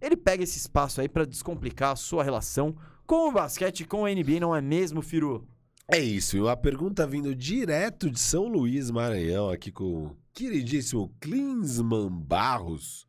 ele 0.00 0.16
pega 0.16 0.42
esse 0.42 0.58
espaço 0.58 1.00
aí 1.00 1.08
pra 1.08 1.24
descomplicar 1.24 1.92
a 1.92 1.96
sua 1.96 2.24
relação 2.24 2.76
com 3.06 3.28
o 3.28 3.32
basquete, 3.32 3.84
com 3.84 4.04
a 4.04 4.10
NBA, 4.10 4.40
não 4.40 4.54
é 4.54 4.60
mesmo, 4.60 5.00
Firu? 5.00 5.46
É 5.86 6.00
isso, 6.00 6.36
e 6.36 6.40
uma 6.40 6.56
pergunta 6.56 7.06
vindo 7.06 7.32
direto 7.32 8.10
de 8.10 8.18
São 8.18 8.48
Luís, 8.48 8.90
Maranhão, 8.90 9.50
aqui 9.50 9.70
com 9.70 10.06
o 10.06 10.16
queridíssimo 10.32 11.14
Klinsman 11.20 12.10
Barros. 12.10 13.06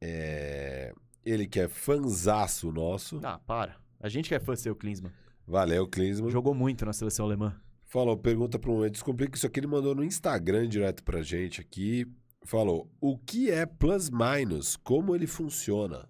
É, 0.00 0.94
Ele 1.24 1.48
que 1.48 1.58
é 1.58 1.66
fanzaço 1.66 2.70
nosso. 2.70 3.20
Ah, 3.24 3.38
para. 3.38 3.76
A 3.98 4.08
gente 4.08 4.28
que 4.28 4.34
é 4.34 4.40
fã 4.40 4.54
seu, 4.54 4.76
Klinsmann. 4.76 5.12
Valeu, 5.50 5.84
Klinsman. 5.88 6.30
Jogou 6.30 6.54
muito 6.54 6.86
na 6.86 6.92
seleção 6.92 7.26
alemã. 7.26 7.60
Falou, 7.84 8.16
pergunta 8.16 8.56
para 8.56 8.70
um 8.70 8.88
Descomplica 8.88 9.36
isso 9.36 9.48
aqui, 9.48 9.58
ele 9.58 9.66
mandou 9.66 9.96
no 9.96 10.04
Instagram 10.04 10.68
direto 10.68 11.02
pra 11.02 11.22
gente 11.22 11.60
aqui. 11.60 12.06
Falou, 12.44 12.88
o 13.00 13.18
que 13.18 13.50
é 13.50 13.66
plus 13.66 14.08
minus? 14.08 14.76
Como 14.76 15.12
ele 15.12 15.26
funciona? 15.26 16.08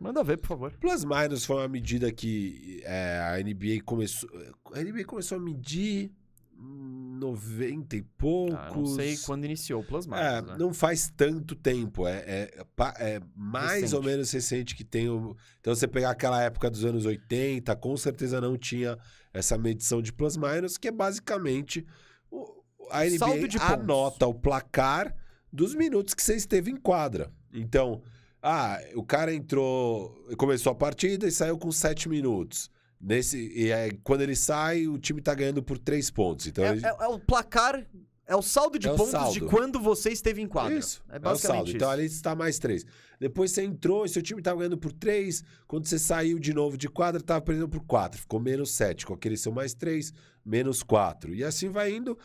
Manda 0.00 0.24
ver, 0.24 0.38
por 0.38 0.48
favor. 0.48 0.72
Plus 0.80 1.04
minus 1.04 1.44
foi 1.44 1.56
uma 1.56 1.68
medida 1.68 2.10
que 2.10 2.80
é, 2.84 3.20
a 3.20 3.38
NBA 3.42 3.84
começou. 3.84 4.30
A 4.72 4.80
NBA 4.80 5.04
começou 5.04 5.36
a 5.36 5.40
medir 5.40 6.10
90 6.58 7.96
e 7.96 8.02
poucos. 8.02 8.54
Ah, 8.58 8.70
não 8.74 8.86
sei 8.86 9.16
quando 9.18 9.44
iniciou 9.44 9.80
o 9.80 9.84
Plus 9.84 10.06
É, 10.06 10.42
né? 10.42 10.56
não 10.58 10.72
faz 10.72 11.12
tanto 11.16 11.54
tempo. 11.54 12.06
É, 12.06 12.18
é, 12.26 12.64
é 12.98 13.20
mais 13.34 13.82
Recente. 13.82 13.94
ou 13.96 14.02
menos 14.02 14.30
recente 14.30 14.74
que 14.74 14.84
tem 14.84 15.08
o. 15.08 15.36
Então, 15.60 15.74
você 15.74 15.86
pegar 15.88 16.10
aquela 16.10 16.42
época 16.42 16.70
dos 16.70 16.84
anos 16.84 17.04
80, 17.06 17.74
com 17.76 17.96
certeza 17.96 18.40
não 18.40 18.56
tinha 18.56 18.98
essa 19.32 19.56
medição 19.58 20.00
de 20.02 20.12
plus 20.12 20.36
minus, 20.36 20.76
que 20.76 20.88
é 20.88 20.92
basicamente 20.92 21.86
o- 22.30 22.62
a 22.90 23.04
NBA 23.06 23.60
anota 23.60 24.26
o 24.26 24.34
placar 24.34 25.14
dos 25.52 25.74
minutos 25.74 26.14
que 26.14 26.22
você 26.22 26.36
esteve 26.36 26.70
em 26.70 26.76
quadra. 26.76 27.30
Então, 27.52 28.02
ah, 28.42 28.78
o 28.94 29.02
cara 29.02 29.32
entrou, 29.34 30.14
começou 30.36 30.72
a 30.72 30.74
partida 30.74 31.26
e 31.26 31.32
saiu 31.32 31.56
com 31.58 31.72
7 31.72 32.08
minutos. 32.08 32.70
Nesse, 33.00 33.52
e 33.54 33.72
aí, 33.72 33.92
quando 34.02 34.22
ele 34.22 34.34
sai, 34.34 34.86
o 34.86 34.98
time 34.98 35.20
tá 35.20 35.34
ganhando 35.34 35.62
por 35.62 35.78
3 35.78 36.10
pontos. 36.10 36.46
Então, 36.46 36.64
É, 36.64 36.72
ele- 36.72 36.86
é- 36.86 36.88
é 37.00 37.06
o 37.08 37.18
placar, 37.18 37.86
é 38.26 38.34
o 38.34 38.42
saldo 38.42 38.78
de 38.78 38.88
É 38.88 38.90
pontos 38.92 39.10
saldo. 39.10 39.32
de 39.32 39.40
quando 39.42 39.78
você 39.78 40.10
esteve 40.10 40.40
em 40.40 40.48
quadra. 40.48 40.78
Isso. 40.78 41.02
É 41.10 41.18
o 41.18 41.20
basicamente 41.20 41.56
saldo. 41.56 41.68
isso. 41.68 41.76
Então 41.76 41.90
ali 41.90 42.04
está 42.06 42.34
mais 42.34 42.58
três. 42.58 42.84
Depois 43.20 43.50
você 43.50 43.62
entrou 43.62 44.04
e 44.04 44.08
seu 44.08 44.22
time 44.22 44.40
estava 44.40 44.58
ganhando 44.58 44.78
por 44.78 44.92
três. 44.92 45.42
Quando 45.66 45.86
você 45.86 45.98
saiu 45.98 46.38
de 46.38 46.52
novo 46.52 46.76
de 46.76 46.88
quadra, 46.88 47.20
estava 47.20 47.40
perdendo 47.40 47.68
por 47.68 47.84
quatro. 47.84 48.20
Ficou 48.20 48.40
menos 48.40 48.72
sete. 48.72 49.06
Com 49.06 49.14
aquele 49.14 49.36
seu 49.36 49.52
mais 49.52 49.72
três, 49.74 50.12
menos 50.44 50.82
quatro. 50.82 51.34
E 51.34 51.44
assim 51.44 51.68
vai 51.68 51.94
indo. 51.94 52.18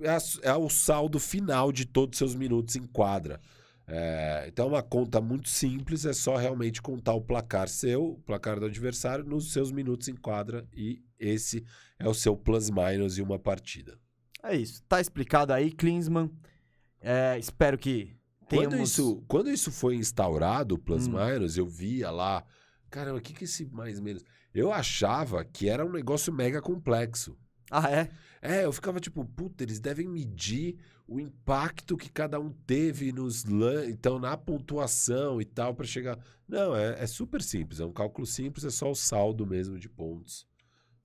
É, 0.00 0.16
é 0.50 0.54
o 0.54 0.68
saldo 0.68 1.18
final 1.20 1.70
de 1.70 1.84
todos 1.84 2.14
os 2.14 2.18
seus 2.18 2.34
minutos 2.34 2.74
em 2.76 2.82
quadra. 2.84 3.40
É, 3.94 4.46
então 4.48 4.64
é 4.64 4.68
uma 4.68 4.82
conta 4.82 5.20
muito 5.20 5.50
simples. 5.50 6.06
É 6.06 6.14
só 6.14 6.36
realmente 6.36 6.80
contar 6.80 7.12
o 7.12 7.20
placar 7.20 7.68
seu, 7.68 8.12
o 8.12 8.18
placar 8.20 8.58
do 8.58 8.64
adversário, 8.64 9.22
nos 9.22 9.52
seus 9.52 9.70
minutos 9.70 10.08
em 10.08 10.16
quadra. 10.16 10.66
E 10.72 11.02
esse 11.18 11.62
é 11.98 12.08
o 12.08 12.14
seu 12.14 12.34
plus-minus 12.34 13.18
em 13.18 13.22
uma 13.22 13.38
partida. 13.38 13.98
É 14.42 14.56
isso. 14.56 14.82
Tá 14.88 14.98
explicado 14.98 15.52
aí, 15.52 15.70
Klinsmann. 15.70 16.30
É, 17.02 17.38
espero 17.38 17.76
que 17.76 18.16
tenhamos... 18.48 18.70
Quando 18.70 18.82
isso, 18.82 19.24
quando 19.28 19.50
isso 19.50 19.70
foi 19.70 19.96
instaurado, 19.96 20.76
o 20.76 20.78
Plus 20.78 21.06
Hum. 21.06 21.12
Minus, 21.12 21.58
eu 21.58 21.66
via 21.66 22.10
lá, 22.10 22.44
caramba, 22.88 23.18
o 23.18 23.20
que 23.20 23.34
que 23.34 23.44
esse 23.44 23.66
mais 23.66 24.00
menos? 24.00 24.24
Eu 24.54 24.72
achava 24.72 25.44
que 25.44 25.68
era 25.68 25.84
um 25.84 25.92
negócio 25.92 26.32
mega 26.32 26.62
complexo. 26.62 27.36
Ah, 27.74 27.90
é? 27.90 28.10
É, 28.42 28.64
eu 28.64 28.72
ficava 28.72 29.00
tipo, 29.00 29.24
puta, 29.24 29.62
eles 29.64 29.80
devem 29.80 30.06
medir 30.08 30.76
o 31.06 31.18
impacto 31.20 31.96
que 31.96 32.10
cada 32.10 32.38
um 32.40 32.50
teve 32.50 33.12
nos 33.12 33.44
lan- 33.44 33.86
então 33.86 34.18
na 34.18 34.36
pontuação 34.36 35.40
e 35.40 35.44
tal 35.44 35.74
para 35.74 35.86
chegar. 35.86 36.18
Não, 36.48 36.76
é, 36.76 37.02
é 37.02 37.06
super 37.06 37.40
simples, 37.40 37.80
é 37.80 37.84
um 37.84 37.92
cálculo 37.92 38.26
simples, 38.26 38.64
é 38.64 38.70
só 38.70 38.90
o 38.90 38.94
saldo 38.94 39.46
mesmo 39.46 39.78
de 39.78 39.88
pontos 39.88 40.46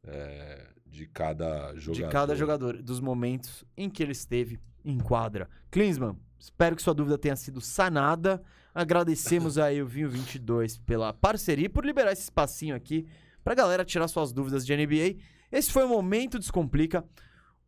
é, 0.03 0.67
de 0.85 1.05
cada 1.07 1.73
jogador. 1.75 2.07
De 2.07 2.11
cada 2.11 2.35
jogador, 2.35 2.81
dos 2.81 2.99
momentos 2.99 3.63
em 3.75 3.89
que 3.89 4.01
ele 4.03 4.11
esteve 4.13 4.59
em 4.83 4.97
quadra. 4.97 5.49
Klinsmann, 5.71 6.17
espero 6.39 6.75
que 6.75 6.81
sua 6.81 6.93
dúvida 6.93 7.17
tenha 7.17 7.35
sido 7.35 7.61
sanada. 7.61 8.41
Agradecemos 8.73 9.57
aí 9.59 9.81
o 9.81 9.87
Vinho 9.87 10.09
22 10.09 10.77
pela 10.79 11.13
parceria 11.13 11.65
e 11.65 11.69
por 11.69 11.85
liberar 11.85 12.11
esse 12.11 12.23
espacinho 12.23 12.75
aqui 12.75 13.07
pra 13.43 13.53
galera 13.55 13.85
tirar 13.85 14.07
suas 14.07 14.31
dúvidas 14.33 14.65
de 14.65 14.75
NBA. 14.75 15.17
Esse 15.51 15.71
foi 15.71 15.83
o 15.83 15.89
Momento 15.89 16.37
Descomplica, 16.39 17.05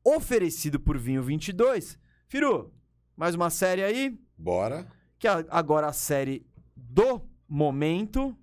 oferecido 0.03 0.79
por 0.79 0.97
Vinho 0.97 1.23
22. 1.23 1.97
Firu, 2.27 2.73
mais 3.15 3.35
uma 3.35 3.49
série 3.49 3.83
aí, 3.83 4.19
Bora. 4.37 4.87
que 5.17 5.27
a- 5.27 5.45
agora 5.49 5.87
a 5.87 5.93
série 5.93 6.45
do 6.75 7.21
momento 7.47 8.35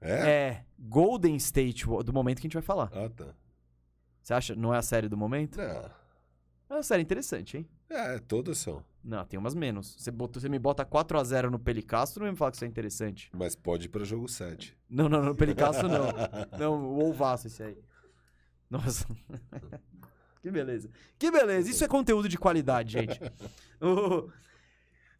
É? 0.00 0.30
é 0.30 0.64
Golden 0.78 1.36
State, 1.36 1.86
do 1.86 2.12
momento 2.12 2.36
que 2.40 2.46
a 2.46 2.48
gente 2.48 2.54
vai 2.54 2.62
falar. 2.62 2.90
Ah, 2.92 3.08
tá. 3.08 3.34
Você 4.22 4.34
acha? 4.34 4.54
Não 4.54 4.74
é 4.74 4.78
a 4.78 4.82
série 4.82 5.08
do 5.08 5.16
momento? 5.16 5.58
Não. 5.58 5.64
É 6.70 6.74
uma 6.74 6.82
série 6.82 7.02
interessante, 7.02 7.58
hein? 7.58 7.68
É, 7.90 8.18
todas 8.18 8.58
são. 8.58 8.82
Não, 9.02 9.22
tem 9.26 9.38
umas 9.38 9.54
menos. 9.54 9.94
Você, 9.98 10.10
botou, 10.10 10.40
você 10.40 10.48
me 10.48 10.58
bota 10.58 10.84
4x0 10.84 11.50
no 11.50 11.58
Pelicasso, 11.58 12.18
não 12.18 12.26
me 12.30 12.36
falar 12.36 12.50
que 12.50 12.56
isso 12.56 12.64
é 12.64 12.68
interessante. 12.68 13.30
Mas 13.34 13.54
pode 13.54 13.84
ir 13.86 13.88
para 13.90 14.02
jogo 14.02 14.26
7. 14.26 14.74
Não, 14.88 15.06
não, 15.08 15.22
no 15.22 15.34
Pelicasso 15.34 15.82
não. 15.86 16.06
Não, 16.58 16.82
o 16.86 17.10
Ovaço 17.10 17.46
esse 17.48 17.62
aí. 17.62 17.78
Nossa. 18.70 19.06
que 20.42 20.50
beleza. 20.50 20.90
Que 21.18 21.30
beleza. 21.30 21.70
Isso 21.70 21.84
é 21.84 21.88
conteúdo 21.88 22.28
de 22.28 22.38
qualidade, 22.38 22.92
gente. 22.92 23.20
O 23.80 24.30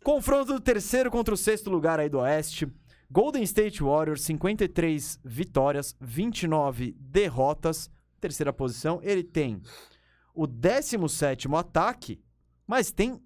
confronto 0.03 0.55
do 0.55 0.61
terceiro 0.61 1.11
contra 1.11 1.35
o 1.35 1.37
sexto 1.37 1.69
lugar 1.69 1.99
aí 1.99 2.09
do 2.09 2.19
Oeste. 2.19 2.67
Golden 3.11 3.43
State 3.43 3.83
Warriors, 3.83 4.23
53 4.23 5.21
vitórias, 5.23 5.95
29 6.01 6.97
derrotas. 6.99 7.91
Terceira 8.21 8.53
posição. 8.53 9.01
Ele 9.03 9.23
tem 9.23 9.61
o 10.35 10.47
17º 10.47 11.59
ataque, 11.59 12.21
mas 12.67 12.91
tem 12.91 13.21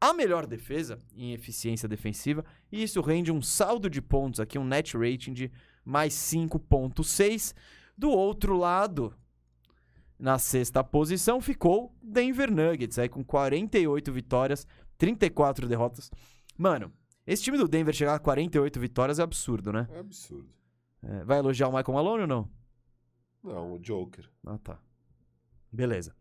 a 0.00 0.12
melhor 0.12 0.46
defesa 0.46 0.98
em 1.14 1.32
eficiência 1.32 1.88
defensiva. 1.88 2.44
E 2.72 2.82
isso 2.82 3.00
rende 3.00 3.30
um 3.30 3.42
saldo 3.42 3.90
de 3.90 4.00
pontos 4.00 4.40
aqui, 4.40 4.58
um 4.58 4.64
net 4.64 4.96
rating 4.96 5.32
de 5.32 5.52
mais 5.84 6.14
5.6. 6.14 7.54
Do 7.96 8.10
outro 8.10 8.56
lado, 8.56 9.14
na 10.20 10.38
sexta 10.38 10.84
posição, 10.84 11.40
ficou 11.40 11.94
Denver 12.02 12.50
Nuggets, 12.50 12.98
aí 12.98 13.08
com 13.08 13.24
48 13.24 14.12
vitórias, 14.12 14.66
34 14.98 15.66
derrotas. 15.66 16.10
Mano, 16.56 16.92
esse 17.26 17.42
time 17.42 17.56
do 17.56 17.66
Denver 17.66 17.94
chegar 17.94 18.14
a 18.14 18.18
48 18.18 18.78
vitórias 18.78 19.18
é 19.18 19.22
absurdo, 19.22 19.72
né? 19.72 19.88
É 19.90 19.98
absurdo. 19.98 20.48
É, 21.02 21.24
vai 21.24 21.38
elogiar 21.38 21.68
o 21.68 21.72
Michael 21.72 21.94
Malone 21.94 22.22
ou 22.22 22.28
não? 22.28 22.50
Não, 23.42 23.72
o 23.72 23.78
Joker. 23.78 24.28
Ah, 24.46 24.58
tá. 24.58 24.78
Beleza. 25.72 26.14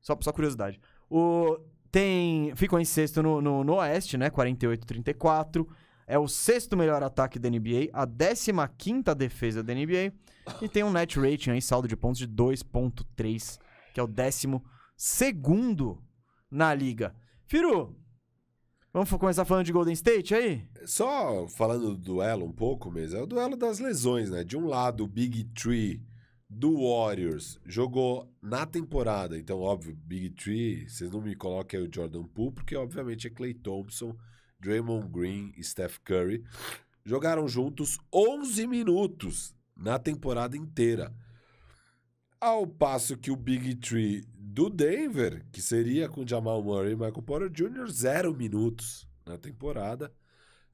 Só, 0.00 0.16
só 0.20 0.32
curiosidade. 0.32 0.78
O, 1.08 1.58
tem, 1.90 2.54
ficou 2.56 2.78
em 2.78 2.84
sexto 2.84 3.22
no, 3.22 3.40
no, 3.40 3.64
no 3.64 3.74
Oeste, 3.76 4.18
né? 4.18 4.28
48-34. 4.28 5.66
É 6.10 6.18
o 6.18 6.26
sexto 6.26 6.76
melhor 6.76 7.04
ataque 7.04 7.38
da 7.38 7.48
NBA, 7.48 7.88
a 7.92 8.04
15 8.04 9.14
defesa 9.16 9.62
da 9.62 9.72
NBA. 9.72 10.12
E 10.60 10.68
tem 10.68 10.82
um 10.82 10.90
net 10.90 11.16
rating 11.20 11.50
aí, 11.50 11.62
saldo 11.62 11.86
de 11.86 11.96
pontos 11.96 12.18
de 12.18 12.26
2.3, 12.26 13.60
que 13.94 14.00
é 14.00 14.02
o 14.02 14.08
décimo 14.08 14.64
segundo 14.96 16.02
na 16.50 16.74
liga. 16.74 17.14
Firu, 17.46 17.96
vamos 18.92 19.08
começar 19.08 19.44
falando 19.44 19.66
de 19.66 19.72
Golden 19.72 19.92
State 19.92 20.34
aí? 20.34 20.68
Só 20.84 21.46
falando 21.46 21.94
do 21.94 21.96
duelo 21.96 22.44
um 22.44 22.52
pouco 22.52 22.90
mesmo, 22.90 23.16
é 23.16 23.22
o 23.22 23.26
duelo 23.26 23.56
das 23.56 23.78
lesões, 23.78 24.30
né? 24.30 24.42
De 24.42 24.56
um 24.56 24.66
lado, 24.66 25.04
o 25.04 25.06
Big 25.06 25.44
Tree 25.54 26.02
do 26.48 26.88
Warriors 26.88 27.60
jogou 27.64 28.28
na 28.42 28.66
temporada, 28.66 29.38
então, 29.38 29.60
óbvio, 29.60 29.94
Big 29.94 30.30
Tree, 30.30 30.88
vocês 30.88 31.08
não 31.08 31.20
me 31.20 31.36
coloquem 31.36 31.78
aí 31.78 31.86
o 31.86 31.94
Jordan 31.94 32.24
Poole, 32.24 32.52
porque 32.52 32.74
obviamente 32.74 33.28
é 33.28 33.30
Clay 33.30 33.54
Thompson, 33.54 34.16
Draymond 34.60 35.08
Green 35.08 35.52
e 35.56 35.64
Steph 35.64 35.98
Curry. 36.04 36.44
Jogaram 37.04 37.48
juntos 37.48 37.98
11 38.12 38.66
minutos 38.66 39.54
na 39.76 39.98
temporada 39.98 40.56
inteira. 40.56 41.14
Ao 42.40 42.66
passo 42.66 43.16
que 43.16 43.30
o 43.30 43.36
Big 43.36 43.74
Tree 43.76 44.24
do 44.34 44.70
Denver, 44.70 45.44
que 45.50 45.60
seria 45.60 46.08
com 46.08 46.26
Jamal 46.26 46.62
Murray 46.62 46.92
e 46.92 46.96
Michael 46.96 47.22
Porter 47.22 47.50
Jr., 47.50 47.90
zero 47.90 48.34
minutos 48.34 49.08
na 49.26 49.38
temporada. 49.38 50.12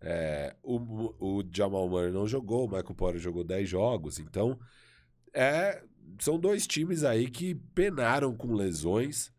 É, 0.00 0.54
o, 0.62 0.76
o 1.18 1.44
Jamal 1.52 1.88
Murray 1.88 2.12
não 2.12 2.26
jogou, 2.26 2.66
o 2.66 2.68
Michael 2.68 2.94
Porter 2.94 3.20
jogou 3.20 3.42
10 3.42 3.68
jogos, 3.68 4.18
então 4.18 4.58
é, 5.32 5.82
são 6.18 6.38
dois 6.38 6.66
times 6.66 7.04
aí 7.04 7.28
que 7.28 7.54
penaram 7.54 8.34
com 8.36 8.54
lesões. 8.54 9.32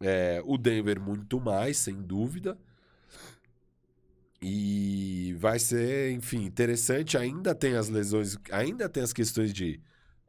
É, 0.00 0.42
o 0.44 0.56
Denver 0.56 1.00
muito 1.00 1.40
mais, 1.40 1.78
sem 1.78 1.94
dúvida. 1.94 2.58
E 4.42 5.34
vai 5.38 5.58
ser, 5.58 6.12
enfim, 6.12 6.44
interessante. 6.44 7.16
Ainda 7.18 7.54
tem 7.54 7.74
as 7.74 7.88
lesões, 7.88 8.36
ainda 8.50 8.88
tem 8.88 9.02
as 9.02 9.12
questões 9.12 9.52
de 9.52 9.80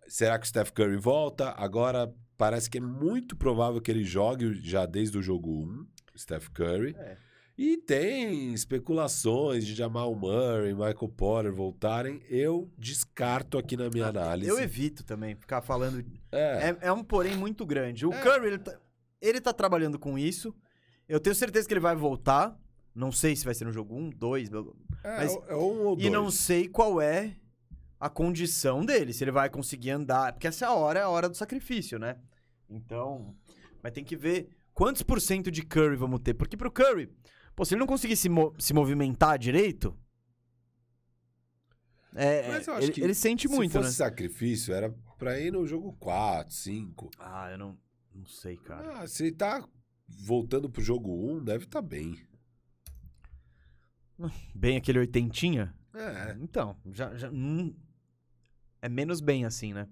será 0.07 0.37
que 0.37 0.45
o 0.45 0.49
Steph 0.49 0.71
Curry 0.71 0.97
volta? 0.97 1.53
Agora 1.57 2.13
parece 2.37 2.69
que 2.69 2.77
é 2.77 2.81
muito 2.81 3.35
provável 3.35 3.79
que 3.79 3.89
ele 3.89 4.03
jogue 4.03 4.53
já 4.61 4.85
desde 4.85 5.17
o 5.17 5.21
jogo 5.21 5.49
1, 5.63 5.87
o 6.15 6.19
Steph 6.19 6.49
Curry. 6.49 6.95
É. 6.97 7.17
E 7.57 7.77
tem 7.77 8.53
especulações 8.53 9.65
de 9.65 9.75
Jamal 9.75 10.15
Murray, 10.15 10.73
Michael 10.73 11.09
Porter 11.15 11.53
voltarem. 11.53 12.21
Eu 12.27 12.71
descarto 12.77 13.57
aqui 13.57 13.77
na 13.77 13.89
minha 13.89 14.07
análise. 14.07 14.49
Eu 14.49 14.59
evito 14.59 15.03
também 15.03 15.35
ficar 15.35 15.61
falando 15.61 16.03
É, 16.31 16.69
É, 16.69 16.77
é 16.87 16.91
um 16.91 17.03
porém 17.03 17.37
muito 17.37 17.65
grande. 17.65 18.05
O 18.05 18.11
É. 18.11 18.21
Curry, 18.21 18.47
ele 18.47 18.57
tá, 18.57 18.79
ele 19.21 19.39
tá 19.39 19.53
trabalhando 19.53 19.99
com 19.99 20.17
isso. 20.17 20.55
Eu 21.07 21.19
tenho 21.19 21.35
certeza 21.35 21.67
que 21.67 21.73
ele 21.73 21.79
vai 21.81 21.95
voltar. 21.95 22.57
Não 22.93 23.11
sei 23.11 23.35
se 23.35 23.45
vai 23.45 23.53
ser 23.53 23.65
no 23.65 23.71
jogo 23.71 23.95
1, 23.95 24.09
2. 24.09 24.49
é, 25.03 25.17
mas- 25.17 25.37
é 25.47 25.55
um 25.55 25.85
ou 25.85 25.93
E 25.97 26.01
dois. 26.01 26.11
não 26.11 26.29
sei 26.29 26.67
qual 26.67 26.99
é 27.01 27.35
a 27.99 28.09
condição 28.09 28.85
dele. 28.85 29.13
Se 29.13 29.23
ele 29.23 29.31
vai 29.31 29.49
conseguir 29.49 29.91
andar. 29.91 30.33
Porque 30.33 30.47
essa 30.47 30.71
hora 30.71 30.99
é 30.99 31.03
a 31.03 31.09
hora 31.09 31.29
do 31.29 31.37
sacrifício, 31.37 31.97
né? 31.97 32.17
Então. 32.69 33.35
Mas 33.81 33.93
tem 33.93 34.03
que 34.03 34.15
ver 34.17 34.49
quantos 34.73 35.03
por 35.03 35.21
cento 35.21 35.49
de 35.49 35.61
Curry 35.63 35.95
vamos 35.95 36.19
ter. 36.19 36.33
Porque 36.33 36.57
pro 36.57 36.71
Curry, 36.71 37.09
pô, 37.55 37.63
se 37.65 37.73
ele 37.73 37.79
não 37.79 37.87
conseguir 37.87 38.15
se, 38.17 38.27
mo- 38.29 38.53
se 38.59 38.73
movimentar 38.73 39.39
direito. 39.39 39.97
É, 42.13 42.49
Mas 42.49 42.67
eu 42.67 42.73
é, 42.73 42.77
acho 42.77 42.85
ele, 42.87 42.93
que 42.93 43.01
ele 43.01 43.13
sente 43.13 43.47
Se 43.47 43.55
muito, 43.55 43.71
fosse 43.71 43.85
né? 43.85 43.91
sacrifício, 43.93 44.73
era 44.73 44.93
pra 45.17 45.39
ir 45.39 45.51
no 45.51 45.65
jogo 45.65 45.93
4, 45.93 46.53
5. 46.53 47.09
Ah, 47.17 47.49
eu 47.51 47.57
não. 47.57 47.77
Não 48.13 48.25
sei, 48.25 48.57
cara. 48.57 48.99
Ah, 48.99 49.07
se 49.07 49.23
ele 49.23 49.31
tá 49.31 49.65
voltando 50.09 50.69
pro 50.69 50.81
jogo 50.83 51.09
1, 51.09 51.41
deve 51.45 51.63
estar 51.63 51.81
tá 51.81 51.87
bem. 51.87 52.19
Bem 54.53 54.77
aquele 54.77 54.99
oitentinha? 54.99 55.73
É. 55.93 56.37
Então, 56.41 56.75
já, 56.93 57.15
já 57.15 57.29
hum, 57.29 57.75
é 58.81 58.89
menos 58.89 59.21
bem 59.21 59.45
assim, 59.45 59.73
né? 59.73 59.87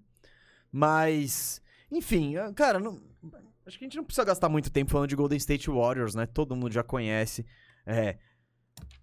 Mas, 0.71 1.61
enfim, 1.91 2.37
ah, 2.37 2.53
cara, 2.53 2.79
não, 2.79 3.01
acho 3.65 3.77
que 3.77 3.85
a 3.85 3.87
gente 3.87 3.97
não 3.97 4.03
precisa 4.03 4.25
gastar 4.25 4.49
muito 4.49 4.71
tempo 4.71 4.91
falando 4.91 5.09
de 5.09 5.15
Golden 5.15 5.37
State 5.37 5.69
Warriors, 5.69 6.15
né? 6.15 6.25
Todo 6.25 6.55
mundo 6.55 6.71
já 6.71 6.83
conhece. 6.83 7.45
É, 7.85 8.17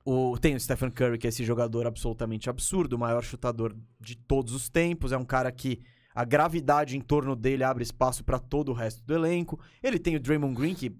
o, 0.04 0.38
tem 0.38 0.54
o 0.54 0.60
Stephen 0.60 0.90
Curry, 0.90 1.18
que 1.18 1.26
é 1.26 1.30
esse 1.30 1.44
jogador 1.44 1.86
absolutamente 1.86 2.48
absurdo, 2.48 2.94
o 2.94 2.98
maior 2.98 3.22
chutador 3.22 3.76
de 4.00 4.16
todos 4.16 4.52
os 4.52 4.68
tempos. 4.68 5.12
É 5.12 5.16
um 5.16 5.24
cara 5.24 5.50
que 5.50 5.82
a 6.14 6.24
gravidade 6.24 6.96
em 6.96 7.00
torno 7.00 7.36
dele 7.36 7.64
abre 7.64 7.82
espaço 7.82 8.24
para 8.24 8.38
todo 8.38 8.70
o 8.70 8.74
resto 8.74 9.04
do 9.04 9.14
elenco. 9.14 9.60
Ele 9.82 9.98
tem 9.98 10.16
o 10.16 10.20
Draymond 10.20 10.54
Green, 10.54 10.74
que 10.74 10.96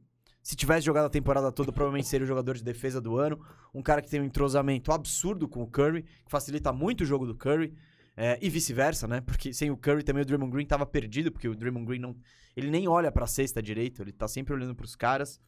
se 0.47 0.55
tivesse 0.55 0.87
jogado 0.87 1.07
a 1.07 1.11
temporada 1.11 1.51
toda, 1.51 1.73
provavelmente 1.73 2.07
seria 2.07 2.25
o 2.25 2.29
jogador 2.29 2.55
de 2.55 2.63
defesa 2.63 3.01
do 3.01 3.19
ano. 3.19 3.45
Um 3.75 3.83
cara 3.83 4.01
que 4.01 4.09
tem 4.09 4.21
um 4.21 4.25
entrosamento 4.25 4.93
absurdo 4.93 5.49
com 5.49 5.61
o 5.61 5.67
Curry, 5.67 6.05
que 6.05 6.31
facilita 6.31 6.73
muito 6.73 7.01
o 7.01 7.05
jogo 7.05 7.27
do 7.27 7.35
Curry. 7.35 7.75
É, 8.17 8.39
e 8.41 8.49
vice-versa, 8.49 9.09
né? 9.09 9.21
Porque 9.21 9.53
sem 9.53 9.73
o 9.73 9.77
Curry 9.77 10.05
também 10.05 10.23
o 10.23 10.25
Draymond 10.25 10.53
Green 10.53 10.65
tava 10.65 10.87
perdido, 10.87 11.33
porque 11.33 11.49
o 11.49 11.55
Draymond 11.57 11.85
Green 11.85 11.99
não. 11.99 12.15
Ele 12.57 12.71
nem 12.71 12.87
olha 12.87 13.11
pra 13.11 13.27
cesta 13.27 13.61
direito, 13.61 14.01
ele 14.01 14.13
tá 14.13 14.29
sempre 14.29 14.55
olhando 14.55 14.73
pros 14.73 14.95
caras. 14.95 15.41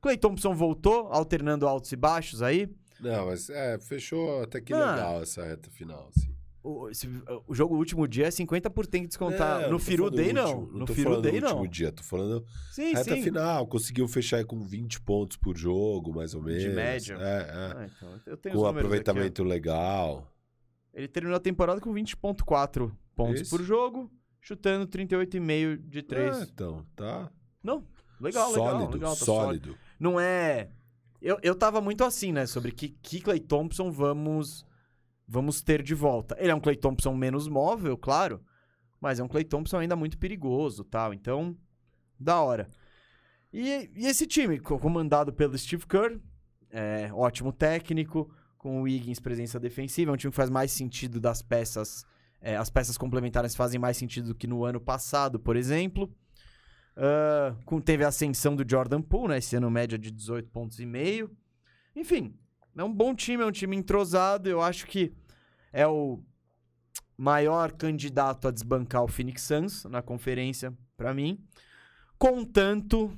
Clay 0.00 0.16
Thompson 0.16 0.54
voltou, 0.54 1.08
alternando 1.08 1.66
altos 1.66 1.90
e 1.90 1.96
baixos 1.96 2.40
aí. 2.40 2.68
Não, 3.00 3.26
mas 3.26 3.50
é, 3.50 3.76
fechou 3.80 4.40
até 4.44 4.60
que 4.60 4.72
Ah. 4.72 4.94
legal 4.94 5.20
essa 5.20 5.44
reta 5.44 5.68
final, 5.68 6.10
assim. 6.16 6.32
O, 6.66 6.88
esse- 6.88 7.06
o 7.46 7.54
jogo 7.54 7.76
último 7.76 8.08
dia 8.08 8.26
é 8.26 8.30
50 8.30 8.70
por 8.70 8.86
tem 8.86 9.02
que 9.02 9.08
descontar. 9.08 9.64
É, 9.64 9.68
no 9.68 9.78
Firu 9.78 10.10
Day, 10.10 10.28
do 10.28 10.32
não. 10.34 10.60
último- 10.60 10.78
No 10.78 10.86
Firu 10.86 11.20
Day, 11.20 11.38
não. 11.38 11.48
último 11.50 11.68
dia, 11.68 11.92
tô 11.92 12.02
falando 12.02 12.42
Sim, 12.72 12.94
reta 12.94 13.14
sim. 13.14 13.22
final, 13.22 13.66
conseguiu 13.66 14.08
fechar 14.08 14.38
aí 14.38 14.44
com 14.46 14.58
20 14.64 14.98
pontos 15.02 15.36
por 15.36 15.56
jogo, 15.58 16.14
mais 16.14 16.34
ou 16.34 16.40
De 16.42 16.46
menos. 16.46 16.74
média. 16.74 17.18
É, 17.20 17.20
é. 17.20 17.50
Ah, 17.52 17.86
então, 17.94 18.20
eu 18.24 18.36
tenho 18.38 18.54
Com 18.54 18.62
um 18.62 18.64
números 18.64 18.66
aqui, 18.66 18.78
aproveitamento 18.78 19.44
legal. 19.44 20.32
Ele 20.94 21.06
terminou 21.06 21.36
a 21.36 21.40
temporada 21.40 21.80
com 21.82 21.92
20.4 21.92 22.90
pontos 23.14 23.42
Isso. 23.42 23.50
por 23.50 23.62
jogo, 23.62 24.10
chutando 24.40 24.86
38,5 24.86 25.76
de 25.76 26.02
3. 26.02 26.38
É, 26.38 26.42
então, 26.44 26.86
tá 26.96 27.30
Não, 27.62 27.84
legal, 28.18 28.52
sólido, 28.54 28.76
legal, 28.78 28.90
legal. 28.92 29.16
Tá 29.16 29.24
sólido. 29.24 29.76
Não 30.00 30.18
é... 30.18 30.70
Eu, 31.20 31.38
eu 31.42 31.54
tava 31.54 31.80
muito 31.80 32.04
assim, 32.04 32.32
né? 32.32 32.46
Sobre 32.46 32.70
que, 32.72 32.88
Clay 33.20 33.40
Thompson 33.40 33.90
vamos, 33.90 34.64
vamos 35.26 35.62
ter 35.62 35.82
de 35.82 35.94
volta. 35.94 36.36
Ele 36.38 36.50
é 36.50 36.54
um 36.54 36.60
Clay 36.60 36.76
Thompson 36.76 37.14
menos 37.14 37.48
móvel, 37.48 37.96
claro. 37.96 38.42
Mas 39.00 39.20
é 39.20 39.22
um 39.24 39.28
Clay 39.28 39.44
Thompson 39.44 39.78
ainda 39.78 39.96
muito 39.96 40.18
perigoso 40.18 40.84
tal. 40.84 41.12
Então, 41.12 41.56
da 42.18 42.40
hora. 42.40 42.68
E, 43.52 43.90
e 43.94 44.06
esse 44.06 44.26
time, 44.26 44.58
co- 44.58 44.78
comandado 44.78 45.32
pelo 45.32 45.56
Steve 45.56 45.86
Kerr, 45.86 46.18
é, 46.70 47.10
ótimo 47.12 47.52
técnico, 47.52 48.30
com 48.56 48.80
o 48.80 48.82
Wiggins 48.82 49.20
presença 49.20 49.60
defensiva, 49.60 50.10
é 50.10 50.14
um 50.14 50.16
time 50.16 50.30
que 50.30 50.36
faz 50.36 50.50
mais 50.50 50.72
sentido 50.72 51.20
das 51.20 51.42
peças. 51.42 52.04
é, 52.40 52.56
as 52.56 52.70
peças 52.70 52.96
complementares 52.98 53.54
fazem 53.54 53.78
mais 53.78 53.96
sentido 53.96 54.28
do 54.28 54.34
que 54.34 54.46
no 54.46 54.64
ano 54.64 54.80
passado, 54.80 55.38
por 55.38 55.54
exemplo. 55.56 56.12
Ah, 56.96 57.54
com, 57.64 57.80
teve 57.80 58.04
a 58.04 58.08
ascensão 58.08 58.54
do 58.54 58.64
Jordan 58.68 59.02
Poole, 59.02 59.28
né? 59.28 59.38
Esse 59.38 59.56
ano 59.56 59.70
média 59.70 59.98
de 59.98 60.10
18 60.10 60.48
pontos 60.50 60.78
e 60.80 60.86
meio. 60.86 61.30
Enfim, 61.94 62.34
é 62.76 62.84
um 62.84 62.92
bom 62.92 63.14
time, 63.14 63.42
é 63.42 63.46
um 63.46 63.52
time 63.52 63.76
entrosado. 63.76 64.48
Eu 64.48 64.60
acho 64.60 64.86
que 64.86 65.12
é 65.72 65.86
o 65.86 66.20
maior 67.16 67.72
candidato 67.72 68.48
a 68.48 68.50
desbancar 68.50 69.02
o 69.04 69.08
Phoenix 69.08 69.42
Suns 69.42 69.84
na 69.84 70.02
conferência, 70.02 70.72
pra 70.96 71.14
mim. 71.14 71.38
Contanto 72.18 73.16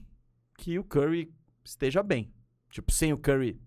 que 0.58 0.78
o 0.78 0.84
Curry 0.84 1.32
esteja 1.64 2.02
bem. 2.02 2.32
Tipo, 2.70 2.92
sem 2.92 3.12
o 3.12 3.18
Curry, 3.18 3.60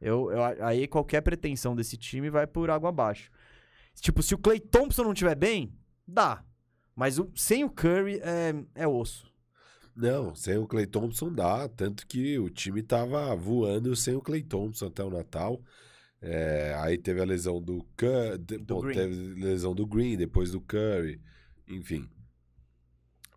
eu, 0.00 0.30
eu- 0.32 0.66
aí 0.66 0.86
qualquer 0.86 1.20
pretensão 1.20 1.74
desse 1.76 1.96
time 1.96 2.28
vai 2.30 2.46
por 2.46 2.70
água 2.70 2.88
abaixo. 2.88 3.30
Tipo, 3.94 4.22
se 4.22 4.34
o 4.34 4.38
Clay 4.38 4.58
Thompson 4.60 5.02
não 5.04 5.12
estiver 5.12 5.34
bem, 5.34 5.72
dá. 6.06 6.44
Mas 6.96 7.18
o- 7.18 7.30
sem 7.34 7.64
o 7.64 7.70
Curry 7.70 8.20
é, 8.22 8.54
é 8.74 8.88
osso. 8.88 9.29
Não, 10.00 10.34
sem 10.34 10.56
o 10.56 10.66
Clay 10.66 10.86
Thompson 10.86 11.30
dá, 11.30 11.68
tanto 11.68 12.06
que 12.06 12.38
o 12.38 12.48
time 12.48 12.82
tava 12.82 13.34
voando 13.36 13.94
sem 13.94 14.14
o 14.14 14.22
Clay 14.22 14.42
Thompson 14.42 14.86
até 14.86 15.04
o 15.04 15.10
Natal. 15.10 15.60
É, 16.22 16.74
aí 16.78 16.96
teve 16.96 17.20
a 17.20 17.24
lesão 17.24 17.60
do 17.60 17.86
Curry, 17.96 18.38
Do 18.38 18.80
Green. 18.80 18.94
teve 18.94 19.14
lesão 19.40 19.74
do 19.74 19.86
Green, 19.86 20.16
depois 20.16 20.50
do 20.52 20.60
Curry, 20.60 21.20
enfim. 21.68 22.08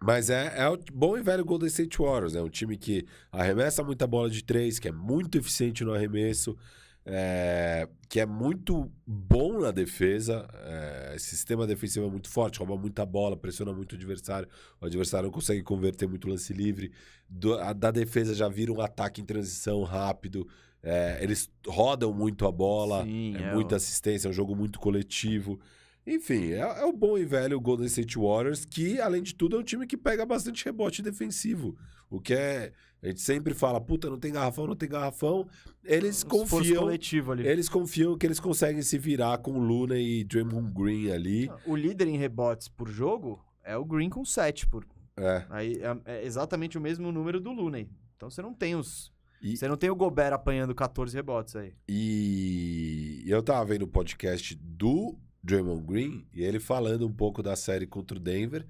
Mas 0.01 0.29
é, 0.29 0.53
é 0.57 0.69
o 0.69 0.77
bom 0.93 1.17
e 1.17 1.21
velho 1.21 1.45
Golden 1.45 1.67
State 1.67 1.97
Warriors, 1.97 2.35
é 2.35 2.41
um 2.41 2.49
time 2.49 2.77
que 2.77 3.05
arremessa 3.31 3.83
muita 3.83 4.07
bola 4.07 4.29
de 4.29 4.43
três, 4.43 4.79
que 4.79 4.87
é 4.87 4.91
muito 4.91 5.37
eficiente 5.37 5.83
no 5.83 5.93
arremesso, 5.93 6.57
é, 7.05 7.87
que 8.09 8.19
é 8.19 8.25
muito 8.25 8.91
bom 9.05 9.59
na 9.59 9.71
defesa, 9.71 10.47
é, 10.63 11.15
sistema 11.19 11.67
defensivo 11.67 12.05
é 12.07 12.09
muito 12.09 12.29
forte, 12.29 12.59
rouba 12.59 12.77
muita 12.77 13.05
bola, 13.05 13.35
pressiona 13.35 13.73
muito 13.73 13.93
o 13.93 13.95
adversário, 13.95 14.47
o 14.79 14.85
adversário 14.85 15.27
não 15.27 15.33
consegue 15.33 15.61
converter 15.63 16.07
muito 16.07 16.27
lance 16.29 16.53
livre, 16.53 16.91
do- 17.29 17.55
a- 17.55 17.73
da 17.73 17.91
defesa 17.91 18.33
já 18.33 18.47
vira 18.47 18.71
um 18.71 18.81
ataque 18.81 19.21
em 19.21 19.25
transição 19.25 19.83
rápido, 19.83 20.47
é, 20.81 21.19
eles 21.21 21.49
rodam 21.67 22.13
muito 22.13 22.45
a 22.45 22.51
bola, 22.51 23.03
Sim, 23.03 23.35
é, 23.37 23.41
é 23.43 23.53
muita 23.53 23.75
assistência, 23.75 24.27
é 24.27 24.29
um 24.29 24.33
jogo 24.33 24.55
muito 24.55 24.79
coletivo. 24.79 25.59
Enfim, 26.05 26.51
é, 26.51 26.59
é 26.59 26.83
o 26.85 26.91
bom 26.91 27.17
e 27.17 27.23
velho 27.23 27.59
Golden 27.61 27.85
State 27.87 28.17
Warriors, 28.17 28.65
que, 28.65 28.99
além 28.99 29.23
de 29.23 29.33
tudo, 29.33 29.55
é 29.55 29.59
um 29.59 29.63
time 29.63 29.87
que 29.87 29.95
pega 29.95 30.25
bastante 30.25 30.65
rebote 30.65 31.01
defensivo. 31.01 31.77
O 32.09 32.19
que 32.19 32.33
é. 32.33 32.73
A 33.03 33.07
gente 33.07 33.19
sempre 33.19 33.53
fala, 33.53 33.81
puta, 33.81 34.09
não 34.09 34.17
tem 34.17 34.31
garrafão, 34.31 34.65
não 34.65 34.75
tem 34.77 34.87
garrafão. 34.87 35.45
Eles 35.83 36.17
Esforço 36.19 36.55
confiam. 36.55 36.83
coletivo 36.83 37.33
ali. 37.33 37.45
Eles 37.45 37.67
confiam 37.67 38.17
que 38.17 38.25
eles 38.25 38.39
conseguem 38.39 38.81
se 38.81 38.97
virar 38.97 39.39
com 39.39 39.59
Luna 39.59 39.99
e 39.99 40.23
Draymond 40.23 40.71
Green 40.73 41.11
ali. 41.11 41.51
O 41.65 41.75
líder 41.75 42.07
em 42.07 42.17
rebotes 42.17 42.69
por 42.69 42.87
jogo 42.89 43.43
é 43.61 43.75
o 43.75 43.83
Green 43.83 44.09
com 44.09 44.23
7 44.23 44.67
por. 44.67 44.85
É. 45.17 45.45
Aí 45.49 45.81
é, 45.81 45.97
é 46.19 46.25
exatamente 46.25 46.77
o 46.77 46.81
mesmo 46.81 47.11
número 47.11 47.41
do 47.41 47.51
Looney. 47.51 47.89
Então 48.15 48.29
você 48.29 48.41
não 48.41 48.53
tem 48.53 48.73
os. 48.75 49.11
E, 49.41 49.57
Você 49.57 49.67
não 49.67 49.75
tem 49.75 49.89
o 49.89 49.95
Gobert 49.95 50.31
apanhando 50.31 50.73
14 50.73 51.13
rebotes 51.13 51.57
aí. 51.57 51.73
e 51.89 53.25
eu 53.27 53.43
tava 53.43 53.65
vendo 53.65 53.81
o 53.81 53.87
podcast 53.87 54.55
do 54.55 55.17
Draymond 55.43 55.83
Green 55.85 56.25
e 56.33 56.41
ele 56.41 56.61
falando 56.61 57.05
um 57.05 57.11
pouco 57.11 57.43
da 57.43 57.53
série 57.57 57.85
contra 57.85 58.15
o 58.17 58.19
Denver. 58.21 58.65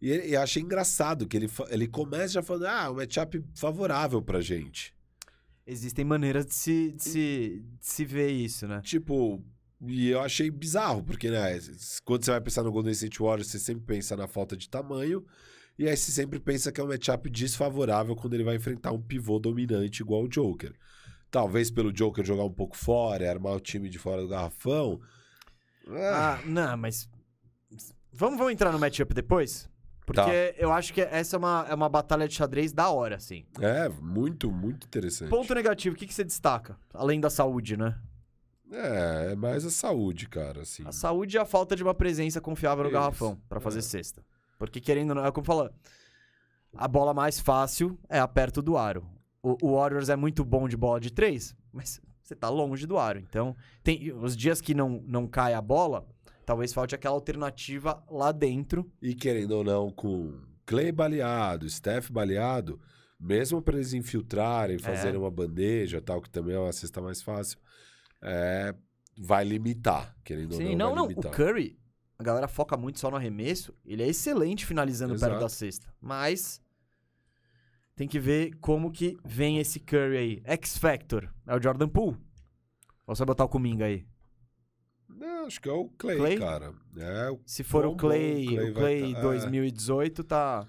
E, 0.00 0.10
ele- 0.10 0.28
e 0.28 0.36
achei 0.36 0.62
engraçado 0.62 1.26
que 1.26 1.36
ele, 1.36 1.48
ele 1.68 1.86
começa 1.86 2.34
já 2.34 2.42
falando: 2.42 2.66
ah, 2.66 2.90
um 2.90 2.94
matchup 2.96 3.42
favorável 3.54 4.22
pra 4.22 4.40
gente. 4.40 4.94
Existem 5.66 6.04
maneiras 6.04 6.46
de 6.46 6.54
se, 6.54 6.92
de 6.92 7.02
se, 7.02 7.62
de 7.80 7.86
se 7.86 8.04
ver 8.04 8.30
isso, 8.30 8.66
né? 8.66 8.80
Tipo, 8.82 9.40
e 9.86 10.08
eu 10.08 10.20
achei 10.20 10.50
bizarro, 10.50 11.02
porque, 11.04 11.30
né, 11.30 11.58
quando 12.04 12.24
você 12.24 12.30
vai 12.32 12.40
pensar 12.40 12.62
no 12.62 12.72
Golden 12.72 12.92
State 12.92 13.18
Warriors, 13.20 13.48
você 13.48 13.58
sempre 13.58 13.84
pensa 13.84 14.16
na 14.16 14.26
falta 14.26 14.56
de 14.56 14.68
tamanho, 14.68 15.24
e 15.78 15.88
aí 15.88 15.96
você 15.96 16.10
sempre 16.10 16.40
pensa 16.40 16.72
que 16.72 16.80
é 16.80 16.84
um 16.84 16.88
matchup 16.88 17.30
desfavorável 17.30 18.16
quando 18.16 18.34
ele 18.34 18.42
vai 18.44 18.56
enfrentar 18.56 18.90
um 18.92 19.00
pivô 19.00 19.38
dominante 19.38 20.02
igual 20.02 20.24
o 20.24 20.28
Joker. 20.28 20.74
Talvez 21.30 21.70
pelo 21.70 21.92
Joker 21.92 22.24
jogar 22.24 22.44
um 22.44 22.52
pouco 22.52 22.76
fora, 22.76 23.30
armar 23.30 23.52
o 23.54 23.60
time 23.60 23.88
de 23.88 23.98
fora 23.98 24.22
do 24.22 24.28
garrafão. 24.28 25.00
Ah, 25.88 26.40
Ah, 26.40 26.46
não, 26.46 26.76
mas. 26.76 27.08
Vamos, 28.12 28.38
vamos 28.38 28.52
entrar 28.52 28.72
no 28.72 28.78
matchup 28.78 29.14
depois? 29.14 29.68
Porque 30.12 30.52
Tá. 30.52 30.58
eu 30.58 30.72
acho 30.72 30.92
que 30.92 31.00
essa 31.00 31.36
é 31.36 31.38
uma, 31.38 31.66
é 31.68 31.74
uma 31.74 31.88
batalha 31.88 32.26
de 32.26 32.34
xadrez 32.34 32.72
da 32.72 32.90
hora, 32.90 33.16
assim. 33.16 33.44
é, 33.60 33.88
muito, 33.88 34.50
muito 34.50 34.86
interessante. 34.86 35.30
Ponto 35.30 35.54
negativo, 35.54 35.94
o 35.94 35.98
que, 35.98 36.06
que 36.06 36.14
você 36.14 36.24
destaca? 36.24 36.76
Além 36.92 37.20
da 37.20 37.30
saúde, 37.30 37.76
né? 37.76 37.96
É, 38.72 39.32
é 39.32 39.36
mais 39.36 39.64
a 39.64 39.70
saúde, 39.70 40.28
cara, 40.28 40.62
assim. 40.62 40.82
A 40.86 40.92
saúde 40.92 41.36
e 41.36 41.38
a 41.38 41.44
falta 41.44 41.74
de 41.74 41.82
uma 41.82 41.94
presença 41.94 42.40
confiável 42.40 42.84
no 42.84 42.90
Isso, 42.90 42.98
garrafão 42.98 43.38
pra 43.48 43.60
fazer 43.60 43.80
é. 43.80 43.82
cesta. 43.82 44.24
Porque 44.58 44.80
querendo 44.80 45.10
ou 45.10 45.16
não, 45.16 45.24
é 45.24 45.32
como 45.32 45.44
falou, 45.44 45.70
a 46.76 46.86
bola 46.86 47.12
mais 47.14 47.40
fácil 47.40 47.98
é 48.08 48.18
a 48.20 48.28
perto 48.28 48.62
do 48.62 48.76
aro. 48.76 49.04
O, 49.42 49.56
o 49.62 49.74
Warriors 49.76 50.08
é 50.08 50.16
muito 50.16 50.44
bom 50.44 50.68
de 50.68 50.76
bola 50.76 51.00
de 51.00 51.10
três, 51.10 51.54
mas 51.72 52.00
você 52.22 52.34
tá 52.36 52.48
longe 52.48 52.86
do 52.86 52.96
aro. 52.98 53.18
Então, 53.18 53.56
tem 53.82 54.12
os 54.12 54.36
dias 54.36 54.60
que 54.60 54.74
não, 54.74 55.02
não 55.06 55.26
cai 55.26 55.54
a 55.54 55.60
bola, 55.62 56.06
talvez 56.44 56.72
falte 56.72 56.94
aquela 56.94 57.14
alternativa 57.14 58.02
lá 58.10 58.32
dentro. 58.32 58.90
E 59.00 59.14
querendo 59.14 59.52
ou 59.52 59.64
não, 59.64 59.90
com 59.90 60.38
Clay 60.66 60.92
baleado, 60.92 61.68
Steph 61.68 62.10
baleado, 62.10 62.80
mesmo 63.18 63.60
para 63.60 63.76
eles 63.76 63.92
infiltrarem, 63.92 64.78
fazerem 64.78 65.18
uma 65.18 65.30
bandeja 65.30 66.00
tal, 66.00 66.20
que 66.22 66.30
também 66.30 66.54
é 66.54 66.58
uma 66.58 66.72
cesta 66.72 67.00
mais 67.00 67.22
fácil, 67.22 67.58
é, 68.22 68.74
vai 69.18 69.44
limitar, 69.44 70.16
querendo 70.24 70.54
Sim, 70.54 70.70
ou 70.70 70.76
não. 70.76 70.94
não, 70.94 71.08
não. 71.08 71.14
O. 71.16 71.30
Curry, 71.30 71.78
a 72.18 72.22
galera 72.22 72.48
foca 72.48 72.76
muito 72.76 72.98
só 72.98 73.10
no 73.10 73.16
arremesso. 73.16 73.74
Ele 73.84 74.02
é 74.02 74.08
excelente 74.08 74.66
finalizando 74.66 75.14
perto 75.14 75.24
Exato. 75.24 75.40
da 75.40 75.48
cesta. 75.48 75.92
Mas 76.00 76.62
tem 77.96 78.06
que 78.08 78.18
ver 78.18 78.56
como 78.60 78.90
que 78.90 79.18
vem 79.24 79.58
esse 79.58 79.80
Curry 79.80 80.16
aí. 80.16 80.42
X 80.44 80.78
Factor. 80.78 81.28
É 81.46 81.54
o 81.54 81.62
Jordan 81.62 81.88
Poole. 81.88 82.16
Ou 83.06 83.14
você 83.14 83.20
vai 83.20 83.26
botar 83.26 83.44
o 83.44 83.48
Kuminga 83.48 83.86
aí? 83.86 84.06
Não, 85.20 85.44
acho 85.46 85.60
que 85.60 85.68
é 85.68 85.72
o 85.72 85.86
Clay, 85.98 86.16
Clay? 86.16 86.38
cara. 86.38 86.72
É, 86.96 87.36
Se 87.44 87.62
for 87.62 87.84
Bom, 87.84 87.92
o 87.92 87.96
Clay, 87.96 88.46
bom, 88.46 88.52
o 88.52 88.56
Clay 88.56 88.70
o 88.70 88.74
Clay 88.74 89.12
tá- 89.12 89.18
é. 89.18 89.22
2018 89.22 90.24
tá... 90.24 90.66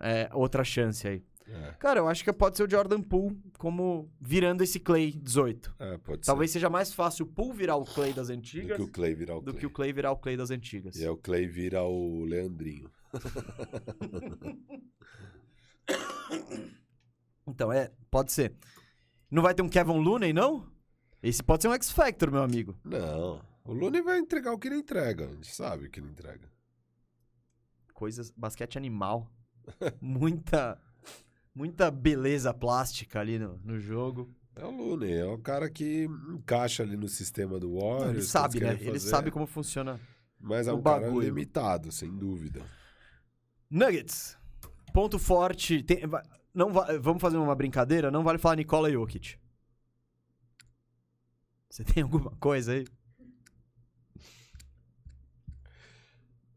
é, 0.00 0.28
outra 0.34 0.62
chance 0.62 1.08
aí. 1.08 1.24
É, 1.48 1.72
Cara, 1.80 1.98
eu 1.98 2.06
acho 2.06 2.22
que 2.22 2.32
pode 2.32 2.56
ser 2.56 2.62
o 2.62 2.70
Jordan 2.70 3.02
Poole 3.02 3.36
como 3.58 4.08
virando 4.20 4.62
esse 4.62 4.78
Clay 4.78 5.10
18. 5.10 5.74
é, 5.80 5.98
pode 5.98 6.24
Talvez 6.24 6.50
seja 6.52 6.70
mais 6.70 6.92
fácil 6.94 7.24
o 7.24 7.28
Poole 7.28 7.54
virar 7.56 7.74
o 7.76 7.84
Clay 7.84 8.12
das 8.12 8.28
ser. 8.28 8.32
Do 8.36 8.38
antigas 8.38 8.76
que 8.76 8.82
o 8.84 8.88
Clay 8.88 9.14
virar 9.14 9.36
o 9.36 9.40
do 9.40 9.50
Clay. 9.52 9.58
que 9.60 9.66
o 9.66 9.70
Clay 9.70 9.92
virar 9.92 10.12
o 10.12 10.16
Clay 10.16 10.36
das 10.36 10.50
antigas. 10.52 10.94
E 10.96 11.02
aí 11.02 11.08
o 11.08 11.16
Clay 11.16 11.46
vira 11.48 11.82
o 11.82 12.24
Leandrinho. 12.24 12.88
Então, 17.46 17.72
é, 17.72 17.90
pode 18.10 18.32
ser. 18.32 18.54
Não 19.30 19.42
vai 19.42 19.54
ter 19.54 19.62
um 19.62 19.68
Kevin 19.68 19.98
Looney, 20.02 20.32
não? 20.32 20.66
Esse 21.22 21.42
pode 21.42 21.62
ser 21.62 21.68
um 21.68 21.74
X-Factor, 21.74 22.30
meu 22.30 22.42
amigo. 22.42 22.76
Não. 22.84 23.40
O 23.64 23.72
Looney 23.72 24.00
vai 24.02 24.18
entregar 24.18 24.52
o 24.52 24.58
que 24.58 24.68
ele 24.68 24.76
entrega. 24.76 25.26
A 25.26 25.28
gente 25.34 25.54
sabe 25.54 25.86
o 25.86 25.90
que 25.90 26.00
ele 26.00 26.08
entrega. 26.08 26.48
Coisas, 27.94 28.30
basquete 28.30 28.78
animal. 28.78 29.30
muita, 30.00 30.80
muita 31.54 31.90
beleza 31.90 32.52
plástica 32.54 33.20
ali 33.20 33.38
no, 33.38 33.58
no 33.62 33.78
jogo. 33.78 34.34
É 34.56 34.64
o 34.64 34.70
Looney, 34.70 35.12
é 35.12 35.24
o 35.26 35.38
cara 35.38 35.70
que 35.70 36.04
encaixa 36.34 36.82
ali 36.82 36.96
no 36.96 37.08
sistema 37.08 37.58
do 37.60 37.74
Warriors. 37.74 38.02
ele 38.02 38.10
que 38.12 38.16
eles 38.18 38.28
sabe, 38.28 38.60
né? 38.60 38.66
querem 38.68 38.82
Ele 38.82 38.92
fazer. 38.98 39.08
sabe 39.10 39.30
como 39.30 39.46
funciona. 39.46 40.00
Mas 40.38 40.66
é 40.66 40.72
um 40.72 40.82
cara 40.82 41.02
bagulho. 41.02 41.26
limitado, 41.28 41.92
sem 41.92 42.10
dúvida. 42.16 42.64
Nuggets. 43.70 44.36
Ponto 44.92 45.18
forte. 45.18 45.82
Tem- 45.82 46.02
não 46.54 46.72
va- 46.72 46.88
vamos 46.98 47.20
fazer 47.20 47.36
uma 47.36 47.54
brincadeira? 47.54 48.10
Não 48.10 48.24
vale 48.24 48.38
falar 48.38 48.56
Nikola 48.56 48.90
Jokic. 48.90 49.38
Você 51.70 51.84
tem 51.84 52.02
alguma 52.02 52.30
coisa 52.32 52.72
aí? 52.72 52.84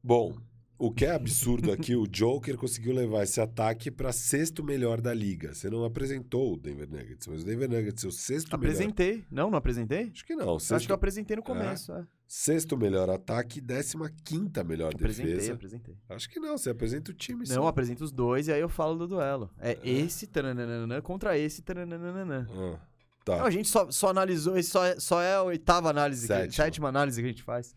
Bom, 0.03 0.35
o 0.77 0.91
que 0.91 1.05
é 1.05 1.11
absurdo 1.11 1.71
aqui, 1.71 1.95
o 1.95 2.05
Joker 2.07 2.57
conseguiu 2.57 2.93
levar 2.93 3.23
esse 3.23 3.39
ataque 3.39 3.89
para 3.89 4.11
sexto 4.11 4.61
melhor 4.63 4.99
da 4.99 5.13
liga. 5.13 5.53
Você 5.53 5.69
não 5.69 5.85
apresentou 5.85 6.53
o 6.53 6.57
Denver 6.57 6.89
Nuggets, 6.89 7.27
mas 7.27 7.41
o 7.43 7.45
Denver 7.45 7.69
Nuggets 7.69 8.03
é 8.03 8.07
o 8.07 8.11
sexto 8.11 8.57
melhor. 8.57 8.71
Apresentei. 8.73 9.23
Não, 9.31 9.49
não 9.49 9.57
apresentei? 9.57 10.09
Acho 10.13 10.25
que 10.25 10.35
não. 10.35 10.47
Eu 10.47 10.55
Acho 10.57 10.65
Sexto, 10.65 10.85
que 10.87 10.91
eu 10.91 10.95
apresentei 10.95 11.37
no 11.37 11.43
começo. 11.43 11.93
é. 11.93 12.05
sexto 12.27 12.75
melhor 12.75 13.09
ataque 13.09 13.59
e 13.59 13.61
décima 13.61 14.09
quinta 14.25 14.61
melhor 14.63 14.93
Apresentei, 14.93 15.35
defesa. 15.35 15.53
apresentei. 15.53 15.95
Acho 16.09 16.29
que 16.29 16.39
não, 16.39 16.57
você 16.57 16.71
apresenta 16.71 17.11
o 17.11 17.13
time 17.13 17.45
Não, 17.47 17.55
só. 17.63 17.67
apresento 17.67 18.03
os 18.03 18.11
dois 18.11 18.47
e 18.47 18.51
aí 18.51 18.59
eu 18.59 18.67
falo 18.67 18.97
do 18.97 19.07
duelo. 19.07 19.49
É, 19.59 19.77
esse 19.83 20.27
taranana 20.27 21.01
contra 21.01 21.37
esse. 21.37 21.63
Ah, 21.69 22.79
Não, 23.27 23.37
tá. 23.37 23.43
a 23.43 23.49
gente 23.49 23.67
só, 23.69 23.89
só 23.91 24.09
analisou, 24.09 24.57
esse 24.57 24.69
só 24.69 24.83
é, 24.85 24.99
só 24.99 25.21
é 25.21 25.35
a 25.35 25.43
oitava 25.43 25.89
análise, 25.89 26.21
que- 26.21 26.27
Sétima. 26.27 26.51
sétima 26.65 26.89
análise 26.89 27.21
que 27.21 27.25
a 27.27 27.31
gente 27.31 27.43
faz. 27.43 27.75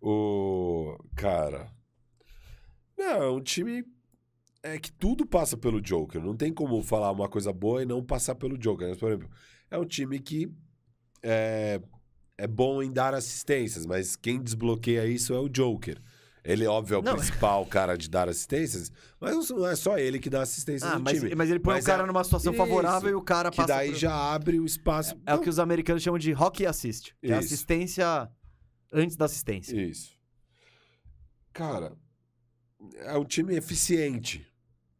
O. 0.00 0.96
Cara. 1.16 1.70
Não, 2.96 3.22
é 3.22 3.30
um 3.30 3.40
time. 3.40 3.84
É 4.62 4.78
que 4.78 4.90
tudo 4.90 5.24
passa 5.26 5.56
pelo 5.56 5.80
Joker. 5.80 6.20
Não 6.22 6.36
tem 6.36 6.52
como 6.52 6.82
falar 6.82 7.10
uma 7.12 7.28
coisa 7.28 7.52
boa 7.52 7.82
e 7.82 7.86
não 7.86 8.02
passar 8.04 8.34
pelo 8.34 8.58
Joker. 8.58 8.88
Mas, 8.88 8.98
por 8.98 9.08
exemplo, 9.10 9.30
é 9.70 9.78
um 9.78 9.84
time 9.84 10.18
que 10.18 10.50
é, 11.22 11.80
é 12.36 12.46
bom 12.46 12.82
em 12.82 12.90
dar 12.92 13.14
assistências, 13.14 13.86
mas 13.86 14.16
quem 14.16 14.42
desbloqueia 14.42 15.06
isso 15.06 15.32
é 15.34 15.38
o 15.38 15.48
Joker. 15.48 16.00
Ele, 16.46 16.66
óbvio, 16.66 16.94
é 16.94 16.98
o 16.98 17.02
Não. 17.02 17.16
principal 17.16 17.66
cara 17.66 17.96
de 17.98 18.08
dar 18.08 18.28
assistências, 18.28 18.90
mas 19.20 19.48
não 19.50 19.66
é 19.66 19.74
só 19.74 19.98
ele 19.98 20.18
que 20.18 20.30
dá 20.30 20.42
assistências 20.42 20.90
Ah, 20.90 20.98
no 20.98 21.04
mas, 21.04 21.18
time. 21.18 21.34
mas 21.34 21.50
ele 21.50 21.58
põe 21.58 21.74
Mas 21.74 21.84
o 21.84 21.86
cara 21.86 22.02
é- 22.02 22.06
numa 22.06 22.22
situação 22.24 22.52
Isso. 22.52 22.62
favorável 22.62 23.10
e 23.10 23.14
o 23.14 23.22
cara 23.22 23.50
Que 23.50 23.56
passa. 23.56 23.68
daí 23.68 23.90
por- 23.90 23.98
já 23.98 24.14
abre 24.14 24.60
o 24.60 24.64
espaço. 24.64 25.14
É 25.26 25.34
o 25.34 25.40
que 25.40 25.48
os 25.50 25.58
americanos 25.58 26.02
chamam 26.02 26.18
de 26.18 26.32
hockey 26.32 26.64
assist. 26.66 27.14
Que 27.20 27.32
é 27.32 27.36
assistência 27.36 28.30
antes 28.92 29.16
da 29.16 29.24
assistência. 29.24 29.74
Isso. 29.80 30.14
Cara, 31.52 31.92
é 33.00 33.16
um 33.16 33.24
time 33.24 33.54
eficiente. 33.56 34.46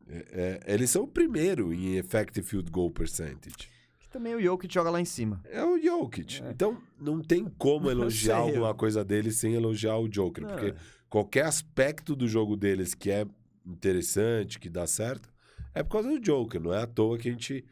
É- 0.09 0.61
é- 0.67 0.75
eles 0.75 0.91
são 0.91 1.03
o 1.03 1.09
primeiro 1.09 1.73
em 1.75 1.97
effective 1.97 2.47
field 2.47 2.71
goal 2.71 2.91
percentage. 2.91 3.55
Que 3.99 4.09
também 4.09 4.35
o 4.35 4.41
Jokic 4.41 4.73
joga 4.73 4.89
lá 4.89 5.01
em 5.01 5.05
cima. 5.05 5.41
É 5.47 5.63
o 5.65 5.79
Jokic. 5.79 6.43
É. 6.43 6.51
Então, 6.51 6.81
não 6.99 7.21
tem 7.21 7.45
como 7.59 7.91
elogiar 7.91 8.37
alguma 8.39 8.73
coisa 8.75 9.05
deles 9.05 9.37
sem 9.37 9.55
elogiar 9.55 9.97
o 9.99 10.09
Joker. 10.09 10.47
Porque 10.47 10.67
é. 10.67 10.75
Qualquer 11.09 11.45
aspecto 11.47 12.15
do 12.17 12.27
jogo 12.29 12.57
deles 12.57 12.95
que 12.95 13.11
é 13.11 13.27
interessante, 13.65 14.59
que 14.59 14.69
dá 14.69 14.87
certo, 14.87 15.33
é 15.75 15.83
por 15.83 15.91
causa 15.93 16.09
do 16.11 16.21
Joker. 16.21 16.61
Não 16.61 16.73
é 16.73 16.83
à 16.83 16.87
toa 16.87 17.19
que 17.19 17.29
a 17.29 17.33
gente. 17.33 17.65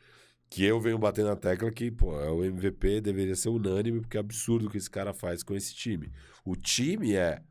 Que 0.50 0.62
eu 0.62 0.78
venho 0.78 0.98
batendo 0.98 1.28
na 1.30 1.36
tecla 1.36 1.70
que, 1.72 1.90
pô, 1.90 2.20
é 2.20 2.30
o 2.30 2.44
MVP 2.44 3.00
deveria 3.00 3.34
ser 3.34 3.48
unânime, 3.48 4.00
porque 4.00 4.16
é 4.16 4.20
absurdo 4.20 4.66
o 4.66 4.70
que 4.70 4.76
esse 4.76 4.90
cara 4.90 5.12
faz 5.12 5.42
com 5.42 5.54
esse 5.54 5.74
time. 5.74 6.12
O 6.44 6.54
time 6.54 7.14
é 7.14 7.42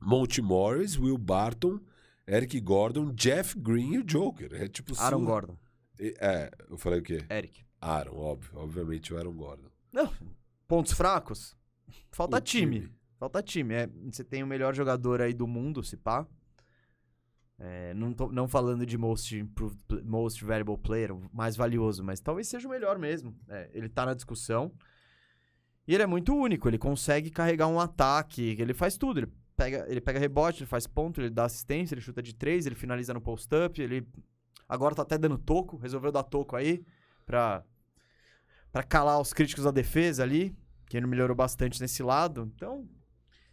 Monty 0.00 0.42
Morris, 0.42 0.98
Will 0.98 1.18
Barton, 1.18 1.78
Eric 2.26 2.58
Gordon, 2.60 3.12
Jeff 3.12 3.56
Green 3.58 3.94
e 3.94 3.98
o 3.98 4.04
Joker. 4.04 4.50
É 4.54 4.66
tipo. 4.68 4.94
Aaron 4.98 5.18
su- 5.20 5.24
Gordon. 5.26 5.58
É, 5.98 6.50
eu 6.68 6.76
falei 6.76 6.98
o 6.98 7.02
quê? 7.02 7.24
Eric. 7.30 7.62
Aaron, 7.80 8.16
óbvio. 8.16 8.50
Obviamente 8.58 9.12
o 9.12 9.18
Aaron 9.18 9.34
Gordon. 9.34 9.68
Não. 9.92 10.12
Pontos 10.66 10.92
fracos? 10.92 11.54
Falta 12.10 12.38
O 12.38 12.40
time. 12.40 12.88
Falta 13.22 13.40
time. 13.40 13.72
É, 13.72 13.88
você 14.10 14.24
tem 14.24 14.42
o 14.42 14.46
melhor 14.48 14.74
jogador 14.74 15.20
aí 15.20 15.32
do 15.32 15.46
mundo, 15.46 15.80
se 15.84 15.96
pá. 15.96 16.26
É, 17.56 17.94
não, 17.94 18.12
tô- 18.12 18.32
não 18.32 18.48
falando 18.48 18.84
de 18.84 18.98
most, 18.98 19.48
most 20.02 20.44
valuable 20.44 20.76
player, 20.76 21.14
o 21.14 21.30
mais 21.32 21.54
valioso, 21.54 22.02
mas 22.02 22.18
talvez 22.18 22.48
seja 22.48 22.66
o 22.66 22.70
melhor 22.72 22.98
mesmo. 22.98 23.32
É, 23.48 23.70
ele 23.74 23.88
tá 23.88 24.04
na 24.04 24.14
discussão. 24.14 24.72
E 25.86 25.94
ele 25.94 26.02
é 26.02 26.06
muito 26.06 26.34
único, 26.34 26.68
ele 26.68 26.78
consegue 26.78 27.30
carregar 27.30 27.68
um 27.68 27.78
ataque, 27.78 28.56
ele 28.58 28.74
faz 28.74 28.96
tudo. 28.96 29.20
Ele 29.20 29.32
pega, 29.56 29.86
ele 29.88 30.00
pega 30.00 30.18
rebote, 30.18 30.64
ele 30.64 30.66
faz 30.66 30.88
ponto, 30.88 31.20
ele 31.20 31.30
dá 31.30 31.44
assistência, 31.44 31.94
ele 31.94 32.00
chuta 32.00 32.20
de 32.20 32.34
três, 32.34 32.66
ele 32.66 32.74
finaliza 32.74 33.14
no 33.14 33.20
post-up, 33.20 33.80
ele 33.80 34.04
agora 34.68 34.96
tá 34.96 35.02
até 35.02 35.16
dando 35.16 35.38
toco, 35.38 35.76
resolveu 35.76 36.10
dar 36.10 36.24
toco 36.24 36.56
aí 36.56 36.84
pra, 37.24 37.62
pra 38.72 38.82
calar 38.82 39.20
os 39.20 39.32
críticos 39.32 39.62
da 39.62 39.70
defesa 39.70 40.24
ali, 40.24 40.56
que 40.88 40.96
ele 40.96 41.06
melhorou 41.06 41.36
bastante 41.36 41.80
nesse 41.80 42.02
lado. 42.02 42.50
Então, 42.56 42.84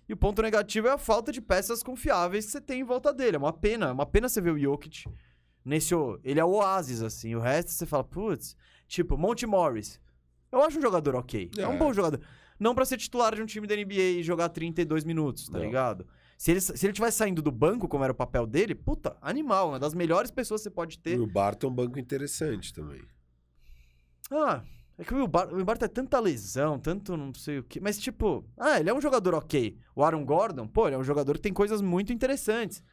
e 0.09 0.13
o 0.13 0.17
ponto 0.17 0.41
negativo 0.41 0.87
é 0.87 0.91
a 0.91 0.97
falta 0.97 1.31
de 1.31 1.39
peças 1.39 1.81
confiáveis 1.83 2.45
que 2.47 2.51
você 2.51 2.59
tem 2.59 2.81
em 2.81 2.83
volta 2.83 3.13
dele. 3.13 3.35
É 3.35 3.39
uma 3.39 3.53
pena, 3.53 3.87
é 3.89 3.91
uma 3.91 4.05
pena 4.07 4.27
você 4.27 4.41
ver 4.41 4.51
o 4.51 4.59
Jokic 4.59 5.05
nesse. 5.63 5.93
Ele 6.23 6.39
é 6.39 6.43
o 6.43 6.49
oásis, 6.49 7.01
assim. 7.03 7.35
O 7.35 7.39
resto 7.39 7.71
você 7.71 7.85
fala, 7.85 8.03
putz, 8.03 8.57
tipo, 8.87 9.17
Monte 9.17 9.45
Morris. 9.45 10.01
Eu 10.51 10.63
acho 10.63 10.79
um 10.79 10.81
jogador 10.81 11.15
ok. 11.15 11.51
É, 11.57 11.67
um 11.67 11.73
É. 11.73 11.77
bom 11.77 11.93
jogador. 11.93 12.19
Não 12.59 12.73
pra 12.75 12.83
ser 12.85 12.97
titular 12.97 13.35
de 13.35 13.41
um 13.41 13.45
time 13.45 13.67
da 13.67 13.75
NBA 13.75 14.17
e 14.19 14.23
jogar 14.23 14.49
32 14.49 15.03
minutos, 15.05 15.47
tá 15.47 15.57
Não. 15.59 15.65
ligado? 15.65 16.07
Se 16.37 16.51
ele, 16.51 16.59
se 16.61 16.85
ele 16.85 16.93
tivesse 16.93 17.17
saindo 17.17 17.41
do 17.41 17.51
banco, 17.51 17.87
como 17.87 18.03
era 18.03 18.11
o 18.13 18.15
papel 18.15 18.47
dele, 18.47 18.73
puta, 18.73 19.15
animal, 19.21 19.69
uma 19.69 19.79
das 19.79 19.93
melhores 19.93 20.31
pessoas 20.31 20.61
que 20.61 20.63
você 20.63 20.69
pode 20.71 20.97
ter. 20.99 21.17
E 21.17 21.19
o 21.19 21.27
Barton 21.27 21.67
é 21.67 21.69
um 21.69 21.73
banco 21.73 21.99
interessante 21.99 22.73
também. 22.73 23.01
Ah, 24.31 24.63
é 24.99 25.03
que 25.05 25.13
o 25.15 25.27
Bar 25.27 25.47
o 25.53 25.59
é 25.83 25.87
tanta 25.87 26.19
lesão, 26.19 26.77
tanto 26.77 27.15
não 27.15 27.33
sei 27.33 27.59
o 27.59 27.63
que. 27.63 27.79
Mas, 27.79 27.97
tipo, 27.97 28.45
ah, 28.57 28.79
ele 28.79 28.89
é 28.89 28.93
um 28.93 29.01
jogador 29.01 29.33
ok. 29.33 29.77
O 29.95 30.03
Aaron 30.03 30.25
Gordon, 30.25 30.67
pô, 30.67 30.87
ele 30.87 30.95
é 30.95 30.99
um 30.99 31.03
jogador 31.03 31.35
que 31.35 31.41
tem 31.41 31.53
coisas 31.53 31.81
muito 31.81 32.11
interessantes. 32.13 32.83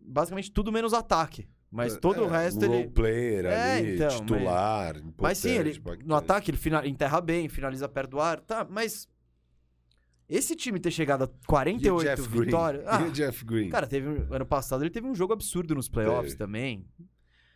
Basicamente 0.00 0.50
tudo 0.52 0.70
menos 0.70 0.94
ataque. 0.94 1.48
Mas 1.70 1.96
todo 1.98 2.22
o 2.22 2.32
É, 2.32 2.42
resto 2.42 2.60
um 2.60 2.64
ele. 2.64 2.76
role 2.76 2.90
player 2.90 3.44
É, 3.46 3.78
ali, 3.78 3.94
então, 3.96 4.20
titular, 4.20 4.94
Mas 5.20 5.38
sim, 5.38 5.50
ele, 5.50 5.82
no 6.04 6.14
ataque 6.14 6.50
ele 6.52 6.56
fina- 6.56 6.86
enterra 6.86 7.20
bem, 7.20 7.48
finaliza 7.48 7.88
perto 7.88 8.10
do 8.12 8.20
ar. 8.20 8.40
Tá, 8.40 8.64
mas. 8.68 9.08
Esse 10.28 10.56
time 10.56 10.80
ter 10.80 10.90
chegado 10.90 11.22
a 11.22 11.26
E 11.26 11.28
o 11.28 11.46
48 11.46 12.02
Jeff 12.16 12.28
Green? 12.28 12.44
vitórias. 12.46 12.84
E 12.84 12.88
Ah, 12.88 12.98
o 13.06 13.10
Jeff 13.12 13.44
Green? 13.44 13.68
cara, 13.68 13.86
teve 13.86 14.06
ano 14.30 14.46
passado 14.46 14.82
ele 14.82 14.90
teve 14.90 15.06
um 15.06 15.14
jogo 15.14 15.32
absurdo 15.32 15.74
nos 15.74 15.88
playoffs 15.88 16.32
Teve. 16.32 16.38
também. 16.38 16.84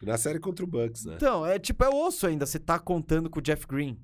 Na 0.02 0.16
série 0.16 0.38
contra 0.38 0.64
o 0.64 0.68
Bucks, 0.68 1.04
né? 1.04 1.14
Então, 1.16 1.44
é 1.44 1.58
tipo, 1.58 1.84
é 1.84 1.88
osso 1.88 2.26
ainda. 2.26 2.46
Você 2.46 2.58
tá 2.58 2.78
contando 2.78 3.28
com 3.28 3.38
o 3.38 3.42
Jeff 3.42 3.66
Green. 3.66 4.00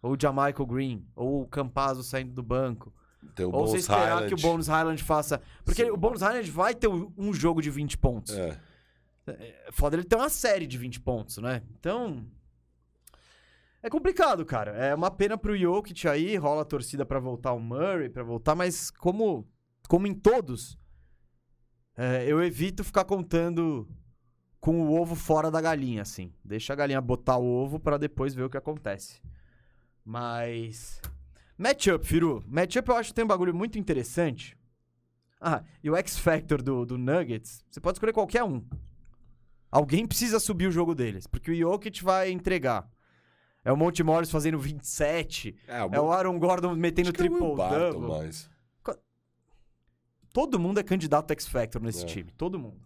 Ou 0.00 0.14
o 0.14 0.16
Jamaica 0.20 0.64
Green. 0.64 1.06
Ou 1.14 1.42
o 1.42 1.46
Campazzo 1.46 2.02
saindo 2.02 2.32
do 2.32 2.42
banco. 2.42 2.92
Tem 3.34 3.46
o 3.46 3.50
ou 3.50 3.66
você 3.66 3.72
Bones 3.72 3.82
esperar 3.82 4.08
Highland. 4.08 4.28
que 4.28 4.34
o 4.34 4.50
Bonus 4.50 4.66
Highland 4.68 5.02
faça. 5.02 5.40
Porque 5.64 5.84
Sim. 5.84 5.90
o 5.90 5.96
Bonus 5.96 6.22
Highland 6.22 6.50
vai 6.50 6.74
ter 6.74 6.88
um 6.88 7.32
jogo 7.32 7.60
de 7.60 7.70
20 7.70 7.98
pontos. 7.98 8.34
É. 8.36 8.58
É 9.26 9.68
foda 9.70 9.94
ele 9.94 10.04
ter 10.04 10.16
uma 10.16 10.28
série 10.28 10.66
de 10.66 10.76
20 10.76 11.00
pontos, 11.00 11.38
né? 11.38 11.62
Então. 11.78 12.26
É 13.82 13.90
complicado, 13.90 14.44
cara. 14.44 14.72
É 14.72 14.94
uma 14.94 15.10
pena 15.10 15.36
pro 15.36 15.56
Jokic 15.56 16.08
aí, 16.08 16.36
rola 16.36 16.62
a 16.62 16.64
torcida 16.64 17.04
pra 17.04 17.18
voltar 17.18 17.52
o 17.52 17.60
Murray, 17.60 18.08
pra 18.08 18.22
voltar, 18.22 18.54
mas 18.54 18.90
como, 18.90 19.48
como 19.88 20.06
em 20.06 20.14
todos, 20.14 20.78
é, 21.96 22.24
eu 22.26 22.42
evito 22.42 22.84
ficar 22.84 23.04
contando 23.04 23.88
com 24.62 24.80
o 24.80 24.94
ovo 24.96 25.16
fora 25.16 25.50
da 25.50 25.60
galinha, 25.60 26.02
assim. 26.02 26.32
Deixa 26.44 26.72
a 26.72 26.76
galinha 26.76 27.00
botar 27.00 27.36
o 27.36 27.44
ovo 27.44 27.80
pra 27.80 27.98
depois 27.98 28.32
ver 28.32 28.44
o 28.44 28.48
que 28.48 28.56
acontece. 28.56 29.20
Mas. 30.04 31.02
Matchup, 31.58 32.06
Firu. 32.06 32.44
Matchup 32.46 32.88
eu 32.88 32.96
acho 32.96 33.08
que 33.10 33.14
tem 33.14 33.24
um 33.24 33.28
bagulho 33.28 33.52
muito 33.52 33.76
interessante. 33.76 34.56
Ah, 35.40 35.64
e 35.82 35.90
o 35.90 35.96
X 35.96 36.16
Factor 36.16 36.62
do, 36.62 36.86
do 36.86 36.96
Nuggets, 36.96 37.64
você 37.68 37.80
pode 37.80 37.96
escolher 37.96 38.12
qualquer 38.12 38.44
um. 38.44 38.64
Alguém 39.68 40.06
precisa 40.06 40.38
subir 40.38 40.68
o 40.68 40.70
jogo 40.72 40.94
deles, 40.94 41.26
porque 41.26 41.50
o 41.50 41.56
Jokic 41.56 42.04
vai 42.04 42.30
entregar. 42.30 42.88
É 43.64 43.72
o 43.72 43.76
Monte 43.76 44.04
Morris 44.04 44.30
fazendo 44.30 44.60
27, 44.60 45.56
É, 45.66 45.78
é 45.78 46.00
o 46.00 46.12
Aaron 46.12 46.38
Gordon 46.38 46.76
metendo 46.76 47.10
acho 47.10 47.20
é 47.20 47.28
o 47.28 47.32
Will 47.32 47.56
Barton, 47.56 47.76
triple-double. 47.90 48.08
mas... 48.26 48.50
Todo 50.32 50.58
mundo 50.58 50.78
é 50.78 50.82
candidato 50.82 51.30
X 51.32 51.46
Factor 51.46 51.82
nesse 51.82 52.04
É. 52.04 52.06
time, 52.06 52.30
todo 52.32 52.58
mundo. 52.58 52.80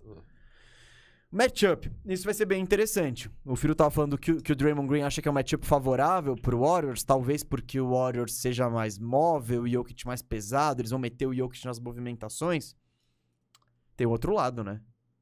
Matchup. 1.37 1.93
Isso 2.07 2.25
vai 2.25 2.33
ser 2.33 2.47
bem 2.47 2.63
interessante. 2.63 3.31
O 3.45 3.55
Firo 3.57 3.75
tava 3.75 3.91
falando 3.91 4.17
que, 4.17 4.41
que 4.41 4.53
o 4.53 4.57
Draymond 4.57 4.89
Green 4.89 5.03
acha 5.03 5.21
que 5.21 5.29
é 5.29 5.31
um 5.31 5.35
matchup 5.35 5.67
favorável 5.67 6.35
pro 6.35 6.61
Warriors, 6.61 7.05
talvez 7.05 7.45
porque 7.45 7.79
o 7.79 7.91
Warriors 7.91 8.33
seja 8.33 8.71
mais 8.71 8.99
móvel, 8.99 9.65
o 9.65 9.69
Jokic 9.69 10.07
mais 10.07 10.23
pesado, 10.23 10.81
eles 10.81 10.91
vão 10.91 10.99
meter 10.99 11.27
o 11.27 11.35
Jokic 11.35 11.63
nas 11.67 11.79
movimentações. 11.79 12.75
Tem 13.95 14.07
o 14.07 14.11
outro 14.11 14.33
lado, 14.33 14.65
né? 14.65 14.81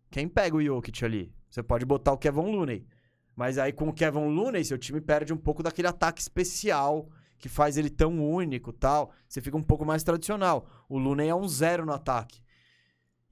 Quem 0.08 0.28
pega 0.28 0.54
o 0.54 0.62
Jokic 0.62 1.04
ali? 1.04 1.34
Você 1.50 1.64
pode 1.64 1.84
botar 1.84 2.12
o 2.12 2.18
Kevin 2.18 2.52
Looney. 2.52 2.86
Mas 3.34 3.58
aí 3.58 3.72
com 3.72 3.88
o 3.88 3.92
Kevin 3.92 4.32
Looney, 4.32 4.64
seu 4.64 4.78
time 4.78 5.00
perde 5.00 5.32
um 5.32 5.36
pouco 5.36 5.64
daquele 5.64 5.88
ataque 5.88 6.20
especial 6.20 7.08
que 7.38 7.48
faz 7.48 7.76
ele 7.76 7.90
tão 7.90 8.24
único 8.24 8.72
tal. 8.72 9.10
Você 9.28 9.40
fica 9.40 9.56
um 9.56 9.62
pouco 9.64 9.84
mais 9.84 10.04
tradicional. 10.04 10.68
O 10.88 10.96
Looney 10.96 11.28
é 11.28 11.34
um 11.34 11.48
zero 11.48 11.84
no 11.84 11.92
ataque. 11.92 12.40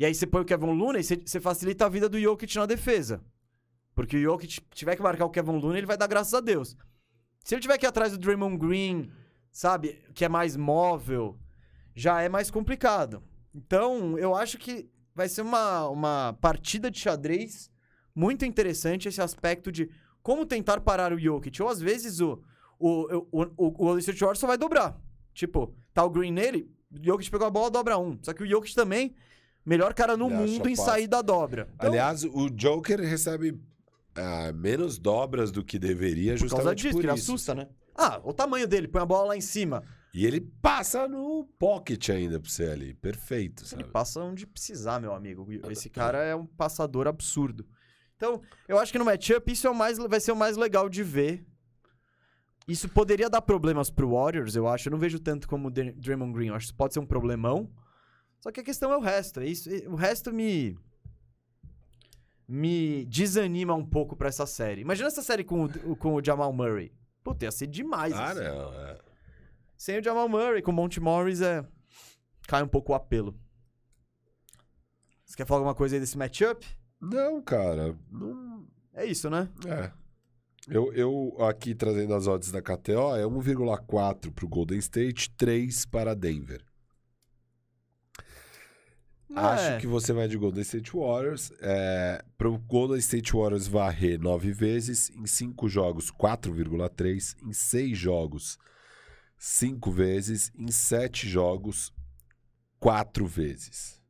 E 0.02 0.04
aí 0.04 0.12
você 0.12 0.26
põe 0.26 0.42
o 0.42 0.44
Kevin 0.44 0.72
Looney, 0.72 1.00
você, 1.00 1.14
você 1.14 1.38
facilita 1.38 1.86
a 1.86 1.88
vida 1.88 2.08
do 2.08 2.20
Jokic 2.20 2.56
na 2.56 2.66
defesa. 2.66 3.22
Porque 3.94 4.16
o 4.16 4.20
Jokic 4.20 4.60
tiver 4.74 4.96
que 4.96 5.02
marcar 5.02 5.26
o 5.26 5.30
Kevin 5.30 5.60
Looney, 5.60 5.78
ele 5.78 5.86
vai 5.86 5.96
dar 5.96 6.08
graças 6.08 6.34
a 6.34 6.40
Deus. 6.40 6.76
Se 7.44 7.54
ele 7.54 7.62
tiver 7.62 7.78
que 7.78 7.86
ir 7.86 7.88
atrás 7.88 8.10
do 8.10 8.18
Draymond 8.18 8.58
Green, 8.58 9.12
sabe, 9.52 10.02
que 10.12 10.24
é 10.24 10.28
mais 10.28 10.56
móvel, 10.56 11.38
já 11.94 12.20
é 12.20 12.28
mais 12.28 12.50
complicado. 12.50 13.22
Então, 13.54 14.18
eu 14.18 14.34
acho 14.34 14.58
que 14.58 14.90
vai 15.14 15.28
ser 15.28 15.42
uma, 15.42 15.88
uma 15.88 16.36
partida 16.40 16.90
de 16.90 16.98
xadrez 16.98 17.70
muito 18.12 18.44
interessante 18.44 19.06
esse 19.06 19.22
aspecto 19.22 19.70
de 19.70 19.88
como 20.20 20.44
tentar 20.44 20.80
parar 20.80 21.12
o 21.12 21.20
Jokic. 21.20 21.62
Ou 21.62 21.68
às 21.68 21.80
vezes 21.80 22.18
o, 22.18 22.42
o, 22.76 23.24
o, 23.30 23.42
o, 23.56 23.86
o 23.92 23.98
State 23.98 24.18
Warriors 24.18 24.40
só 24.40 24.48
vai 24.48 24.58
dobrar. 24.58 25.00
Tipo, 25.32 25.72
tá 25.94 26.04
o 26.04 26.10
Green 26.10 26.32
nele, 26.32 26.68
o 26.90 27.00
Jokic 27.00 27.30
pegou 27.30 27.46
a 27.46 27.50
bola, 27.50 27.70
dobra 27.70 27.96
um. 27.98 28.18
Só 28.20 28.32
que 28.32 28.42
o 28.42 28.46
Jokic 28.48 28.74
também, 28.74 29.14
melhor 29.64 29.94
cara 29.94 30.16
no 30.16 30.26
acha 30.26 30.34
mundo 30.36 30.68
em 30.68 30.76
sair 30.76 31.06
da 31.06 31.22
dobra. 31.22 31.68
Então, 31.74 31.88
Aliás, 31.90 32.24
o 32.24 32.48
Joker 32.50 33.00
recebe 33.00 33.60
ah, 34.14 34.52
menos 34.52 34.98
dobras 34.98 35.50
do 35.50 35.64
que 35.64 35.78
deveria 35.78 36.34
por 36.34 36.40
causa 36.40 36.56
justamente 36.56 36.78
disso, 36.82 36.94
por 36.94 37.00
que 37.00 37.06
ele 37.06 37.14
isso. 37.14 37.30
assusta, 37.32 37.54
né? 37.54 37.68
Ah, 37.94 38.20
o 38.24 38.32
tamanho 38.32 38.66
dele, 38.66 38.88
põe 38.88 39.02
a 39.02 39.06
bola 39.06 39.28
lá 39.28 39.36
em 39.36 39.40
cima. 39.40 39.82
E 40.14 40.26
ele 40.26 40.40
passa 40.40 41.08
no 41.08 41.44
pocket 41.58 42.10
ainda 42.10 42.38
pra 42.38 42.50
você 42.50 42.64
ali. 42.64 42.92
Perfeito, 42.94 43.66
sabe? 43.66 43.82
Ele 43.82 43.90
passa 43.90 44.20
onde 44.20 44.46
precisar, 44.46 45.00
meu 45.00 45.14
amigo. 45.14 45.46
Esse 45.70 45.88
cara 45.88 46.18
é 46.22 46.34
um 46.34 46.44
passador 46.44 47.06
absurdo. 47.06 47.66
Então, 48.16 48.40
eu 48.68 48.78
acho 48.78 48.92
que 48.92 48.98
no 48.98 49.04
matchup 49.06 49.50
isso 49.50 49.66
é 49.66 49.70
o 49.70 49.74
mais, 49.74 49.96
vai 49.98 50.20
ser 50.20 50.32
o 50.32 50.36
mais 50.36 50.56
legal 50.56 50.88
de 50.88 51.02
ver. 51.02 51.46
Isso 52.68 52.88
poderia 52.88 53.28
dar 53.28 53.42
problemas 53.42 53.90
pro 53.90 54.10
Warriors, 54.12 54.54
eu 54.54 54.68
acho. 54.68 54.88
Eu 54.88 54.92
não 54.92 54.98
vejo 54.98 55.18
tanto 55.18 55.48
como 55.48 55.68
o 55.68 55.70
Dr- 55.70 55.94
Draymond 55.96 56.32
Green. 56.32 56.48
Eu 56.48 56.54
acho 56.54 56.66
que 56.66 56.70
isso 56.72 56.76
pode 56.76 56.94
ser 56.94 57.00
um 57.00 57.06
problemão. 57.06 57.70
Só 58.42 58.50
que 58.50 58.58
a 58.58 58.64
questão 58.64 58.92
é 58.92 58.96
o 58.96 59.00
resto. 59.00 59.40
É 59.40 59.46
isso, 59.46 59.70
o 59.88 59.94
resto 59.94 60.32
me. 60.32 60.76
Me 62.48 63.06
desanima 63.06 63.72
um 63.72 63.86
pouco 63.86 64.16
pra 64.16 64.28
essa 64.28 64.44
série. 64.44 64.82
Imagina 64.82 65.08
essa 65.08 65.22
série 65.22 65.44
com 65.44 65.64
o, 65.64 65.96
com 65.96 66.14
o 66.14 66.22
Jamal 66.22 66.52
Murray. 66.52 66.92
Puta, 67.22 67.44
ia 67.44 67.52
ser 67.52 67.68
demais. 67.68 68.12
Ah, 68.12 68.30
assim. 68.30 68.40
não. 68.40 68.74
é. 68.74 68.98
Sem 69.78 69.98
o 69.98 70.02
Jamal 70.02 70.28
Murray, 70.28 70.60
com 70.60 70.72
o 70.72 70.74
Monte 70.74 71.00
Morris, 71.00 71.40
é... 71.40 71.64
cai 72.46 72.62
um 72.62 72.68
pouco 72.68 72.92
o 72.92 72.94
apelo. 72.94 73.34
Você 75.24 75.36
quer 75.36 75.46
falar 75.46 75.60
alguma 75.60 75.74
coisa 75.74 75.96
aí 75.96 76.00
desse 76.00 76.18
matchup? 76.18 76.66
Não, 77.00 77.40
cara. 77.40 77.96
Não... 78.10 78.66
É 78.92 79.06
isso, 79.06 79.30
né? 79.30 79.48
É. 79.66 79.90
Eu, 80.68 80.92
eu 80.92 81.36
aqui 81.40 81.74
trazendo 81.74 82.14
as 82.14 82.26
odds 82.26 82.50
da 82.50 82.60
KTO, 82.60 83.16
é 83.16 83.22
1,4 83.22 84.32
pro 84.32 84.48
Golden 84.48 84.78
State, 84.78 85.30
3 85.30 85.86
para 85.86 86.14
Denver. 86.14 86.62
Acho 89.34 89.64
É. 89.72 89.78
que 89.80 89.86
você 89.86 90.12
vai 90.12 90.28
de 90.28 90.36
Golden 90.36 90.62
State 90.62 90.92
Warriors. 90.94 91.52
É, 91.60 92.22
pro 92.36 92.58
Golden 92.58 92.98
State 92.98 93.32
Warriors 93.32 93.66
varrer 93.66 94.20
9 94.20 94.52
vezes, 94.52 95.10
em 95.10 95.26
5 95.26 95.68
jogos 95.68 96.10
4,3, 96.10 97.34
em 97.42 97.52
6 97.52 97.96
jogos 97.96 98.58
5 99.38 99.90
vezes, 99.90 100.52
em 100.56 100.70
7 100.70 101.28
jogos 101.28 101.92
4 102.78 103.26
vezes. 103.26 104.00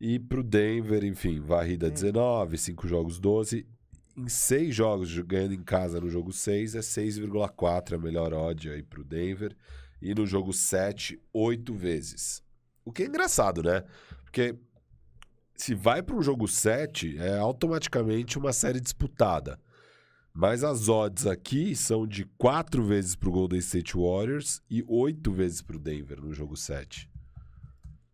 E 0.00 0.18
pro 0.18 0.42
Denver, 0.42 1.04
enfim, 1.04 1.40
varrida 1.40 1.90
19, 1.90 2.56
5 2.56 2.88
jogos 2.88 3.18
12. 3.20 3.66
Em 4.16 4.28
6 4.28 4.74
jogos, 4.74 5.16
ganhando 5.20 5.54
em 5.54 5.62
casa 5.62 6.00
no 6.00 6.08
jogo 6.08 6.32
6, 6.32 6.74
é 6.74 6.80
6,4 6.80 7.94
a 7.94 7.98
melhor 7.98 8.32
odd 8.32 8.70
aí 8.70 8.82
pro 8.82 9.04
Denver. 9.04 9.54
E 10.00 10.14
no 10.14 10.26
jogo 10.26 10.52
7, 10.52 11.20
8 11.32 11.74
vezes. 11.74 12.42
O 12.82 12.90
que 12.90 13.02
é 13.02 13.06
engraçado, 13.06 13.62
né? 13.62 13.84
Porque 14.30 14.56
se 15.56 15.74
vai 15.74 16.02
para 16.02 16.14
um 16.14 16.22
jogo 16.22 16.46
7, 16.46 17.18
é 17.18 17.36
automaticamente 17.36 18.38
uma 18.38 18.52
série 18.52 18.80
disputada. 18.80 19.60
Mas 20.32 20.62
as 20.62 20.88
odds 20.88 21.26
aqui 21.26 21.74
são 21.74 22.06
de 22.06 22.24
4 22.38 22.80
vezes 22.84 23.16
pro 23.16 23.32
Golden 23.32 23.58
State 23.58 23.96
Warriors 23.96 24.62
e 24.70 24.84
8 24.86 25.32
vezes 25.32 25.60
pro 25.60 25.80
Denver 25.80 26.20
no 26.20 26.32
jogo 26.32 26.56
7. 26.56 27.10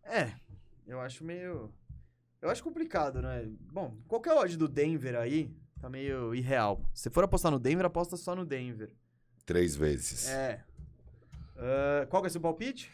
É, 0.03 0.33
eu 0.87 0.99
acho 0.99 1.23
meio... 1.23 1.71
Eu 2.41 2.49
acho 2.49 2.63
complicado, 2.63 3.21
né? 3.21 3.47
Bom, 3.71 3.95
qualquer 4.07 4.33
odd 4.33 4.57
do 4.57 4.67
Denver 4.67 5.15
aí 5.15 5.55
tá 5.79 5.87
meio 5.87 6.33
irreal. 6.33 6.81
Se 6.95 7.11
for 7.11 7.23
apostar 7.23 7.51
no 7.51 7.59
Denver, 7.59 7.85
aposta 7.85 8.17
só 8.17 8.35
no 8.35 8.43
Denver. 8.45 8.91
3 9.45 9.75
vezes. 9.75 10.27
É. 10.29 10.63
Ah, 11.55 12.07
qual 12.09 12.23
que 12.23 12.27
é 12.27 12.29
o 12.29 12.31
seu 12.31 12.41
palpite? 12.41 12.91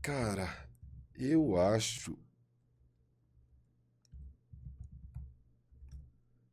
Cara, 0.00 0.48
eu 1.18 1.56
acho. 1.60 2.16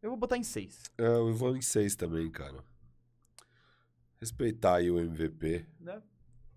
Eu 0.01 0.09
vou 0.11 0.17
botar 0.17 0.37
em 0.37 0.43
6. 0.43 0.83
é, 0.97 1.05
Eu 1.05 1.33
vou 1.33 1.55
em 1.57 1.61
6 1.61 1.95
também, 1.95 2.29
cara. 2.29 2.63
Respeitar 4.19 4.75
aí 4.75 4.89
o 4.91 4.99
MVP. 4.99 5.65
Né? 5.79 6.01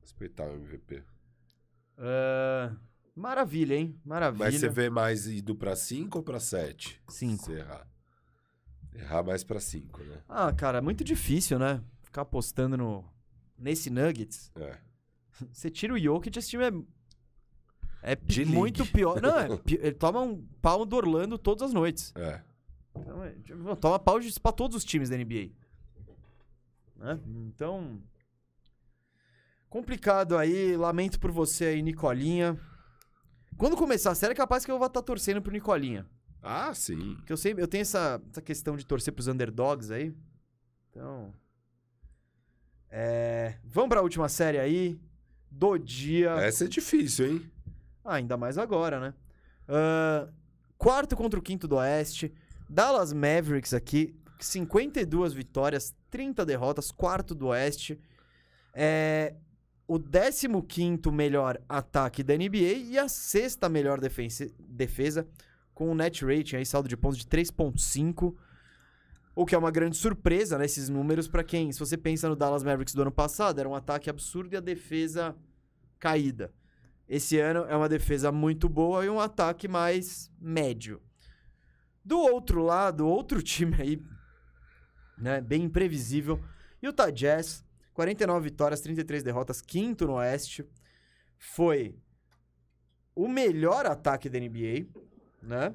Respeitar 0.01 0.45
o 0.49 0.55
MVP. 0.55 1.03
Ah, 1.97 2.77
maravilha, 3.15 3.75
hein? 3.75 3.99
Maravilha. 4.05 4.45
Mas 4.45 4.55
você 4.61 4.69
vê 4.69 4.91
mais 4.91 5.27
indo 5.27 5.55
pra 5.55 5.75
5 5.75 6.19
ou 6.19 6.25
pra 6.25 6.39
7? 6.39 7.03
Cinco. 7.09 7.45
Se 7.47 7.53
errar. 7.53 7.89
Errar 8.95 9.23
mais 9.23 9.43
pra 9.45 9.61
5, 9.61 10.03
né? 10.03 10.23
Ah, 10.29 10.53
cara, 10.53 10.79
é 10.79 10.81
muito 10.81 11.03
difícil, 11.03 11.59
né? 11.59 11.83
Ficar 12.03 12.23
apostando 12.23 12.77
no... 12.77 13.05
nesse 13.57 13.91
Nuggets. 13.91 14.51
É. 14.57 14.79
Você 15.53 15.71
tira 15.71 15.95
o 15.95 15.99
Jokic, 15.99 16.39
esse 16.39 16.51
time 16.51 16.65
é, 16.65 16.73
é 18.03 18.15
De 18.17 18.41
league. 18.45 18.55
muito 18.57 18.87
pior. 18.87 19.21
Não, 19.21 19.37
é, 19.39 19.49
ele 19.67 19.93
toma 19.93 20.21
um 20.21 20.45
pau 20.63 20.85
do 20.87 20.97
Orlando 20.97 21.37
todas 21.39 21.63
as 21.69 21.73
noites. 21.73 22.13
É. 22.17 22.41
Então, 22.97 23.23
é, 23.25 23.31
tipo, 23.45 23.77
toma 23.77 23.99
pau 23.99 24.19
de- 24.21 24.41
pra 24.41 24.53
todos 24.53 24.77
os 24.77 24.85
times 24.85 25.09
da 25.09 25.17
NBA. 25.17 25.51
Né? 26.97 27.19
Então. 27.47 28.01
Complicado 29.69 30.37
aí. 30.37 30.77
Lamento 30.77 31.21
por 31.21 31.31
você 31.31 31.67
aí, 31.67 31.83
Nicolinha. 31.83 32.59
Quando 33.57 33.77
começar 33.77 34.11
a 34.13 34.15
série, 34.15 34.33
é 34.33 34.37
capaz 34.37 34.65
que 34.65 34.71
eu 34.71 34.79
vou 34.79 34.87
estar 34.87 35.03
torcendo 35.03 35.43
pro 35.43 35.53
Nicolinha. 35.53 36.07
Ah, 36.43 36.73
sim. 36.73 37.15
Porque 37.17 37.33
eu, 37.33 37.37
sempre, 37.37 37.63
eu 37.63 37.69
tenho 37.69 37.83
essa, 37.83 38.23
essa 38.31 38.41
questão 38.41 38.77
de 38.77 38.87
torcer 38.87 39.13
pros 39.13 39.27
underdogs 39.29 39.91
aí. 39.91 40.15
Então. 40.91 41.33
É, 42.91 43.59
vamos 43.65 43.91
pra 43.91 44.01
última 44.03 44.29
série 44.29 44.59
aí. 44.59 44.99
Do 45.51 45.77
dia. 45.79 46.31
Essa 46.41 46.65
é 46.65 46.69
difícil, 46.69 47.27
hein? 47.27 47.51
Ah, 48.09 48.15
ainda 48.15 48.39
mais 48.39 48.57
agora, 48.57 48.99
né? 48.99 49.15
Ah, 49.69 50.27
quarto 50.79 51.15
contra 51.15 51.39
o 51.39 51.43
quinto 51.43 51.69
do 51.69 51.77
Oeste. 51.77 52.33
Dallas 52.69 53.13
Mavericks 53.13 53.75
aqui. 53.75 54.17
52 54.41 55.35
vitórias, 55.35 55.95
30 56.11 56.47
derrotas. 56.47 56.91
Quarto 56.91 57.35
do 57.35 57.49
Oeste. 57.49 58.01
É 58.73 59.35
o 59.87 59.99
15 59.99 61.11
melhor 61.11 61.61
ataque 61.69 62.23
da 62.23 62.35
NBA 62.35 62.75
e 62.91 62.99
a 62.99 63.09
sexta 63.09 63.69
melhor 63.69 64.01
defensa, 64.01 64.51
defesa. 64.59 65.27
Com 65.75 65.91
um 65.91 65.95
net 65.95 66.25
rating 66.25 66.57
aí, 66.57 66.67
saldo 66.67 66.89
de 66.89 66.97
pontos 66.97 67.19
de 67.19 67.27
3.5. 67.27 68.35
O 69.35 69.45
que 69.45 69.55
é 69.55 69.59
uma 69.59 69.71
grande 69.71 69.97
surpresa, 69.97 70.59
né? 70.59 70.65
Esses 70.65 70.89
números 70.89 71.29
pra 71.29 71.45
quem... 71.45 71.71
Se 71.73 71.79
você 71.79 71.97
pensa 71.97 72.29
no 72.29 72.35
Dallas 72.35 72.63
Mavericks 72.63 72.95
do 72.95 73.03
ano 73.03 73.13
passado, 73.13 73.61
era 73.61 73.69
um 73.69 73.75
ataque 73.75 74.11
absurdo 74.11 74.55
e 74.55 74.57
a 74.57 74.61
defesa 74.61 75.37
caída. 75.99 76.53
Esse 77.09 77.39
ano 77.39 77.65
é 77.69 77.75
uma 77.75 77.89
defesa 77.89 78.31
muito 78.31 78.69
boa 78.69 79.05
e 79.05 79.09
um 79.09 79.19
ataque 79.19 79.67
mais 79.67 80.31
médio. 80.39 81.01
Do 82.05 82.19
outro 82.19 82.63
lado, 82.63 83.07
outro 83.07 83.41
time 83.43 83.75
aí, 83.81 84.03
né, 85.17 85.41
bem 85.41 85.65
imprevisível, 85.65 86.43
Utah 86.83 87.11
Jazz, 87.11 87.65
49 87.95 88.45
vitórias, 88.45 88.81
33 88.81 89.23
derrotas, 89.23 89.61
quinto 89.61 90.07
no 90.07 90.15
Oeste. 90.15 90.65
Foi 91.37 91.97
o 93.15 93.27
melhor 93.27 93.87
ataque 93.87 94.29
da 94.29 94.39
NBA, 94.39 94.87
né? 95.43 95.75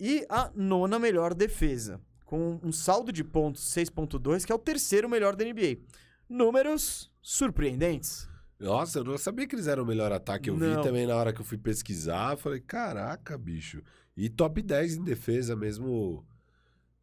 E 0.00 0.24
a 0.28 0.50
nona 0.54 0.98
melhor 0.98 1.34
defesa, 1.34 2.00
com 2.24 2.58
um 2.62 2.72
saldo 2.72 3.12
de 3.12 3.22
pontos 3.22 3.62
6.2, 3.74 4.44
que 4.44 4.52
é 4.52 4.54
o 4.54 4.58
terceiro 4.58 5.08
melhor 5.08 5.36
da 5.36 5.44
NBA. 5.44 5.82
Números 6.28 7.12
surpreendentes. 7.20 8.26
Nossa, 8.62 9.00
eu 9.00 9.04
não 9.04 9.18
sabia 9.18 9.46
que 9.46 9.54
eles 9.56 9.66
eram 9.66 9.82
o 9.82 9.86
melhor 9.86 10.12
ataque. 10.12 10.48
Eu 10.48 10.56
vi 10.56 10.66
Não. 10.66 10.82
também 10.82 11.06
na 11.06 11.16
hora 11.16 11.32
que 11.32 11.40
eu 11.40 11.44
fui 11.44 11.58
pesquisar. 11.58 12.36
Falei, 12.38 12.60
caraca, 12.60 13.36
bicho. 13.36 13.82
E 14.16 14.28
top 14.28 14.62
10 14.62 14.96
em 14.96 15.02
defesa 15.04 15.56
mesmo. 15.56 16.24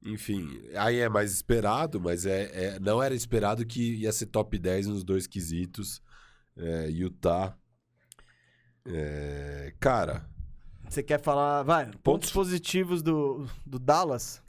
Enfim, 0.01 0.61
aí 0.75 0.99
é 0.99 1.09
mais 1.09 1.33
esperado, 1.33 1.99
mas 1.99 2.25
é, 2.25 2.43
é- 2.75 2.79
não 2.79 3.03
era 3.03 3.13
esperado 3.13 3.65
que 3.65 3.95
ia 3.95 4.11
ser 4.13 4.27
top 4.27 4.57
10 4.57 4.87
nos 4.87 5.03
dois 5.03 5.27
quesitos. 5.27 6.01
É, 6.55 6.87
Utah. 6.89 7.53
É, 8.85 9.73
cara, 9.79 10.25
Você 10.87 11.03
quer 11.03 11.21
falar, 11.21 11.61
vai, 11.63 11.85
pontos, 11.85 11.99
Pontos- 12.01 12.31
positivos 12.31 13.01
do, 13.03 13.45
do 13.65 13.77
Dallas? 13.77 14.41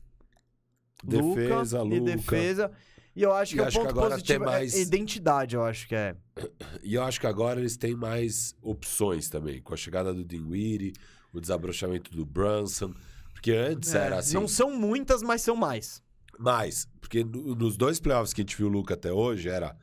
defesa, 1.05 1.83
Luka, 1.83 1.97
Luca. 1.97 2.11
e 2.13 2.17
defesa. 2.17 2.73
E 3.21 3.23
eu 3.23 3.35
acho 3.35 3.53
E 3.53 3.57
que 3.57 3.61
o 3.61 3.65
acho 3.67 3.77
que 3.79 3.83
ponto 3.85 3.91
agora 3.91 4.11
positivo 4.15 4.39
tem 4.39 4.47
mais- 4.47 4.75
é 4.75 4.81
identidade, 4.81 5.55
eu 5.55 5.63
acho 5.63 5.87
que 5.87 5.95
é. 5.95 6.17
E 6.83 6.95
eu 6.95 7.03
acho 7.03 7.21
que 7.21 7.27
agora 7.27 7.61
eles 7.61 7.77
têm 7.77 7.95
mais 7.95 8.55
opções 8.63 9.29
também, 9.29 9.61
com 9.61 9.75
a 9.75 9.77
chegada 9.77 10.15
do 10.15 10.25
Dinwiddie, 10.25 10.95
o 11.33 11.39
desabrochamento 11.41 12.11
do 12.13 12.25
Brunson. 12.25 12.95
Porque 13.35 13.53
antes 13.53 13.95
É, 13.95 14.07
era 14.07 14.19
assim. 14.21 14.33
Não 14.35 14.49
são 14.49 14.75
muitas, 14.75 15.23
mas 15.23 15.43
são 15.43 15.55
mais. 15.55 16.03
Mais. 16.39 16.89
Porque 17.01 17.23
no- 17.23 17.55
nos 17.55 17.77
dois 17.77 18.01
playoffs 18.01 18.33
que 18.33 18.41
a 18.41 18.45
gente 18.45 18.57
viu 18.57 18.69
o 18.69 18.71
Luca 18.71 18.95
até 18.95 19.13
hoje, 19.13 19.49
era. 19.51 19.77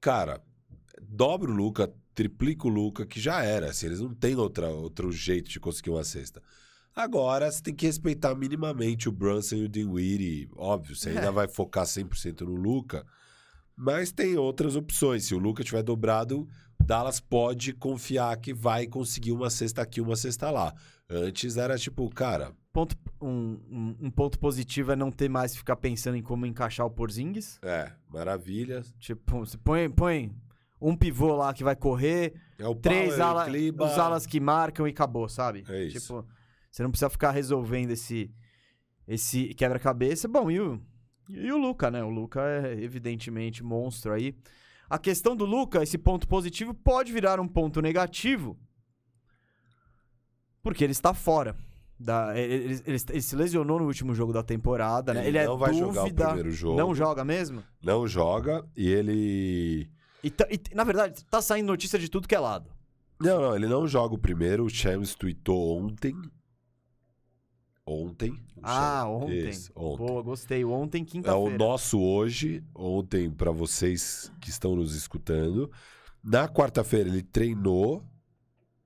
Cara, 0.00 0.40
dobra 1.02 1.50
o 1.50 1.54
Luca, 1.54 1.92
triplica 2.14 2.66
o 2.66 2.70
Luca, 2.70 3.04
que 3.04 3.20
já 3.20 3.42
era. 3.42 3.68
Assim, 3.70 3.86
eles 3.86 4.00
não 4.00 4.14
têm 4.14 4.36
outra, 4.36 4.68
outro 4.70 5.12
jeito 5.12 5.50
de 5.50 5.60
conseguir 5.60 5.90
uma 5.90 6.04
cesta. 6.04 6.42
Agora 6.94 7.50
você 7.50 7.62
tem 7.62 7.74
que 7.74 7.86
respeitar 7.86 8.34
minimamente 8.34 9.08
o 9.08 9.12
Brunson 9.12 9.56
e 9.56 9.64
o 9.64 9.68
Dinwiddie. 9.68 10.48
Óbvio, 10.56 10.94
você 10.96 11.10
ainda 11.10 11.26
É. 11.26 11.30
vai 11.30 11.48
focar 11.48 11.86
100% 11.86 12.42
no 12.42 12.54
Luca. 12.54 13.06
Mas 13.76 14.12
tem 14.12 14.36
outras 14.36 14.76
opções. 14.76 15.24
Se 15.24 15.34
o 15.34 15.38
Luca 15.38 15.64
tiver 15.64 15.82
dobrado, 15.82 16.46
Dallas 16.78 17.20
pode 17.20 17.72
confiar 17.72 18.36
que 18.38 18.52
vai 18.52 18.86
conseguir 18.86 19.32
uma 19.32 19.48
cesta 19.48 19.80
aqui, 19.82 20.00
uma 20.00 20.16
cesta 20.16 20.50
lá. 20.50 20.74
Antes 21.08 21.56
era 21.56 21.76
tipo, 21.78 22.08
cara, 22.10 22.52
Ponto, 22.72 22.96
um, 23.20 23.96
um- 24.00 24.10
ponto 24.12 24.38
positivo 24.38 24.92
é 24.92 24.96
não 24.96 25.10
ter 25.10 25.28
mais 25.28 25.50
que 25.52 25.58
ficar 25.58 25.74
pensando 25.76 26.16
em 26.16 26.22
como 26.22 26.46
encaixar 26.46 26.86
o 26.86 26.90
Porzingis. 26.90 27.58
é, 27.62 27.90
maravilha. 28.08 28.82
Tipo, 28.98 29.40
você 29.40 29.56
põe, 29.58 29.90
põe 29.90 30.32
um 30.80 30.94
pivô 30.96 31.34
lá 31.34 31.52
que 31.52 31.64
vai 31.64 31.74
correr, 31.74 32.34
É 32.58 32.68
o 32.68 32.74
três 32.74 33.10
Powell, 33.14 33.26
ala, 33.26 33.44
Kliba. 33.46 33.86
os 33.86 33.98
alas 33.98 34.24
que 34.26 34.38
marcam 34.38 34.86
e 34.86 34.90
acabou, 34.90 35.28
sabe? 35.28 35.64
É 35.68 35.82
isso. 35.84 36.00
Tipo, 36.00 36.24
você 36.70 36.82
não 36.82 36.90
precisa 36.90 37.10
ficar 37.10 37.30
resolvendo 37.32 37.90
esse, 37.90 38.30
esse 39.06 39.52
quebra-cabeça. 39.54 40.28
Bom, 40.28 40.50
e 40.50 40.60
o, 40.60 40.80
e 41.28 41.50
o 41.52 41.58
Luca, 41.58 41.90
né? 41.90 42.02
O 42.04 42.08
Luca 42.10 42.40
é 42.42 42.80
evidentemente 42.82 43.62
monstro 43.62 44.12
aí. 44.12 44.34
A 44.88 44.98
questão 44.98 45.36
do 45.36 45.44
Luca, 45.44 45.82
esse 45.82 45.96
ponto 45.98 46.26
positivo, 46.26 46.74
pode 46.74 47.12
virar 47.12 47.38
um 47.40 47.46
ponto 47.48 47.80
negativo. 47.80 48.58
Porque 50.62 50.84
ele 50.84 50.92
está 50.92 51.14
fora. 51.14 51.56
Da, 51.98 52.36
ele, 52.38 52.64
ele- 52.64 52.82
ele- 52.86 53.20
se 53.22 53.36
lesionou 53.36 53.78
no 53.78 53.86
último 53.86 54.14
jogo 54.14 54.32
da 54.32 54.42
temporada, 54.42 55.12
né? 55.12 55.20
Ele 55.20 55.28
Ele 55.28 55.38
é 55.38 55.44
não 55.46 55.58
vai 55.58 55.74
jogar 55.74 56.00
o 56.00 56.04
dúvida. 56.04 56.24
primeiro 56.26 56.50
jogo. 56.50 56.76
Não 56.78 56.94
joga 56.94 57.24
mesmo? 57.24 57.62
Não 57.82 58.06
joga 58.08 58.66
e 58.76 58.88
ele. 58.88 59.90
E, 60.24 60.30
tá- 60.30 60.48
e, 60.50 60.58
na 60.74 60.82
verdade, 60.82 61.22
tá 61.26 61.42
saindo 61.42 61.66
notícia 61.66 61.98
de 61.98 62.08
tudo 62.08 62.26
que 62.26 62.34
é 62.34 62.38
lado. 62.38 62.70
Não, 63.20 63.38
não, 63.40 63.54
ele 63.54 63.66
não 63.68 63.86
joga 63.86 64.14
o 64.14 64.18
primeiro. 64.18 64.64
O 64.64 64.70
Shams 64.70 65.14
tweetou 65.14 65.78
ontem. 65.78 66.14
Ontem. 67.92 68.40
Ah, 68.62 69.02
Shams- 69.04 69.22
ontem. 69.24 69.50
Ontem. 69.74 70.06
Boa, 70.06 70.22
gostei. 70.22 70.64
Ontem, 70.64 71.00
É 71.00 71.02
o 71.02 71.06
quinta-feira. 71.06 71.58
nosso 71.58 72.00
hoje, 72.00 72.62
ontem 72.72 73.28
para 73.28 73.50
vocês 73.50 74.30
que 74.40 74.48
estão 74.48 74.76
nos 74.76 74.94
escutando. 74.94 75.68
Na 76.22 76.46
quarta-feira 76.48 77.08
ele 77.08 77.22
treinou, 77.22 78.04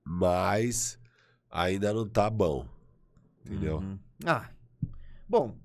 mas 0.03 0.97
ainda 1.51 1.93
não 1.93 2.07
tá 2.07 2.29
bom. 2.31 2.65
Entendeu? 3.45 3.77
Uhum. 3.77 3.99
Ah. 4.25 4.49
Bom. 5.29 5.55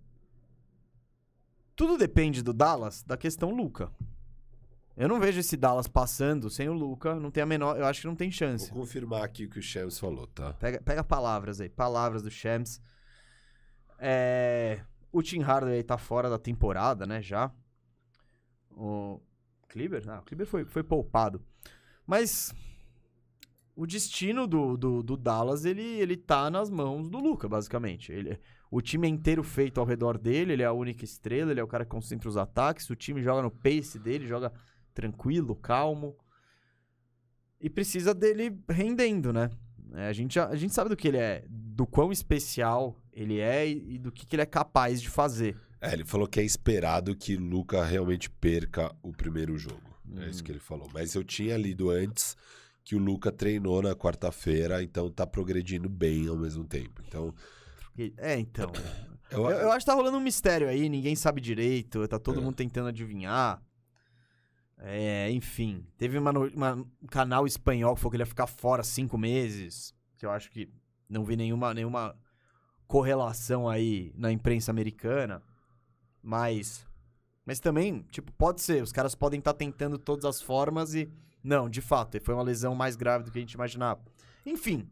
Tudo 1.75 1.97
depende 1.97 2.43
do 2.43 2.53
Dallas, 2.53 3.03
da 3.05 3.17
questão 3.17 3.51
Luca. 3.55 3.91
Eu 4.97 5.09
não 5.09 5.19
vejo 5.19 5.41
esse 5.41 5.57
Dallas 5.57 5.87
passando 5.87 6.51
sem 6.51 6.69
o 6.69 6.75
Luca. 6.75 7.15
Não 7.15 7.31
tem 7.31 7.43
a 7.43 7.47
menor. 7.47 7.79
Eu 7.79 7.87
acho 7.87 8.03
que 8.03 8.07
não 8.07 8.15
tem 8.15 8.29
Vou 8.29 8.37
chance. 8.37 8.71
confirmar 8.71 9.23
aqui 9.25 9.47
o 9.47 9.49
que 9.49 9.59
o 9.59 9.63
Shams 9.63 9.99
falou, 9.99 10.27
tá? 10.27 10.53
Pega, 10.55 10.83
pega 10.83 11.03
palavras 11.03 11.59
aí. 11.59 11.71
Palavras 11.71 12.23
do 12.23 12.31
Shams. 12.31 12.83
É, 14.01 14.81
o 15.13 15.23
Tim 15.23 15.41
Hardaway 15.41 15.83
tá 15.83 15.99
fora 15.99 16.31
da 16.31 16.39
temporada, 16.39 17.07
né? 17.07 17.21
Já. 17.23 17.53
O 18.71 19.21
Kleber? 19.69 20.03
Ah, 20.09 20.21
o 20.21 20.23
Kleber 20.23 20.47
foi, 20.47 20.65
foi 20.65 20.83
poupado. 20.83 21.43
Mas 22.07 22.53
o 23.77 23.87
destino 23.87 24.47
do, 24.47 24.77
do, 24.77 25.03
do 25.03 25.17
Dallas, 25.17 25.65
ele, 25.65 25.83
ele 25.83 26.17
tá 26.17 26.51
nas 26.51 26.69
mãos 26.71 27.09
do 27.09 27.19
Luca, 27.19 27.49
basicamente. 27.49 28.13
Ele, 28.13 28.39
o 28.71 28.81
time 28.81 29.07
é 29.07 29.11
inteiro 29.11 29.43
feito 29.43 29.81
ao 29.81 29.87
redor 29.87 30.19
dele, 30.19 30.53
ele 30.53 30.63
é 30.63 30.67
a 30.67 30.73
única 30.73 31.05
estrela, 31.05 31.51
ele 31.51 31.61
é 31.61 31.65
o 31.65 31.69
cara 31.69 31.85
que 31.85 31.91
concentra 31.91 32.29
os 32.29 32.37
ataques, 32.37 32.91
o 32.91 32.97
time 32.97 33.23
joga 33.23 33.43
no 33.43 33.51
pace 33.51 33.99
dele, 33.99 34.27
joga 34.27 34.53
tranquilo, 34.93 35.55
calmo. 35.57 36.17
E 37.61 37.69
precisa 37.69 38.15
dele 38.15 38.59
rendendo, 38.69 39.33
né? 39.33 39.51
É, 39.95 40.09
a, 40.09 40.13
gente, 40.13 40.35
já- 40.35 40.49
a 40.49 40.57
gente 40.57 40.73
sabe 40.75 40.89
do 40.91 40.97
que 40.97 41.09
ele 41.09 41.19
é, 41.19 41.45
do 41.49 41.87
quão 41.87 42.13
especial 42.13 43.00
ele 43.13 43.39
é 43.41 43.69
e, 43.69 43.95
e 43.95 43.99
do 43.99 44.11
que, 44.13 44.27
que 44.27 44.35
ele 44.37 44.43
é 44.43 44.47
capaz 44.47 45.01
de 45.01 45.09
fazer. 45.09 45.57
É, 45.81 45.93
ele 45.93 46.05
falou 46.05 46.27
que 46.27 46.39
é 46.41 46.45
esperado 46.45 47.17
que 47.17 47.37
Luca 47.37 47.85
realmente 47.85 48.29
perca 48.31 48.95
o 49.03 49.13
primeiro 49.13 49.57
jogo. 49.57 49.81
É 50.17 50.29
isso 50.29 50.41
Hum. 50.41 50.45
que 50.45 50.53
ele 50.53 50.59
falou. 50.61 50.89
Mas 50.93 51.15
eu 51.15 51.23
tinha 51.25 51.57
lido 51.57 51.89
antes 51.91 52.37
que 52.85 52.95
o 52.95 52.99
Luca 52.99 53.31
treinou 53.31 53.81
na 53.83 53.95
quarta-feira, 53.95 54.83
então 54.83 55.11
tá 55.11 55.27
progredindo 55.27 55.89
bem 55.89 56.27
ao 56.29 56.37
mesmo 56.37 56.65
tempo. 56.65 57.03
Então, 57.07 57.35
É, 58.19 58.39
então. 58.39 58.71
eu, 59.31 59.45
Eu, 59.45 59.51
eu 59.51 59.73
acho 59.73 59.85
que 59.87 59.91
tá 59.91 59.95
rolando 59.95 60.17
um 60.19 60.21
mistério 60.21 60.69
aí, 60.69 60.89
ninguém 60.89 61.15
sabe 61.15 61.41
direito, 61.41 62.07
tá 62.09 62.19
todo 62.19 62.41
É. 62.41 62.43
mundo 62.43 62.55
tentando 62.57 62.89
adivinhar. 62.89 63.63
É, 64.79 65.31
enfim. 65.31 65.87
Teve 65.99 66.19
uma, 66.19 66.31
uma- 66.31 66.75
um 66.75 67.07
canal 67.07 67.47
espanhol 67.47 67.95
que 67.95 68.01
falou 68.01 68.11
que 68.11 68.17
ele 68.17 68.23
ia 68.23 68.27
ficar 68.27 68.47
fora 68.47 68.83
cinco 68.83 69.19
meses. 69.19 69.95
Que 70.17 70.25
eu 70.27 70.31
acho 70.31 70.51
que 70.51 70.69
não 71.09 71.25
vi 71.25 71.37
nenhuma, 71.37 71.75
nenhuma 71.75 72.17
correlação 72.91 73.69
aí 73.69 74.13
na 74.17 74.33
imprensa 74.33 74.73
americana. 74.73 75.41
Mas. 76.21 76.87
Mas 77.47 77.61
também, 77.61 78.05
tipo, 78.11 78.33
pode 78.33 78.61
ser. 78.61 78.83
Os 78.83 78.93
caras 78.93 79.15
podem 79.15 79.39
estar 79.39 79.55
tentando 79.55 79.97
todas 79.97 80.25
as 80.25 80.43
formas 80.43 80.95
e. 80.95 81.09
Não, 81.43 81.71
de 81.71 81.81
fato, 81.81 82.21
foi 82.21 82.35
uma 82.35 82.43
lesão 82.43 82.75
mais 82.75 82.97
grave 82.97 83.25
do 83.25 83.31
que 83.31 83.39
a 83.39 83.41
gente 83.41 83.55
imaginava. 83.55 84.03
Enfim. 84.45 84.91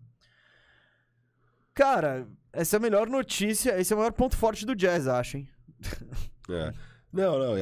Cara, 1.75 2.27
essa 2.53 2.77
é 2.77 2.79
a 2.79 2.81
melhor 2.81 3.09
notícia. 3.09 3.79
Esse 3.79 3.93
é 3.93 3.97
o 3.97 3.99
maior 3.99 4.12
ponto 4.12 4.37
forte 4.37 4.65
do 4.65 4.75
Jazz, 4.75 5.07
acho, 5.07 5.39
hein? 5.39 5.49
É. 6.51 6.73
Não, 7.12 7.39
não, 7.39 7.55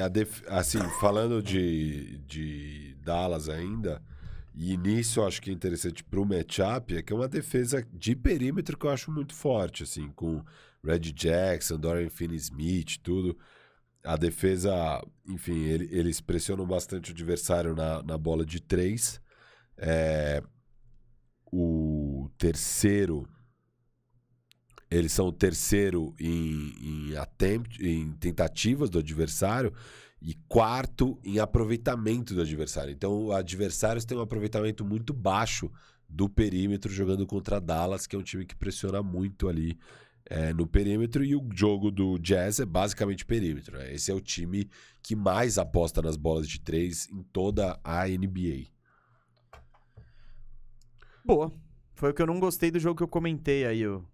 assim, 0.47 0.79
falando 1.01 1.43
de, 1.43 2.19
de 2.19 2.95
Dallas 3.03 3.49
ainda, 3.49 4.01
e 4.57 4.77
nisso 4.77 5.21
eu 5.21 5.27
acho 5.27 5.41
que 5.43 5.51
é 5.51 5.53
interessante 5.53 6.03
pro 6.03 6.25
matchup, 6.25 6.97
é 6.97 7.03
que 7.03 7.13
é 7.13 7.17
uma 7.17 7.29
defesa 7.29 7.87
de 7.93 8.17
perímetro 8.17 8.79
que 8.79 8.87
eu 8.87 8.91
acho 8.91 9.11
muito 9.13 9.35
forte, 9.35 9.83
assim, 9.83 10.11
com 10.13 10.43
Red 10.83 11.01
Jackson, 11.13 11.79
Dorian 11.79 12.09
Finney-Smith, 12.11 12.99
tudo. 13.03 13.39
A 14.05 14.17
defesa, 14.17 14.73
enfim, 15.29 15.59
ele- 15.65 15.89
eles 15.93 16.21
pressionam 16.21 16.67
bastante 16.67 17.11
o 17.11 17.15
adversário 17.15 17.75
na, 17.75 18.03
na 18.03 18.17
bola 18.19 18.47
de 18.47 18.61
três. 18.61 19.21
É, 19.77 20.43
o 21.53 22.31
terceiro 22.39 23.29
eles 24.91 25.13
são 25.13 25.27
o 25.27 25.33
terceiro 25.33 26.15
em, 26.19 27.11
em, 27.11 27.17
attempt, 27.17 27.85
em 27.85 28.13
tentativas 28.13 28.89
do 28.89 29.01
adversário 29.01 29.73
e 30.27 30.35
quarto 30.49 31.21
em 31.23 31.39
aproveitamento 31.39 32.35
do 32.35 32.41
adversário. 32.41 32.93
Então, 32.93 33.31
adversários 33.31 34.05
têm 34.05 34.19
um 34.19 34.23
aproveitamento 34.23 34.85
muito 34.85 35.15
baixo 35.15 35.71
do 36.09 36.29
perímetro 36.29 36.93
jogando 36.93 37.25
contra 37.25 37.61
Dallas, 37.61 38.09
que 38.09 38.17
é 38.17 38.19
um 38.19 38.25
time 38.25 38.45
que 38.45 38.57
pressiona 38.57 39.05
muito 39.05 39.49
ali 39.49 39.79
é, 40.29 40.53
no 40.53 40.67
perímetro. 40.67 41.23
E 41.25 41.37
o 41.37 41.49
jogo 41.55 41.93
do 41.93 42.19
Jazz 42.19 42.59
é 42.59 42.67
basicamente 42.67 43.25
perímetro. 43.25 43.79
né? 43.79 43.95
Esse 43.95 44.11
é 44.11 44.15
o 44.15 44.21
time 44.21 44.69
que 45.01 45.15
mais 45.15 45.59
aposta 45.59 46.03
nas 46.03 46.17
bolas 46.17 46.49
de 46.49 46.61
três 46.61 47.09
em 47.09 47.23
toda 47.33 47.79
a 47.85 48.09
NBA. 48.09 48.67
Boa. 51.25 51.53
Foi 51.95 52.11
o 52.11 52.15
que 52.15 52.21
eu 52.21 52.27
não 52.27 52.41
gostei 52.41 52.73
do 52.73 52.81
jogo 52.81 52.97
que 52.97 53.05
eu 53.05 53.09
comentei 53.09 53.65
aí, 53.65 53.87
o. 53.87 54.05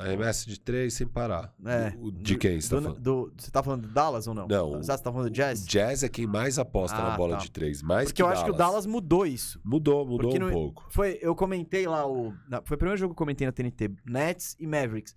Arremesso 0.00 0.48
de 0.48 0.60
três 0.60 0.94
sem 0.94 1.06
parar. 1.06 1.52
É. 1.64 1.92
O, 1.98 2.10
de 2.12 2.36
quem 2.36 2.60
você 2.60 2.68
tá 2.70 2.76
do- 2.76 2.82
falando? 2.82 3.00
do- 3.00 3.32
você 3.36 3.50
tá 3.50 3.62
falando 3.62 3.82
do 3.82 3.88
Dallas 3.92 4.26
ou 4.26 4.34
não? 4.34 4.46
Não, 4.46 4.70
Você 4.82 4.86
tá 5.02 5.12
falando 5.12 5.28
do 5.28 5.34
Jazz? 5.34 5.64
O 5.64 5.66
Jazz 5.66 6.02
é 6.02 6.08
quem 6.08 6.26
mais 6.26 6.58
aposta 6.58 6.96
Ah, 6.96 7.10
na 7.10 7.16
bola 7.16 7.36
tá. 7.36 7.42
de 7.42 7.50
três. 7.50 7.82
Mais 7.82 8.04
Porque 8.08 8.16
que 8.16 8.22
eu 8.22 8.28
acho 8.28 8.44
que 8.44 8.50
o 8.50 8.54
Dallas 8.54 8.86
mudou 8.86 9.26
isso. 9.26 9.60
Mudou, 9.64 10.04
mudou 10.06 10.30
Porque 10.30 10.42
um 10.42 10.46
no- 10.46 10.52
pouco. 10.52 10.86
Foi, 10.90 11.18
eu 11.20 11.34
comentei 11.34 11.86
lá 11.86 12.06
o. 12.06 12.32
na- 12.48 12.62
foi 12.62 12.74
o 12.76 12.78
primeiro 12.78 12.98
jogo 12.98 13.12
que 13.12 13.16
eu 13.16 13.24
comentei 13.24 13.46
na 13.46 13.52
TNT, 13.52 13.90
Nets 14.06 14.56
e 14.58 14.66
Mavericks. 14.66 15.16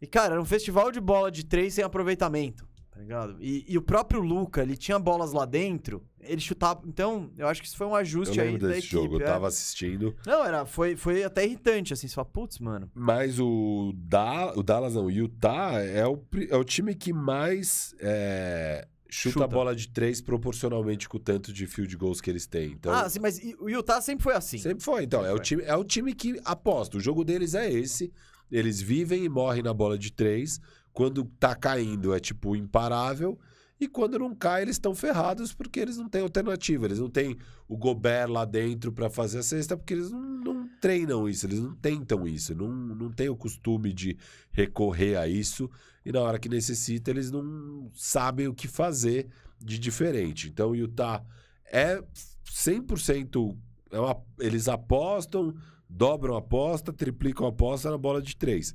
E, 0.00 0.06
cara, 0.06 0.34
era 0.34 0.40
um 0.42 0.44
festival 0.44 0.90
de 0.92 1.00
bola 1.00 1.30
de 1.30 1.44
três 1.44 1.74
sem 1.74 1.82
aproveitamento. 1.84 2.66
Tá 2.98 3.02
ligado? 3.02 3.36
E, 3.38 3.64
e 3.68 3.78
o 3.78 3.82
próprio 3.82 4.20
Luca, 4.20 4.60
ele 4.60 4.76
tinha 4.76 4.98
bolas 4.98 5.32
lá 5.32 5.44
dentro, 5.44 6.02
ele 6.20 6.40
chutava. 6.40 6.82
Então, 6.84 7.30
eu 7.38 7.46
acho 7.46 7.62
que 7.62 7.68
isso 7.68 7.76
foi 7.76 7.86
um 7.86 7.90
Eu 7.90 7.96
ajuste 7.96 8.40
aí 8.40 8.48
lembro 8.48 8.62
da 8.62 8.74
desse 8.74 8.88
equipe. 8.88 9.02
jogo, 9.02 9.14
eu 9.18 9.20
é. 9.20 9.24
tava 9.24 9.46
assistindo. 9.46 10.16
Não, 10.26 10.44
era, 10.44 10.66
foi, 10.66 10.96
foi 10.96 11.22
até 11.22 11.46
irritante, 11.46 11.92
assim. 11.92 12.08
Você 12.08 12.14
fala, 12.16 12.24
putz, 12.24 12.58
mano. 12.58 12.90
Mas 12.92 13.38
o, 13.38 13.92
da, 13.94 14.52
o 14.56 14.64
Dallas, 14.64 14.96
não, 14.96 15.04
o 15.04 15.10
Utah 15.12 15.80
é 15.80 16.04
o, 16.08 16.20
é 16.50 16.56
o 16.56 16.64
time 16.64 16.92
que 16.92 17.12
mais 17.12 17.94
é, 18.00 18.88
chuta, 19.08 19.34
Chuta. 19.34 19.44
a 19.44 19.48
bola 19.48 19.76
de 19.76 19.86
três 19.86 20.20
proporcionalmente 20.20 21.08
com 21.08 21.18
o 21.18 21.20
tanto 21.20 21.52
de 21.52 21.68
field 21.68 21.96
goals 21.96 22.20
que 22.20 22.28
eles 22.28 22.48
têm. 22.48 22.72
Então, 22.72 22.92
ah, 22.92 23.08
sim, 23.08 23.20
mas 23.20 23.40
o 23.60 23.70
Utah 23.70 24.00
sempre 24.00 24.24
foi 24.24 24.34
assim. 24.34 24.58
sempre 24.58 24.82
foi. 24.82 25.04
Então, 25.04 25.24
é, 25.24 25.32
o 25.32 25.36
foi. 25.36 25.44
time, 25.44 25.62
é 25.62 25.76
o 25.76 25.84
time 25.84 26.12
que 26.12 26.40
aposta. 26.44 26.96
O 26.96 27.00
jogo 27.00 27.22
deles 27.24 27.54
é 27.54 27.70
esse. 27.72 28.12
Eles 28.50 28.80
vivem 28.80 29.22
e 29.22 29.28
morrem 29.28 29.62
na 29.62 29.72
bola 29.72 29.96
de 29.96 30.10
três. 30.10 30.60
Quando 30.98 31.22
tá 31.38 31.54
caindo 31.54 32.12
é 32.12 32.18
tipo 32.18 32.56
imparável. 32.56 33.38
E 33.78 33.86
quando 33.86 34.18
não 34.18 34.34
cai, 34.34 34.62
eles 34.62 34.74
estão 34.74 34.96
ferrados 34.96 35.54
porque 35.54 35.78
eles 35.78 35.96
não 35.96 36.08
têm 36.08 36.22
alternativa. 36.22 36.86
Eles 36.86 36.98
não 36.98 37.08
têm 37.08 37.38
o 37.68 37.76
Gobert 37.76 38.28
lá 38.28 38.44
dentro 38.44 38.90
pra 38.90 39.08
fazer 39.08 39.38
a 39.38 39.42
cesta 39.44 39.76
porque 39.76 39.94
eles 39.94 40.10
não, 40.10 40.20
não 40.20 40.68
treinam 40.80 41.28
isso, 41.28 41.46
eles 41.46 41.60
não 41.60 41.72
tentam 41.76 42.26
isso, 42.26 42.52
não, 42.52 42.66
não 42.66 43.12
têm 43.12 43.28
o 43.28 43.36
costume 43.36 43.92
de 43.92 44.18
recorrer 44.50 45.14
a 45.14 45.28
isso. 45.28 45.70
E 46.04 46.10
na 46.10 46.20
hora 46.20 46.36
que 46.36 46.48
necessita, 46.48 47.12
eles 47.12 47.30
não 47.30 47.88
sabem 47.94 48.48
o 48.48 48.54
que 48.54 48.66
fazer 48.66 49.28
de 49.56 49.78
diferente. 49.78 50.48
Então 50.48 50.70
o 50.70 50.74
Utah 50.74 51.22
é 51.64 52.02
100%. 52.44 53.56
É 53.92 54.00
uma, 54.00 54.20
eles 54.40 54.66
apostam, 54.66 55.54
dobram 55.88 56.34
a 56.34 56.40
aposta, 56.40 56.92
triplicam 56.92 57.46
a 57.46 57.50
aposta 57.50 57.88
na 57.88 57.96
bola 57.96 58.20
de 58.20 58.36
três. 58.36 58.74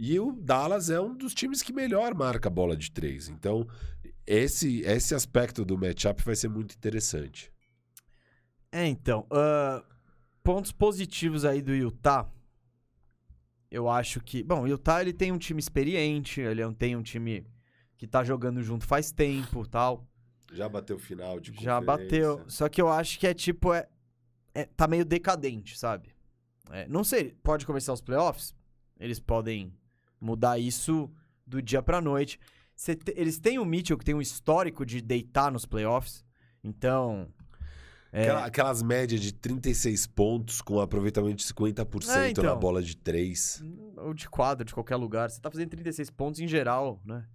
E 0.00 0.20
o 0.20 0.30
Dallas 0.30 0.90
é 0.90 1.00
um 1.00 1.12
dos 1.12 1.34
times 1.34 1.60
que 1.60 1.72
melhor 1.72 2.14
marca 2.14 2.48
a 2.48 2.52
bola 2.52 2.76
de 2.76 2.88
três. 2.88 3.28
Então, 3.28 3.66
esse, 4.24 4.82
esse 4.82 5.12
aspecto 5.12 5.64
do 5.64 5.76
matchup 5.76 6.22
vai 6.22 6.36
ser 6.36 6.48
muito 6.48 6.76
interessante. 6.76 7.52
É, 8.70 8.86
então. 8.86 9.26
ah, 9.28 9.82
pontos 10.40 10.70
positivos 10.70 11.44
aí 11.44 11.60
do 11.60 11.74
Utah. 11.74 12.30
Eu 13.68 13.88
acho 13.88 14.20
que. 14.20 14.44
Bom, 14.44 14.62
o 14.62 14.68
Utah 14.68 15.00
ele 15.00 15.12
tem 15.12 15.32
um 15.32 15.36
time 15.36 15.58
experiente, 15.58 16.40
ele 16.40 16.62
é 16.62 16.72
tem 16.72 16.94
um 16.94 17.02
time 17.02 17.44
que 17.96 18.06
tá 18.06 18.22
jogando 18.22 18.62
junto 18.62 18.86
faz 18.86 19.10
tempo 19.10 19.66
tal. 19.66 20.06
Já 20.52 20.68
bateu 20.68 20.96
final 20.96 21.40
de 21.40 21.52
Já 21.60 21.80
bateu. 21.80 22.44
Só 22.46 22.68
que 22.68 22.80
eu 22.80 22.88
acho 22.88 23.18
que 23.18 23.26
é 23.26 23.34
tipo. 23.34 23.74
É, 23.74 23.88
é- 24.54 24.64
tá 24.64 24.86
meio 24.86 25.04
decadente, 25.04 25.76
sabe? 25.76 26.14
É, 26.70 26.86
não 26.86 27.02
sei, 27.02 27.34
pode 27.42 27.66
começar 27.66 27.92
os 27.92 28.00
playoffs? 28.00 28.54
Eles 29.00 29.18
podem 29.18 29.74
mudar 30.20 30.58
isso 30.58 31.10
do 31.46 31.60
dia 31.62 31.82
pra 31.82 32.00
noite. 32.00 32.38
Te- 32.76 32.98
eles 33.16 33.38
têm 33.38 33.58
o 33.58 33.64
Mitchell 33.64 33.98
que 33.98 34.04
tem 34.04 34.14
um 34.14 34.20
histórico 34.20 34.84
de 34.86 35.00
deitar 35.00 35.50
nos 35.50 35.64
playoffs. 35.66 36.24
Então. 36.62 37.28
é, 38.10 38.22
Aquela- 38.22 38.44
aquelas 38.46 38.82
médias 38.82 39.20
de 39.20 39.32
36 39.32 40.06
pontos 40.06 40.62
com 40.62 40.80
aproveitamento 40.80 41.36
de 41.36 41.44
50% 41.44 42.16
É, 42.16 42.30
então. 42.30 42.44
na 42.44 42.54
bola 42.54 42.82
de 42.82 42.96
3. 42.96 43.62
ou 43.98 44.14
de 44.14 44.28
quadro, 44.30 44.64
de 44.64 44.72
qualquer 44.72 44.96
lugar. 44.96 45.28
Você 45.30 45.40
tá 45.40 45.50
fazendo 45.50 45.68
36 45.70 46.08
pontos 46.10 46.40
em 46.40 46.48
geral, 46.48 47.00
né? 47.04 47.26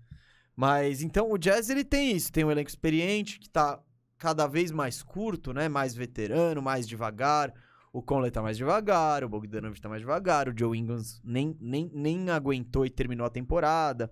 Mas 0.55 1.01
então 1.03 1.31
o 1.31 1.37
Jazz 1.37 1.69
ele 1.69 1.83
tem 1.83 2.15
isso, 2.15 2.31
tem 2.31 2.43
um 2.43 2.49
elenco 2.51 2.69
experiente 2.69 3.39
que 3.39 3.49
tá 3.49 3.79
cada 4.17 4.47
vez 4.47 4.71
mais 4.71 5.03
curto, 5.03 5.53
né? 5.53 5.67
Mais 5.69 5.93
veterano, 5.93 6.61
mais 6.61 6.87
devagar. 6.87 7.53
O 7.93 8.01
Conley 8.01 8.31
tá 8.31 8.41
mais 8.41 8.57
devagar, 8.57 9.23
o 9.23 9.29
Bogdanovich 9.29 9.79
tá 9.79 9.87
mais 9.87 10.01
devagar, 10.01 10.49
o 10.49 10.57
Joe 10.57 10.75
Ingles 10.75 11.21
nem, 11.23 11.55
nem, 11.61 11.91
nem 11.93 12.29
aguentou 12.31 12.85
e 12.87 12.89
terminou 12.89 13.25
a 13.25 13.29
temporada. 13.29 14.11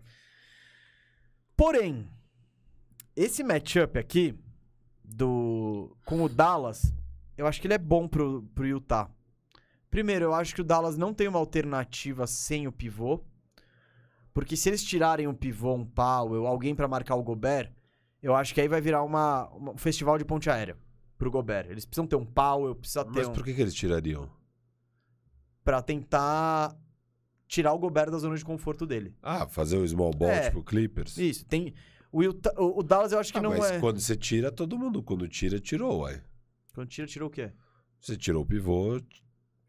Porém, 1.57 2.07
esse 3.15 3.43
matchup 3.43 3.97
aqui 3.97 4.37
do 5.03 5.97
com 6.05 6.21
o 6.23 6.29
Dallas, 6.29 6.93
eu 7.35 7.47
acho 7.47 7.59
que 7.59 7.65
ele 7.65 7.73
é 7.73 7.77
bom 7.79 8.07
pro, 8.07 8.43
pro 8.53 8.67
Utah. 8.67 9.09
Primeiro, 9.89 10.25
eu 10.25 10.33
acho 10.35 10.53
que 10.53 10.61
o 10.61 10.63
Dallas 10.63 10.95
não 10.95 11.11
tem 11.11 11.27
uma 11.27 11.39
alternativa 11.39 12.25
sem 12.27 12.67
o 12.67 12.71
pivô. 12.71 13.23
Porque 14.33 14.55
se 14.55 14.69
eles 14.69 14.83
tirarem 14.83 15.27
um 15.27 15.33
pivô, 15.33 15.73
um 15.73 15.83
Powell, 15.85 16.45
alguém 16.47 16.73
pra 16.73 16.87
marcar 16.87 17.15
o 17.15 17.23
Gobert, 17.23 17.69
eu 18.21 18.33
acho 18.35 18.53
que 18.53 18.61
aí 18.61 18.67
vai 18.67 18.79
virar 18.79 19.03
uma, 19.03 19.49
uma- 19.49 19.71
um 19.73 19.77
festival 19.77 20.17
de 20.19 20.23
ponte 20.23 20.49
aérea 20.51 20.77
pro 21.21 21.29
Gobert. 21.29 21.67
Eles 21.69 21.85
precisam 21.85 22.07
ter 22.07 22.15
um 22.15 22.25
Powell, 22.25 22.73
precisa 22.75 23.05
ter 23.05 23.11
Mas 23.19 23.27
um... 23.27 23.33
por 23.33 23.43
que, 23.43 23.53
que 23.53 23.61
eles 23.61 23.75
tirariam? 23.75 24.27
Pra 25.63 25.79
tentar 25.81 26.75
tirar 27.47 27.73
o 27.73 27.77
Gobert 27.79 28.09
da 28.09 28.17
zona 28.17 28.35
de 28.35 28.43
conforto 28.43 28.87
dele. 28.87 29.15
Ah, 29.21 29.47
fazer 29.47 29.77
o 29.77 29.87
small 29.87 30.11
ball 30.11 30.29
É. 30.31 30.49
tipo 30.49 30.63
Clippers? 30.63 31.15
Isso, 31.17 31.45
tem... 31.45 31.75
O, 32.11 32.23
Utah- 32.23 32.53
o- 32.57 32.81
Dallas 32.83 33.11
eu 33.11 33.19
acho 33.19 33.31
que 33.31 33.37
Ah, 33.37 33.41
não 33.41 33.51
mas 33.51 33.71
é... 33.71 33.79
quando 33.79 33.99
você 33.99 34.15
tira, 34.17 34.51
todo 34.51 34.77
mundo. 34.77 35.01
Quando 35.03 35.27
tira, 35.27 35.59
tirou, 35.59 36.01
ué. 36.01 36.21
Quando 36.73 36.89
tira, 36.89 37.07
tirou 37.07 37.29
o 37.29 37.31
quê? 37.31 37.51
Você 37.99 38.17
tirou 38.17 38.41
o 38.41 38.45
pivô 38.45 38.99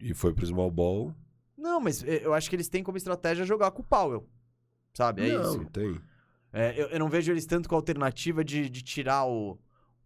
e 0.00 0.12
foi 0.14 0.32
pro 0.32 0.46
small 0.46 0.70
ball. 0.70 1.14
Não, 1.56 1.78
mas 1.78 2.02
eh, 2.02 2.22
eu 2.24 2.32
acho 2.34 2.48
que 2.48 2.56
eles 2.56 2.68
têm 2.68 2.82
como 2.82 2.96
estratégia 2.96 3.44
jogar 3.44 3.70
com 3.72 3.82
o 3.82 3.84
Powell. 3.84 4.26
Sabe? 4.94 5.28
É 5.28 5.34
não, 5.38 5.42
isso. 5.42 5.64
tem. 5.66 6.00
É, 6.52 6.80
eu, 6.80 6.86
eu 6.88 6.98
não 6.98 7.08
vejo 7.08 7.30
eles 7.30 7.46
tanto 7.46 7.68
com 7.68 7.74
a 7.74 7.78
alternativa 7.78 8.42
de, 8.42 8.68
de 8.70 8.82
tirar 8.82 9.24
o. 9.26 9.58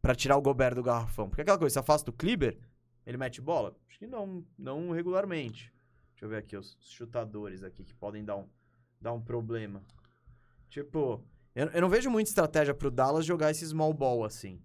Pra 0.06 0.14
tirar 0.14 0.36
o 0.36 0.40
Gobert 0.40 0.76
do 0.76 0.84
garrafão. 0.84 1.28
Porque 1.28 1.42
aquela 1.42 1.58
coisa, 1.58 1.72
você 1.72 1.78
afasta 1.80 2.10
o 2.10 2.12
Kleber, 2.12 2.56
ele 3.04 3.16
mete 3.16 3.40
bola? 3.40 3.74
Acho 3.88 3.98
que 3.98 4.06
não, 4.06 4.46
não 4.56 4.92
regularmente. 4.92 5.74
Deixa 6.12 6.24
eu 6.24 6.28
ver 6.28 6.36
aqui 6.36 6.56
os 6.56 6.78
chutadores 6.80 7.64
aqui 7.64 7.82
que 7.82 7.92
podem 7.92 8.24
dar 8.24 8.36
um, 8.36 8.46
dar 9.00 9.12
um 9.12 9.20
problema. 9.20 9.82
Tipo, 10.68 11.24
eu, 11.56 11.66
eu 11.70 11.80
não 11.80 11.88
vejo 11.88 12.08
muita 12.08 12.30
estratégia 12.30 12.72
pro 12.72 12.88
Dallas 12.88 13.26
jogar 13.26 13.50
esse 13.50 13.66
small 13.66 13.92
ball 13.92 14.24
assim. 14.24 14.62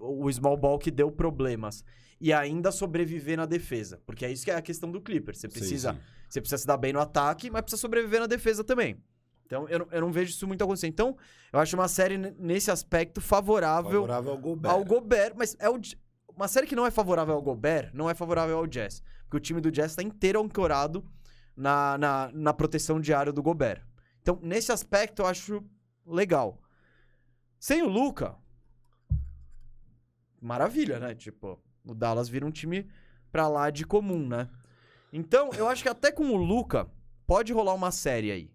O 0.00 0.32
small 0.32 0.56
ball 0.56 0.78
que 0.78 0.90
deu 0.90 1.12
problemas. 1.12 1.84
E 2.18 2.32
ainda 2.32 2.72
sobreviver 2.72 3.36
na 3.36 3.44
defesa. 3.44 4.00
Porque 4.06 4.24
é 4.24 4.32
isso 4.32 4.42
que 4.42 4.50
é 4.50 4.54
a 4.54 4.62
questão 4.62 4.90
do 4.90 5.02
Clipper. 5.02 5.36
Você 5.36 5.48
Sim, 5.48 5.52
precisa 5.52 5.92
sim. 5.92 6.00
você 6.30 6.40
precisa 6.40 6.56
se 6.56 6.66
dar 6.66 6.78
bem 6.78 6.94
no 6.94 7.00
ataque, 7.00 7.50
mas 7.50 7.60
precisa 7.60 7.78
sobreviver 7.78 8.20
na 8.20 8.26
defesa 8.26 8.64
também. 8.64 8.96
Então, 9.52 9.68
eu, 9.68 9.80
não- 9.80 9.88
eu 9.90 10.00
não 10.00 10.10
vejo 10.10 10.30
isso 10.30 10.46
muito 10.48 10.64
acontecer. 10.64 10.86
Então, 10.86 11.14
eu 11.52 11.58
acho 11.58 11.76
uma 11.76 11.86
série, 11.86 12.16
nesse 12.16 12.70
aspecto, 12.70 13.20
favorável, 13.20 13.90
Favorável 14.02 14.30
ao 14.32 14.38
Gobert. 14.38 14.72
ao 14.72 14.82
Gobert. 14.84 15.34
Mas 15.36 15.54
é 15.58 15.68
o, 15.68 15.78
uma 16.34 16.48
série 16.48 16.66
que 16.66 16.74
não 16.74 16.86
é 16.86 16.90
favorável 16.90 17.34
ao 17.34 17.42
Gobert, 17.42 17.90
não 17.92 18.08
é 18.08 18.14
favorável 18.14 18.56
ao 18.56 18.66
Jazz. 18.66 19.02
Porque 19.24 19.36
o 19.36 19.40
time 19.40 19.60
do 19.60 19.70
Jazz 19.70 19.92
está 19.92 20.02
inteiro 20.02 20.40
ancorado 20.42 21.04
na, 21.54 21.98
na, 21.98 22.30
na 22.32 22.54
proteção 22.54 22.98
diária 22.98 23.30
do 23.30 23.42
Gobert. 23.42 23.82
Então, 24.22 24.38
nesse 24.42 24.72
aspecto, 24.72 25.20
eu 25.20 25.26
acho 25.26 25.62
legal. 26.06 26.58
Sem 27.60 27.82
o 27.82 27.88
Luca, 27.88 28.34
maravilha, 30.40 30.98
né? 30.98 31.14
Tipo, 31.14 31.60
o 31.84 31.94
Dallas 31.94 32.28
vira 32.28 32.46
um 32.46 32.50
time 32.50 32.88
pra 33.30 33.48
lá 33.48 33.68
de 33.70 33.84
comum, 33.84 34.26
né? 34.26 34.48
Então, 35.12 35.50
eu 35.52 35.68
acho 35.68 35.82
que 35.82 35.88
até 35.88 36.10
com 36.10 36.24
o 36.30 36.36
Luca, 36.36 36.88
pode 37.26 37.52
rolar 37.52 37.74
uma 37.74 37.90
série 37.90 38.30
aí. 38.32 38.50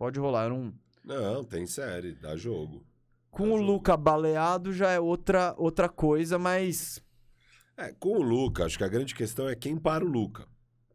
Pode 0.00 0.18
rolar. 0.18 0.50
Eu 0.50 0.72
não... 1.04 1.44
Tem 1.44 1.66
série, 1.66 2.14
dá 2.14 2.34
jogo. 2.34 2.82
Com 3.30 3.48
Dá 3.48 3.54
o 3.54 3.58
jogo. 3.58 3.70
Luca 3.72 3.96
baleado 3.98 4.72
já 4.72 4.90
é 4.90 4.98
outra, 4.98 5.54
outra 5.58 5.90
coisa, 5.90 6.38
mas 6.38 7.04
É, 7.76 7.92
com 7.92 8.16
o 8.16 8.22
Luca, 8.22 8.64
acho 8.64 8.78
que 8.78 8.84
a 8.84 8.88
grande 8.88 9.14
questão 9.14 9.46
é 9.46 9.54
quem 9.54 9.76
para 9.76 10.02
o 10.02 10.08
Luca. 10.08 10.48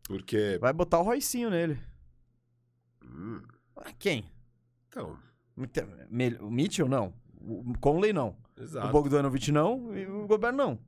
Porque. 0.07 0.57
vai 0.59 0.73
botar 0.73 0.99
o 0.99 1.03
Roicinho 1.03 1.51
nele. 1.51 1.79
Hum, 3.03 3.43
Ah, 3.75 3.93
Quem? 3.99 4.25
então, 4.89 5.19
O 6.41 6.49
Mitchell, 6.49 6.89
não. 6.89 7.13
O 7.39 7.77
Conley, 7.79 8.11
não. 8.11 8.35
O 8.57 8.63
exato. 8.63 8.91
Bogdanovich, 8.91 9.51
não. 9.51 9.95
E 9.95 10.07
o 10.07 10.25
Gobert, 10.25 10.55
não. 10.55 10.79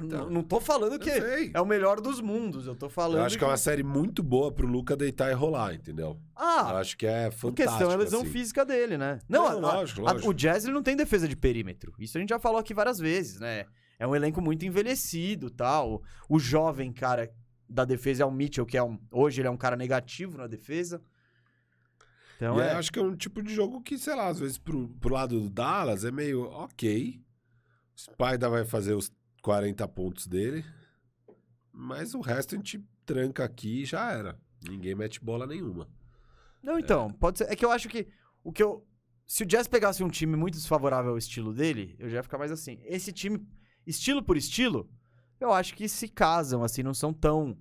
Não, 0.00 0.30
não 0.30 0.42
tô 0.42 0.60
falando 0.60 0.98
que 0.98 1.10
Eu 1.10 1.50
é 1.54 1.60
o 1.60 1.66
melhor 1.66 2.00
dos 2.00 2.20
mundos. 2.20 2.66
Eu 2.66 2.74
tô 2.74 2.88
falando. 2.88 3.18
Eu 3.18 3.24
acho 3.24 3.36
que 3.38 3.44
é 3.44 3.46
uma 3.46 3.56
série 3.56 3.82
muito 3.82 4.22
boa 4.22 4.50
pro 4.52 4.66
Luca 4.66 4.96
deitar 4.96 5.30
e 5.30 5.34
rolar, 5.34 5.74
entendeu? 5.74 6.10
Eu 6.10 6.20
Ah, 6.36 6.78
acho 6.78 6.96
que 6.96 7.06
é 7.06 7.26
a 7.26 7.30
fantástico. 7.30 7.54
questão 7.54 7.90
é 7.90 7.94
a 7.94 7.96
lesão 7.96 8.20
assim. 8.22 8.30
física 8.30 8.64
dele, 8.64 8.96
né? 8.96 9.18
Não, 9.28 9.60
Não, 9.60 9.68
a- 9.68 9.74
lógico, 9.74 10.06
a- 10.06 10.12
lógico. 10.12 10.30
o 10.30 10.34
Jazz 10.34 10.64
ele 10.64 10.72
não 10.74 10.82
tem 10.82 10.96
defesa 10.96 11.26
de 11.28 11.36
perímetro. 11.36 11.92
Isso 11.98 12.16
a 12.16 12.20
gente 12.20 12.30
já 12.30 12.38
falou 12.38 12.58
aqui 12.58 12.72
várias 12.74 12.98
vezes, 12.98 13.38
né? 13.40 13.66
É 13.98 14.06
um 14.06 14.14
elenco 14.16 14.40
muito 14.40 14.64
envelhecido 14.66 15.48
tal. 15.50 16.02
O 16.28 16.38
jovem 16.38 16.92
cara 16.92 17.30
da 17.68 17.84
defesa 17.84 18.22
é 18.22 18.26
o 18.26 18.30
Mitchell, 18.30 18.66
que 18.66 18.76
é 18.76 18.82
um. 18.82 18.98
Hoje 19.10 19.40
ele 19.40 19.48
é 19.48 19.50
um 19.50 19.56
cara 19.56 19.76
negativo 19.76 20.36
na 20.38 20.46
defesa. 20.46 21.00
Então 22.36 22.60
é. 22.60 22.72
acho 22.72 22.90
que 22.92 22.98
é 22.98 23.02
um 23.02 23.14
tipo 23.14 23.40
de 23.42 23.54
jogo 23.54 23.80
que, 23.80 23.96
sei 23.96 24.16
lá, 24.16 24.26
às 24.28 24.38
vezes 24.40 24.58
pro, 24.58 24.88
pro 25.00 25.14
lado 25.14 25.40
do 25.40 25.48
Dallas 25.48 26.04
é 26.04 26.10
meio 26.10 26.42
ok. 26.50 27.20
O 27.96 28.00
Spider 28.00 28.50
vai 28.50 28.64
fazer 28.64 28.94
os 28.94 29.12
40 29.42 29.86
pontos 29.88 30.26
dele. 30.26 30.64
Mas 31.72 32.14
o 32.14 32.20
resto 32.20 32.54
a 32.54 32.58
gente 32.58 32.82
tranca 33.04 33.44
aqui 33.44 33.82
e 33.82 33.84
já 33.84 34.12
era. 34.12 34.38
Ninguém 34.66 34.94
mete 34.94 35.20
bola 35.20 35.46
nenhuma. 35.46 35.88
Não, 36.62 36.78
então, 36.78 37.12
pode 37.12 37.38
ser. 37.38 37.50
É 37.50 37.56
que 37.56 37.64
eu 37.64 37.70
acho 37.70 37.88
que 37.88 38.06
o 38.42 38.52
que 38.52 38.62
eu. 38.62 38.86
Se 39.26 39.42
o 39.42 39.46
Jazz 39.46 39.66
pegasse 39.66 40.04
um 40.04 40.08
time 40.08 40.36
muito 40.36 40.54
desfavorável 40.54 41.12
ao 41.12 41.18
estilo 41.18 41.52
dele, 41.52 41.96
eu 41.98 42.08
já 42.08 42.16
ia 42.16 42.22
ficar 42.22 42.38
mais 42.38 42.52
assim. 42.52 42.78
Esse 42.84 43.12
time, 43.12 43.44
estilo 43.86 44.22
por 44.22 44.36
estilo, 44.36 44.88
eu 45.40 45.52
acho 45.52 45.74
que 45.74 45.88
se 45.88 46.06
casam, 46.08 46.62
assim, 46.62 46.82
não 46.82 46.94
são 46.94 47.12
tão 47.12 47.56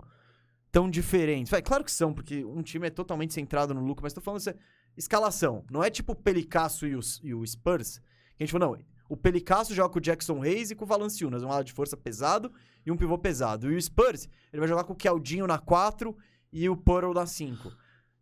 tão 0.72 0.90
diferentes. 0.90 1.52
Vai, 1.52 1.62
claro 1.62 1.84
que 1.84 1.92
são, 1.92 2.14
porque 2.14 2.46
um 2.46 2.62
time 2.62 2.88
é 2.88 2.90
totalmente 2.90 3.34
centrado 3.34 3.74
no 3.74 3.82
Luca, 3.82 4.02
mas 4.02 4.14
tô 4.14 4.22
falando 4.22 4.38
assim, 4.38 4.58
escalação. 4.96 5.66
Não 5.70 5.84
é 5.84 5.90
tipo 5.90 6.14
o 6.14 6.16
Pelicasso 6.16 6.88
e 6.88 6.96
o, 6.96 7.00
e 7.22 7.34
o 7.34 7.46
Spurs, 7.46 8.00
que 8.38 8.44
a 8.44 8.46
gente 8.46 8.52
falou, 8.52 8.78
não, 8.78 8.86
o 9.12 9.18
Pelicasso 9.18 9.76
joga 9.76 9.92
com 9.92 10.00
o 10.00 10.02
Jackson 10.02 10.42
Hayes 10.42 10.72
e 10.72 10.76
com 10.76 10.86
o 10.86 10.88
Valanciunas, 10.88 11.44
um 11.44 11.50
lado 11.50 11.66
de 11.66 11.74
força 11.74 11.98
pesado 11.98 12.50
e 12.86 12.90
um 12.90 12.96
pivô 12.96 13.18
pesado. 13.18 13.70
E 13.70 13.76
o 13.76 13.82
Spurs, 13.82 14.30
ele 14.54 14.62
vai 14.62 14.70
jogar 14.70 14.86
com 14.86 14.94
o 14.94 14.96
Keldinho 14.96 15.46
na 15.46 15.60
4 15.60 16.16
e 16.50 16.70
o 16.70 16.78
Pearl 16.78 17.12
na 17.12 17.26
5. 17.26 17.76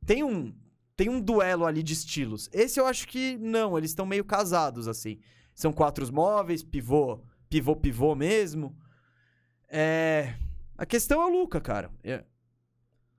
Tem 0.04 0.24
um, 0.24 0.52
tem 0.96 1.08
um 1.08 1.22
duelo 1.22 1.68
ali 1.68 1.84
de 1.84 1.94
estilos. 1.94 2.50
Esse 2.52 2.80
eu 2.80 2.88
acho 2.88 3.08
que 3.08 3.38
não, 3.38 3.78
eles 3.78 3.92
estão 3.92 4.04
meio 4.04 4.26
casados, 4.26 4.88
assim. 4.88 5.20
São 5.54 5.72
quatro 5.72 6.12
móveis, 6.12 6.64
pivô, 6.64 7.24
pivô, 7.48 7.76
pivô 7.76 8.16
mesmo. 8.16 8.76
É... 9.68 10.34
A 10.76 10.88
questão 10.88 11.22
é 11.22 11.26
o 11.28 11.30
Luca, 11.40 11.62
cara. 11.62 11.92
É- 12.04 12.26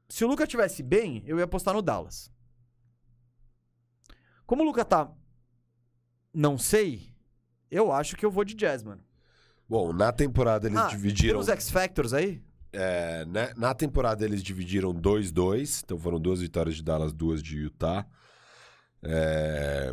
Se 0.09 0.25
o 0.25 0.27
Luca 0.27 0.45
tivesse 0.45 0.83
bem, 0.83 1.23
eu 1.25 1.39
ia 1.39 1.45
apostar 1.45 1.73
no 1.73 1.83
Dallas. 1.83 2.33
Como 4.45 4.65
o 4.65 4.67
Luca 4.67 4.85
tá. 4.85 5.09
Não 6.35 6.59
sei. 6.59 7.10
Eu 7.71 7.93
acho 7.93 8.17
que 8.17 8.25
eu 8.25 8.31
vou 8.31 8.45
de 8.45 8.55
Jazz, 8.55 8.83
mano. 8.83 9.03
Bom, 9.69 9.93
na 9.93 10.11
temporada 10.11 10.67
eles 10.67 10.79
ah, 10.79 10.89
dividiram. 10.89 11.35
Tem 11.35 11.41
uns 11.41 11.49
X-Factors 11.49 12.13
aí? 12.13 12.43
É, 12.73 13.25
né, 13.27 13.53
na 13.57 13.75
temporada 13.75 14.25
eles 14.25 14.43
dividiram 14.43 14.93
2-2, 14.93 15.83
então 15.85 15.99
foram 15.99 16.21
duas 16.21 16.41
vitórias 16.41 16.77
de 16.77 16.83
Dallas, 16.83 17.13
duas 17.13 17.43
de 17.43 17.59
Utah. 17.59 18.07
É, 19.03 19.93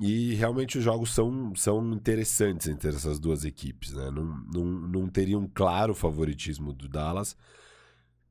e 0.00 0.34
realmente 0.34 0.78
os 0.78 0.84
jogos 0.84 1.12
são, 1.12 1.54
são 1.54 1.92
interessantes 1.92 2.68
entre 2.68 2.90
essas 2.90 3.18
duas 3.18 3.44
equipes, 3.44 3.92
né? 3.92 4.10
Não, 4.10 4.24
não, 4.52 4.64
não 4.64 5.08
teria 5.08 5.38
um 5.38 5.48
claro 5.48 5.94
favoritismo 5.94 6.72
do 6.72 6.88
Dallas. 6.88 7.36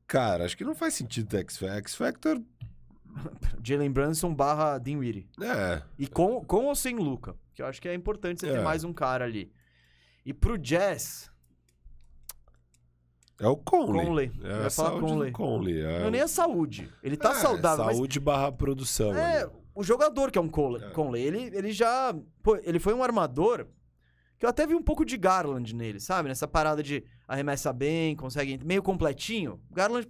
Cara, 0.06 0.44
acho 0.44 0.56
que 0.56 0.64
não 0.64 0.74
faz 0.74 0.94
sentido 0.94 1.28
ter 1.28 1.38
X 1.38 1.60
X 1.60 1.94
Factor. 1.96 2.40
Jalen 3.62 3.90
Brunson 3.90 4.34
barra 4.34 4.78
Dinwiddie. 4.78 5.28
É, 5.40 5.82
E 5.98 6.06
com, 6.06 6.44
com 6.44 6.66
ou 6.66 6.74
sem 6.74 6.96
Luca? 6.96 7.34
Que 7.54 7.62
eu 7.62 7.66
acho 7.66 7.80
que 7.80 7.88
é 7.88 7.94
importante 7.94 8.40
você 8.40 8.46
ter 8.48 8.58
É. 8.58 8.62
mais 8.62 8.84
um 8.84 8.92
cara 8.92 9.24
ali. 9.24 9.52
E 10.24 10.32
pro 10.34 10.58
Jazz, 10.58 11.30
é 13.38 13.46
o 13.46 13.56
Conley. 13.56 14.04
Conley. 14.06 14.32
É 14.42 14.52
Eu 14.52 14.62
ia 14.62 14.70
falar 14.70 15.00
Conley. 15.00 15.32
Conley. 15.32 15.80
É, 15.80 16.02
não 16.02 16.10
nem 16.10 16.20
a 16.22 16.28
saúde. 16.28 16.90
Ele 17.02 17.16
tá 17.16 17.30
É, 17.30 17.34
saudável, 17.34 17.84
mas 17.84 17.96
Saúde 17.96 18.18
barra 18.18 18.50
produção. 18.50 19.14
É, 19.14 19.42
ali. 19.42 19.50
o 19.74 19.82
jogador 19.84 20.30
que 20.30 20.38
é 20.38 20.40
um 20.42 20.48
Conley, 20.48 20.82
É. 20.84 20.90
Conley, 20.90 21.22
ele, 21.22 21.38
ele 21.56 21.72
já. 21.72 22.14
Pô, 22.42 22.56
ele 22.62 22.78
foi 22.78 22.94
um 22.94 23.02
armador 23.02 23.66
que 24.38 24.44
eu 24.44 24.50
até 24.50 24.66
vi 24.66 24.74
um 24.74 24.82
pouco 24.82 25.04
de 25.04 25.16
Garland 25.16 25.74
nele, 25.74 26.00
sabe? 26.00 26.28
Nessa 26.28 26.48
parada 26.48 26.82
de 26.82 27.04
arremessa 27.28 27.72
bem, 27.72 28.16
consegue. 28.16 28.58
meio 28.64 28.82
completinho. 28.82 29.60
Garland 29.70 30.08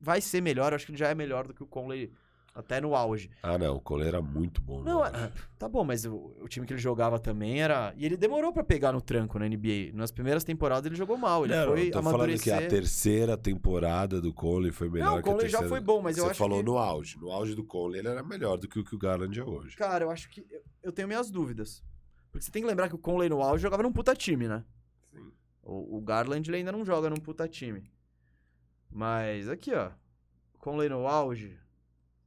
vai 0.00 0.20
ser 0.20 0.40
melhor, 0.42 0.72
eu 0.72 0.76
acho 0.76 0.86
que 0.86 0.92
ele 0.92 0.98
já 0.98 1.08
é 1.08 1.14
melhor 1.14 1.46
do 1.46 1.54
que 1.54 1.62
o 1.62 1.66
Conley 1.66 2.12
até 2.54 2.80
no 2.80 2.94
auge. 2.94 3.30
Ah, 3.42 3.56
não, 3.56 3.76
o 3.76 3.80
Conley 3.80 4.08
era 4.08 4.20
muito 4.20 4.60
bom. 4.60 4.82
Não, 4.82 5.04
é- 5.04 5.32
tá 5.58 5.68
bom, 5.68 5.84
mas 5.84 6.04
o, 6.04 6.34
o 6.40 6.48
time 6.48 6.66
que 6.66 6.72
ele 6.72 6.80
jogava 6.80 7.18
também 7.18 7.62
era. 7.62 7.92
E 7.96 8.04
ele 8.04 8.16
demorou 8.16 8.52
pra 8.52 8.64
pegar 8.64 8.92
no 8.92 9.00
tranco 9.00 9.38
na 9.38 9.46
NBA. 9.48 9.92
Nas 9.94 10.10
primeiras 10.10 10.42
temporadas 10.42 10.86
ele 10.86 10.96
jogou 10.96 11.16
mal, 11.16 11.44
ele 11.44 11.54
Não, 11.54 11.66
foi 11.68 11.90
tô 11.90 12.02
falando 12.02 12.38
que 12.40 12.50
amadurecer. 12.50 12.54
a 12.66 12.68
terceira 12.68 13.36
temporada 13.36 14.20
do 14.20 14.32
Conley 14.34 14.72
foi 14.72 14.88
melhor 14.88 15.06
Não, 15.12 15.18
o 15.18 15.22
que 15.22 15.28
a 15.28 15.32
Conley 15.32 15.48
já 15.48 15.58
terceira... 15.58 15.68
foi 15.68 15.80
bom, 15.80 16.02
mas 16.02 16.18
eu 16.18 16.24
Você 16.24 16.30
acho 16.30 16.38
falou 16.38 16.58
que- 16.58 16.64
no 16.66 16.78
auge. 16.78 17.18
No 17.18 17.30
auge 17.30 17.54
do 17.54 17.62
Conley 17.64 18.00
ele 18.00 18.08
era 18.08 18.22
melhor 18.24 18.56
do 18.58 18.66
que 18.66 18.78
o 18.80 18.84
que 18.84 18.94
o 18.94 18.98
Garland 18.98 19.38
é 19.38 19.44
hoje. 19.44 19.76
Cara, 19.76 20.04
eu 20.04 20.10
acho 20.10 20.28
que. 20.28 20.40
eu- 20.50 20.62
Eu 20.82 20.92
tenho 20.92 21.06
minhas 21.08 21.30
dúvidas. 21.30 21.82
Porque 22.32 22.44
você 22.44 22.50
tem 22.50 22.62
que 22.62 22.68
lembrar 22.68 22.88
que 22.88 22.94
o 22.94 22.98
Conley 22.98 23.28
no 23.28 23.42
auge 23.42 23.62
jogava 23.62 23.82
num 23.82 23.92
puta 23.92 24.14
time, 24.14 24.48
né? 24.48 24.64
Sim. 25.10 25.30
O, 25.62 25.98
o 25.98 26.00
Garland 26.00 26.48
ele 26.48 26.56
ainda 26.58 26.72
não 26.72 26.84
joga 26.84 27.08
num 27.08 27.16
puta 27.16 27.46
time. 27.48 27.90
Mas 28.90 29.48
aqui, 29.48 29.72
ó. 29.74 29.90
Conley 30.58 30.88
no 30.88 31.06
auge. 31.06 31.58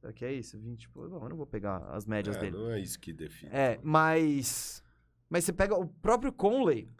Será 0.02 0.12
que 0.12 0.24
é 0.24 0.32
isso? 0.32 0.58
20. 0.58 0.88
Pô, 0.88 1.08
não, 1.08 1.22
eu 1.22 1.28
não 1.28 1.36
vou 1.36 1.46
pegar 1.46 1.76
as 1.92 2.04
médias 2.06 2.34
É, 2.36 2.40
dele. 2.40 2.56
não 2.58 2.70
é 2.72 2.80
isso 2.80 2.98
que 2.98 3.12
define. 3.12 3.52
É, 3.54 3.78
mas. 3.84 4.82
Mas 5.30 5.44
você 5.44 5.52
pega 5.52 5.76
o 5.76 5.86
próprio 5.86 6.32
Conley. 6.32 6.90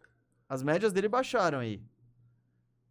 As 0.48 0.62
médias 0.62 0.92
dele 0.92 1.08
baixaram 1.08 1.58
aí. 1.58 1.82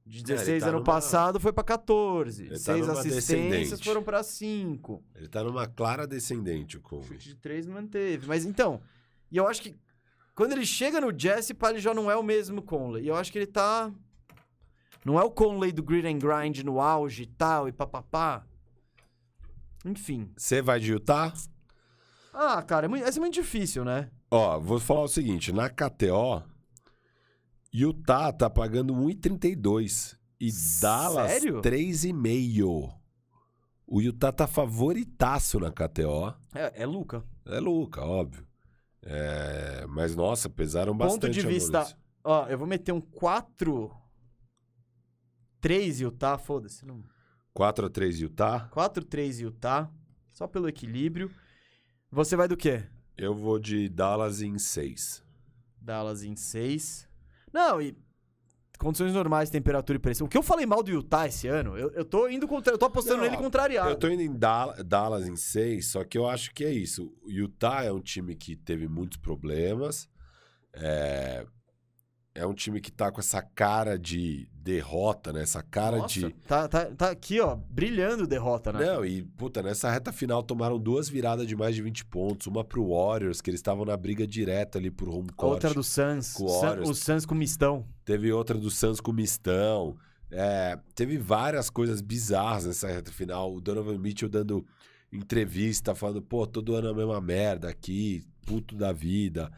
De 0.05 0.17
ele 0.17 0.23
16 0.25 0.63
tá 0.63 0.67
ano 0.69 0.79
numa- 0.79 0.85
passado 0.85 1.39
foi 1.39 1.53
pra 1.53 1.63
14. 1.63 2.41
Ele 2.43 2.49
tá 2.51 2.57
6 2.59 2.88
numa 2.88 2.99
assistências 2.99 3.25
descendente. 3.69 3.83
foram 3.85 4.03
pra 4.03 4.21
5. 4.21 5.01
Ele 5.15 5.27
tá 5.29 5.43
numa 5.43 5.65
clara 5.65 6.05
descendente, 6.05 6.75
o 6.77 6.81
Conley. 6.81 7.07
Chute 7.07 7.29
de 7.29 7.35
3 7.35 7.65
não 7.65 7.75
manteve. 7.75 8.27
Mas 8.27 8.43
então, 8.45 8.81
e 9.31 9.38
eu 9.38 9.47
acho 9.47 9.61
que 9.61 9.75
quando 10.35 10.51
ele 10.51 10.65
chega 10.65 10.99
no 10.99 11.17
Jesse, 11.17 11.55
ele 11.69 11.79
já 11.79 11.93
não 11.93 12.11
é 12.11 12.17
o 12.17 12.23
mesmo 12.23 12.61
Conley. 12.61 13.05
E 13.05 13.07
eu 13.07 13.15
acho 13.15 13.31
que 13.31 13.38
ele 13.38 13.47
tá. 13.47 13.89
Não 15.05 15.17
é 15.19 15.23
o 15.23 15.31
Conley 15.31 15.71
do 15.71 15.81
Grid 15.81 16.05
and 16.05 16.19
Grind 16.19 16.59
no 16.63 16.81
auge 16.81 17.23
e 17.23 17.27
tal, 17.27 17.67
e 17.69 17.71
papapá. 17.71 18.45
Enfim. 19.85 20.31
Você 20.37 20.61
vai 20.61 20.79
de 20.79 20.91
Utah? 20.91 21.33
Ah, 22.33 22.61
cara, 22.61 22.85
é 22.85 22.87
muito, 22.87 23.05
é 23.05 23.19
muito 23.19 23.33
difícil, 23.33 23.83
né? 23.83 24.09
Ó, 24.29 24.59
vou 24.59 24.79
falar 24.79 25.01
o 25.01 25.07
seguinte. 25.07 25.51
Na 25.51 25.69
KTO, 25.69 26.43
Utah 27.73 28.31
tá 28.31 28.49
pagando 28.49 28.93
1,32. 28.93 30.17
E 30.39 30.51
Dallas, 30.81 31.31
Sério? 31.31 31.61
3,5. 31.61 32.93
O 33.85 34.01
Utah 34.01 34.31
tá 34.31 34.47
favoritaço 34.47 35.59
na 35.59 35.71
KTO. 35.71 36.33
É, 36.55 36.83
é 36.83 36.85
Luca. 36.85 37.23
É 37.45 37.59
Luca, 37.59 38.01
óbvio. 38.01 38.47
É, 39.03 39.85
mas, 39.89 40.15
nossa, 40.15 40.49
pesaram 40.49 40.97
Ponto 40.97 41.09
bastante. 41.09 41.39
de 41.39 41.45
a 41.45 41.49
vista-. 41.49 41.97
Ó, 42.23 42.47
eu 42.47 42.57
vou 42.57 42.67
meter 42.67 42.91
um 42.91 43.01
4. 43.01 43.91
3 45.59 46.01
Utah, 46.01 46.37
foda-se. 46.37 46.85
Não... 46.85 47.03
4 47.53 47.85
a 47.85 47.89
3 47.89 48.19
Utah. 48.21 48.69
4, 48.71 49.03
3 49.05 49.41
Utah. 49.41 49.91
Só 50.31 50.47
pelo 50.47 50.67
equilíbrio. 50.67 51.31
Você 52.11 52.35
vai 52.35 52.47
do 52.47 52.57
quê? 52.57 52.83
Eu 53.17 53.33
vou 53.35 53.59
de 53.59 53.87
Dallas 53.89 54.41
em 54.41 54.57
6. 54.57 55.23
Dallas 55.79 56.23
em 56.23 56.35
6. 56.35 57.07
Não, 57.53 57.81
e 57.81 57.95
condições 58.79 59.13
normais, 59.13 59.49
temperatura 59.49 59.97
e 59.97 59.99
pressão. 59.99 60.25
O 60.25 60.29
que 60.29 60.37
eu 60.37 60.41
falei 60.41 60.65
mal 60.65 60.81
do 60.81 60.89
Utah 60.89 61.27
esse 61.27 61.47
ano, 61.47 61.77
eu, 61.77 61.91
eu 61.91 62.03
tô 62.03 62.27
indo 62.27 62.47
contra, 62.47 62.73
eu 62.73 62.77
tô 62.77 62.85
apostando 62.85 63.17
Não, 63.17 63.23
nele 63.25 63.37
contrariado. 63.37 63.89
Eu 63.91 63.95
tô 63.95 64.07
indo 64.07 64.23
em 64.23 64.33
Dal- 64.35 64.83
Dallas 64.83 65.27
em 65.27 65.35
6, 65.35 65.85
só 65.91 66.03
que 66.03 66.17
eu 66.17 66.27
acho 66.27 66.51
que 66.53 66.63
é 66.65 66.71
isso. 66.71 67.13
O 67.21 67.29
Utah 67.29 67.83
é 67.83 67.91
um 67.91 68.01
time 68.01 68.35
que 68.35 68.55
teve 68.55 68.87
muitos 68.87 69.17
problemas. 69.17 70.09
É, 70.73 71.45
é 72.33 72.45
um 72.45 72.53
time 72.53 72.79
que 72.79 72.91
tá 72.91 73.11
com 73.11 73.19
essa 73.19 73.41
cara 73.41 73.97
de 73.99 74.47
derrota, 74.53 75.33
né? 75.33 75.41
Essa 75.41 75.61
cara 75.61 75.97
Nossa, 75.97 76.19
de. 76.19 76.29
tá, 76.47 76.67
tá, 76.67 76.85
tá 76.85 77.09
aqui, 77.09 77.39
ó, 77.41 77.55
brilhando 77.69 78.25
derrota, 78.27 78.71
né? 78.71 78.85
Não, 78.85 79.03
e 79.03 79.23
puta, 79.23 79.61
nessa 79.61 79.89
reta 79.91 80.13
final 80.13 80.41
tomaram 80.41 80.79
duas 80.79 81.09
viradas 81.09 81.45
de 81.47 81.55
mais 81.55 81.75
de 81.75 81.81
20 81.81 82.05
pontos. 82.05 82.47
Uma 82.47 82.63
pro 82.63 82.87
Warriors, 82.89 83.41
que 83.41 83.49
eles 83.49 83.59
estavam 83.59 83.83
na 83.83 83.97
briga 83.97 84.25
direta 84.25 84.77
ali 84.77 84.89
por 84.91 85.09
home 85.09 85.29
court. 85.35 85.53
outra 85.55 85.73
do 85.73 85.83
Suns. 85.83 86.33
com 86.33 86.45
o 86.45 86.49
Sun- 86.49 86.59
Warriors. 86.61 86.89
o 86.89 86.93
Suns 86.93 87.25
com 87.25 87.35
mistão. 87.35 87.85
Teve 88.05 88.31
outra 88.31 88.57
do 88.57 88.69
Suns 88.71 89.01
com 89.01 89.11
mistão. 89.11 89.97
É, 90.29 90.79
teve 90.95 91.17
várias 91.17 91.69
coisas 91.69 91.99
bizarras 92.01 92.65
nessa 92.65 92.87
reta 92.87 93.11
final. 93.11 93.53
O 93.53 93.59
Donovan 93.59 93.97
Mitchell 93.97 94.29
dando 94.29 94.65
entrevista, 95.11 95.93
falando, 95.93 96.21
pô, 96.21 96.47
todo 96.47 96.73
ano 96.75 96.89
a 96.89 96.93
mesma 96.93 97.19
merda 97.19 97.67
aqui, 97.67 98.23
puto 98.45 98.75
da 98.75 98.91
vida. 98.93 99.51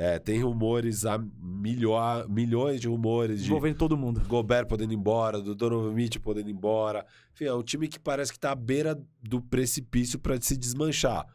É, 0.00 0.16
tem 0.16 0.40
rumores, 0.40 1.04
há 1.04 1.18
milho- 1.18 1.90
milhões 2.28 2.80
de 2.80 2.86
rumores 2.86 3.40
de 3.42 3.48
Envolvendo 3.48 3.76
todo 3.78 3.96
mundo. 3.96 4.20
Gobert 4.28 4.66
podendo 4.68 4.92
ir 4.92 4.96
embora, 4.96 5.42
do 5.42 5.56
Donovan 5.56 5.92
Mitchell 5.92 6.22
podendo 6.22 6.48
ir 6.48 6.52
embora. 6.52 7.04
Enfim, 7.34 7.46
é 7.46 7.52
um 7.52 7.64
time 7.64 7.88
que 7.88 7.98
parece 7.98 8.32
que 8.32 8.38
tá 8.38 8.52
à 8.52 8.54
beira 8.54 8.96
do 9.20 9.40
precipício 9.42 10.16
para 10.16 10.40
se 10.40 10.56
desmanchar. 10.56 11.26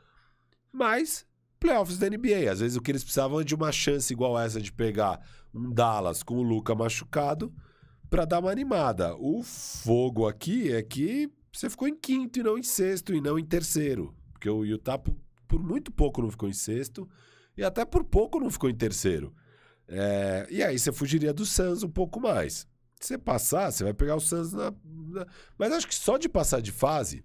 Mas, 0.71 1.25
playoffs 1.59 1.97
da 1.97 2.07
NBA. 2.09 2.49
Às 2.49 2.61
vezes 2.61 2.77
o 2.77 2.81
que 2.81 2.89
eles 2.91 3.03
precisavam 3.03 3.41
é 3.41 3.43
de 3.43 3.53
uma 3.53 3.69
chance 3.71 4.13
igual 4.13 4.39
essa 4.39 4.61
de 4.61 4.71
pegar 4.71 5.19
um 5.53 5.69
Dallas 5.69 6.23
com 6.23 6.37
o 6.37 6.41
Luca 6.41 6.73
machucado 6.73 7.53
para 8.09 8.23
dar 8.23 8.39
uma 8.39 8.49
animada. 8.51 9.13
O 9.17 9.43
fogo 9.43 10.25
aqui 10.25 10.71
é 10.71 10.81
que 10.81 11.29
você 11.51 11.69
ficou 11.69 11.87
em 11.87 11.95
quinto 11.99 12.39
e 12.39 12.43
não 12.43 12.57
em 12.57 12.63
sexto 12.63 13.13
e 13.13 13.19
não 13.19 13.37
em 13.37 13.43
terceiro. 13.43 14.15
Porque 14.31 14.49
o 14.49 14.63
Utah 14.63 14.97
por 14.97 15.61
muito 15.61 15.91
pouco 15.91 16.21
não 16.21 16.31
ficou 16.31 16.47
em 16.47 16.53
sexto 16.53 17.07
e 17.57 17.63
até 17.63 17.85
por 17.85 18.03
pouco 18.03 18.39
não 18.39 18.49
ficou 18.49 18.69
em 18.69 18.75
terceiro. 18.75 19.33
É, 19.87 20.47
e 20.49 20.63
aí 20.63 20.77
você 20.79 20.91
fugiria 20.91 21.33
do 21.33 21.45
Suns 21.45 21.83
um 21.83 21.89
pouco 21.89 22.19
mais. 22.19 22.67
Se 22.99 23.07
você 23.09 23.17
passar, 23.17 23.71
você 23.71 23.83
vai 23.83 23.93
pegar 23.93 24.15
o 24.15 24.19
Suns 24.19 24.53
na, 24.53 24.71
na- 24.83 25.27
Mas 25.57 25.71
acho 25.73 25.87
que 25.87 25.95
só 25.95 26.17
de 26.17 26.29
passar 26.29 26.61
de 26.61 26.71
fase 26.71 27.23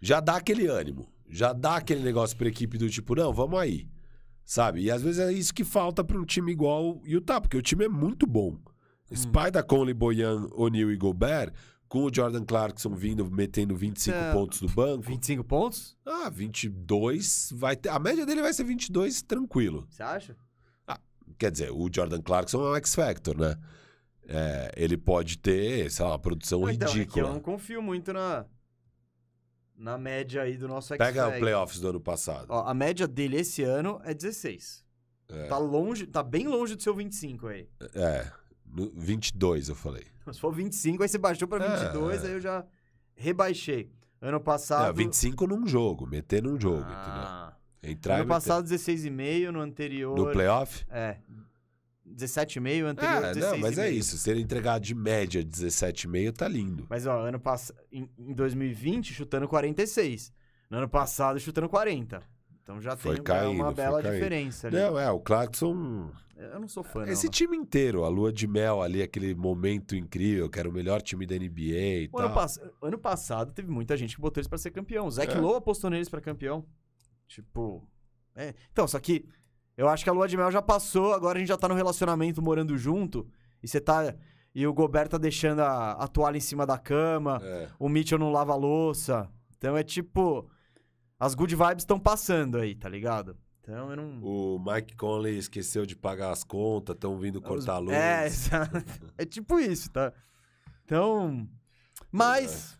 já 0.00 0.20
dá 0.20 0.36
aquele 0.36 0.66
ânimo. 0.66 1.08
Já 1.28 1.52
dá 1.52 1.76
aquele 1.76 2.02
negócio 2.02 2.36
pra 2.36 2.48
equipe 2.48 2.76
do 2.76 2.88
tipo, 2.90 3.14
não, 3.14 3.32
vamos 3.32 3.58
aí. 3.58 3.88
Sabe? 4.44 4.82
E 4.82 4.90
às 4.90 5.02
vezes 5.02 5.18
é 5.18 5.32
isso 5.32 5.54
que 5.54 5.64
falta 5.64 6.04
pra 6.04 6.18
um 6.18 6.24
time 6.24 6.52
igual 6.52 6.98
o 6.98 7.02
Utah, 7.06 7.40
porque 7.40 7.56
o 7.56 7.62
time 7.62 7.86
é 7.86 7.88
muito 7.88 8.26
bom. 8.26 8.58
Spider, 9.14 9.64
Conley, 9.64 9.94
Boyan, 9.94 10.48
O'Neal 10.52 10.90
e 10.90 10.96
Gobert, 10.96 11.52
com 11.94 12.04
o 12.06 12.12
Jordan 12.12 12.44
Clarkson 12.44 12.92
vindo, 12.92 13.30
metendo 13.30 13.76
25 13.76 14.16
É, 14.16 14.32
pontos 14.32 14.60
do 14.60 14.68
banco. 14.68 15.02
25 15.04 15.44
pontos? 15.44 15.96
Ah, 16.04 16.28
22 16.28 17.50
vai 17.54 17.76
ter. 17.76 17.88
A 17.88 18.00
média 18.00 18.26
dele 18.26 18.42
vai 18.42 18.52
ser 18.52 18.64
22 18.64 19.22
tranquilo. 19.22 19.86
Você 19.88 20.02
acha? 20.02 20.36
Quer 21.38 21.52
dizer, 21.52 21.70
o 21.70 21.88
Jordan 21.92 22.20
Clarkson 22.20 22.64
é 22.66 22.70
um 22.72 22.74
X-Factor, 22.76 23.38
né? 23.38 23.56
é, 24.26 24.72
ele 24.76 24.96
pode 24.96 25.38
ter, 25.38 25.88
sei 25.90 26.04
lá, 26.04 26.12
uma 26.12 26.18
produção 26.18 26.68
Então, 26.68 26.88
é 26.88 26.92
ridícula. 26.92 27.28
eu 27.28 27.32
não 27.32 27.40
confio 27.40 27.80
muito 27.82 28.12
na, 28.12 28.44
na 29.76 29.96
média 29.96 30.42
aí 30.42 30.56
do 30.56 30.66
nosso 30.66 30.88
Pega 30.88 31.04
o 31.04 31.08
X-Factor. 31.08 31.38
playoffs 31.40 31.78
do 31.80 31.88
ano 31.90 32.00
passado. 32.00 32.46
Ó, 32.48 32.66
a 32.66 32.74
média 32.74 33.06
dele 33.06 33.36
esse 33.38 33.62
ano 33.62 34.00
é 34.04 34.12
16. 34.14 34.84
É. 35.28 35.46
Tá 35.46 35.58
longe, 35.58 36.06
tá 36.06 36.22
bem 36.24 36.46
longe 36.48 36.74
do 36.76 36.82
seu 36.82 36.94
25 36.94 37.46
aí. 37.46 37.68
É, 37.94 38.30
no 38.66 38.90
22 38.96 39.68
eu 39.68 39.74
falei. 39.74 40.06
Se 40.32 40.40
for 40.40 40.52
25, 40.52 41.02
aí 41.02 41.08
você 41.08 41.18
baixou 41.18 41.46
pra 41.48 41.64
É, 41.64 41.84
22, 41.84 42.24
é. 42.24 42.26
aí 42.26 42.32
eu 42.34 42.40
já 42.40 42.64
rebaixei. 43.14 43.90
Ano 44.20 44.40
passado... 44.40 44.88
É, 44.88 44.92
25 44.92 45.46
num 45.46 45.66
jogo, 45.66 46.06
meter 46.06 46.42
num 46.42 46.58
jogo, 46.58 46.84
Ah. 46.88 47.52
entendeu? 47.82 47.94
Entrar 47.96 48.14
Ano 48.20 48.26
passado 48.28 48.64
16,5, 48.66 49.50
no 49.50 49.60
anterior... 49.60 50.16
No 50.16 50.32
playoff? 50.32 50.86
É. 50.88 51.18
17,5, 52.06 52.84
anterior 52.86 53.24
É, 53.24 53.32
16,5. 53.32 53.40
não, 53.50 53.58
mas 53.58 53.78
é 53.78 53.90
isso. 53.90 54.16
Se 54.18 54.30
ele 54.30 54.40
entregar 54.40 54.78
de 54.80 54.94
média 54.94 55.42
17,5, 55.44 56.32
tá 56.32 56.48
lindo. 56.48 56.86
Mas, 56.88 57.06
ó, 57.06 57.26
ano 57.26 57.38
passado... 57.40 57.78
Em, 57.92 58.08
em 58.18 58.32
2020, 58.34 59.12
chutando 59.12 59.46
46. 59.48 60.32
No 60.70 60.78
ano 60.78 60.88
passado, 60.88 61.38
chutando 61.38 61.68
40. 61.68 62.22
Então 62.62 62.80
já 62.80 62.96
Foi 62.96 63.16
tem 63.16 63.24
caindo, 63.24 63.60
uma 63.60 63.72
bela 63.72 64.02
diferença 64.02 64.68
ali. 64.68 64.76
Não, 64.78 64.98
é, 64.98 65.10
o 65.10 65.20
Clarkson. 65.20 66.10
Eu 66.36 66.58
não 66.60 66.66
sou 66.68 66.82
fã, 66.82 67.04
Esse 67.06 67.26
não. 67.26 67.30
time 67.32 67.56
inteiro, 67.56 68.04
a 68.04 68.08
lua 68.08 68.32
de 68.32 68.46
mel 68.46 68.82
ali, 68.82 69.02
aquele 69.02 69.34
momento 69.34 69.94
incrível, 69.94 70.48
que 70.50 70.58
era 70.58 70.68
o 70.68 70.72
melhor 70.72 71.00
time 71.00 71.24
da 71.26 71.34
NBA 71.36 71.60
e 72.04 72.10
O 72.12 72.18
ano, 72.18 72.28
tal. 72.28 72.34
pass- 72.34 72.60
ano 72.82 72.98
passado 72.98 73.52
teve 73.52 73.70
muita 73.70 73.96
gente 73.96 74.14
que 74.16 74.20
botou 74.20 74.40
eles 74.40 74.48
pra 74.48 74.58
ser 74.58 74.70
campeão. 74.70 75.06
O 75.06 75.10
Zach 75.10 75.32
É. 75.32 75.38
Lowe 75.40 75.56
apostou 75.56 75.88
neles 75.90 76.08
pra 76.08 76.20
campeão. 76.20 76.64
Tipo. 77.28 77.86
é. 78.34 78.54
Então, 78.72 78.86
só 78.88 78.98
que 78.98 79.26
eu 79.76 79.88
acho 79.88 80.04
que 80.04 80.10
a 80.10 80.12
lua 80.12 80.28
de 80.28 80.36
mel 80.36 80.50
já 80.50 80.62
passou, 80.62 81.12
agora 81.14 81.38
a 81.38 81.40
gente 81.40 81.48
já 81.48 81.56
tá 81.56 81.68
no 81.68 81.74
relacionamento 81.74 82.42
morando 82.42 82.76
junto. 82.76 83.26
E 83.62 83.68
você 83.68 83.80
tá. 83.80 84.14
E 84.54 84.66
o 84.66 84.72
Gobert 84.72 85.08
tá 85.08 85.18
deixando 85.18 85.60
a, 85.60 85.92
a 85.92 86.06
toalha 86.06 86.36
em 86.36 86.40
cima 86.40 86.64
da 86.66 86.78
cama. 86.78 87.40
É. 87.42 87.68
O 87.78 87.88
Mitchell 87.88 88.18
não 88.18 88.30
lava 88.30 88.52
a 88.52 88.56
louça. 88.56 89.28
Então 89.56 89.76
é 89.76 89.82
tipo. 89.82 90.48
As 91.18 91.34
good 91.34 91.54
vibes 91.54 91.82
estão 91.82 91.98
passando 91.98 92.58
aí, 92.58 92.74
tá 92.74 92.88
ligado? 92.88 93.36
Então 93.64 93.90
eu 93.90 93.96
não. 93.96 94.22
O 94.22 94.62
Mike 94.62 94.94
Conley 94.94 95.38
esqueceu 95.38 95.86
de 95.86 95.96
pagar 95.96 96.30
as 96.30 96.44
contas, 96.44 96.94
estão 96.94 97.18
vindo 97.18 97.40
cortar 97.40 97.76
a 97.76 97.78
luz. 97.78 97.96
É, 97.96 98.26
exato. 98.28 98.84
É 99.16 99.24
tipo 99.24 99.58
isso, 99.58 99.90
tá? 99.90 100.12
Então. 100.84 101.48
Mas. 102.12 102.78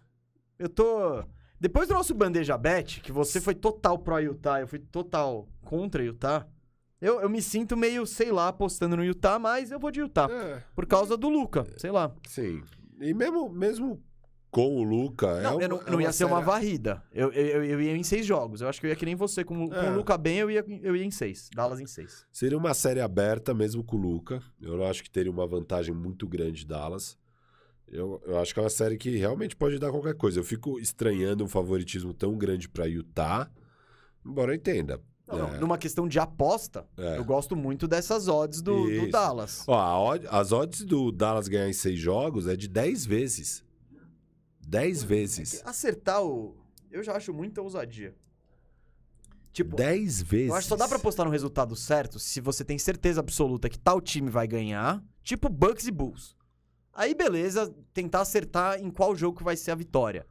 Eu 0.58 0.68
tô. 0.68 1.24
Depois 1.58 1.88
do 1.88 1.94
nosso 1.94 2.14
bandeja 2.14 2.58
bet, 2.58 3.00
que 3.00 3.10
você 3.10 3.40
foi 3.40 3.54
total 3.54 3.98
pro 3.98 4.18
Utah, 4.20 4.60
eu 4.60 4.68
fui 4.68 4.78
total 4.78 5.48
contra 5.62 6.04
Utah. 6.04 6.46
Eu, 7.00 7.20
eu 7.20 7.30
me 7.30 7.40
sinto 7.40 7.76
meio, 7.76 8.06
sei 8.06 8.30
lá, 8.30 8.48
apostando 8.48 8.96
no 8.96 9.04
Utah, 9.04 9.38
mas 9.38 9.70
eu 9.70 9.78
vou 9.80 9.90
de 9.90 10.00
Utah. 10.00 10.28
É, 10.30 10.62
Por 10.74 10.86
causa 10.86 11.16
do 11.16 11.28
Luca, 11.30 11.66
sei 11.78 11.90
lá. 11.90 12.14
sim. 12.28 12.62
E 13.00 13.12
mesmo, 13.12 13.48
mesmo 13.48 14.02
com 14.54 14.76
o 14.76 14.82
Luca. 14.84 15.40
Não, 15.40 15.60
é 15.60 15.64
eu 15.64 15.68
não, 15.68 15.82
é 15.82 15.90
não 15.90 16.00
ia 16.00 16.12
ser 16.12 16.24
uma 16.24 16.40
varrida. 16.40 17.02
Eu, 17.12 17.32
eu, 17.32 17.64
eu 17.64 17.80
ia 17.80 17.96
em 17.96 18.02
seis 18.02 18.24
jogos. 18.24 18.60
Eu 18.60 18.68
acho 18.68 18.80
que 18.80 18.86
eu 18.86 18.90
ia 18.90 18.96
que 18.96 19.04
nem 19.04 19.14
você. 19.16 19.42
Com, 19.44 19.68
com 19.68 19.74
É. 19.74 19.90
o 19.90 19.96
Luca 19.96 20.16
bem, 20.16 20.38
eu 20.38 20.50
ia, 20.50 20.64
eu 20.82 20.94
ia 20.94 21.04
em 21.04 21.10
seis. 21.10 21.50
Dallas 21.54 21.80
em 21.80 21.86
seis. 21.86 22.24
Seria 22.30 22.56
uma 22.56 22.72
série 22.74 23.00
aberta, 23.00 23.52
mesmo 23.52 23.82
com 23.82 23.96
o 23.96 24.00
Luca. 24.00 24.40
Eu 24.62 24.76
não 24.76 24.84
acho 24.86 25.02
que 25.02 25.10
teria 25.10 25.30
uma 25.32 25.46
vantagem 25.46 25.94
muito 25.94 26.26
grande 26.28 26.60
de 26.60 26.66
Dallas. 26.66 27.18
Eu, 27.88 28.22
eu 28.26 28.38
acho 28.38 28.54
que 28.54 28.60
é 28.60 28.62
uma 28.62 28.70
série 28.70 28.96
que 28.96 29.16
realmente 29.16 29.54
pode 29.54 29.78
dar 29.78 29.90
qualquer 29.90 30.14
coisa. 30.14 30.40
Eu 30.40 30.44
fico 30.44 30.78
estranhando 30.80 31.44
um 31.44 31.48
favoritismo 31.48 32.14
tão 32.14 32.36
grande 32.38 32.68
para 32.68 32.86
Utah, 32.86 33.50
embora 34.24 34.52
eu 34.52 34.56
entenda. 34.56 35.00
Não, 35.26 35.38
não, 35.38 35.54
É. 35.54 35.58
Numa 35.58 35.78
questão 35.78 36.06
de 36.08 36.18
aposta, 36.18 36.86
É. 36.96 37.18
eu 37.18 37.24
gosto 37.24 37.56
muito 37.56 37.86
dessas 37.88 38.28
odds 38.28 38.60
do, 38.62 38.84
do. 39.00 39.10
Dallas. 39.10 39.64
Ó, 39.66 40.16
as 40.30 40.52
odds 40.52 40.82
do 40.84 41.10
Dallas 41.10 41.48
ganhar 41.48 41.68
em 41.68 41.72
seis 41.72 41.98
jogos 41.98 42.46
é 42.46 42.54
de 42.56 42.68
10 42.68 43.04
vezes. 43.06 43.64
10 44.74 45.02
vezes. 45.04 45.62
Acertar 45.64 46.22
o. 46.22 46.56
Eu 46.90 47.02
já 47.02 47.14
acho 47.16 47.32
muita 47.32 47.62
ousadia. 47.62 48.14
Tipo, 49.52 49.76
10 49.76 50.22
vezes. 50.22 50.48
eu 50.48 50.54
acho 50.56 50.64
que 50.64 50.68
só 50.68 50.76
dá 50.76 50.88
pra 50.88 50.96
apostar 50.96 51.24
no 51.24 51.30
resultado 51.30 51.76
certo 51.76 52.18
se 52.18 52.40
você 52.40 52.64
tem 52.64 52.76
certeza 52.76 53.20
absoluta 53.20 53.68
que 53.68 53.78
tal 53.78 54.00
time 54.00 54.28
vai 54.28 54.48
ganhar. 54.48 55.00
Tipo 55.22 55.48
Bucks 55.48 55.86
e 55.86 55.92
Bulls. 55.92 56.36
Aí, 56.92 57.14
beleza, 57.14 57.72
tentar 57.92 58.20
acertar 58.22 58.80
em 58.80 58.90
qual 58.90 59.14
jogo 59.14 59.38
que 59.38 59.44
vai 59.44 59.56
ser 59.56 59.70
a 59.70 59.74
vitória. 59.76 60.26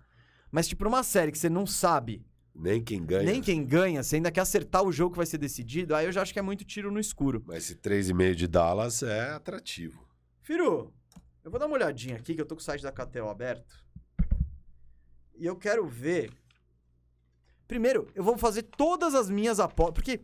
Mas, 0.51 0.67
tipo, 0.67 0.83
numa 0.83 1.03
série 1.03 1.31
que 1.31 1.37
você 1.37 1.49
não 1.49 1.65
sabe 1.65 2.25
Nem 2.53 2.83
quem 2.83 3.05
ganha. 3.05 3.23
nem 3.23 3.41
quem 3.41 3.65
ganha, 3.65 4.03
você 4.03 4.17
ainda 4.17 4.31
quer 4.31 4.41
acertar 4.41 4.83
o 4.83 4.91
jogo 4.91 5.11
que 5.11 5.17
vai 5.17 5.25
ser 5.25 5.37
decidido, 5.37 5.95
aí 5.95 6.05
eu 6.05 6.11
já 6.11 6.21
acho 6.21 6.31
que 6.33 6.39
é 6.39 6.41
muito 6.43 6.63
tiro 6.63 6.91
no 6.91 6.99
escuro. 6.99 7.43
Mas 7.47 7.65
esse 7.65 7.75
3,5 7.75 8.35
de 8.35 8.47
Dallas 8.47 9.03
é 9.03 9.31
atrativo. 9.31 10.05
Firu, 10.41 10.93
eu 11.43 11.49
vou 11.51 11.59
dar 11.59 11.65
uma 11.65 11.75
olhadinha 11.75 12.17
aqui, 12.17 12.35
que 12.35 12.41
eu 12.41 12.45
tô 12.45 12.55
com 12.55 12.61
o 12.61 12.63
site 12.63 12.83
da 12.83 12.91
KTO 12.91 13.27
aberto. 13.29 13.82
E 15.43 15.45
eu 15.45 15.57
quero 15.57 15.85
ver. 15.85 16.31
Primeiro, 17.67 18.09
eu 18.15 18.23
vou 18.23 18.37
fazer 18.37 18.63
todas 18.63 19.13
as 19.13 19.29
minhas 19.29 19.59
apostas. 19.59 19.95
Porque 19.95 20.21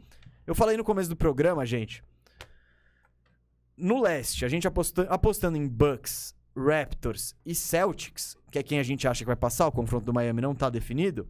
eu 0.48 0.56
falei 0.56 0.78
no 0.78 0.84
começo 0.86 1.10
do 1.10 1.16
programa, 1.18 1.66
gente. 1.66 2.02
No 3.76 4.02
leste, 4.02 4.46
a 4.46 4.48
gente 4.48 4.66
aposta- 4.66 5.02
apostando 5.10 5.58
em 5.58 5.68
Bucks, 5.68 6.34
Raptors 6.56 7.36
e 7.46 7.54
Celtics, 7.54 8.38
que 8.50 8.60
é 8.60 8.64
quem 8.64 8.80
a 8.80 8.84
gente 8.84 9.10
acha 9.10 9.20
que 9.20 9.28
vai 9.28 9.36
passar, 9.36 9.68
o 9.68 9.74
confronto 9.74 10.06
do 10.06 10.14
Miami 10.14 10.40
não 10.40 10.56
tá 10.56 10.70
definido. 10.70 11.28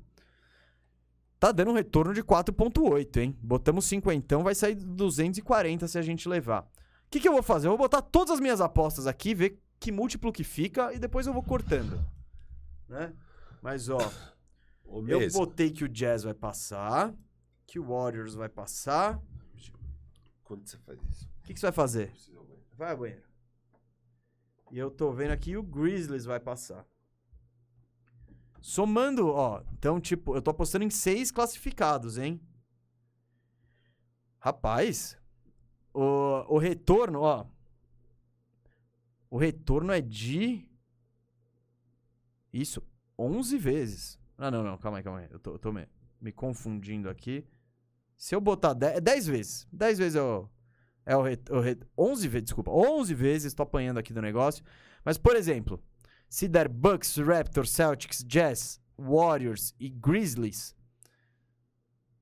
Tá 1.40 1.52
dando 1.52 1.72
um 1.72 1.74
retorno 1.74 2.14
de 2.14 2.22
4,8, 2.22 3.18
hein? 3.18 3.36
Botamos 3.42 3.86
50, 3.86 4.38
vai 4.38 4.54
sair 4.54 4.76
240 4.76 5.88
se 5.88 5.98
a 5.98 6.04
gente 6.04 6.30
levar. 6.30 6.62
O 6.62 7.10
que, 7.10 7.20
que 7.20 7.28
eu 7.28 7.34
vou 7.34 7.42
fazer? 7.42 7.66
Eu 7.66 7.72
vou 7.72 7.80
botar 7.80 8.04
todas 8.04 8.36
as 8.36 8.40
minhas 8.40 8.62
apostas 8.62 9.08
aqui, 9.08 9.34
ver 9.34 9.60
que 9.80 9.92
múltiplo 9.92 10.32
que 10.32 10.44
fica 10.44 10.94
e 10.94 11.00
depois 11.00 11.26
eu 11.26 11.34
vou 11.34 11.42
cortando. 11.42 12.00
Né? 12.88 13.12
Mas, 13.62 13.90
ó, 13.90 14.00
eu 14.86 15.02
Mesa, 15.02 15.38
botei 15.38 15.70
que 15.72 15.84
o 15.84 15.90
Jazz 15.90 16.24
vai 16.24 16.34
passar, 16.34 17.14
que 17.66 17.80
o 17.80 17.88
Warriors 17.88 18.34
vai 18.34 18.50
passar. 18.50 19.22
Quando 20.44 20.66
você 20.66 20.78
faz 20.80 21.00
isso? 21.04 21.30
O 21.40 21.44
que, 21.44 21.54
que 21.54 21.60
você 21.60 21.68
vai 21.68 21.74
fazer? 21.74 22.14
Vai 22.78 22.92
ao 22.92 22.98
banheiro. 22.98 23.24
E 24.72 24.78
eu 24.78 24.90
tô 24.90 25.12
vendo 25.12 25.32
aqui 25.32 25.58
o 25.58 25.64
Grizzlies 25.64 26.26
vai 26.26 26.40
passar. 26.40 26.86
Somando, 28.62 29.28
ó. 29.30 29.64
Então, 29.74 30.00
tipo, 30.00 30.36
eu 30.36 30.42
tô 30.42 30.52
apostando 30.52 30.86
em 30.86 30.90
seis 30.90 31.32
classificados, 31.32 32.18
hein? 32.18 32.42
Rapaz, 34.40 35.18
o, 35.94 36.46
o 36.48 36.58
retorno, 36.58 37.22
ó. 37.22 37.46
O 39.30 39.38
retorno 39.38 39.92
é 39.92 40.02
de. 40.02 40.68
Isso, 42.52 42.82
11 43.20 43.58
vezes. 43.58 44.20
Ah, 44.38 44.50
não, 44.50 44.64
não, 44.64 44.78
calma 44.78 45.00
aí, 45.00 45.04
calma 45.04 45.20
aí. 45.20 45.28
Eu 45.30 45.40
tô, 45.40 45.52
eu 45.52 45.60
tô 45.60 45.72
me, 45.72 45.86
me 46.22 46.32
confundindo 46.32 47.10
aqui. 47.10 47.46
Se 48.16 48.34
eu 48.34 48.42
botar 48.42 48.74
10, 48.74 48.98
é 48.98 49.02
10 49.02 49.28
vezes. 49.28 49.68
10 49.72 49.98
vezes 49.98 50.16
eu. 50.16 50.50
É 51.06 51.16
o, 51.16 51.22
re, 51.22 51.40
o 51.50 51.60
re, 51.60 51.78
11 51.98 52.28
vezes, 52.28 52.46
desculpa. 52.46 52.72
11 52.72 53.14
vezes, 53.14 53.54
tô 53.54 53.64
apanhando 53.64 53.98
aqui 53.98 54.14
do 54.14 54.22
negócio. 54.22 54.64
Mas, 55.04 55.18
por 55.18 55.36
exemplo, 55.36 55.82
se 56.30 56.48
der 56.48 56.68
Bucks, 56.68 57.18
Raptors, 57.18 57.72
Celtics, 57.72 58.24
Jazz, 58.24 58.80
Warriors 58.98 59.74
e 59.80 59.90
Grizzlies, 59.90 60.76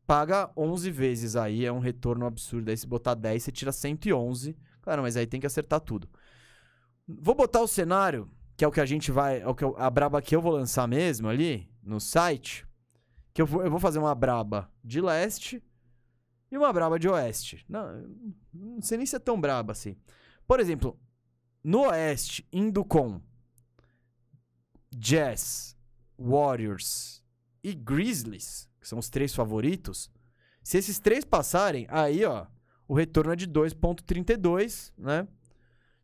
paga 0.05 0.49
11 0.55 0.89
vezes 0.89 1.35
aí, 1.35 1.65
é 1.65 1.71
um 1.71 1.79
retorno 1.79 2.25
absurdo. 2.25 2.69
Aí 2.69 2.77
se 2.77 2.87
botar 2.87 3.13
10, 3.13 3.43
você 3.43 3.51
tira 3.51 3.71
111. 3.71 4.57
Claro, 4.81 5.01
mas 5.01 5.17
aí 5.17 5.27
tem 5.27 5.39
que 5.39 5.47
acertar 5.47 5.81
tudo. 5.81 6.09
Vou 7.05 7.35
botar 7.35 7.61
o 7.61 7.67
cenário, 7.67 8.29
que 8.57 8.65
é 8.65 8.67
o 8.67 8.71
que 8.71 8.81
a 8.81 8.85
gente 8.85 9.11
vai, 9.11 9.41
é 9.41 9.47
o 9.47 9.53
que 9.55 9.63
eu- 9.63 9.75
a 9.77 9.89
braba 9.89 10.21
que 10.21 10.35
eu 10.35 10.41
vou 10.41 10.51
lançar 10.51 10.87
mesmo 10.87 11.29
ali 11.29 11.71
no 11.83 11.99
site, 11.99 12.65
que 13.33 13.41
eu 13.41 13.45
vou, 13.45 13.63
eu 13.63 13.69
vou 13.69 13.79
fazer 13.79 13.99
uma 13.99 14.15
braba 14.15 14.69
de 14.83 14.99
leste 14.99 15.63
e 16.51 16.57
uma 16.57 16.73
braba 16.73 16.97
de 16.97 17.07
oeste. 17.07 17.63
Não, 17.69 18.09
não 18.51 18.81
sei 18.81 18.97
nem 18.97 19.05
se 19.05 19.15
é 19.15 19.19
tão 19.19 19.39
braba 19.39 19.73
assim. 19.73 19.95
Por 20.47 20.59
exemplo, 20.59 20.99
no 21.63 21.81
oeste, 21.87 22.47
indo 22.51 22.83
com 22.83 23.21
Jazz, 24.91 25.77
Warriors 26.17 27.23
e 27.63 27.75
Grizzlies, 27.75 28.67
que 28.79 28.87
são 28.87 28.97
os 28.97 29.09
três 29.09 29.35
favoritos, 29.35 30.09
se 30.63 30.77
esses 30.77 30.97
três 30.99 31.23
passarem, 31.23 31.85
aí, 31.89 32.25
ó, 32.25 32.47
o 32.87 32.95
retorno 32.95 33.33
é 33.33 33.35
de 33.35 33.45
2.32, 33.47 34.91
né? 34.97 35.27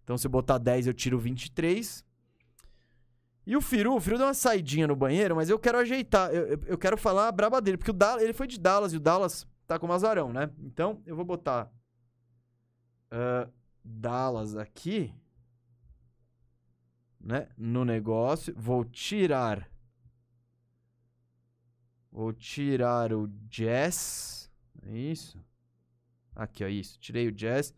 Então, 0.04 0.18
se 0.18 0.28
eu 0.28 0.32
botar 0.32 0.58
10, 0.58 0.86
eu 0.86 0.94
tiro 0.94 1.18
23. 1.18 2.06
E 3.46 3.56
o 3.58 3.62
Firu, 3.62 3.96
o 3.96 4.00
Firu 4.00 4.18
deu 4.18 4.28
uma 4.28 4.34
saidinha 4.34 4.88
no 4.88 4.96
banheiro, 4.96 5.36
mas 5.36 5.50
eu 5.50 5.60
quero 5.60 5.78
ajeitar, 5.78 6.34
eu, 6.34 6.60
eu- 6.66 6.78
quero 6.78 6.98
falar 6.98 7.28
a 7.28 7.32
braba 7.32 7.62
dele, 7.62 7.78
porque 7.78 7.92
o 7.92 7.94
Dallas, 7.94 8.24
ele 8.24 8.34
foi 8.34 8.48
de 8.48 8.58
Dallas 8.60 8.94
e 8.94 8.98
o 8.98 9.00
Dallas 9.02 9.46
tá 9.68 9.78
com 9.78 9.88
o 9.88 9.92
azarão, 9.92 10.32
né? 10.32 10.50
Então, 10.60 11.02
eu 11.06 11.16
vou 11.16 11.26
botar 11.26 11.70
ah, 13.12 13.50
Dallas 13.84 14.56
aqui, 14.56 15.14
né? 17.20 17.50
No 17.58 17.84
negócio. 17.86 18.54
Vou 18.58 18.84
tirar. 18.86 19.70
Vou 22.12 22.32
tirar 22.32 23.12
o 23.14 23.28
Jazz. 23.50 24.50
É 24.84 24.98
isso? 24.98 25.44
Aqui, 26.36 26.64
ó, 26.64 26.68
isso. 26.68 27.00
Tirei 27.00 27.28
o 27.28 27.32
Jazz. 27.32 27.74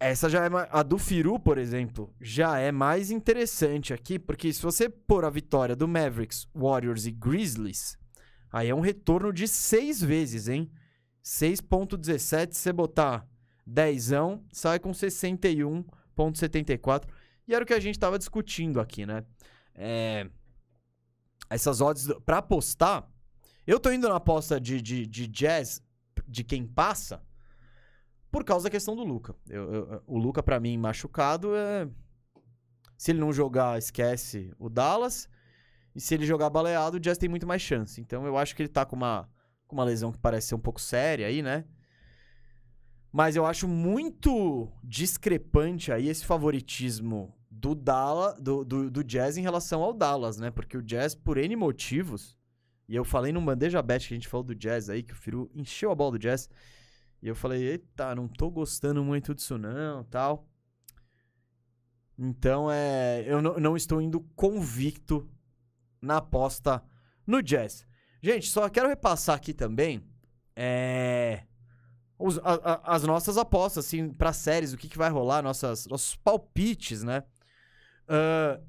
Essa 0.00 0.30
já 0.30 0.46
é 0.46 0.48
a 0.70 0.82
do 0.82 0.96
Firu, 0.96 1.38
por 1.38 1.58
exemplo, 1.58 2.10
já 2.18 2.58
é 2.58 2.72
mais 2.72 3.10
interessante 3.10 3.92
aqui, 3.92 4.18
porque 4.18 4.50
se 4.50 4.62
você 4.62 4.88
pôr 4.88 5.26
a 5.26 5.30
vitória 5.30 5.76
do 5.76 5.86
Mavericks, 5.86 6.48
Warriors 6.54 7.04
e 7.04 7.10
Grizzlies, 7.10 7.98
aí 8.50 8.70
é 8.70 8.74
um 8.74 8.80
retorno 8.80 9.30
de 9.30 9.46
seis 9.46 10.02
vezes, 10.02 10.48
hein? 10.48 10.72
6.17, 11.22 12.52
se 12.52 12.60
você 12.60 12.72
botar 12.72 13.28
10, 13.66 14.10
sai 14.50 14.78
com 14.78 14.90
61.74. 14.90 17.06
E 17.46 17.54
era 17.54 17.62
o 17.62 17.66
que 17.66 17.74
a 17.74 17.80
gente 17.80 17.98
tava 17.98 18.18
discutindo 18.18 18.80
aqui, 18.80 19.04
né? 19.04 19.22
É, 19.74 20.26
essas 21.50 21.82
odds 21.82 22.08
pra 22.24 22.38
apostar, 22.38 23.06
eu 23.66 23.78
tô 23.78 23.92
indo 23.92 24.08
na 24.08 24.16
aposta 24.16 24.58
de, 24.58 24.80
de, 24.80 25.06
de 25.06 25.26
jazz 25.26 25.82
de 26.26 26.42
quem 26.42 26.66
passa 26.66 27.22
por 28.30 28.44
causa 28.44 28.64
da 28.64 28.70
questão 28.70 28.94
do 28.94 29.02
Luca. 29.04 29.34
Eu- 29.48 29.72
eu- 29.74 30.02
o 30.06 30.18
Luca, 30.18 30.42
pra 30.42 30.60
mim, 30.60 30.76
machucado, 30.78 31.54
é... 31.56 31.88
se 32.96 33.10
ele 33.12 33.20
não 33.20 33.32
jogar, 33.32 33.78
esquece 33.78 34.52
o 34.58 34.68
Dallas. 34.68 35.28
E 35.94 36.00
se 36.00 36.14
ele 36.14 36.24
jogar 36.24 36.48
baleado, 36.50 36.96
o 36.96 37.00
Jazz 37.00 37.18
tem 37.18 37.28
muito 37.28 37.46
mais 37.46 37.60
chance. 37.62 38.00
Então 38.00 38.24
eu 38.24 38.36
acho 38.38 38.54
que 38.54 38.62
ele 38.62 38.68
tá 38.68 38.86
com 38.86 38.94
uma, 38.94 39.28
com 39.66 39.74
uma 39.74 39.84
lesão 39.84 40.12
que 40.12 40.18
parece 40.18 40.48
ser 40.48 40.54
um 40.54 40.60
pouco 40.60 40.80
séria 40.80 41.26
aí, 41.26 41.42
né? 41.42 41.64
Mas 43.12 43.34
eu 43.34 43.44
acho 43.44 43.66
muito 43.66 44.70
discrepante 44.84 45.90
aí 45.90 46.08
esse 46.08 46.24
favoritismo 46.24 47.36
do, 47.50 47.74
Dallas, 47.74 48.40
do, 48.40 48.64
do, 48.64 48.88
do 48.88 49.02
Jazz 49.02 49.36
em 49.36 49.42
relação 49.42 49.82
ao 49.82 49.92
Dallas, 49.92 50.36
né? 50.38 50.52
Porque 50.52 50.76
o 50.76 50.82
Jazz, 50.82 51.12
por 51.16 51.36
N 51.36 51.56
motivos, 51.56 52.38
e 52.88 52.94
eu 52.94 53.04
falei 53.04 53.32
no 53.32 53.40
Bandeja 53.40 53.82
Bet 53.82 54.06
que 54.06 54.14
a 54.14 54.16
gente 54.16 54.28
falou 54.28 54.44
do 54.44 54.54
Jazz 54.54 54.88
aí, 54.88 55.02
que 55.02 55.12
o 55.12 55.16
Firu 55.16 55.50
encheu 55.52 55.90
a 55.90 55.94
bola 55.94 56.12
do 56.12 56.18
Jazz. 56.20 56.48
E 57.22 57.28
eu 57.28 57.34
falei, 57.34 57.62
eita, 57.62 58.14
não 58.14 58.26
tô 58.28 58.50
gostando 58.50 59.04
muito 59.04 59.34
disso 59.34 59.58
não, 59.58 60.04
tal. 60.04 60.46
Então, 62.18 62.70
é, 62.70 63.24
eu 63.26 63.40
não, 63.40 63.76
estou 63.76 64.00
indo 64.00 64.20
convicto 64.34 65.28
na 66.00 66.18
aposta 66.18 66.82
no 67.26 67.42
Jazz. 67.42 67.86
Gente, 68.22 68.48
só 68.48 68.68
quero 68.68 68.88
repassar 68.88 69.36
aqui 69.36 69.54
também 69.54 70.02
é, 70.54 71.44
os- 72.18 72.38
a- 72.38 72.60
a- 72.62 72.94
as 72.96 73.02
nossas 73.04 73.38
apostas, 73.38 73.86
assim, 73.86 74.12
para 74.12 74.32
séries, 74.32 74.72
o 74.74 74.76
que, 74.76 74.88
que 74.88 74.98
vai 74.98 75.08
rolar, 75.10 75.42
nossas, 75.42 75.86
nossos 75.86 76.16
palpites, 76.16 77.02
né? 77.02 77.24
Ah, 78.06 78.60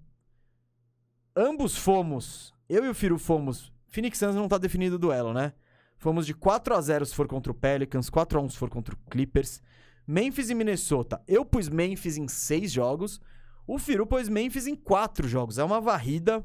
ambos 1.35 1.75
fomos, 1.75 2.53
eu 2.69 2.85
e 2.85 2.89
o 2.89 2.95
Firu 2.95 3.17
fomos, 3.19 3.71
Phoenix 3.89 4.17
Suns 4.17 4.35
não 4.35 4.47
tá 4.47 4.57
definido 4.57 4.95
o 4.95 4.99
duelo, 4.99 5.33
né? 5.33 5.53
Fomos 6.01 6.25
de 6.25 6.33
4 6.33 6.73
a 6.73 6.81
0 6.81 7.05
se 7.05 7.13
for 7.13 7.27
contra 7.27 7.51
o 7.51 7.55
Pelicans, 7.55 8.09
4 8.09 8.39
a 8.39 8.41
1 8.41 8.49
se 8.49 8.57
for 8.57 8.71
contra 8.71 8.95
o 8.95 8.97
Clippers. 9.07 9.61
Memphis 10.07 10.49
e 10.49 10.55
Minnesota. 10.55 11.21
Eu 11.27 11.45
pus 11.45 11.69
Memphis 11.69 12.17
em 12.17 12.27
6 12.27 12.71
jogos. 12.71 13.21
O 13.67 13.77
Firu 13.77 14.07
pôs 14.07 14.27
Memphis 14.27 14.65
em 14.65 14.75
4 14.75 15.27
jogos. 15.27 15.59
É 15.59 15.63
uma 15.63 15.79
varrida, 15.79 16.43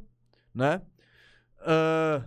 né? 0.54 0.82
Ah, 1.60 2.22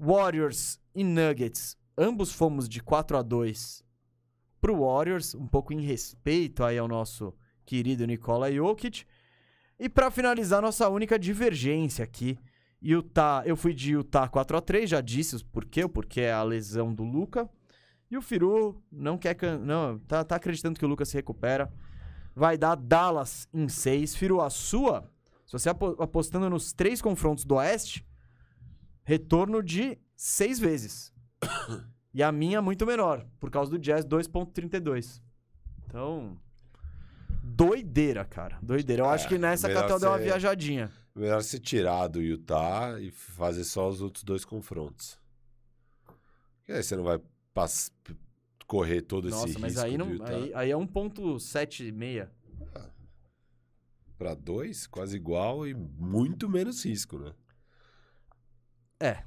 Warriors 0.00 0.80
e 0.94 1.04
Nuggets. 1.04 1.76
Ambos 1.96 2.32
fomos 2.32 2.66
de 2.66 2.82
4 2.82 3.18
a 3.18 3.22
2 3.22 3.84
pro 4.58 4.80
Warriors, 4.80 5.34
um 5.34 5.46
pouco 5.46 5.74
em 5.74 5.82
respeito 5.82 6.64
aí 6.64 6.78
ao 6.78 6.88
nosso 6.88 7.34
querido 7.66 8.06
Nikola 8.06 8.50
Jokic. 8.50 9.04
E 9.78 9.90
pra 9.90 10.10
finalizar, 10.10 10.62
nossa 10.62 10.88
única 10.88 11.18
divergência 11.18 12.02
aqui. 12.02 12.38
Utah, 12.82 13.42
eu 13.46 13.56
fui 13.56 13.72
de 13.72 13.92
Utah 13.92 14.28
4 14.28 14.56
a 14.56 14.60
3 14.60 14.90
já 14.90 15.00
disse 15.00 15.36
os 15.36 15.42
porquê, 15.42 15.84
o 15.84 15.88
porquê 15.88 16.22
é 16.22 16.32
a 16.32 16.42
lesão 16.42 16.92
do 16.92 17.04
Luca. 17.04 17.48
E 18.10 18.16
o 18.16 18.22
Firu 18.22 18.82
não 18.90 19.16
quer. 19.16 19.34
can- 19.34 19.58
Não, 19.58 19.98
tá, 20.00 20.24
tá 20.24 20.36
acreditando 20.36 20.78
que 20.78 20.84
o 20.84 20.88
Luca 20.88 21.04
se 21.04 21.14
recupera. 21.14 21.72
Vai 22.34 22.58
dar 22.58 22.74
Dallas 22.74 23.48
em 23.54 23.68
6. 23.68 24.14
Firu, 24.16 24.40
a 24.40 24.50
sua, 24.50 25.10
se 25.46 25.52
você 25.52 25.68
apo- 25.70 25.96
apostando 26.02 26.50
nos 26.50 26.72
três 26.72 27.00
confrontos 27.00 27.44
do 27.44 27.54
Oeste, 27.54 28.06
retorno 29.04 29.62
de 29.62 29.98
6 30.16 30.58
vezes. 30.58 31.12
e 32.12 32.22
a 32.22 32.30
minha 32.32 32.60
muito 32.60 32.84
menor, 32.84 33.26
por 33.40 33.50
causa 33.50 33.70
do 33.70 33.78
Jazz 33.78 34.04
2.32. 34.04 35.22
Então. 35.86 36.36
Doideira, 37.42 38.24
cara. 38.24 38.58
Doideira. 38.62 39.02
Eu 39.02 39.08
acho 39.08 39.26
É, 39.26 39.28
que 39.28 39.38
nessa 39.38 39.68
Catel 39.72 39.98
deu 39.98 40.08
uma 40.10 40.18
viajadinha. 40.18 40.90
Melhor 41.14 41.42
se 41.42 41.58
tirar 41.58 42.08
do 42.08 42.20
Utah 42.22 42.98
e 43.00 43.10
fazer 43.10 43.64
só 43.64 43.88
os 43.88 44.00
outros 44.00 44.24
dois 44.24 44.44
confrontos. 44.44 45.18
Porque 46.58 46.72
aí 46.72 46.82
você 46.82 46.96
não 46.96 47.04
vai 47.04 47.20
correr 48.66 49.02
todo 49.02 49.28
esse 49.28 49.36
Nossa, 49.36 49.46
risco 49.48 49.60
mas 49.60 49.76
aí, 49.76 49.98
não, 49.98 50.08
aí, 50.24 50.54
aí 50.54 50.70
é 50.70 50.74
1.76. 50.74 52.28
Pra 54.16 54.34
dois, 54.34 54.86
quase 54.86 55.16
igual 55.16 55.66
e 55.66 55.74
muito 55.74 56.48
menos 56.48 56.84
risco, 56.84 57.18
né? 57.18 57.34
É, 59.00 59.24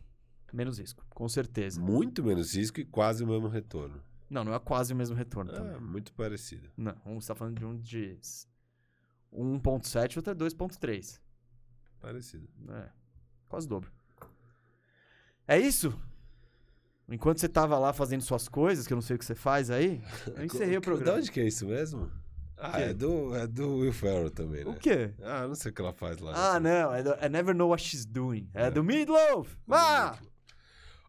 menos 0.54 0.80
risco, 0.80 1.06
com 1.10 1.28
certeza. 1.28 1.80
Muito 1.80 2.24
menos 2.24 2.56
risco 2.56 2.80
e 2.80 2.86
quase 2.86 3.24
o 3.24 3.28
mesmo 3.28 3.48
retorno. 3.48 4.02
Não, 4.30 4.44
não 4.44 4.54
é 4.54 4.60
quase 4.60 4.94
o 4.94 4.96
mesmo 4.96 5.16
retorno 5.16 5.52
É, 5.52 5.54
também. 5.56 5.80
muito 5.80 6.14
parecido. 6.14 6.72
Não, 6.76 6.96
um 7.06 7.20
você 7.20 7.28
tá 7.28 7.36
falando 7.36 7.60
de 7.60 7.66
um 7.66 7.78
de 7.78 8.18
1.7 9.32 10.14
e 10.16 10.20
outro 10.20 10.32
é 10.32 10.36
2.3. 10.36 11.20
Parecido. 12.06 12.48
É, 12.70 12.90
quase 13.50 13.66
o 13.66 13.70
dobro. 13.70 13.92
É 15.48 15.58
isso? 15.58 16.00
Enquanto 17.10 17.40
você 17.40 17.50
tava 17.50 17.80
lá 17.80 17.94
fazendo 17.94 18.22
suas 18.22 18.48
coisas, 18.48 18.86
que 18.86 18.94
eu 18.94 18.96
não 18.96 19.02
sei 19.02 19.16
o 19.16 19.20
que 19.20 19.26
você 19.26 19.34
faz 19.34 19.72
aí, 19.72 20.04
eu 20.36 20.46
encerrei 20.46 20.78
o 20.78 20.82
De 20.82 20.86
programa. 20.86 21.18
onde 21.18 21.32
que 21.32 21.40
é 21.40 21.48
isso 21.48 21.66
mesmo? 21.66 22.12
Ah, 22.58 22.80
é 22.80 22.94
do, 22.94 23.36
é 23.36 23.48
do 23.48 23.78
Will 23.78 23.92
Ferrell 23.92 24.30
também, 24.30 24.64
né? 24.64 24.70
O 24.70 24.76
quê? 24.76 25.16
Ah, 25.24 25.48
não 25.48 25.56
sei 25.56 25.72
o 25.72 25.74
que 25.74 25.82
ela 25.82 25.94
faz 25.94 26.20
lá. 26.20 26.56
Ah, 26.56 26.60
não, 26.60 26.94
é 26.94 27.02
do 27.02 27.10
I 27.26 27.28
Never 27.28 27.56
Know 27.56 27.70
What 27.70 27.82
She's 27.82 28.06
Doing. 28.06 28.52
É, 28.54 28.70
do 28.70 28.84
Meatloaf! 28.84 29.58
Ah! 29.68 30.16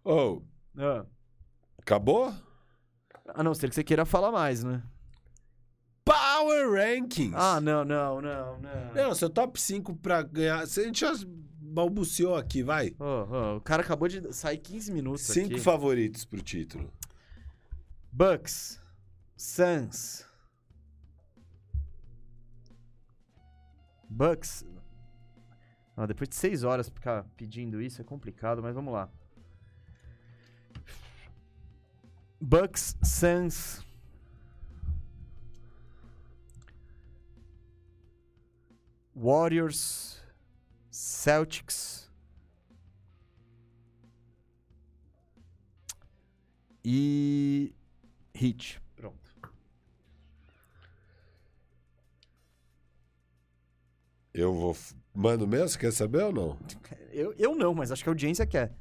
Oh, 0.02 0.40
ah! 0.78 1.04
acabou? 1.78 2.34
A 3.34 3.42
não 3.42 3.54
ser 3.54 3.68
que 3.68 3.74
você 3.74 3.84
queira 3.84 4.06
falar 4.06 4.32
mais, 4.32 4.64
né? 4.64 4.82
Power 6.46 6.70
Rankings! 6.72 7.34
Ah, 7.34 7.60
não, 7.60 7.84
não, 7.84 8.20
não, 8.20 8.60
não. 8.60 8.94
Não, 8.94 9.14
seu 9.14 9.28
top 9.28 9.60
5 9.60 9.96
pra 9.96 10.22
ganhar. 10.22 10.60
A 10.60 10.66
gente 10.66 11.00
já 11.00 11.12
balbuciou 11.60 12.36
aqui, 12.36 12.62
vai. 12.62 12.94
Ô, 13.00 13.04
ô, 13.04 13.56
o 13.56 13.60
cara 13.60 13.82
acabou 13.82 14.06
de 14.06 14.32
sair 14.32 14.58
15 14.58 14.92
minutos 14.92 15.22
Cinco 15.22 15.54
aqui. 15.54 15.60
favoritos 15.60 16.24
pro 16.24 16.40
título. 16.40 16.92
Bucks, 18.12 18.80
Suns, 19.36 20.24
Bucks. 24.08 24.64
Ah, 25.96 26.06
depois 26.06 26.28
de 26.28 26.36
6 26.36 26.62
horas 26.62 26.88
ficar 26.88 27.24
pedindo 27.36 27.82
isso 27.82 28.00
é 28.00 28.04
complicado, 28.04 28.62
mas 28.62 28.74
vamos 28.74 28.92
lá. 28.92 29.10
Bucks, 32.40 32.96
Suns. 33.02 33.85
Warriors, 39.16 40.22
Celtics. 40.90 42.10
E 46.84 47.74
Heat. 48.34 48.80
Pronto. 48.94 49.16
Eu 54.34 54.54
vou. 54.54 54.76
Mando 55.14 55.46
mesmo? 55.48 55.70
Você 55.70 55.78
quer 55.78 55.92
saber 55.92 56.22
ou 56.24 56.32
não? 56.32 56.58
Eu, 57.10 57.32
eu 57.38 57.54
não, 57.56 57.74
mas 57.74 57.90
acho 57.90 58.04
que 58.04 58.08
a 58.10 58.12
audiência 58.12 58.46
quer. 58.46 58.72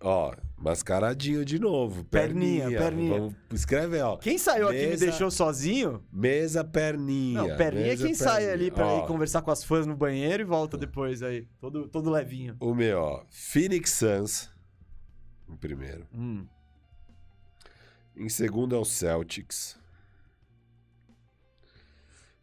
Ó, 0.00 0.32
mascaradinho 0.56 1.44
de 1.44 1.58
novo. 1.58 2.04
Perninha, 2.04 2.62
Perninha. 2.64 2.78
perninha. 2.78 3.18
Vamos, 3.20 3.34
escreve 3.52 4.00
ó. 4.00 4.16
Quem 4.16 4.38
saiu 4.38 4.68
aqui 4.68 4.78
e 4.78 4.82
me 4.84 4.90
Mesa- 4.90 5.06
deixou 5.06 5.28
sozinho? 5.30 6.04
Mesa 6.12 6.62
perninha. 6.62 7.42
Não, 7.42 7.56
perninha 7.56 7.86
é 7.86 7.88
mesa, 7.90 8.04
quem 8.06 8.14
sai 8.14 8.34
perninha. 8.44 8.52
ali 8.52 8.70
pra 8.70 8.86
Ó, 8.86 9.04
ir 9.04 9.06
conversar 9.08 9.42
com 9.42 9.50
as 9.50 9.64
fãs 9.64 9.86
no 9.86 9.96
banheiro 9.96 10.42
e 10.42 10.46
volta 10.46 10.78
depois 10.78 11.20
aí. 11.22 11.48
Todo, 11.60 11.88
todo 11.88 12.10
levinho. 12.10 12.56
O 12.60 12.74
meu, 12.74 13.00
ó. 13.00 13.24
Phoenix 13.28 13.90
Suns. 13.90 14.50
Em 15.48 15.56
primeiro. 15.56 16.06
Hum. 16.14 16.46
Em 18.16 18.28
segundo 18.28 18.76
é 18.76 18.78
o 18.78 18.84
Celtics. 18.84 19.76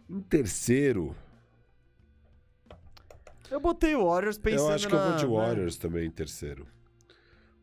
Em 0.09 0.19
terceiro, 0.21 1.15
Eu 3.49 3.59
botei 3.59 3.95
o 3.95 4.07
Warriors 4.07 4.37
pensando 4.37 4.69
eu 4.69 4.73
acho 4.75 4.87
que 4.87 4.93
eu 4.93 4.99
vou 4.99 5.15
de 5.15 5.25
né? 5.25 5.31
Warriors 5.31 5.77
também 5.77 6.05
em 6.05 6.11
terceiro. 6.11 6.67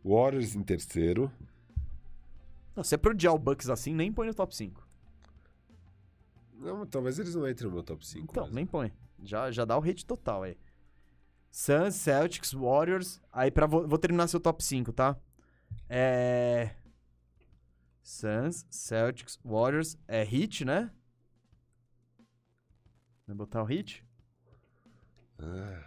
Warriors 0.05 0.55
em 0.55 0.63
terceiro. 0.63 1.31
Não, 2.75 2.83
se 2.83 2.95
é 2.95 2.99
pra 2.99 3.11
odiar 3.11 3.35
o 3.35 3.39
Bucks 3.39 3.69
assim, 3.69 3.95
nem 3.95 4.13
põe 4.13 4.27
no 4.27 4.35
top 4.35 4.55
5. 4.55 4.89
Não, 6.55 6.87
talvez 6.87 7.19
eles 7.19 7.35
não 7.35 7.49
entrem 7.49 7.69
no 7.69 7.75
meu 7.75 7.83
top 7.85 8.07
5. 8.07 8.25
Então, 8.31 8.45
mesmo. 8.45 8.55
nem 8.55 8.67
põe. 8.67 8.93
Já, 9.23 9.51
já 9.51 9.65
dá 9.65 9.77
o 9.79 9.83
hate 9.83 10.07
total 10.07 10.45
aí. 10.45 10.57
Suns, 11.51 11.97
Celtics, 11.97 12.53
Warriors. 12.53 13.21
Aí 13.33 13.51
pra, 13.51 13.67
vou, 13.67 13.87
vou 13.87 13.99
terminar 13.99 14.27
seu 14.29 14.41
top 14.41 14.65
5, 14.65 14.93
tá? 14.93 15.17
É. 15.89 16.71
Suns, 18.03 18.67
Celtics, 18.71 19.39
Warriors. 19.45 19.99
É 20.09 20.23
Heat, 20.23 20.65
né? 20.65 20.91
Vai 23.27 23.37
botar 23.37 23.63
o 23.63 23.71
Heat? 23.71 24.05
Ah, 25.39 25.85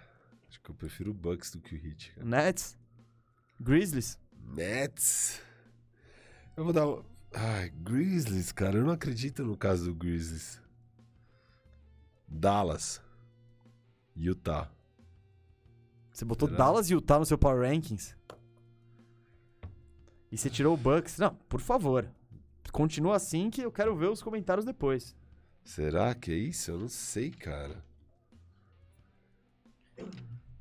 acho 0.48 0.62
que 0.62 0.70
eu 0.70 0.76
prefiro 0.76 1.12
o 1.12 1.14
Bucks 1.14 1.52
do 1.52 1.60
que 1.62 1.76
o 1.76 1.78
Heat. 1.78 2.14
cara. 2.14 2.26
Nets? 2.26 2.78
Grizzlies? 3.60 4.20
Nets. 4.56 5.42
Eu 6.56 6.64
vou 6.64 6.74
dar. 6.74 6.88
um- 6.88 7.04
Ai, 7.34 7.70
Grizzlies, 7.70 8.52
cara. 8.52 8.78
Eu 8.78 8.86
não 8.86 8.94
acredito 8.94 9.44
no 9.44 9.58
caso 9.58 9.86
do 9.86 9.96
Grizzlies. 9.96 10.62
Dallas. 12.28 13.02
Utah. 14.16 14.72
Você 16.12 16.24
botou 16.24 16.48
Será? 16.48 16.58
Dallas 16.58 16.90
e 16.90 16.94
Utah 16.94 17.20
no 17.20 17.26
seu 17.26 17.38
Power 17.38 17.68
Rankings? 17.70 18.16
E 20.32 20.38
você 20.38 20.50
tirou 20.50 20.74
o 20.74 20.78
Bucks? 20.78 21.18
Não, 21.18 21.36
por 21.50 21.60
favor. 21.60 22.10
Continua 22.72 23.16
assim 23.16 23.50
que 23.50 23.62
eu 23.62 23.72
quero 23.72 23.96
ver 23.96 24.08
os 24.10 24.22
comentários 24.22 24.66
depois. 24.66 25.16
Será 25.64 26.14
que 26.14 26.32
é 26.32 26.36
isso? 26.36 26.72
Eu 26.72 26.80
não 26.80 26.88
sei, 26.90 27.32
cara. 27.32 27.84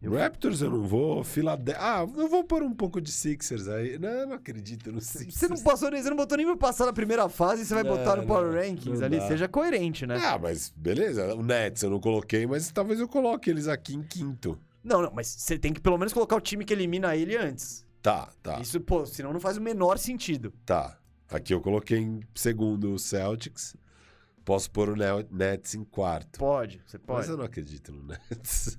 Eu- 0.06 0.12
Raptors 0.18 0.60
eu 0.60 0.70
não 0.70 0.82
vou. 0.82 1.22
Philadelphia. 1.24 1.82
Ah, 1.82 2.00
eu 2.16 2.28
vou 2.28 2.44
pôr 2.44 2.62
um 2.62 2.72
pouco 2.74 3.00
de 3.00 3.10
Sixers 3.10 3.68
aí. 3.68 3.98
Não, 3.98 4.08
eu 4.08 4.26
não 4.26 4.34
acredito 4.34 4.92
no 4.92 5.00
Sixers. 5.00 5.34
Você 5.34 5.48
não 5.48 5.56
passou 5.62 5.90
nem, 5.90 6.02
você 6.02 6.10
não 6.10 6.16
botou 6.16 6.36
nem 6.36 6.46
pra 6.46 6.56
passar 6.56 6.86
na 6.86 6.92
primeira 6.92 7.28
fase 7.28 7.62
e 7.62 7.64
você 7.64 7.74
vai 7.74 7.82
Não, 7.82 7.90
botar 7.96 8.16
no 8.16 8.26
Power 8.26 8.46
não, 8.52 8.54
Rankings 8.60 8.98
não 9.00 9.06
ali. 9.06 9.20
Seja 9.22 9.48
coerente, 9.48 10.06
né? 10.06 10.16
Ah, 10.22 10.38
mas 10.38 10.72
beleza. 10.76 11.34
O 11.34 11.42
Nets 11.42 11.82
eu 11.82 11.90
não 11.90 12.00
coloquei, 12.00 12.46
mas 12.46 12.70
talvez 12.70 13.00
eu 13.00 13.08
coloque 13.08 13.48
eles 13.50 13.66
aqui 13.68 13.94
em 13.94 14.02
quinto. 14.02 14.58
Não, 14.82 15.00
não, 15.00 15.10
mas 15.14 15.26
você 15.28 15.58
tem 15.58 15.72
que 15.72 15.80
pelo 15.80 15.96
menos 15.96 16.12
colocar 16.12 16.36
o 16.36 16.40
time 16.40 16.64
que 16.64 16.72
elimina 16.74 17.16
ele 17.16 17.36
antes. 17.36 17.84
Tá, 18.02 18.28
tá, 18.42 18.60
Isso, 18.60 18.78
pô, 18.82 19.06
senão 19.06 19.32
não 19.32 19.40
faz 19.40 19.56
o 19.56 19.60
menor 19.60 19.98
sentido. 19.98 20.52
tá. 20.66 20.98
Aqui 21.30 21.54
eu 21.54 21.60
coloquei 21.60 21.98
em 21.98 22.20
segundo 22.34 22.92
o 22.92 22.98
Celtics. 22.98 23.74
Posso 24.44 24.70
pôr 24.70 24.90
o 24.90 24.94
Ne- 24.94 25.26
Nets 25.30 25.74
em 25.74 25.82
quarto. 25.82 26.38
Pode, 26.38 26.82
você 26.86 26.98
Mas 26.98 27.06
pode. 27.06 27.28
eu 27.30 27.36
não 27.38 27.44
acredito 27.46 27.90
no 27.90 28.02
Nets. 28.04 28.78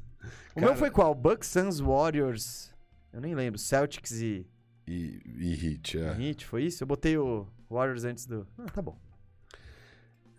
O 0.55 0.59
meu 0.59 0.69
Cara, 0.69 0.79
foi 0.79 0.91
qual? 0.91 1.13
Bucks, 1.13 1.49
Suns, 1.49 1.79
Warriors. 1.79 2.71
Eu 3.11 3.21
nem 3.21 3.35
lembro. 3.35 3.59
Celtics 3.59 4.11
e 4.21 4.45
E, 4.87 5.21
e 5.25 5.67
Heat, 5.67 5.97
é. 5.97 6.21
Heat, 6.21 6.45
foi 6.45 6.63
isso? 6.63 6.83
Eu 6.83 6.87
botei 6.87 7.17
o 7.17 7.47
Warriors 7.69 8.03
antes 8.03 8.25
do. 8.25 8.47
Ah, 8.57 8.65
tá 8.65 8.81
bom. 8.81 8.97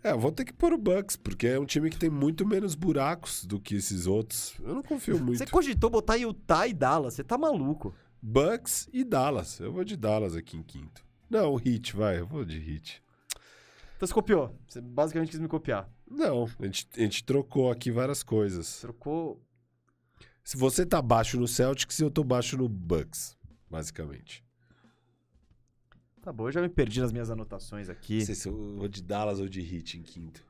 É, 0.03 0.11
eu 0.11 0.19
vou 0.19 0.31
ter 0.31 0.45
que 0.45 0.53
pôr 0.53 0.71
o 0.73 0.77
Bucks, 0.77 1.15
porque 1.15 1.47
é 1.47 1.59
um 1.59 1.65
time 1.65 1.89
que 1.89 1.97
tem 1.97 2.09
muito 2.09 2.45
menos 2.45 2.75
buracos 2.75 3.43
do 3.43 3.59
que 3.59 3.75
esses 3.75 4.07
outros. 4.07 4.55
Eu 4.61 4.75
não 4.75 4.83
confio 4.83 5.19
muito. 5.19 5.37
Você 5.39 5.45
cogitou 5.45 5.89
botar 5.89 6.15
Utah 6.15 6.67
e 6.67 6.73
Dallas, 6.73 7.15
você 7.15 7.23
tá 7.23 7.37
maluco. 7.37 7.93
Bucks 8.21 8.87
e 8.93 9.03
Dallas. 9.03 9.59
Eu 9.59 9.71
vou 9.71 9.83
de 9.83 9.97
Dallas 9.97 10.35
aqui 10.35 10.55
em 10.55 10.63
quinto. 10.63 11.03
Não, 11.29 11.55
o 11.55 11.59
Heat, 11.59 11.95
vai. 11.95 12.19
Eu 12.19 12.27
vou 12.27 12.45
de 12.45 12.57
Heat. 12.57 13.03
Então 13.95 14.07
você 14.07 14.13
copiou. 14.13 14.55
Você 14.67 14.79
basicamente 14.79 15.31
quis 15.31 15.39
me 15.39 15.47
copiar. 15.47 15.89
Não, 16.09 16.47
a 16.59 16.65
gente, 16.65 16.87
a 16.95 16.99
gente 16.99 17.23
trocou 17.23 17.71
aqui 17.71 17.91
várias 17.91 18.23
coisas. 18.23 18.79
Trocou. 18.79 19.41
Se 20.47 20.55
você 20.55 20.85
tá 20.85 21.01
baixo 21.01 21.37
no 21.37 21.45
Celtics, 21.45 21.99
eu 21.99 22.09
tô 22.09 22.23
baixo 22.23 22.55
no 22.55 22.69
Bucks, 22.69 23.35
basicamente. 23.69 24.45
Tá 26.21 26.31
bom, 26.31 26.47
eu 26.47 26.53
já 26.53 26.61
me 26.61 26.69
perdi 26.69 27.01
nas 27.01 27.11
minhas 27.11 27.29
anotações 27.29 27.89
aqui. 27.89 28.19
Não 28.19 28.25
sei 28.27 28.33
se 28.35 28.47
eu 28.47 28.77
vou 28.77 28.87
de 28.87 29.03
Dallas 29.03 29.41
ou 29.41 29.49
de 29.49 29.59
Heat 29.59 29.97
em 29.97 30.03
quinto. 30.03 30.41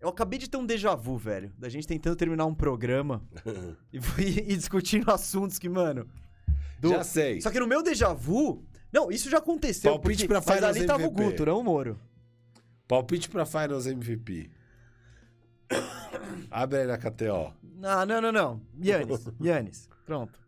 Eu 0.00 0.08
acabei 0.08 0.38
de 0.38 0.48
ter 0.48 0.56
um 0.56 0.64
déjà 0.64 0.94
vu, 0.94 1.18
velho. 1.18 1.52
Da 1.58 1.68
gente 1.68 1.86
tentando 1.86 2.16
terminar 2.16 2.46
um 2.46 2.54
programa 2.54 3.22
e, 3.92 3.98
e 4.52 4.56
discutindo 4.56 5.10
assuntos 5.10 5.58
que, 5.58 5.68
mano. 5.68 6.08
do- 6.80 6.88
Já 6.88 7.04
sei. 7.04 7.38
Só 7.42 7.50
que 7.50 7.60
no 7.60 7.66
meu 7.66 7.82
déjà 7.82 8.14
vu. 8.14 8.64
Não, 8.90 9.10
isso 9.10 9.28
já 9.28 9.36
aconteceu. 9.36 9.92
Palpite 9.92 10.26
porque, 10.26 10.28
pra 10.28 10.42
mas 10.46 10.56
Finals 10.56 10.76
ali 10.78 10.86
tava 10.86 11.02
o 11.02 11.06
MVP. 11.08 11.24
Guto, 11.24 11.44
não 11.44 11.60
o 11.60 11.62
Moro. 11.62 12.00
Palpite 12.88 13.28
pra 13.28 13.44
Finals 13.44 13.86
MVP. 13.86 14.50
Abre 16.50 16.78
aí 16.78 16.86
na 16.86 16.96
KTO. 16.96 17.52
Ah, 17.82 18.06
não, 18.06 18.20
não, 18.20 18.32
não. 18.32 18.62
Yannis. 18.82 19.26
Yannis. 19.42 19.88
Pronto. 20.06 20.38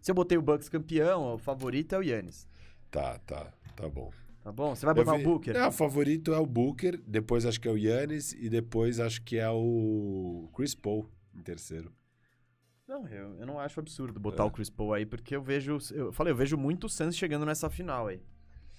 Se 0.00 0.10
eu 0.10 0.14
botei 0.14 0.36
o 0.38 0.42
Bucks 0.42 0.68
campeão, 0.68 1.34
o 1.34 1.38
favorito 1.38 1.94
é 1.94 1.98
o 1.98 2.02
Yannis. 2.02 2.48
Tá, 2.90 3.18
tá. 3.20 3.52
Tá 3.76 3.88
bom. 3.88 4.10
Tá 4.42 4.50
bom? 4.52 4.74
Você 4.74 4.84
vai 4.84 4.94
botar 4.94 5.16
vi- 5.16 5.22
o 5.22 5.24
Booker? 5.24 5.56
É, 5.56 5.66
o 5.66 5.72
favorito 5.72 6.32
é 6.34 6.38
o 6.38 6.46
Booker, 6.46 7.00
depois 7.06 7.46
acho 7.46 7.60
que 7.60 7.68
é 7.68 7.70
o 7.70 7.76
Yannis 7.78 8.32
e 8.32 8.48
depois 8.48 8.98
acho 8.98 9.22
que 9.22 9.36
é 9.38 9.48
o 9.48 10.48
Chris 10.54 10.74
Paul 10.74 11.08
em 11.34 11.40
terceiro. 11.42 11.92
Não, 12.88 13.06
eu, 13.08 13.36
eu 13.38 13.46
não 13.46 13.60
acho 13.60 13.78
absurdo 13.78 14.18
botar 14.18 14.42
É. 14.42 14.46
o 14.46 14.50
Chris 14.50 14.68
Paul 14.68 14.92
aí, 14.92 15.06
porque 15.06 15.34
eu 15.36 15.42
vejo. 15.42 15.78
Eu 15.92 16.12
falei, 16.12 16.32
eu 16.32 16.36
vejo 16.36 16.56
muito 16.58 16.84
o 16.84 16.88
Suns 16.88 17.16
chegando 17.16 17.46
nessa 17.46 17.70
final 17.70 18.08
aí. 18.08 18.20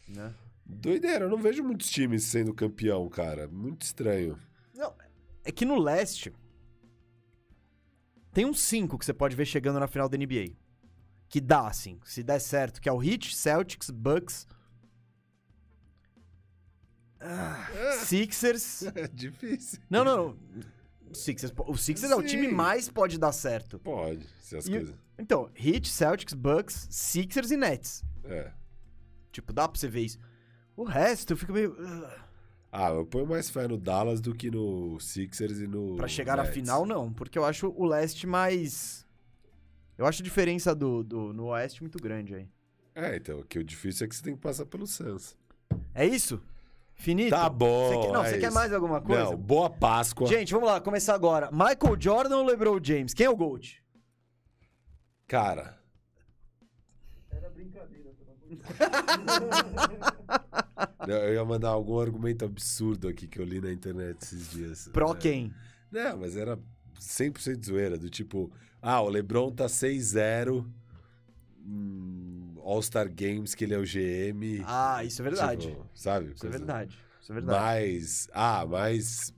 Né? 0.09 0.33
Doideira, 0.65 1.25
eu 1.25 1.29
não 1.29 1.37
vejo 1.37 1.63
muitos 1.63 1.89
times 1.89 2.23
sendo 2.25 2.53
campeão, 2.53 3.07
cara. 3.09 3.47
Muito 3.47 3.81
estranho. 3.83 4.37
Não, 4.75 4.93
é 5.45 5.51
que 5.51 5.63
no 5.65 5.79
leste. 5.79 6.33
Tem 8.33 8.45
uns 8.45 8.59
cinco 8.61 8.97
que 8.97 9.05
você 9.05 9.13
pode 9.13 9.35
ver 9.35 9.45
chegando 9.45 9.79
na 9.79 9.87
final 9.87 10.09
da 10.09 10.17
NBA. 10.17 10.55
Que 11.29 11.39
dá, 11.39 11.67
assim, 11.67 11.99
se 12.03 12.21
der 12.23 12.39
certo, 12.39 12.81
que 12.81 12.89
é 12.89 12.91
o 12.91 13.01
Heat, 13.01 13.35
Celtics, 13.35 13.89
Bucks. 13.89 14.45
ah, 17.19 17.67
Sixers. 18.05 18.83
É 18.95 19.07
difícil. 19.13 19.79
Não, 19.89 20.03
não, 20.03 20.17
não. 20.17 20.37
Sixers, 21.13 21.53
o 21.55 21.77
Sixers 21.77 22.11
é 22.11 22.15
o 22.15 22.21
Sim. 22.21 22.27
time 22.27 22.47
mais 22.47 22.89
pode 22.89 23.19
dar 23.19 23.31
certo. 23.31 23.77
Pode, 23.79 24.27
se 24.41 24.57
as 24.57 24.67
E- 24.67 24.71
coisas. 24.71 24.95
Então, 25.17 25.49
Heat, 25.55 25.87
Celtics, 25.89 26.33
Bucks, 26.33 26.87
Sixers 26.89 27.51
e 27.51 27.57
Nets. 27.57 28.03
É. 28.23 28.51
Tipo, 29.31 29.53
dá 29.53 29.67
pra 29.69 29.79
você 29.79 29.87
ver 29.87 30.01
isso. 30.05 30.17
O 30.75 30.83
resto 30.83 31.37
fica 31.37 31.53
meio. 31.53 31.75
ah, 31.79 32.22
Ah, 32.75 32.89
eu 32.89 33.05
ponho 33.05 33.27
mais 33.27 33.51
fé 33.51 33.67
no 33.67 33.77
Dallas 33.77 34.19
do 34.19 34.33
que 34.33 34.49
no 34.49 34.99
Sixers 34.99 35.59
e 35.59 35.67
no. 35.67 35.95
Pra 35.95 36.07
chegar 36.07 36.35
na 36.35 36.41
Nets. 36.41 36.55
final, 36.55 36.87
não. 36.87 37.13
Porque 37.13 37.37
eu 37.37 37.45
acho 37.45 37.71
o 37.77 37.85
leste 37.85 38.25
mais. 38.25 39.05
Eu 39.95 40.07
acho 40.07 40.23
a 40.23 40.25
diferença 40.25 40.73
do, 40.73 41.03
do 41.03 41.31
no 41.33 41.49
oeste 41.49 41.83
muito 41.83 41.99
grande 42.01 42.33
aí. 42.33 42.49
É, 42.95 43.15
então, 43.15 43.41
o 43.41 43.45
que 43.45 43.59
o 43.59 43.63
difícil 43.63 44.05
é 44.05 44.07
que 44.09 44.15
você 44.15 44.23
tem 44.23 44.33
que 44.35 44.41
passar 44.41 44.65
pelo 44.65 44.87
Suns. 44.87 45.37
É 45.93 46.03
isso? 46.03 46.41
Finito? 46.95 47.29
Tá 47.29 47.47
bom. 47.47 47.89
Você 47.89 47.99
quer, 48.07 48.11
não, 48.11 48.23
é 48.23 48.29
você 48.29 48.39
quer 48.39 48.47
isso. 48.47 48.55
mais 48.55 48.73
alguma 48.73 48.99
coisa? 49.01 49.23
Não, 49.25 49.37
boa 49.37 49.69
Páscoa. 49.69 50.25
Gente, 50.25 50.51
vamos 50.51 50.67
lá, 50.67 50.81
começar 50.81 51.13
agora. 51.13 51.51
Michael 51.51 51.95
Jordan 51.99 52.37
ou 52.37 52.43
LeBron 52.45 52.79
James? 52.83 53.13
Quem 53.13 53.27
é 53.27 53.29
o 53.29 53.35
GOAT? 53.35 53.83
Cara, 55.27 55.77
Era 57.29 57.51
brincadeira, 57.51 58.09
pelo 58.13 58.31
amor 58.31 58.49
de 58.49 58.55
Deus. 58.57 58.67
eu 61.07 61.33
ia 61.33 61.45
mandar 61.45 61.69
algum 61.69 61.99
argumento 61.99 62.45
absurdo 62.45 63.07
aqui 63.07 63.27
que 63.27 63.39
eu 63.39 63.45
li 63.45 63.59
na 63.61 63.71
internet 63.71 64.21
esses 64.21 64.49
dias. 64.51 64.89
Pro 64.91 65.11
É. 65.11 65.15
quem? 65.17 65.53
Não, 65.91 66.17
mas 66.17 66.35
era 66.37 66.57
100% 66.99 67.65
zoeira, 67.65 67.97
do 67.97 68.09
tipo, 68.09 68.51
ah, 68.81 69.01
o 69.01 69.09
LeBron 69.09 69.51
tá 69.51 69.67
6-0, 69.69 70.65
hum, 71.65 72.55
All-Star 72.63 73.09
Games, 73.13 73.53
que 73.55 73.63
ele 73.63 73.73
é 73.73 73.77
o 73.77 73.83
GM. 73.85 74.63
Ah, 74.65 75.03
isso 75.03 75.21
é 75.21 75.23
verdade. 75.23 75.67
tipo, 75.67 75.85
sabe? 75.93 76.27
isso 76.33 76.45
é 76.45 76.49
Coisa- 76.49 76.57
verdade. 76.57 76.97
Isso 77.21 77.31
é 77.31 77.35
verdade. 77.35 77.61
Mais, 77.63 78.27
ah, 78.33 78.65
mais 78.65 79.33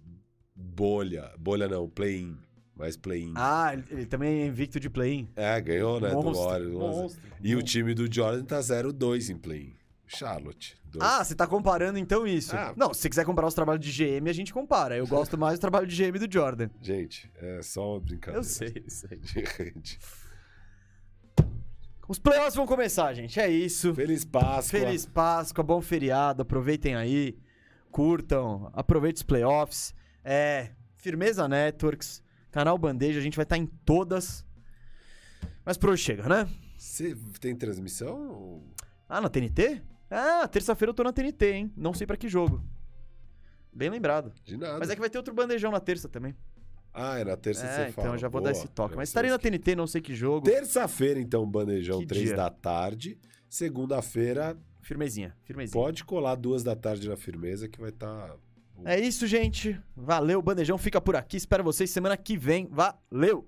bolha, 0.56 1.32
bolha 1.38 1.68
não, 1.68 1.88
play-in, 1.90 2.38
mais 2.76 2.96
play-in. 2.98 3.34
Ah, 3.36 3.74
ele, 3.74 3.84
ele 3.92 4.06
também 4.06 4.42
é 4.42 4.48
invicto 4.48 4.80
de 4.80 4.90
play-in. 4.90 5.30
É, 5.36 5.60
ganhou, 5.62 6.00
né, 6.00 6.10
do 6.10 6.16
Monstro, 6.16 6.46
Warriors. 6.46 6.74
monstro. 6.74 7.22
E 7.44 7.56
o 7.56 7.62
time 7.62 7.94
do 7.94 8.12
Jordan 8.12 8.44
tá 8.44 8.60
0-2 8.62 9.30
em 9.30 9.38
play-in. 9.38 9.74
Charlotte. 10.08 10.78
dois. 10.86 11.04
Ah, 11.06 11.24
você 11.24 11.34
tá 11.36 11.46
comparando 11.48 11.98
então 11.98 12.26
isso. 12.28 12.56
Ah. 12.56 12.74
Não, 12.78 12.94
se 12.94 13.02
você 13.02 13.10
quiser 13.10 13.26
comparar 13.26 13.48
os 13.48 13.54
trabalhos 13.54 13.84
de 13.86 13.92
GM, 13.92 14.30
a 14.30 14.34
gente 14.34 14.54
compara. 14.54 14.96
Eu 14.98 15.08
gosto 15.08 15.38
mais 15.38 15.58
do 15.58 15.62
trabalho 15.62 15.88
de 15.88 15.96
GM 15.96 16.18
do 16.20 16.32
Jordan. 16.32 16.70
Gente, 16.82 17.32
é 17.38 17.62
só 17.62 17.94
uma 17.94 18.00
brincadeira. 18.00 18.40
Eu 18.40 18.44
sei, 18.44 18.74
eu 18.76 18.90
sei. 18.90 19.20
Gente, 19.74 20.00
Os 22.08 22.20
playoffs 22.20 22.56
vão 22.56 22.68
começar, 22.68 23.14
gente. 23.14 23.40
É 23.40 23.50
isso. 23.50 23.94
Feliz 23.96 24.24
Páscoa. 24.24 24.80
Feliz 24.80 25.06
Páscoa, 25.08 25.64
bom 25.64 25.82
feriado. 25.82 26.44
Aproveitem 26.44 26.96
aí. 26.96 27.36
Curtam. 27.92 28.70
Aproveitem 28.74 29.18
os 29.20 29.24
playoffs. 29.24 29.94
É. 30.24 30.72
Firmeza 30.98 31.48
Networks. 31.48 32.22
Canal 32.52 32.78
Bandeja. 32.78 33.20
A 33.20 33.24
gente 33.24 33.36
vai 33.36 33.44
estar 33.44 33.58
em 33.58 33.66
todas. 33.66 34.46
Mas 35.66 35.78
por 35.78 35.90
hoje 35.90 36.04
chega, 36.04 36.30
né? 36.30 36.48
Você 36.78 37.18
tem 37.40 37.56
transmissão? 37.56 38.64
Ah, 39.10 39.20
na 39.20 39.30
TNT? 39.30 39.82
Ah, 40.10 40.48
terça-feira 40.48 40.90
eu 40.92 40.94
tô 40.94 41.04
na 41.04 41.12
TNT, 41.14 41.52
hein? 41.52 41.74
Não 41.76 41.94
sei 41.94 42.06
pra 42.08 42.16
que 42.18 42.28
jogo. 42.30 42.64
Bem 43.74 43.90
lembrado. 43.90 44.32
De 44.44 44.56
nada. 44.58 44.80
Mas 44.80 44.90
é 44.90 44.96
que 44.96 45.02
vai 45.02 45.10
ter 45.10 45.18
outro 45.18 45.34
bandejão 45.34 45.72
na 45.72 45.80
terça 45.80 46.08
também. 46.08 46.36
Ah, 46.94 47.20
é 47.20 47.26
na 47.26 47.36
terça 47.36 47.66
É, 47.66 47.88
você 47.88 47.92
fala. 47.92 48.08
então 48.08 48.18
já 48.18 48.30
vou 48.30 48.40
dar 48.40 48.52
Boa. 48.52 48.58
esse 48.64 48.68
toque. 48.70 48.96
Mas 48.96 49.10
estarei 49.10 49.30
na 49.30 49.38
que- 49.38 49.44
TNT, 49.44 49.76
não 49.76 49.86
sei 49.88 50.02
que 50.02 50.16
jogo. 50.16 50.46
Terça-feira, 50.50 51.20
então, 51.20 51.46
bandejão, 51.50 52.00
Que 52.00 52.06
três 52.06 52.26
dia? 52.28 52.36
da 52.38 52.50
tarde. 52.50 53.20
Segunda-feira, 53.50 54.58
Firmezinha, 54.82 55.36
firmezinha. 55.44 55.82
pode 55.84 56.04
colar 56.06 56.36
duas 56.36 56.64
da 56.64 56.76
tarde 56.76 57.10
na 57.10 57.18
firmeza 57.18 57.68
que 57.68 57.80
vai 57.82 57.92
tá 57.92 58.26
estar. 58.26 58.38
É 58.86 59.00
isso, 59.00 59.26
gente. 59.28 59.78
Valeu, 59.96 60.42
bandejão 60.42 60.78
fica 60.78 61.02
por 61.02 61.16
aqui. 61.16 61.36
Espero 61.38 61.64
vocês 61.64 61.90
semana 61.90 62.16
que 62.16 62.38
vem. 62.38 62.70
Valeu! 62.70 63.46